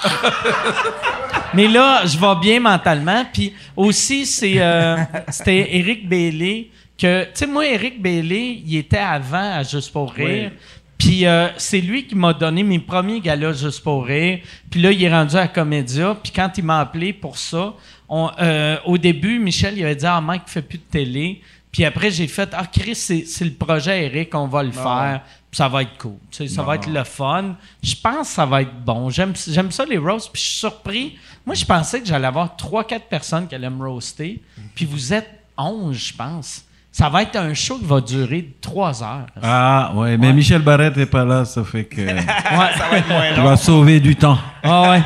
Mais 1.54 1.68
là, 1.68 2.06
je 2.06 2.18
vais 2.18 2.40
bien 2.42 2.60
mentalement. 2.60 3.26
Puis 3.32 3.54
aussi, 3.76 4.26
c'est 4.26 4.56
euh, 4.58 4.98
c'était 5.30 5.76
Eric 5.78 6.08
Bailey 6.08 6.70
que, 6.98 7.24
tu 7.26 7.30
sais, 7.34 7.48
moi, 7.48 7.66
Eric 7.68 8.02
Bailey, 8.02 8.62
il 8.66 8.78
était 8.78 8.98
avant 8.98 9.58
à 9.58 9.64
Juste 9.64 9.92
pour 9.92 10.14
rire. 10.14 10.52
Puis 10.98 11.26
euh, 11.26 11.48
c'est 11.58 11.82
lui 11.82 12.06
qui 12.06 12.14
m'a 12.14 12.32
donné 12.32 12.62
mes 12.62 12.78
premiers 12.78 13.20
galas 13.20 13.54
Juste 13.54 13.84
pour 13.84 14.06
rire. 14.06 14.40
Puis 14.70 14.82
là, 14.82 14.92
il 14.92 15.04
est 15.04 15.12
rendu 15.12 15.36
à 15.36 15.48
Comédia. 15.48 16.16
Puis 16.22 16.32
quand 16.32 16.52
il 16.58 16.64
m'a 16.64 16.80
appelé 16.80 17.12
pour 17.12 17.38
ça, 17.38 17.74
on, 18.08 18.30
euh, 18.40 18.78
au 18.86 18.98
début, 18.98 19.40
Michel, 19.40 19.78
il 19.78 19.84
avait 19.84 19.96
dit 19.96 20.06
«Ah, 20.08 20.22
Mike 20.22 20.44
fait 20.46 20.62
plus 20.62 20.78
de 20.78 20.84
télé.» 20.84 21.42
Puis 21.72 21.86
après, 21.86 22.12
j'ai 22.12 22.28
fait 22.28 22.50
«Ah, 22.54 22.66
Chris, 22.72 22.96
c'est 22.96 23.26
c'est 23.26 23.46
le 23.46 23.54
projet 23.54 24.06
Eric, 24.06 24.36
on 24.36 24.48
va 24.48 24.62
le 24.62 24.72
faire. 24.72 25.22
Ça 25.54 25.68
va 25.68 25.82
être 25.82 25.98
cool. 25.98 26.16
Tu 26.32 26.38
sais, 26.38 26.48
ça 26.48 26.64
va 26.64 26.76
être 26.76 26.88
le 26.90 27.04
fun. 27.04 27.56
Je 27.84 27.94
pense 28.02 28.30
que 28.30 28.34
ça 28.36 28.46
va 28.46 28.62
être 28.62 28.74
bon. 28.86 29.10
J'aime 29.10 29.34
j'aime 29.48 29.70
ça, 29.72 29.84
les 29.86 29.98
roasts. 29.98 30.30
Puis 30.32 30.42
je 30.42 30.48
suis 30.48 30.58
surpris. 30.60 31.18
Moi, 31.46 31.56
je 31.56 31.66
pensais 31.66 32.00
que 32.00 32.06
j'allais 32.08 32.28
avoir 32.28 32.56
3-4 32.58 33.02
personnes 33.10 33.48
qui 33.48 33.56
allaient 33.56 33.70
me 33.70 33.86
roaster. 33.86 34.42
Puis 34.76 34.86
vous 34.86 35.14
êtes 35.14 35.30
11, 35.58 35.94
je 35.98 36.14
pense. 36.14 36.64
Ça 36.94 37.10
va 37.10 37.24
être 37.24 37.36
un 37.38 37.54
show 37.54 37.78
qui 37.80 37.86
va 37.86 38.00
durer 38.02 38.50
3 38.62 39.04
heures. 39.04 39.26
Ah, 39.42 39.92
ouais, 39.96 40.18
mais 40.18 40.28
Ouais. 40.28 40.34
Michel 40.34 40.62
Barrette 40.62 40.96
n'est 40.98 41.06
pas 41.06 41.26
là, 41.26 41.44
ça 41.46 41.64
fait 41.66 41.86
que 41.86 42.02
Ouais. 42.02 43.34
tu 43.36 43.42
vas 43.42 43.58
sauver 43.58 44.00
du 44.00 44.16
temps. 44.16 44.38
Ah 44.64 44.90
ouais. 44.92 45.02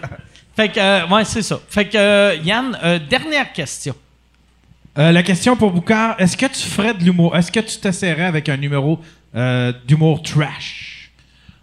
fait 0.56 0.68
que, 0.70 0.80
euh, 0.80 1.06
ouais, 1.08 1.24
c'est 1.24 1.42
ça. 1.42 1.58
Fait 1.68 1.86
que, 1.86 1.96
euh, 1.98 2.34
Yann, 2.42 2.78
euh, 2.82 2.98
dernière 2.98 3.52
question. 3.52 3.94
Euh, 4.98 5.10
la 5.10 5.22
question 5.22 5.56
pour 5.56 5.70
Boucard, 5.70 6.16
est-ce 6.18 6.36
que 6.36 6.46
tu 6.46 6.66
ferais 6.68 6.92
de 6.92 7.02
l'humour? 7.02 7.34
Est-ce 7.36 7.50
que 7.50 7.60
tu 7.60 7.78
t'essaierais 7.78 8.24
avec 8.26 8.48
un 8.50 8.56
numéro 8.58 9.00
euh, 9.34 9.72
d'humour 9.86 10.22
trash? 10.22 11.10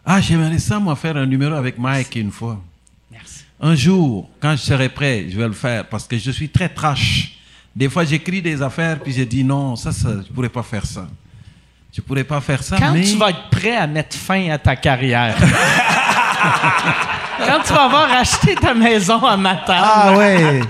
Ah, 0.05 0.21
j'aimerais 0.21 0.57
ça, 0.59 0.79
moi, 0.79 0.95
faire 0.95 1.17
un 1.17 1.25
numéro 1.25 1.53
avec 1.53 1.77
Mike 1.77 2.15
une 2.15 2.31
fois. 2.31 2.59
Merci. 3.11 3.43
Un 3.61 3.75
jour, 3.75 4.29
quand 4.39 4.51
je 4.51 4.61
serai 4.61 4.89
prêt, 4.89 5.27
je 5.29 5.37
vais 5.37 5.47
le 5.47 5.53
faire 5.53 5.85
parce 5.87 6.07
que 6.07 6.17
je 6.17 6.31
suis 6.31 6.49
très 6.49 6.69
trash. 6.69 7.35
Des 7.75 7.89
fois, 7.89 8.03
j'écris 8.05 8.41
des 8.41 8.61
affaires 8.61 8.99
puis 8.99 9.13
je 9.13 9.23
dis 9.23 9.43
non, 9.43 9.75
ça, 9.75 9.91
ça 9.91 10.09
je 10.27 10.33
pourrais 10.33 10.49
pas 10.49 10.63
faire 10.63 10.85
ça. 10.85 11.07
Je 11.93 12.01
pourrais 12.01 12.23
pas 12.23 12.39
faire 12.39 12.61
ça, 12.63 12.77
Quand 12.77 12.93
mais 12.93 13.01
tu 13.01 13.17
vas 13.17 13.29
être 13.31 13.49
prêt 13.49 13.75
à 13.75 13.87
mettre 13.87 14.15
fin 14.15 14.49
à 14.51 14.57
ta 14.57 14.75
carrière. 14.75 15.35
Quand 17.45 17.59
tu 17.65 17.73
vas 17.73 17.85
avoir 17.85 18.11
acheté 18.13 18.55
ta 18.55 18.73
maison 18.73 19.23
à 19.25 19.35
Matane. 19.37 19.81
ah 19.81 20.17
ouais. 20.17 20.61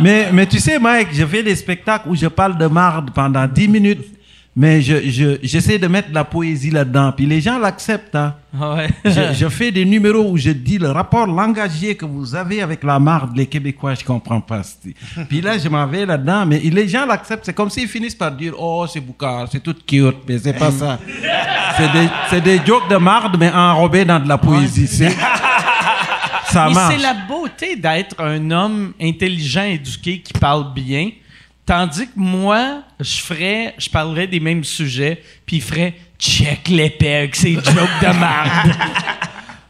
mais 0.00 0.30
mais 0.32 0.46
tu 0.46 0.58
sais, 0.60 0.78
Mike, 0.78 1.08
je 1.12 1.24
fais 1.26 1.42
des 1.42 1.56
spectacles 1.56 2.08
où 2.08 2.14
je 2.14 2.26
parle 2.26 2.56
de 2.56 2.66
marde 2.66 3.10
pendant 3.10 3.46
10 3.46 3.68
minutes, 3.68 4.04
mais 4.60 4.82
je 4.82 5.08
je- 5.10 5.38
j'essaie 5.42 5.78
de 5.78 5.86
mettre 5.86 6.10
de 6.10 6.14
la 6.14 6.24
poésie 6.24 6.70
là-dedans, 6.70 7.12
puis 7.16 7.24
les 7.24 7.40
gens 7.40 7.58
l'acceptent. 7.58 8.14
Hein. 8.14 8.34
Ah 8.60 8.74
ouais. 8.74 8.88
je, 9.06 9.32
je 9.40 9.48
fais 9.48 9.70
des 9.70 9.86
numéros 9.86 10.30
où 10.32 10.36
je 10.36 10.50
dis 10.50 10.76
le 10.76 10.90
rapport 10.90 11.26
langagier 11.26 11.94
que 11.96 12.04
vous 12.04 12.34
avez 12.34 12.60
avec 12.60 12.82
la 12.84 12.98
marde, 12.98 13.34
les 13.34 13.46
Québécois, 13.46 13.94
je 13.94 14.04
comprends 14.04 14.42
pas. 14.42 14.60
Puis 15.30 15.40
là, 15.40 15.56
je 15.56 15.68
m'en 15.70 15.86
vais 15.86 16.04
là-dedans, 16.04 16.44
mais 16.44 16.58
les 16.58 16.86
gens 16.88 17.06
l'acceptent. 17.06 17.46
C'est 17.46 17.54
comme 17.54 17.70
s'ils 17.70 17.88
finissent 17.88 18.14
par 18.14 18.32
dire 18.32 18.52
Oh, 18.58 18.84
c'est 18.92 19.00
Boucard, 19.00 19.48
c'est 19.50 19.62
tout 19.62 19.74
cute, 19.86 20.16
mais 20.28 20.36
c'est 20.38 20.52
pas 20.52 20.70
ça. 20.70 20.98
C'est 22.30 22.42
des, 22.42 22.58
des 22.58 22.66
jokes 22.66 22.88
de 22.90 22.96
marde, 22.96 23.36
mais 23.38 23.50
enrobés 23.50 24.04
dans 24.04 24.20
de 24.20 24.28
la 24.28 24.36
poésie. 24.36 24.86
Ça 26.52 26.68
marche. 26.68 26.96
c'est 26.96 27.02
la 27.02 27.14
beauté 27.28 27.76
d'être 27.76 28.16
un 28.20 28.50
homme 28.50 28.92
intelligent, 29.00 29.62
éduqué, 29.62 30.20
qui 30.20 30.32
parle 30.32 30.74
bien. 30.74 31.10
Tandis 31.70 32.06
que 32.08 32.12
moi, 32.16 32.82
je 32.98 33.20
ferais, 33.20 33.76
je 33.78 33.88
parlerais 33.88 34.26
des 34.26 34.40
mêmes 34.40 34.64
sujets, 34.64 35.22
puis 35.46 35.58
il 35.58 35.62
ferait 35.62 35.94
check 36.18 36.66
l'épée 36.66 37.14
avec 37.14 37.36
ses 37.36 37.54
jokes 37.54 37.64
de 38.02 38.06
merde. 38.18 38.76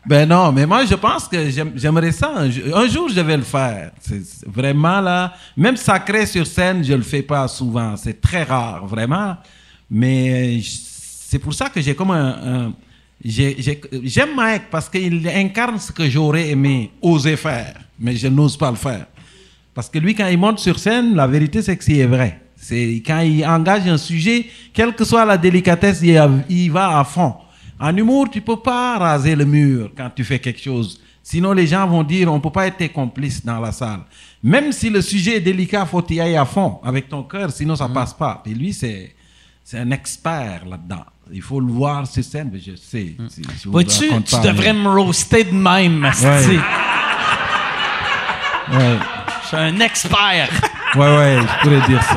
Ben 0.07 0.27
non, 0.27 0.51
mais 0.51 0.65
moi 0.65 0.87
je 0.87 0.95
pense 0.95 1.29
que 1.29 1.51
j'aime- 1.51 1.73
j'aimerais 1.77 2.11
ça. 2.11 2.33
Un, 2.35 2.51
jour- 2.51 2.75
un 2.75 2.87
je 2.89 3.21
vais 3.21 3.37
le 3.37 3.43
faire. 3.43 3.91
C'est 4.01 4.25
c'est 4.25 4.49
vraiment 4.49 4.99
là. 5.03 5.35
Même 5.55 5.77
sacré 5.77 6.25
sur 6.25 6.47
scène, 6.47 6.83
je 6.83 6.95
le 6.95 7.03
fais 7.03 7.21
pas 7.21 7.47
souvent. 7.47 7.95
C'est 7.99 8.19
très 8.19 8.45
rare, 8.45 8.87
vraiment. 8.87 9.37
Mais 9.91 10.59
c'est 10.65 11.39
pour 11.39 11.53
ça 11.53 11.69
que 11.69 11.83
j'ai 11.83 11.95
comme 11.95 12.13
un. 12.13 12.29
un- 12.69 12.73
j'ai- 13.23 13.57
j'ai- 13.59 13.81
J'aime 14.05 14.35
Mike 14.35 14.71
parce 14.71 14.89
qu'il 14.89 15.29
incarne 15.29 15.79
ce 15.79 15.93
que 15.93 16.09
j'aurais 16.09 16.49
aimé 16.49 16.91
oser 17.03 17.37
faire, 17.37 17.75
mais 17.99 18.17
je 18.17 18.27
n'ose 18.29 18.57
pas 18.57 18.71
le 18.71 18.77
faire. 18.79 19.05
Parce 19.75 19.89
que 19.89 19.99
lui, 19.99 20.15
quand 20.15 20.27
il 20.27 20.39
monte 20.39 20.59
sur 20.59 20.79
scène, 20.79 21.15
la 21.15 21.27
vérité, 21.27 21.63
c'est 21.63 21.77
que 21.77 21.85
c'est 21.85 22.05
vrai. 22.07 22.41
C'est 22.57 23.03
quand 23.07 23.21
il 23.21 23.45
engage 23.47 23.87
un 23.89 23.97
sujet, 23.97 24.47
quelle 24.75 24.95
que 24.95 25.05
soit 25.05 25.25
la 25.25 25.39
délicatesse, 25.39 26.03
il, 26.03 26.71
va 26.71 26.99
à 26.99 27.05
fond. 27.05 27.35
En 27.79 27.97
humour, 27.97 28.29
tu 28.31 28.41
peux 28.43 28.59
pas 28.59 28.99
raser 28.99 29.35
le 29.35 29.47
mur 29.47 29.91
quand 29.97 30.11
tu 30.15 30.25
fais 30.25 30.39
quelque 30.39 30.61
chose. 30.61 31.01
Sinon, 31.23 31.53
les 31.53 31.67
gens 31.67 31.87
vont 31.87 32.03
dire, 32.03 32.31
on 32.33 32.41
peut 32.41 32.51
pas 32.51 32.67
être 32.67 32.77
tes 32.77 32.89
complices 32.89 33.45
dans 33.45 33.61
la 33.61 33.73
salle. 33.73 34.01
Même 34.43 34.73
si 34.73 34.91
le 34.91 35.01
sujet 35.01 35.37
est 35.37 35.41
délicat, 35.41 35.87
faut 35.87 36.05
y 36.11 36.21
aller 36.21 36.37
à 36.37 36.45
fond 36.45 36.81
avec 36.85 37.09
ton 37.09 37.23
cœur, 37.23 37.51
sinon 37.51 37.77
ça 37.77 37.89
passe 37.89 38.13
pas. 38.13 38.43
Et 38.47 38.55
lui, 38.55 38.73
c'est 38.73 39.15
c'est 39.63 39.79
un 39.79 39.91
expert 39.93 40.65
là-dedans. 40.69 41.05
Il 41.33 41.43
faut 41.43 41.61
le 41.61 41.71
voir 41.71 42.07
sur 42.07 42.25
scène, 42.25 42.51
mais 42.53 42.59
je 42.59 42.75
sais. 42.75 43.15
si- 43.29 43.43
raconte 43.73 44.25
tu 44.25 44.35
pas, 44.35 44.43
devrais 44.43 44.73
me 44.73 44.89
roaster 44.89 45.45
de 45.45 45.53
même. 45.53 46.03
Ouais. 46.03 46.59
Ouais. 48.73 48.99
Je 49.51 49.57
suis 49.57 49.65
un 49.67 49.81
expert. 49.81 50.49
Ouais, 50.97 51.07
ouais, 51.07 51.39
je 51.41 51.47
pourrais 51.63 51.87
dire 51.87 52.03
ça. 52.03 52.17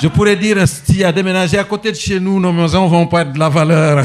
Je 0.00 0.06
pourrais 0.06 0.36
dire, 0.36 0.58
si 0.68 1.02
a 1.02 1.10
déménagé 1.10 1.58
à 1.58 1.64
côté 1.64 1.90
de 1.90 1.96
chez 1.96 2.20
nous, 2.20 2.38
nos 2.38 2.52
maisons 2.52 2.86
vont 2.86 3.08
pas 3.08 3.22
être 3.22 3.32
de 3.32 3.38
la 3.40 3.48
valeur. 3.48 4.04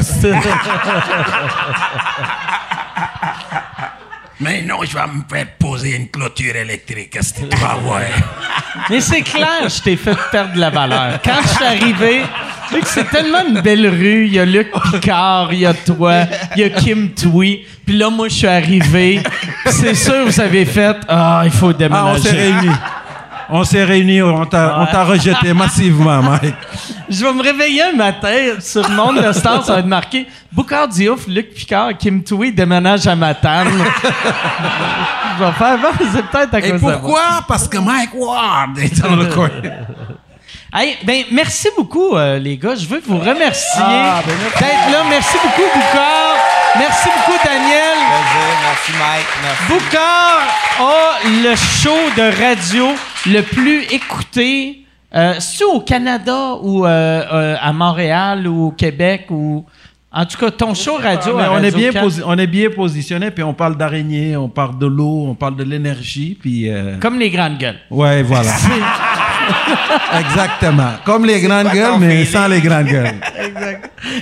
Mais 4.40 4.62
non, 4.62 4.78
je 4.82 4.92
vais 4.94 5.06
me 5.06 5.22
faire 5.30 5.46
poser 5.56 5.94
une 5.94 6.08
clôture 6.08 6.56
électrique. 6.56 7.16
Tu 7.20 7.56
vas 7.58 7.74
voir? 7.74 8.00
Mais 8.90 9.00
c'est 9.00 9.22
clair, 9.22 9.68
je 9.68 9.82
t'ai 9.82 9.96
fait 9.96 10.16
perdre 10.32 10.54
de 10.54 10.58
la 10.58 10.70
valeur. 10.70 11.20
Quand 11.22 11.42
je 11.42 11.48
suis 11.48 11.64
arrivé, 11.64 12.22
vu 12.72 12.80
que 12.80 12.88
c'est 12.88 13.08
tellement 13.10 13.46
une 13.46 13.60
belle 13.60 13.86
rue, 13.86 14.26
il 14.26 14.32
y 14.32 14.38
a 14.38 14.44
Luc 14.46 14.72
Picard, 14.90 15.52
il 15.52 15.60
y 15.60 15.66
a 15.66 15.74
toi, 15.74 16.22
il 16.56 16.62
y 16.62 16.64
a 16.64 16.70
Kim 16.70 17.10
Twee, 17.12 17.66
puis 17.84 17.98
là, 17.98 18.08
moi, 18.08 18.28
je 18.28 18.34
suis 18.34 18.46
arrivé, 18.46 19.22
c'est 19.70 19.94
sûr, 19.94 20.24
vous 20.26 20.40
avez 20.40 20.64
fait 20.64 20.96
Ah, 21.08 21.42
il 21.44 21.50
faut 21.50 21.70
Ah, 21.70 21.72
déménager. 21.72 22.10
on 22.12 22.18
s'est 22.22 22.30
réunis. 22.30 22.74
On 23.52 23.64
s'est 23.64 23.84
réunis, 23.84 24.22
on 24.22 24.44
t'a 24.46 24.76
on 24.78 24.86
t'a 24.86 25.02
rejeté 25.04 25.52
massivement, 25.52 26.22
Mike. 26.22 26.54
Je 27.08 27.24
vais 27.24 27.32
me 27.32 27.42
réveiller 27.42 27.82
un 27.82 27.92
matin 27.96 28.36
sur 28.60 28.88
le 28.88 28.94
monde 28.94 29.20
de 29.24 29.32
Star, 29.32 29.64
ça 29.64 29.72
va 29.72 29.78
être 29.80 29.86
marqué 29.86 30.28
Boucard 30.52 30.86
Diouf, 30.86 31.26
Luc 31.26 31.52
Picard, 31.54 31.96
Kim 31.98 32.22
Tui 32.22 32.52
déménage 32.52 33.08
à 33.08 33.16
Matane. 33.16 33.66
Je 35.38 35.44
vais 35.44 35.52
faire, 35.52 35.78
bon, 35.78 35.88
c'est 36.12 36.24
peut-être 36.26 36.54
à 36.54 36.58
Et 36.58 36.70
cause 36.70 36.80
de 36.80 36.86
ça. 36.86 36.92
pourquoi? 36.98 37.22
Parce 37.48 37.66
que 37.66 37.78
Mike 37.78 38.14
Ward 38.14 38.78
est 38.78 39.00
dans 39.02 39.16
le 39.16 39.26
coin. 39.26 39.50
Hey, 40.72 40.96
ben, 41.04 41.24
merci 41.32 41.66
beaucoup, 41.76 42.14
euh, 42.14 42.38
les 42.38 42.56
gars. 42.56 42.76
Je 42.76 42.86
veux 42.86 43.00
vous 43.04 43.18
remercier 43.18 43.82
Ah, 43.82 44.20
ben, 44.24 44.32
d'être 44.60 44.92
là. 44.92 45.02
Merci 45.10 45.36
beaucoup, 45.42 45.68
Boucard. 45.74 46.36
Merci 46.78 47.08
beaucoup, 47.08 47.38
Daniel. 47.44 47.98
Merci, 48.62 48.92
Mike. 48.92 49.26
Merci. 49.42 49.62
Boucard 49.68 50.40
a 50.78 51.18
le 51.42 51.56
show 51.56 51.96
de 52.16 52.42
radio 52.42 52.86
le 53.26 53.42
plus 53.42 53.82
écouté. 53.92 54.84
Euh, 55.14 55.34
C'est-tu 55.40 55.64
au 55.64 55.80
Canada 55.80 56.54
ou 56.62 56.86
euh, 56.86 56.88
euh, 57.32 57.56
à 57.60 57.72
Montréal 57.72 58.46
ou 58.46 58.68
au 58.68 58.70
Québec 58.70 59.26
ou. 59.30 59.64
En 60.12 60.24
tout 60.24 60.38
cas, 60.38 60.50
ton 60.50 60.74
show 60.74 60.96
radio. 60.96 61.36
Mais 61.36 61.46
on, 61.48 61.62
est 61.62 61.70
bien 61.70 61.92
on 62.26 62.36
est 62.36 62.46
bien 62.48 62.68
positionné, 62.70 63.30
puis 63.30 63.44
on 63.44 63.54
parle 63.54 63.76
d'araignée, 63.76 64.36
on 64.36 64.48
parle 64.48 64.76
de 64.76 64.86
l'eau, 64.86 65.26
on 65.28 65.36
parle 65.36 65.54
de 65.54 65.62
l'énergie, 65.62 66.36
puis... 66.40 66.68
euh, 66.68 66.98
Comme 66.98 67.16
les 67.20 67.30
grandes 67.30 67.58
gueules. 67.58 67.78
Ouais, 67.90 68.24
voilà. 68.24 68.50
Exactement. 70.18 70.92
Comme 71.04 71.24
les 71.24 71.40
grandes 71.40 71.68
gueules, 71.68 71.98
mais 71.98 72.10
feeling? 72.24 72.26
sans 72.32 72.48
les 72.48 72.60
grandes 72.60 72.86
gueules. 72.86 73.14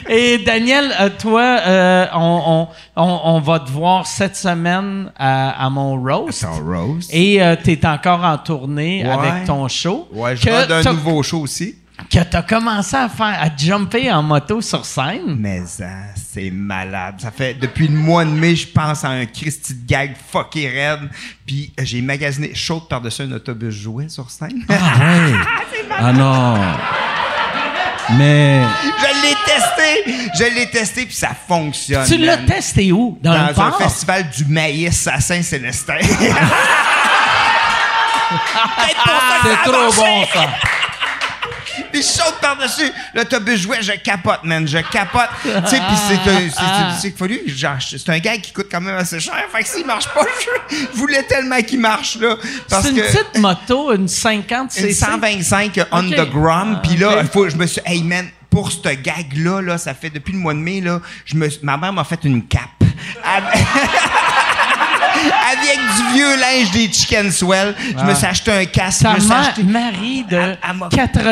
Et 0.08 0.38
Daniel, 0.38 0.92
euh, 1.00 1.08
toi, 1.18 1.42
euh, 1.42 2.06
on, 2.14 2.68
on, 2.96 3.02
on, 3.02 3.20
on 3.24 3.40
va 3.40 3.60
te 3.60 3.70
voir 3.70 4.06
cette 4.06 4.36
semaine 4.36 5.10
à, 5.18 5.64
à 5.66 5.70
mon 5.70 6.00
roast. 6.02 6.42
Ton 6.42 6.64
Rose. 6.64 7.08
Et 7.12 7.40
tu 7.64 7.72
es 7.72 7.86
encore 7.86 8.24
en 8.24 8.38
tournée 8.38 9.04
Ouais. 9.04 9.10
avec 9.12 9.44
ton 9.44 9.66
show. 9.68 10.08
Ouais, 10.12 10.36
je 10.36 10.44
que 10.44 10.50
vais 10.50 10.66
d'un 10.66 10.82
t'as- 10.82 10.92
nouveau 10.92 11.22
show 11.22 11.40
aussi. 11.40 11.74
Que 12.10 12.20
tu 12.22 12.36
as 12.36 12.42
commencé 12.42 12.96
à 12.96 13.08
faire, 13.08 13.36
à 13.42 13.48
jumper 13.54 14.10
en 14.12 14.22
moto 14.22 14.60
sur 14.60 14.84
scène? 14.86 15.36
Mais 15.38 15.60
hein, 15.82 16.04
c'est 16.32 16.50
malade. 16.50 17.16
Ça 17.18 17.30
fait 17.30 17.54
depuis 17.54 17.88
le 17.88 17.98
mois 17.98 18.24
de 18.24 18.30
mai, 18.30 18.54
je 18.56 18.68
pense 18.68 19.04
à 19.04 19.08
un 19.08 19.26
Christy 19.26 19.74
de 19.74 19.86
gag 19.86 20.14
fucké 20.30 20.68
raide. 20.68 21.10
Puis 21.46 21.72
euh, 21.78 21.82
j'ai 21.84 22.00
magasiné 22.00 22.54
chaud 22.54 22.80
par-dessus 22.80 23.22
un 23.22 23.32
autobus 23.32 23.74
jouet 23.74 24.08
sur 24.08 24.30
scène. 24.30 24.64
Ah 24.68 24.72
ouais. 24.98 25.32
Ah 26.00 26.12
non. 26.12 26.54
Mais 28.16 28.62
je 28.62 29.22
l'ai 29.22 29.34
testé! 29.44 30.28
Je 30.38 30.44
l'ai 30.54 30.70
testé, 30.70 31.04
puis 31.06 31.14
ça 31.14 31.30
fonctionne. 31.46 32.06
Tu 32.06 32.16
l'as 32.18 32.38
testé 32.38 32.92
où? 32.92 33.18
Dans, 33.20 33.32
Dans 33.32 33.48
le 33.48 33.60
un 33.60 33.72
festival 33.72 34.30
du 34.30 34.44
maïs 34.46 35.06
à 35.08 35.20
Saint-Célestin. 35.20 35.96
C'est 36.00 36.08
trop 39.64 39.72
marché. 39.82 40.00
bon, 40.00 40.26
ça. 40.32 40.46
Je 41.92 42.00
saute 42.00 42.36
par-dessus 42.40 42.90
l'autobus 43.14 43.60
jouet, 43.60 43.78
je 43.82 43.92
capote, 43.92 44.44
man, 44.44 44.66
je 44.66 44.78
capote. 44.78 45.28
tu 45.42 45.50
sais, 45.50 45.80
puis 45.80 45.96
c'est 46.08 46.30
un, 46.30 46.50
c'est, 47.00 47.14
c'est, 47.18 47.48
genre, 47.48 47.76
c'est 47.80 48.08
un 48.08 48.18
gag 48.18 48.40
qui 48.40 48.52
coûte 48.52 48.68
quand 48.70 48.80
même 48.80 48.96
assez 48.96 49.20
cher. 49.20 49.34
Fait 49.52 49.62
que 49.62 49.68
s'il 49.68 49.86
marche 49.86 50.08
pas, 50.08 50.22
je, 50.70 50.96
voulais 50.98 51.22
tellement 51.24 51.60
qu'il 51.62 51.80
marche, 51.80 52.16
là. 52.16 52.36
Parce 52.68 52.84
C'est 52.84 52.90
une 52.90 52.96
que. 52.96 53.02
petite 53.02 53.38
moto, 53.38 53.92
une 53.92 54.08
50 54.08 54.76
Une 54.76 54.82
cc. 54.88 54.94
125 54.94 55.80
on 55.92 55.98
Ok. 56.08 56.16
the 56.16 56.30
gram. 56.30 56.80
Puis 56.82 56.96
là, 56.96 57.18
il 57.22 57.28
faut, 57.28 57.48
je 57.48 57.56
me 57.56 57.66
suis, 57.66 57.80
hey 57.84 58.02
man, 58.02 58.28
pour 58.50 58.72
ce 58.72 58.88
gag-là, 58.88 59.60
là, 59.60 59.78
ça 59.78 59.94
fait 59.94 60.10
depuis 60.10 60.32
le 60.32 60.38
mois 60.38 60.54
de 60.54 60.58
mai, 60.58 60.80
là, 60.80 61.00
je 61.24 61.36
me, 61.36 61.48
ma 61.62 61.76
mère 61.76 61.92
m'a 61.92 62.04
fait 62.04 62.20
une 62.24 62.46
cape. 62.46 62.62
Avec- 65.52 65.78
du 65.96 66.14
vieux 66.14 66.36
linge 66.36 66.70
des 66.72 66.92
Chicken 66.92 67.30
Swell. 67.32 67.74
Je 67.98 68.04
me 68.04 68.14
suis 68.14 68.26
acheté 68.26 68.52
un 68.52 68.64
casque. 68.66 69.02
Ta 69.02 69.10
je 69.10 69.14
me 69.16 69.20
suis 69.20 69.32
acheté- 69.32 69.62
Marie 69.64 70.24
de 70.24 70.36
Elle- 70.36 70.58
elle 70.68 70.76
m'a- 70.76 70.88
84 70.88 71.26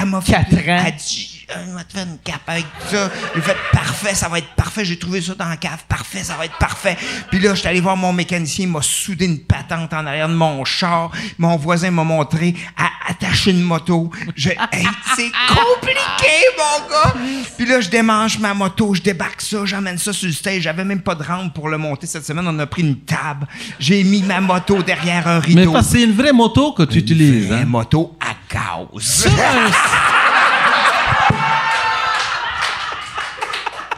elle 0.00 0.06
m'a 0.06 0.20
fait, 0.20 0.36
ans. 0.36 0.84
Elle 0.86 0.94
dit, 0.96 1.41
on 1.68 1.74
va 1.74 1.84
te 1.84 1.92
faire 1.92 2.06
une 2.06 2.18
cape 2.24 2.40
avec 2.46 2.66
ça. 2.90 3.10
J'ai 3.34 3.40
fait 3.40 3.56
parfait, 3.72 4.14
ça 4.14 4.28
va 4.28 4.38
être 4.38 4.54
parfait. 4.56 4.84
J'ai 4.84 4.98
trouvé 4.98 5.20
ça 5.20 5.34
dans 5.34 5.48
la 5.48 5.56
cave. 5.56 5.82
Parfait, 5.88 6.22
ça 6.24 6.34
va 6.36 6.44
être 6.46 6.56
parfait. 6.58 6.96
Puis 7.30 7.38
là, 7.40 7.54
je 7.54 7.60
suis 7.60 7.68
allé 7.68 7.80
voir 7.80 7.96
mon 7.96 8.12
mécanicien. 8.12 8.64
Il 8.66 8.72
m'a 8.72 8.82
soudé 8.82 9.24
une 9.26 9.40
patente 9.40 9.92
en 9.92 10.06
arrière 10.06 10.28
de 10.28 10.34
mon 10.34 10.64
char. 10.64 11.10
Mon 11.38 11.56
voisin 11.56 11.90
m'a 11.90 12.04
montré 12.04 12.54
à 12.76 13.10
attacher 13.10 13.50
une 13.50 13.62
moto. 13.62 14.10
Je, 14.36 14.50
hey, 14.50 14.86
c'est 15.16 15.30
compliqué, 15.48 16.32
mon 16.58 16.88
gars. 16.88 17.14
Puis 17.56 17.66
là, 17.66 17.80
je 17.80 17.88
démange 17.88 18.38
ma 18.38 18.54
moto. 18.54 18.94
Je 18.94 19.02
débarque 19.02 19.40
ça. 19.40 19.58
J'amène 19.64 19.98
ça 19.98 20.12
sur 20.12 20.26
le 20.28 20.32
stage. 20.34 20.62
J'avais 20.62 20.84
même 20.84 21.02
pas 21.02 21.14
de 21.14 21.22
rampe 21.22 21.54
pour 21.54 21.68
le 21.68 21.78
monter 21.78 22.06
cette 22.06 22.24
semaine. 22.26 22.46
On 22.48 22.58
a 22.58 22.66
pris 22.66 22.82
une 22.82 23.00
table. 23.00 23.46
J'ai 23.78 24.02
mis 24.04 24.22
ma 24.22 24.40
moto 24.40 24.82
derrière 24.82 25.26
un 25.28 25.40
Mais 25.40 25.46
rideau. 25.46 25.72
que 25.72 25.82
c'est 25.82 26.02
une 26.02 26.12
vraie 26.14 26.32
moto 26.32 26.72
que 26.72 26.82
tu 26.84 26.98
utilises. 26.98 27.46
Vraie 27.48 27.62
Hein? 27.62 27.64
moto 27.66 28.16
à 28.20 28.34
gaz. 28.52 29.26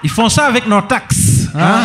Ils 0.05 0.11
font 0.11 0.29
ça 0.29 0.47
avec 0.47 0.67
nos 0.67 0.83
taxes. 0.83 1.49
Hein? 1.55 1.83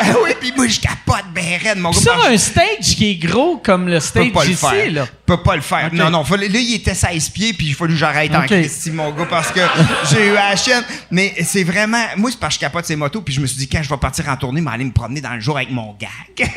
Ah 0.00 0.04
oui, 0.22 0.30
puis 0.38 0.52
moi, 0.54 0.66
je 0.68 0.78
capote 0.80 1.24
ben 1.34 1.58
raide, 1.62 1.78
mon 1.78 1.90
gars. 1.90 1.98
Que 1.98 2.34
un 2.34 2.36
stage 2.36 2.94
qui 2.96 3.12
est 3.12 3.14
gros 3.14 3.56
comme 3.56 3.88
le 3.88 3.98
stage 4.00 4.30
pas 4.32 4.44
le 4.44 4.50
ici, 4.50 4.56
faire. 4.66 4.92
là. 4.92 5.04
Je 5.06 5.10
peux 5.34 5.42
pas 5.42 5.56
le 5.56 5.62
faire. 5.62 5.88
Non, 5.92 6.10
non. 6.10 6.24
fallait- 6.24 6.48
là, 6.48 6.58
il 6.58 6.74
était 6.74 6.94
16 6.94 7.30
pieds, 7.30 7.52
puis 7.54 7.68
il 7.68 7.74
fallu 7.74 7.94
que 7.94 7.98
j'arrête 7.98 8.34
en 8.34 8.40
Ok. 8.40 8.46
Christie, 8.48 8.90
mon 8.90 9.10
gars, 9.12 9.26
parce 9.30 9.50
que 9.50 9.60
j'ai 10.10 10.28
eu 10.28 10.34
la 10.34 10.54
chaîne. 10.56 10.84
Mais 11.10 11.34
c'est 11.42 11.64
vraiment... 11.64 12.04
Moi, 12.16 12.30
c'est 12.32 12.38
parce 12.40 12.54
que 12.56 12.60
je 12.60 12.66
capote 12.66 12.84
ces 12.84 12.96
motos, 12.96 13.22
puis 13.22 13.32
je 13.32 13.40
me 13.40 13.46
suis 13.46 13.56
dit, 13.58 13.68
quand 13.68 13.82
je 13.82 13.88
vais 13.88 13.96
partir 13.96 14.28
en 14.28 14.36
tournée, 14.36 14.60
m'aller 14.60 14.84
me 14.84 14.92
promener 14.92 15.20
dans 15.22 15.32
le 15.34 15.40
jour 15.40 15.56
avec 15.56 15.70
mon 15.70 15.96
gag. 15.98 16.10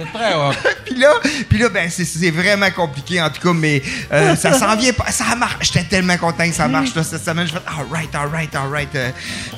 C'est 0.00 0.18
très 0.18 0.34
hot. 0.34 0.52
puis 0.86 0.94
là, 0.96 1.08
puis 1.48 1.58
là 1.58 1.68
ben, 1.68 1.88
c'est, 1.90 2.30
vraiment 2.30 2.70
compliqué, 2.70 3.20
en 3.20 3.28
tout 3.30 3.40
cas, 3.40 3.52
mais 3.54 3.82
euh, 4.12 4.34
ça 4.36 4.52
s'en 4.52 4.74
vient 4.76 4.92
pas. 4.92 5.10
Ça 5.10 5.34
marche. 5.36 5.56
J'étais 5.72 5.84
tellement 5.84 6.16
content 6.16 6.48
que 6.48 6.54
ça 6.54 6.68
marche, 6.68 6.94
là, 6.94 7.02
cette 7.02 7.24
semaine. 7.24 7.46
Je 7.46 7.52
fais, 7.52 7.58
all 7.66 7.86
right, 7.90 8.14
all 8.14 8.28
right, 8.28 8.54
all 8.54 8.70
right. 8.70 8.94
euh, 8.94 9.10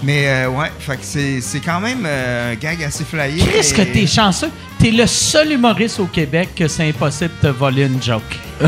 mais, 0.02 0.28
euh, 0.28 0.48
ouais, 0.48 0.70
fait 0.80 0.96
que 0.96 1.04
c'est, 1.04 1.40
c'est 1.40 1.60
quand 1.60 1.80
même 1.80 2.04
euh, 2.06 2.52
un 2.52 2.54
gag 2.56 2.82
assez 2.82 3.04
flyé. 3.04 3.44
Qu'est-ce 3.44 3.74
que 3.74 3.82
t'es 3.82 4.06
chanceux? 4.06 4.50
T'es 4.78 4.90
le 4.90 5.06
seul 5.06 5.52
humoriste 5.52 6.00
au 6.00 6.06
Québec 6.06 6.50
que 6.56 6.66
c'est 6.68 6.88
impossible 6.88 7.32
de 7.42 7.48
te 7.48 7.52
voler 7.52 7.84
une 7.86 8.02
joke. 8.02 8.22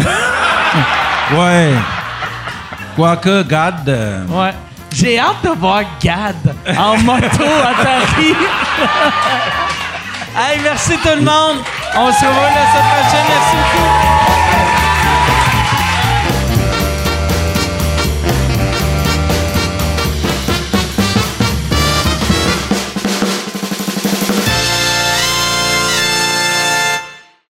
Ouais. 1.32 1.72
Quoique, 2.96 3.42
Gad. 3.44 3.88
euh, 3.88 4.26
Ouais. 4.26 4.52
J'ai 4.92 5.18
hâte 5.18 5.42
de 5.42 5.48
voir 5.58 5.82
Gad 6.00 6.36
en 6.76 6.98
moto 6.98 7.42
à 7.42 7.82
Paris. 7.82 8.34
hey, 10.36 10.60
merci 10.62 10.96
tout 10.98 11.08
le 11.16 11.22
monde. 11.22 11.64
On 11.96 12.12
se 12.12 12.24
revoit 12.24 12.50
la 12.50 12.66
semaine 12.66 12.90
prochaine. 12.92 13.26
Merci 13.28 13.56
beaucoup. 13.56 14.13